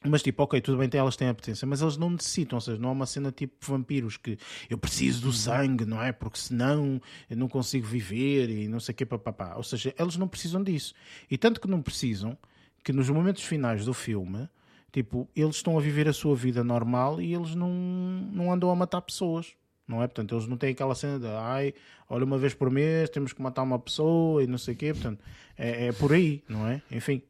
mas 0.06 0.22
tipo, 0.22 0.42
ok, 0.42 0.60
tudo 0.60 0.78
bem, 0.78 0.88
elas 0.92 1.16
têm 1.16 1.28
apetência, 1.28 1.66
mas 1.66 1.80
eles 1.80 1.96
não 1.96 2.10
necessitam, 2.10 2.58
ou 2.58 2.60
seja, 2.60 2.78
não 2.78 2.90
é 2.90 2.92
uma 2.92 3.06
cena 3.06 3.32
tipo 3.32 3.54
vampiros 3.60 4.16
que 4.16 4.38
eu 4.68 4.76
preciso 4.76 5.22
do 5.22 5.32
sangue, 5.32 5.84
não 5.84 6.02
é? 6.02 6.12
Porque 6.12 6.38
senão 6.38 7.00
eu 7.28 7.36
não 7.36 7.48
consigo 7.48 7.86
viver 7.86 8.50
e 8.50 8.68
não 8.68 8.78
sei 8.80 8.92
o 8.92 8.96
que, 8.96 9.06
papapá. 9.06 9.54
Ou 9.56 9.62
seja, 9.62 9.94
eles 9.98 10.16
não 10.16 10.28
precisam 10.28 10.62
disso. 10.62 10.94
E 11.30 11.38
tanto 11.38 11.60
que 11.60 11.68
não 11.68 11.80
precisam, 11.80 12.36
que 12.82 12.92
nos 12.92 13.08
momentos 13.08 13.42
finais 13.42 13.84
do 13.84 13.94
filme, 13.94 14.48
tipo, 14.92 15.28
eles 15.34 15.56
estão 15.56 15.78
a 15.78 15.80
viver 15.80 16.06
a 16.06 16.12
sua 16.12 16.36
vida 16.36 16.62
normal 16.62 17.20
e 17.20 17.34
eles 17.34 17.54
não, 17.54 17.70
não 17.70 18.52
andam 18.52 18.70
a 18.70 18.76
matar 18.76 19.00
pessoas. 19.00 19.54
Não 19.86 20.02
é? 20.02 20.06
Portanto, 20.06 20.34
eles 20.34 20.46
não 20.46 20.56
têm 20.56 20.70
aquela 20.70 20.94
cena 20.94 21.18
de 21.18 21.26
ai, 21.26 21.74
olha, 22.08 22.24
uma 22.24 22.38
vez 22.38 22.54
por 22.54 22.70
mês 22.70 23.10
temos 23.10 23.34
que 23.34 23.42
matar 23.42 23.62
uma 23.62 23.78
pessoa 23.78 24.42
e 24.42 24.46
não 24.46 24.56
sei 24.56 24.74
o 24.74 24.76
quê. 24.76 24.92
Portanto, 24.92 25.22
é, 25.58 25.88
é 25.88 25.92
por 25.92 26.12
aí, 26.12 26.42
não 26.48 26.66
é? 26.66 26.82
Enfim. 26.90 27.22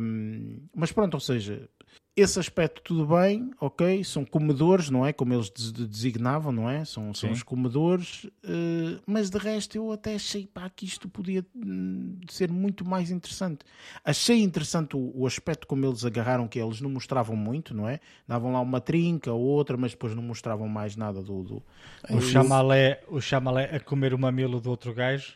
Hum, 0.00 0.60
mas 0.74 0.92
pronto, 0.92 1.14
ou 1.14 1.20
seja, 1.20 1.68
esse 2.16 2.38
aspecto 2.40 2.80
tudo 2.82 3.06
bem, 3.14 3.50
ok, 3.60 4.02
são 4.02 4.24
comedores, 4.24 4.88
não 4.88 5.04
é? 5.04 5.12
Como 5.12 5.34
eles 5.34 5.50
des- 5.50 5.70
designavam, 5.72 6.50
não 6.50 6.68
é? 6.68 6.84
São, 6.84 7.12
são 7.12 7.28
Sim. 7.28 7.32
os 7.32 7.42
comedores, 7.42 8.26
eh, 8.42 8.98
mas 9.06 9.28
de 9.28 9.36
resto 9.38 9.76
eu 9.76 9.92
até 9.92 10.14
achei 10.14 10.46
pá, 10.46 10.70
que 10.70 10.86
isto 10.86 11.08
podia 11.10 11.44
hum, 11.54 12.18
ser 12.28 12.50
muito 12.50 12.88
mais 12.88 13.10
interessante. 13.10 13.66
Achei 14.02 14.40
interessante 14.42 14.96
o, 14.96 15.12
o 15.14 15.26
aspecto 15.26 15.66
como 15.66 15.84
eles 15.84 16.04
agarraram, 16.06 16.48
que 16.48 16.58
eles 16.58 16.80
não 16.80 16.88
mostravam 16.88 17.36
muito, 17.36 17.74
não 17.74 17.86
é? 17.88 18.00
Davam 18.26 18.50
lá 18.52 18.60
uma 18.60 18.80
trinca 18.80 19.30
ou 19.32 19.42
outra, 19.42 19.76
mas 19.76 19.90
depois 19.92 20.14
não 20.14 20.22
mostravam 20.22 20.68
mais 20.68 20.96
nada 20.96 21.20
do. 21.22 21.42
do... 21.42 21.62
O 22.08 22.20
chamalé, 22.20 23.02
o 23.08 23.20
chamalé 23.20 23.64
a 23.76 23.80
comer 23.80 24.14
o 24.14 24.18
mamilo 24.18 24.60
do 24.60 24.70
outro 24.70 24.94
gajo. 24.94 25.34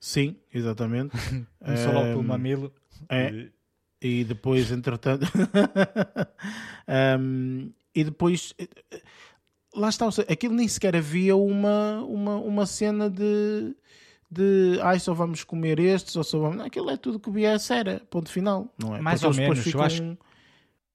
Sim, 0.00 0.36
exatamente. 0.52 1.14
Começou 1.64 1.92
logo 1.92 2.10
pelo 2.10 2.22
Hum, 2.22 2.26
mamilo. 2.28 2.72
é. 3.08 3.48
E- 4.04 4.24
depois, 4.24 4.70
entretanto. 4.70 5.26
Um, 7.18 7.72
e 7.94 8.04
depois. 8.04 8.54
eh, 8.58 8.68
eh, 8.90 9.00
Lá 9.74 9.88
está, 9.88 10.06
aquilo 10.28 10.54
nem 10.54 10.68
sequer 10.68 10.94
havia 10.94 11.34
uma, 11.34 12.00
uma, 12.04 12.36
uma 12.36 12.66
cena 12.66 13.10
de. 13.10 13.74
de 14.30 14.78
ai, 14.82 15.00
só 15.00 15.12
vamos 15.14 15.42
comer 15.42 15.80
estes, 15.80 16.14
ou 16.14 16.22
só 16.22 16.38
vamos. 16.38 16.56
Não, 16.58 16.66
aquilo 16.66 16.90
é 16.90 16.96
tudo 16.96 17.18
que 17.18 17.30
viesse, 17.30 17.72
era, 17.72 18.00
ponto 18.10 18.30
final, 18.30 18.72
não 18.78 18.94
é? 18.94 19.00
Mais 19.00 19.20
Porque 19.20 19.40
ou 19.40 19.42
menos, 19.42 19.58
eu 19.58 19.64
ficam- 19.64 20.18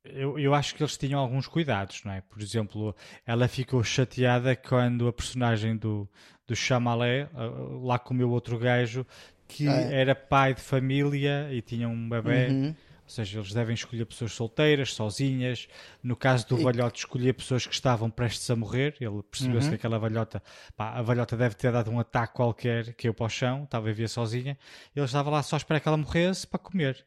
Eu, 0.06 0.40
eu 0.40 0.54
acho 0.54 0.76
que 0.76 0.82
eles 0.82 0.96
tinham 0.96 1.20
alguns 1.20 1.46
cuidados, 1.48 2.02
não 2.06 2.14
é? 2.14 2.22
Por 2.22 2.42
exemplo, 2.42 2.96
ela 3.26 3.48
ficou 3.50 3.84
chateada 3.84 4.56
quando 4.56 5.08
a 5.10 5.14
personagem 5.14 5.76
do, 5.76 6.08
do 6.48 6.56
Chamalé 6.56 7.28
ah, 7.34 7.50
lá 7.82 8.00
comeu 8.00 8.30
outro 8.30 8.58
gajo 8.58 9.06
que 9.48 9.68
é? 9.68 10.02
era 10.02 10.16
pai 10.16 10.54
de 10.54 10.62
família 10.62 11.50
e 11.52 11.62
tinha 11.62 11.90
um 11.90 12.08
bebê. 12.08 12.48
Uhum. 12.50 12.76
Ou 13.10 13.16
seja, 13.16 13.40
eles 13.40 13.52
devem 13.54 13.74
escolher 13.74 14.06
pessoas 14.06 14.34
solteiras, 14.34 14.94
sozinhas. 14.94 15.68
No 16.04 16.16
caso 16.16 16.48
do 16.48 16.58
E- 16.60 16.92
escolhia 16.96 17.34
pessoas 17.34 17.66
que 17.66 17.74
estavam 17.74 18.08
prestes 18.08 18.48
a 18.52 18.56
morrer. 18.56 18.96
Ele 19.02 19.24
percebeu-se 19.24 19.66
Uhum. 19.66 19.70
que 19.72 19.76
aquela 19.78 19.98
velhota, 19.98 20.44
pá, 20.78 20.92
a 20.92 21.02
velhota 21.02 21.36
deve 21.36 21.56
ter 21.56 21.72
dado 21.72 21.90
um 21.90 22.00
ataque 22.00 22.36
qualquer, 22.36 22.94
caiu 22.94 23.14
para 23.14 23.26
o 23.26 23.30
chão, 23.30 23.64
estava 23.64 23.88
a 23.88 23.92
viver 23.92 24.08
sozinha. 24.10 24.56
Ele 24.96 25.06
estava 25.06 25.32
lá 25.32 25.42
só 25.42 25.56
a 25.56 25.58
esperar 25.58 25.80
que 25.80 25.88
ela 25.88 25.98
morresse 25.98 26.46
para 26.46 26.60
comer. 26.60 27.04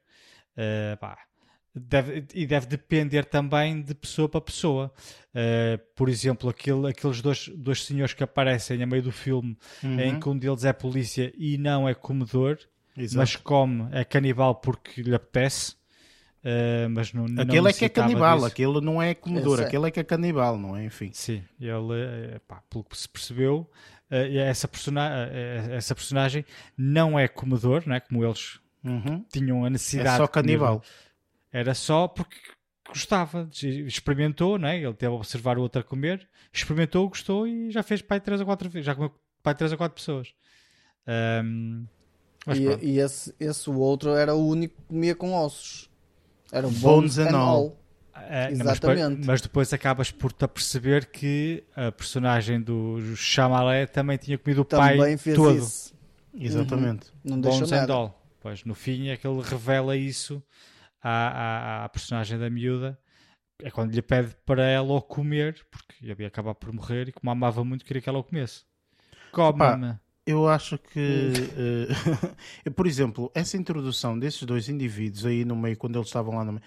Eh, 0.57 0.97
pá, 1.01 1.17
deve- 1.73 2.27
e 2.35 2.45
deve 2.47 2.67
depender 2.67 3.25
também 3.25 3.81
de 3.81 3.95
pessoa 3.95 4.29
para 4.29 4.41
pessoa. 4.41 4.93
Eh, 5.33 5.79
por 5.95 6.09
exemplo, 6.09 6.51
aquele, 6.51 6.89
aqueles 6.89 7.23
dois, 7.23 7.47
dois 7.57 7.85
senhores 7.85 8.13
que 8.13 8.25
aparecem 8.25 8.83
a 8.83 8.87
meio 8.87 9.05
do 9.05 9.13
filme, 9.13 9.57
Uhum. 9.85 10.01
em 10.01 10.19
que 10.19 10.29
um 10.29 10.37
deles 10.37 10.65
é 10.65 10.73
polícia 10.73 11.33
e 11.39 11.57
não 11.57 11.89
é 11.89 11.95
comedor, 11.95 12.59
Exato. 12.97 13.19
mas 13.19 13.37
come, 13.37 13.89
é 13.93 14.05
canibal 14.05 14.57
porque 14.57 15.01
lhe 15.01 15.15
apetece. 15.15 15.81
Eh, 16.45 16.89
mas 16.89 17.13
não, 17.13 17.27
não 17.27 17.43
Aquele 17.43 17.69
é 17.69 17.73
que 17.73 17.85
é 17.85 17.89
canibal, 17.89 18.37
disso. 18.37 18.47
aquele 18.47 18.81
não 18.81 19.01
é 19.03 19.15
comedor, 19.15 19.61
aquele 19.61 19.89
é 19.89 19.91
que 19.91 20.01
é 20.01 20.05
canibal, 20.05 20.59
não 20.59 20.77
é? 20.77 20.85
Enfim. 20.85 21.11
Sim, 21.13 21.43
ele, 21.61 21.95
eh, 22.35 22.41
pá, 22.47 22.63
pelo 22.69 22.85
que 22.85 22.97
se 22.97 23.09
percebeu, 23.09 23.71
eh, 24.11 24.37
essa, 24.39 24.67
persona 24.69 25.29
eh, 25.31 25.69
essa 25.77 25.95
personagem 25.95 26.45
não 26.77 27.19
é 27.19 27.29
comedor, 27.29 27.83
não 27.87 27.95
é? 27.95 28.01
como 28.01 28.25
eles 28.25 28.61
Uhum. 28.85 29.25
tinham 29.33 29.65
a 29.65 29.71
necessidade 29.71 30.15
É 30.17 30.17
só 30.19 30.27
canibal. 30.27 30.83
Era 31.53 31.73
só 31.75 32.09
porque 32.09 32.37
gostava, 32.89 33.49
experimentou, 33.87 34.59
não 34.59 34.69
é? 34.69 34.79
ele 34.83 34.95
teve 34.95 35.13
a 35.13 35.17
observar 35.17 35.57
o 35.57 35.63
outro 35.63 35.81
a 35.81 35.85
comer, 35.85 36.29
experimentou, 36.53 37.09
gostou 37.09 37.47
e 37.47 37.71
já 37.71 37.83
fez 37.83 38.03
pai 38.03 38.21
3 38.21 38.41
ou 38.41 38.47
4 38.47 38.69
vezes, 38.69 38.87
já 38.87 38.95
comeu 38.95 39.15
pai 39.43 39.55
3 39.55 39.71
ou 39.73 39.79
4 39.79 39.95
pessoas. 39.95 40.35
Mas 42.47 42.59
E, 42.59 42.63
e 42.83 42.99
esse, 42.99 43.35
esse 43.39 43.71
outro 43.71 44.11
era 44.17 44.35
o 44.35 44.49
único 44.49 44.75
que 44.83 44.89
comia 44.89 45.15
com 45.15 45.33
ossos. 45.33 45.89
Era 46.53 46.67
o 46.69 46.71
Bones 46.71 47.17
Bones, 47.17 47.19
and 47.19 47.29
and 47.31 47.37
all. 47.37 47.57
all. 47.57 47.83
É, 48.29 48.51
não, 48.51 48.65
mas, 48.67 48.79
depois, 48.79 48.99
Exatamente. 48.99 49.27
mas 49.27 49.41
depois 49.41 49.73
acabas 49.73 50.11
por 50.11 50.33
te 50.33 50.45
aperceber 50.45 51.11
que 51.11 51.65
a 51.75 51.91
personagem 51.91 52.61
do 52.61 53.17
Chamalé 53.17 53.87
também 53.87 54.19
tinha 54.19 54.37
comido 54.39 54.61
o 54.61 54.65
Também 54.65 54.99
pai 54.99 55.17
fez 55.17 55.35
todo. 55.37 55.59
isso. 55.59 55.95
Exatamente. 56.35 57.11
Não 57.25 57.41
deixou 57.41 57.61
Bones 57.61 57.73
and 57.73 57.77
nada. 57.81 57.93
all. 57.95 58.23
Pois, 58.41 58.65
no 58.65 58.75
fim 58.75 59.09
é 59.09 59.17
que 59.17 59.27
ele 59.27 59.41
revela 59.43 59.97
isso 59.97 60.43
à, 61.03 61.11
à, 61.11 61.85
à 61.85 61.89
personagem 61.89 62.39
da 62.39 62.51
miúda. 62.51 62.99
É 63.63 63.71
quando 63.71 63.95
lhe 63.95 64.03
pede 64.03 64.35
para 64.45 64.65
ela 64.65 64.93
o 64.93 65.01
comer, 65.01 65.65
porque 65.71 65.95
ele 66.05 66.23
ia 66.23 66.27
acabar 66.29 66.55
por 66.55 66.73
morrer 66.73 67.09
e 67.09 67.13
como 67.13 67.31
amava 67.31 67.65
muito, 67.65 67.85
queria 67.85 68.03
que 68.03 68.09
ela 68.09 68.19
o 68.19 68.25
comesse. 68.25 68.65
Come-me. 69.31 69.99
Eu 70.25 70.49
acho 70.49 70.79
que, 70.79 71.33
eh, 71.57 72.71
por 72.77 72.87
exemplo, 72.87 73.31
essa 73.35 73.57
introdução 73.57 74.17
desses 74.19 74.43
dois 74.45 74.69
indivíduos 74.69 75.27
aí 75.27 75.45
no 75.45 75.57
meio, 75.57 75.77
quando 75.77 75.97
eles 75.99 76.07
estavam 76.07 76.37
lá 76.37 76.45
no 76.45 76.53
meio, 76.53 76.63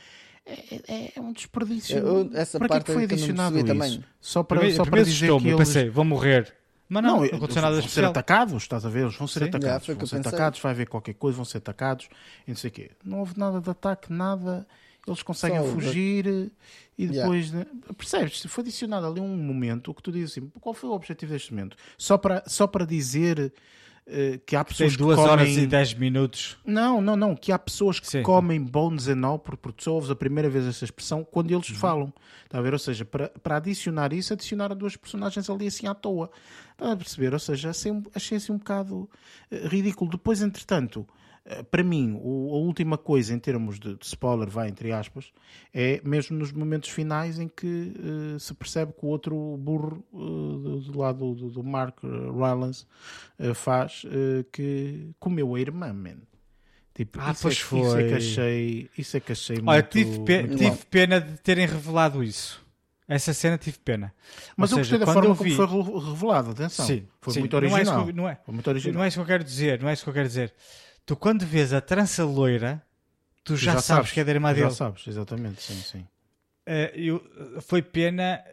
é, 0.45 0.82
é- 0.88 1.11
é 1.15 1.22
um 1.22 1.32
desperdício. 1.32 1.98
Eu- 1.98 2.30
essa 2.34 2.60
para 2.60 2.68
que 2.68 2.73
é 2.73 2.77
parte 2.77 2.86
que 2.88 2.94
foi 2.94 3.03
é 3.03 3.07
que 3.07 3.14
não 3.15 3.23
adicionado 3.23 3.57
isso? 3.57 3.65
também. 3.65 4.03
Só 4.19 4.44
para, 4.44 4.57
Primeiro, 4.57 4.76
só 4.77 4.84
para 4.84 4.91
primeiro 4.91 5.10
dizer 5.10 5.26
que 5.27 5.32
eu 5.32 5.40
eles... 5.40 5.56
pensei, 5.57 5.90
vão 5.90 6.03
morrer. 6.06 6.53
Mas 6.88 7.02
não, 7.03 7.18
não, 7.18 7.26
eu- 7.26 7.36
aconteceu 7.38 7.61
nada 7.61 7.80
vão 7.80 7.88
ser 7.90 8.06
atacados, 8.06 8.61
estás 8.61 8.86
a 8.86 8.90
ver? 8.90 9.03
Eles 9.03 9.15
vão 9.15 9.27
ser 9.27 9.40
Sim. 9.40 9.45
atacados, 9.45 9.86
foi 9.86 9.95
vão 9.95 10.06
ser 10.06 10.18
pensei. 10.18 10.30
atacados, 10.30 10.60
vai 10.60 10.72
haver 10.73 10.88
qualquer 10.88 11.14
coisa, 11.14 11.36
vão 11.38 11.45
ser 11.45 11.57
atacados 11.60 12.10
e 12.45 12.52
não 12.52 12.57
sei 12.57 12.69
o 12.69 12.73
quê. 12.73 12.91
Não 13.03 13.19
houve 13.19 13.40
nada 13.40 13.60
de 13.61 13.69
ataque, 13.69 14.11
nada. 14.11 14.68
Eles 15.07 15.22
conseguem 15.22 15.60
Só- 15.60 15.68
fugir 15.68 16.26
e 16.98 17.03
Yeah. 17.03 17.22
depois, 17.23 17.52
né? 17.52 17.65
percebes? 17.98 18.41
Foi 18.48 18.61
adicionado 18.64 19.06
ali 19.06 19.19
um 19.19 19.36
momento 19.38 19.94
que 19.94 20.02
tu 20.02 20.11
dizes 20.11 20.32
assim: 20.32 20.49
qual 20.61 20.73
foi 20.73 20.90
o 20.90 20.94
objetivo 20.94 21.32
deste 21.34 21.53
momento? 21.53 21.76
Só 21.98 22.18
para, 22.18 22.44
só 22.48 22.65
para 22.65 22.86
dizer 22.86 23.53
eh, 24.07 24.40
que 24.45 24.56
há 24.56 24.64
Tem 24.64 24.72
pessoas 24.72 24.91
que 24.94 24.98
duas 24.99 25.15
comem... 25.15 25.32
horas 25.32 25.49
e 25.49 25.65
10 25.68 25.94
minutos. 25.95 26.57
Não, 26.65 27.02
não, 27.02 27.15
não. 27.15 27.36
Que 27.36 27.52
há 27.52 27.57
pessoas 27.60 27.99
que 27.99 28.07
Sim, 28.07 28.22
comem 28.23 28.61
bones 28.61 29.07
and 29.07 29.26
all, 29.26 29.40
porque 29.40 29.72
tu 29.84 29.91
ouves 29.91 30.10
a 30.11 30.15
primeira 30.15 30.48
vez 30.48 30.65
essa 30.65 30.86
expressão 30.86 31.23
quando 31.23 31.52
eles 31.52 31.69
Uhum. 31.69 31.76
falam. 31.76 32.14
Está 32.45 32.60
a 32.60 32.61
ver? 32.61 32.73
Ou 32.73 32.80
seja, 32.80 33.03
para, 33.03 33.30
para 33.30 33.57
adicionar 33.57 34.14
isso, 34.14 34.32
adicionaram 34.32 34.76
duas 34.76 34.95
personagens 34.95 35.49
ali 35.49 35.68
assim 35.68 35.88
à 35.88 35.94
toa. 35.95 36.30
Está 36.73 36.91
a 36.91 36.95
perceber? 36.95 37.34
Ou 37.34 37.40
seja, 37.40 37.72
achei, 37.72 37.91
achei 38.14 38.38
assim 38.38 38.52
um 38.53 38.57
bocado 38.60 39.10
eh, 39.52 39.68
ridículo. 39.68 40.11
Depois, 40.11 40.40
entretanto, 40.41 40.99
eh, 41.02 41.11
para 41.69 41.84
mim, 41.84 42.19
o- 42.22 42.49
a 42.53 42.57
última 42.57 42.97
coisa 42.97 43.34
em 43.34 43.39
termos 43.39 43.80
de, 43.80 43.95
de 43.95 44.05
spoiler, 44.05 44.49
vai 44.49 44.67
entre 44.67 44.91
aspas, 44.91 45.31
é 45.73 46.01
mesmo 46.03 46.35
nos 46.38 46.51
momentos 46.51 46.89
finais 46.89 47.39
em 47.39 47.47
que 47.47 47.93
eh, 48.35 48.39
se 48.39 48.53
percebe 48.55 48.93
que 48.93 49.05
o 49.05 49.09
outro 49.09 49.55
burro 49.57 50.03
eh, 50.13 50.17
do, 50.17 50.80
do 50.81 50.97
lado 50.99 51.35
do, 51.35 51.49
do 51.51 51.63
Mark 51.63 51.97
eh, 52.03 52.07
Rylance 52.07 52.85
eh, 53.38 53.53
faz 53.53 54.03
eh, 54.05 54.43
que 54.51 55.11
comeu 55.19 55.53
a 55.55 55.59
irmã, 55.59 55.93
man. 55.93 56.17
Tipo, 56.95 57.19
Ah, 57.22 57.31
isso, 57.31 57.41
pois 57.41 57.53
é, 57.53 57.57
que- 57.57 57.76
isso 57.76 57.97
é 57.97 58.03
que 58.03 58.07
foi. 58.09 58.17
achei, 58.17 58.89
isso 58.97 59.17
é 59.17 59.19
que 59.19 59.31
achei 59.34 59.57
Olha, 59.57 59.81
muito, 59.81 59.89
tive, 59.89 60.19
pe- 60.22 60.43
muito 60.43 60.57
tive 60.57 60.77
pena 60.89 61.19
de 61.22 61.38
terem 61.39 61.67
revelado 61.67 62.23
isso. 62.23 62.63
Essa 63.07 63.34
cena 63.35 63.55
tive 63.57 63.77
pena. 63.77 64.11
Mas 64.57 64.72
Ou 64.72 64.80
eu 64.80 64.84
seja, 64.85 64.97
gostei 64.97 64.99
da 64.99 65.13
forma 65.13 65.30
eu 65.30 65.35
como 65.35 65.47
vi- 65.49 65.55
foi 65.55 65.65
re- 65.67 66.09
revelado, 66.09 66.49
atenção. 66.51 66.88
Sim, 66.88 67.05
foi 67.22 67.34
sim. 67.34 67.39
muito 67.41 67.53
Não 67.53 67.61
é 67.63 67.65
isso 67.67 67.76
original. 67.76 68.05
que 68.07 68.13
não 68.13 68.27
é- 68.30 68.39
Foi 68.43 68.53
muito 68.53 68.67
original. 68.67 68.93
Não 68.95 69.03
é 69.03 69.07
isso 69.09 69.17
que 69.17 69.22
eu 69.22 69.26
quero 69.27 69.43
dizer, 69.43 69.80
não 69.81 69.89
é 69.89 69.93
isso 69.93 70.03
que 70.03 70.09
eu 70.09 70.13
quero 70.15 70.27
dizer. 70.27 70.53
Tu 71.06 71.15
quando 71.15 71.45
vês 71.45 71.72
a 71.73 71.82
trança 71.82 72.23
loira, 72.26 72.82
tu 73.44 73.53
Tu 73.53 73.57
já, 73.57 73.80
sabes, 73.82 74.11
que 74.11 74.19
é 74.19 74.23
da 74.23 74.32
irmã 74.32 74.52
tu 74.53 74.57
já 74.57 74.64
dele. 74.65 74.76
sabes, 74.76 75.07
exatamente, 75.07 75.61
sim, 75.61 75.82
sim. 75.82 76.07
Eh, 76.65 76.91
eu- 76.95 77.61
foi 77.61 77.82
pena 77.82 78.44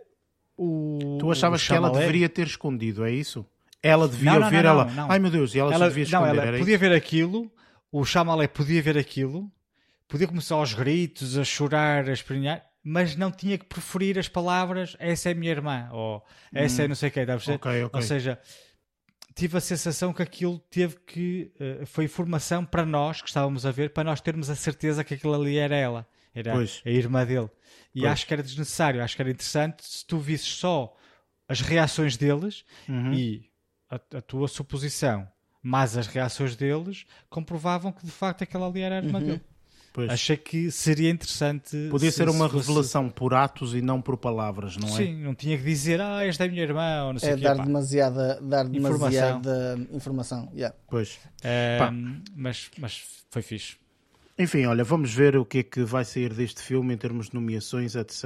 o. 0.57 1.17
Tu 1.19 1.31
achavas 1.31 1.63
o 1.63 1.67
que 1.67 1.73
ela 1.75 1.91
deveria 1.91 2.29
ter 2.29 2.47
escondido, 2.47 3.05
é 3.05 3.11
isso? 3.11 3.47
Ela 3.83 4.07
devia 4.07 4.33
Não, 4.33 4.41
não, 4.41 4.51
ver 4.51 4.63
não, 4.65 4.71
ela. 4.71 4.85
não, 4.85 4.95
não. 4.95 5.11
Ai 5.11 5.19
meu 5.19 5.31
Deus, 5.31 5.55
e 5.55 5.59
ela, 5.59 5.73
Ela, 5.75 5.89
devia 5.89 6.05
não, 6.05 6.27
esconder. 6.27 6.29
ela 6.29 6.47
era 6.47 6.59
podia 6.59 6.75
isso? 6.75 6.81
ver 6.81 6.93
aquilo, 6.93 7.51
o 7.91 8.05
Chamalé 8.05 8.47
podia 8.47 8.83
ver 8.83 8.99
aquilo, 8.99 9.51
podia 10.07 10.29
começar 10.29 10.55
aos 10.57 10.75
gritos, 10.75 11.39
a 11.39 11.45
chorar, 11.45 12.09
a 12.09 12.13
espernear, 12.13 12.65
mas 12.85 13.17
não 13.17 13.33
tinha 13.33 13.57
que 13.57 13.65
preferir 13.65 14.19
as 14.19 14.29
palavras 14.29 14.95
essa 15.01 15.31
é 15.31 15.35
minha 15.35 15.51
irmã, 15.51 15.89
ou 15.91 16.23
essa 16.53 16.83
é 16.83 16.89
não 16.89 16.95
sei 16.95 17.09
o 17.09 17.13
quê, 17.13 17.25
dá 17.25 17.33
a 17.35 17.37
perceber? 17.39 17.55
Hum. 17.55 17.57
Ok, 17.57 17.85
ok. 17.85 17.97
Ou 18.01 18.03
seja, 18.07 18.39
tive 19.35 19.57
a 19.57 19.61
sensação 19.61 20.13
que 20.13 20.23
aquilo 20.23 20.59
teve 20.71 20.97
que. 21.07 21.53
eh, 21.59 21.85
foi 21.87 22.05
informação 22.05 22.65
para 22.65 22.85
nós 22.85 23.21
que 23.23 23.29
estávamos 23.29 23.65
a 23.67 23.71
ver, 23.71 23.91
para 23.91 24.05
nós 24.05 24.21
termos 24.21 24.49
a 24.51 24.55
certeza 24.57 25.03
que 25.05 25.15
aquilo 25.15 25.35
ali 25.35 25.57
era 25.59 25.77
ela. 25.77 26.07
era 26.35 26.53
Pois. 26.53 26.81
a 26.85 26.91
irmã 26.91 27.25
dele. 27.27 27.51
E 27.95 28.01
Pois. 28.01 28.13
acho 28.13 28.27
que 28.27 28.33
era 28.35 28.43
desnecessário, 28.43 29.03
acho 29.03 29.15
que 29.17 29.23
era 29.23 29.31
interessante 29.31 29.85
se 29.87 30.07
tu 30.07 30.19
visses 30.19 30.49
só 30.49 30.97
as 31.49 31.61
reações 31.61 32.17
deles 32.17 32.65
Uhum. 32.89 33.13
e 33.13 33.51
a, 33.91 33.97
a 34.17 34.21
tua 34.23 34.49
suposição, 34.49 35.29
mas 35.63 35.97
as 35.97 36.07
reações 36.07 36.57
deles 36.57 37.05
comprovavam 37.29 37.93
que 37.93 38.05
de 38.07 38.11
facto 38.13 38.43
aquela 38.43 38.67
ali 38.67 38.81
era 38.81 38.99
a 38.99 39.05
irmã 39.05 39.21
dele. 39.21 39.43
Pois. 39.93 40.09
Achei 40.11 40.37
que 40.39 40.71
seria 40.71 41.11
interessante. 41.11 41.89
Podia 41.91 42.11
se- 42.11 42.17
ser 42.17 42.29
uma 42.29 42.47
se 42.47 42.53
fosse- 42.53 42.67
revelação 42.69 43.11
por 43.11 43.35
atos 43.35 43.75
e 43.75 43.83
não 43.83 44.01
por 44.01 44.17
palavras, 44.17 44.77
não 44.79 44.89
é? 44.89 44.93
Sim, 44.93 45.17
não 45.23 45.35
tinha 45.35 45.59
que 45.59 45.65
dizer, 45.65 46.01
ah, 46.01 46.25
esta 46.25 46.45
é 46.45 46.49
a 46.49 46.51
minha 46.51 46.63
irmã, 46.63 47.05
ou 47.05 47.13
não 47.13 47.21
sei 47.21 47.31
É 47.31 47.35
o 47.35 47.37
quê. 47.37 47.43
dar 47.45 47.57
pá. 47.57 47.65
demasiada, 47.65 48.39
dar 48.41 48.65
Informação. 48.75 49.41
demasiada 49.41 49.87
informação. 49.93 50.49
Yeah. 50.55 50.75
Pois. 50.89 51.19
Eh, 51.43 51.77
Pá. 51.79 51.93
mas, 52.35 52.71
mas 52.79 53.03
foi 53.31 53.43
fixe. 53.43 53.77
Enfim, 54.39 54.65
olha, 54.65 54.83
vamos 54.83 55.13
ver 55.13 55.37
o 55.37 55.45
que 55.45 55.59
é 55.59 55.63
que 55.63 55.85
vai 55.85 56.07
sair 56.07 56.33
deste 56.33 56.63
filme 56.63 56.95
em 56.95 56.97
termos 56.97 57.29
de 57.29 57.35
nomeações, 57.35 57.95
etc. 57.95 58.25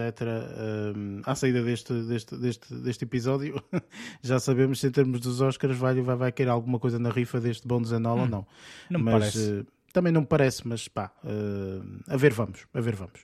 Um, 0.97 1.21
à 1.27 1.35
saída 1.35 1.61
deste, 1.65 1.93
deste, 2.05 2.37
deste, 2.37 2.73
deste 2.77 3.05
episódio, 3.05 3.61
já 4.23 4.39
sabemos 4.39 4.79
se 4.79 4.87
em 4.87 4.91
termos 4.93 5.19
dos 5.19 5.41
Oscars 5.41 5.77
vai, 5.77 6.01
vai, 6.01 6.15
vai 6.17 6.31
querer 6.33 6.51
alguma 6.51 6.79
coisa 6.79 6.97
na 7.01 7.11
rifa 7.11 7.41
deste 7.41 7.67
Bones 7.67 7.91
and 7.91 8.07
All 8.09 8.21
ou 8.21 8.29
não. 8.29 8.41
Hum, 8.41 8.45
não 8.91 9.01
me 9.01 9.05
mas, 9.07 9.15
parece. 9.15 9.67
Também 9.97 10.13
não 10.13 10.21
me 10.21 10.27
parece, 10.27 10.69
mas 10.69 10.89
pá, 10.89 11.11
eh, 11.25 12.13
a 12.13 12.19
ver 12.19 12.31
vamos, 12.31 12.67
a 12.75 12.81
ver 12.83 12.95
vamos. 12.95 13.21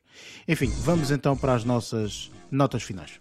Enfim, 0.49 0.73
vamos 0.82 1.11
então 1.11 1.36
para 1.36 1.53
as 1.53 1.65
nossas 1.65 2.32
notas 2.51 2.82
finais. 2.82 3.20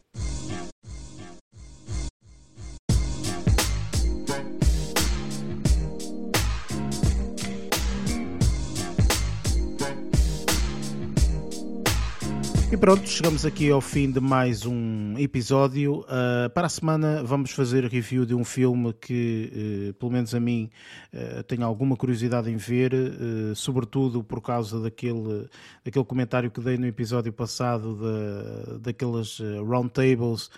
E 12.71 12.77
pronto, 12.77 13.05
chegamos 13.05 13.45
aqui 13.45 13.69
ao 13.69 13.81
fim 13.81 14.09
de 14.09 14.21
mais 14.21 14.65
um 14.65 15.17
episódio. 15.17 16.05
Uh, 16.05 16.49
para 16.53 16.67
a 16.67 16.69
semana 16.69 17.21
vamos 17.21 17.51
fazer 17.51 17.83
review 17.83 18.25
de 18.25 18.33
um 18.33 18.45
filme 18.45 18.93
que, 18.93 19.89
uh, 19.89 19.93
pelo 19.95 20.09
menos 20.09 20.33
a 20.33 20.39
mim, 20.39 20.69
uh, 21.13 21.43
tenho 21.43 21.65
alguma 21.65 21.97
curiosidade 21.97 22.49
em 22.49 22.55
ver, 22.55 22.93
uh, 22.93 23.53
sobretudo 23.57 24.23
por 24.23 24.41
causa 24.41 24.79
daquele, 24.79 25.49
daquele 25.83 26.05
comentário 26.05 26.49
que 26.49 26.61
dei 26.61 26.77
no 26.77 26.87
episódio 26.87 27.33
passado 27.33 27.93
da, 27.97 28.77
daqueles 28.77 29.41
uh, 29.41 29.61
roundtables 29.65 30.49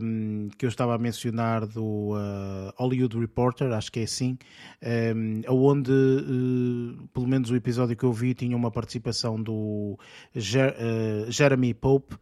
um, 0.00 0.48
que 0.56 0.64
eu 0.64 0.68
estava 0.70 0.94
a 0.94 0.98
mencionar 0.98 1.66
do 1.66 2.12
Hollywood 2.76 3.18
Reporter, 3.18 3.72
acho 3.72 3.90
que 3.90 4.00
é 4.00 4.04
assim, 4.04 4.38
um, 5.14 5.42
onde, 5.48 5.90
uh, 5.90 7.08
pelo 7.12 7.26
menos 7.26 7.50
o 7.50 7.56
episódio 7.56 7.96
que 7.96 8.04
eu 8.04 8.12
vi, 8.12 8.34
tinha 8.34 8.56
uma 8.56 8.70
participação 8.70 9.42
do 9.42 9.98
uh, 10.34 11.33
Jeremy 11.34 11.74
Pope, 11.74 12.16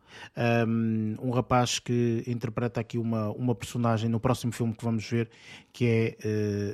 um, 0.67 1.17
um 1.21 1.31
rapaz 1.31 1.79
que 1.79 2.23
interpreta 2.27 2.81
aqui 2.81 2.99
uma, 2.99 3.31
uma 3.31 3.55
personagem 3.55 4.09
no 4.09 4.19
próximo 4.19 4.53
filme 4.53 4.75
que 4.75 4.85
vamos 4.85 5.09
ver, 5.09 5.29
que 5.73 5.87
é 5.87 6.17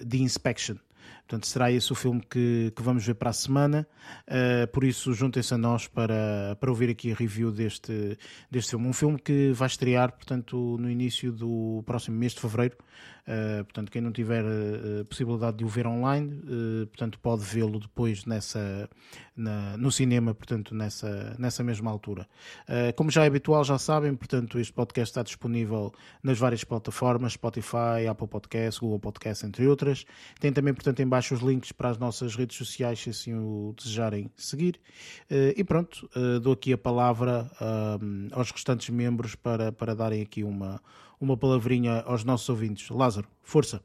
uh, 0.03 0.07
The 0.07 0.17
Inspection. 0.19 0.77
Portanto, 1.29 1.47
será 1.47 1.71
esse 1.71 1.93
o 1.93 1.95
filme 1.95 2.23
que, 2.23 2.73
que 2.75 2.83
vamos 2.83 3.05
ver 3.05 3.15
para 3.15 3.29
a 3.29 3.35
semana. 3.35 3.87
Uh, 4.27 4.67
por 4.69 4.83
isso, 4.83 5.13
juntem-se 5.13 5.53
a 5.53 5.59
nós 5.59 5.87
para, 5.87 6.57
para 6.59 6.71
ouvir 6.71 6.89
aqui 6.89 7.13
a 7.13 7.15
review 7.15 7.53
deste, 7.53 8.19
deste 8.51 8.71
filme. 8.71 8.87
Um 8.87 8.95
filme 8.95 9.19
que 9.19 9.53
vai 9.53 9.67
estrear, 9.67 10.11
portanto, 10.13 10.79
no 10.81 10.91
início 10.91 11.31
do 11.31 11.83
próximo 11.85 12.17
mês 12.17 12.33
de 12.33 12.41
fevereiro. 12.41 12.79
Uh, 13.29 13.63
portanto, 13.65 13.93
quem 13.93 14.01
não 14.01 14.11
tiver 14.11 14.43
uh, 14.43 15.05
possibilidade 15.05 15.59
de 15.59 15.65
o 15.65 15.69
ver 15.69 15.87
online, 15.87 16.33
uh, 16.45 16.87
portanto, 16.87 17.19
pode 17.21 17.45
vê-lo 17.45 17.79
depois 17.79 18.25
nessa, 18.25 18.89
na- 19.37 19.77
no 19.77 19.93
cinema, 19.93 20.35
portanto, 20.35 20.75
nessa, 20.75 21.37
nessa 21.39 21.63
mesma 21.63 21.91
altura. 21.91 22.27
Como 22.97 23.11
já 23.11 23.25
é 23.25 23.27
habitual, 23.27 23.63
já 23.65 23.79
sabem, 23.79 24.15
portanto, 24.15 24.59
este 24.59 24.73
podcast 24.73 25.11
está 25.11 25.23
disponível 25.23 25.93
nas 26.23 26.39
várias 26.39 26.65
plataformas, 26.65 27.35
Spotify, 27.35 28.07
Apple 28.09 28.29
Podcasts, 28.29 28.79
Google 28.79 28.99
Podcasts, 28.99 29.47
entre 29.47 29.67
outras. 29.67 30.05
Tem 30.41 30.53
também, 30.53 30.73
portanto, 30.73 31.01
em 31.01 31.07
baixo 31.07 31.35
os 31.35 31.41
links 31.41 31.73
para 31.73 31.91
as 31.91 31.99
nossas 31.99 32.35
redes 32.35 32.57
sociais, 32.57 33.01
se 33.01 33.11
assim 33.11 33.35
o 33.35 33.75
desejarem 33.77 34.31
seguir. 34.37 34.81
E 35.57 35.63
pronto, 35.65 36.09
dou 36.43 36.53
aqui 36.55 36.73
a 36.73 36.79
palavra 36.79 37.51
aos 38.33 38.51
restantes 38.51 38.89
membros 38.89 39.35
para, 39.35 39.71
para 39.73 39.95
darem 39.95 40.23
aqui 40.23 40.43
uma, 40.43 40.81
uma 41.21 41.37
palavrinha 41.37 42.01
aos 42.03 42.25
nossos 42.25 42.49
ouvintes. 42.49 42.89
Lázaro, 42.91 43.29
força! 43.43 43.83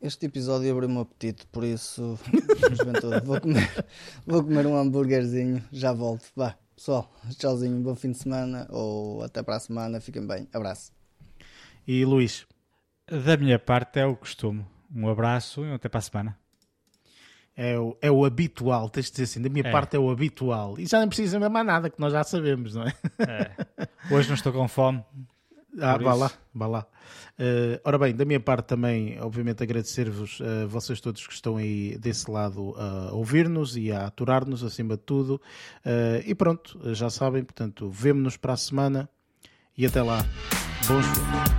Este 0.00 0.26
episódio 0.26 0.70
abriu-me 0.70 0.96
o 0.96 1.00
apetite, 1.00 1.46
por 1.46 1.64
isso, 1.64 2.18
vou 3.24 3.40
comer, 3.40 3.86
vou 4.26 4.42
comer 4.44 4.66
um 4.66 4.76
hambúrguerzinho, 4.76 5.64
já 5.72 5.92
volto. 5.94 6.26
Vá, 6.36 6.54
pessoal, 6.76 7.10
tchauzinho, 7.38 7.80
bom 7.82 7.94
fim 7.94 8.10
de 8.10 8.18
semana 8.18 8.66
ou 8.70 9.22
até 9.22 9.42
para 9.42 9.56
a 9.56 9.60
semana, 9.60 10.00
fiquem 10.00 10.26
bem, 10.26 10.46
abraço. 10.52 10.92
E 11.86 12.04
Luís, 12.04 12.46
Da 13.06 13.36
minha 13.38 13.58
parte 13.58 13.98
é 13.98 14.04
o 14.06 14.14
costume. 14.16 14.64
Um 14.94 15.08
abraço 15.08 15.64
e 15.64 15.72
até 15.72 15.88
para 15.88 15.98
a 15.98 16.02
semana. 16.02 16.38
é 17.56 17.78
o, 17.78 17.96
é 18.02 18.10
o 18.10 18.24
habitual, 18.26 18.90
tens 18.90 19.06
de 19.06 19.12
dizer 19.12 19.24
assim, 19.24 19.40
da 19.42 19.48
minha 19.48 19.66
É. 19.66 19.70
parte 19.72 19.96
é 19.96 19.98
o 19.98 20.10
habitual. 20.10 20.78
E 20.78 20.86
já 20.86 21.00
não 21.00 21.08
precisa 21.08 21.38
mesmo 21.38 21.52
mais 21.54 21.66
nada, 21.66 21.88
que 21.88 21.98
nós 22.00 22.12
já 22.12 22.22
sabemos, 22.24 22.74
não 22.74 22.82
é? 22.84 22.94
Hoje 24.10 24.28
não 24.28 24.34
estou 24.34 24.52
com 24.52 24.66
fome. 24.68 25.02
Ah, 25.80 25.96
vá 25.98 26.14
lá, 26.14 26.30
vá 26.54 26.66
lá. 26.66 26.86
Eh, 27.38 27.80
ora 27.84 27.98
bem, 27.98 28.14
da 28.14 28.24
minha 28.24 28.38
parte 28.40 28.66
também, 28.66 29.20
obviamente, 29.20 29.62
agradecer-vos 29.62 30.40
a 30.40 30.66
vocês 30.66 31.00
todos 31.00 31.26
que 31.26 31.32
estão 31.32 31.56
aí 31.56 31.98
desse 31.98 32.30
lado 32.30 32.74
a 32.76 33.12
ouvir-nos 33.12 33.76
e 33.76 33.90
a 33.90 34.06
aturar-nos, 34.06 34.62
acima 34.62 34.96
de 34.96 35.02
tudo. 35.02 35.40
Eh, 35.84 36.24
e 36.26 36.34
pronto, 36.34 36.78
já 36.94 37.10
sabem, 37.10 37.42
portanto, 37.42 37.90
vemo-nos 37.90 38.36
para 38.36 38.52
a 38.52 38.56
semana 38.56 39.08
e 39.76 39.84
até 39.84 40.02
lá. 40.02 40.24
Bons 40.86 41.04
filmes. 41.06 41.54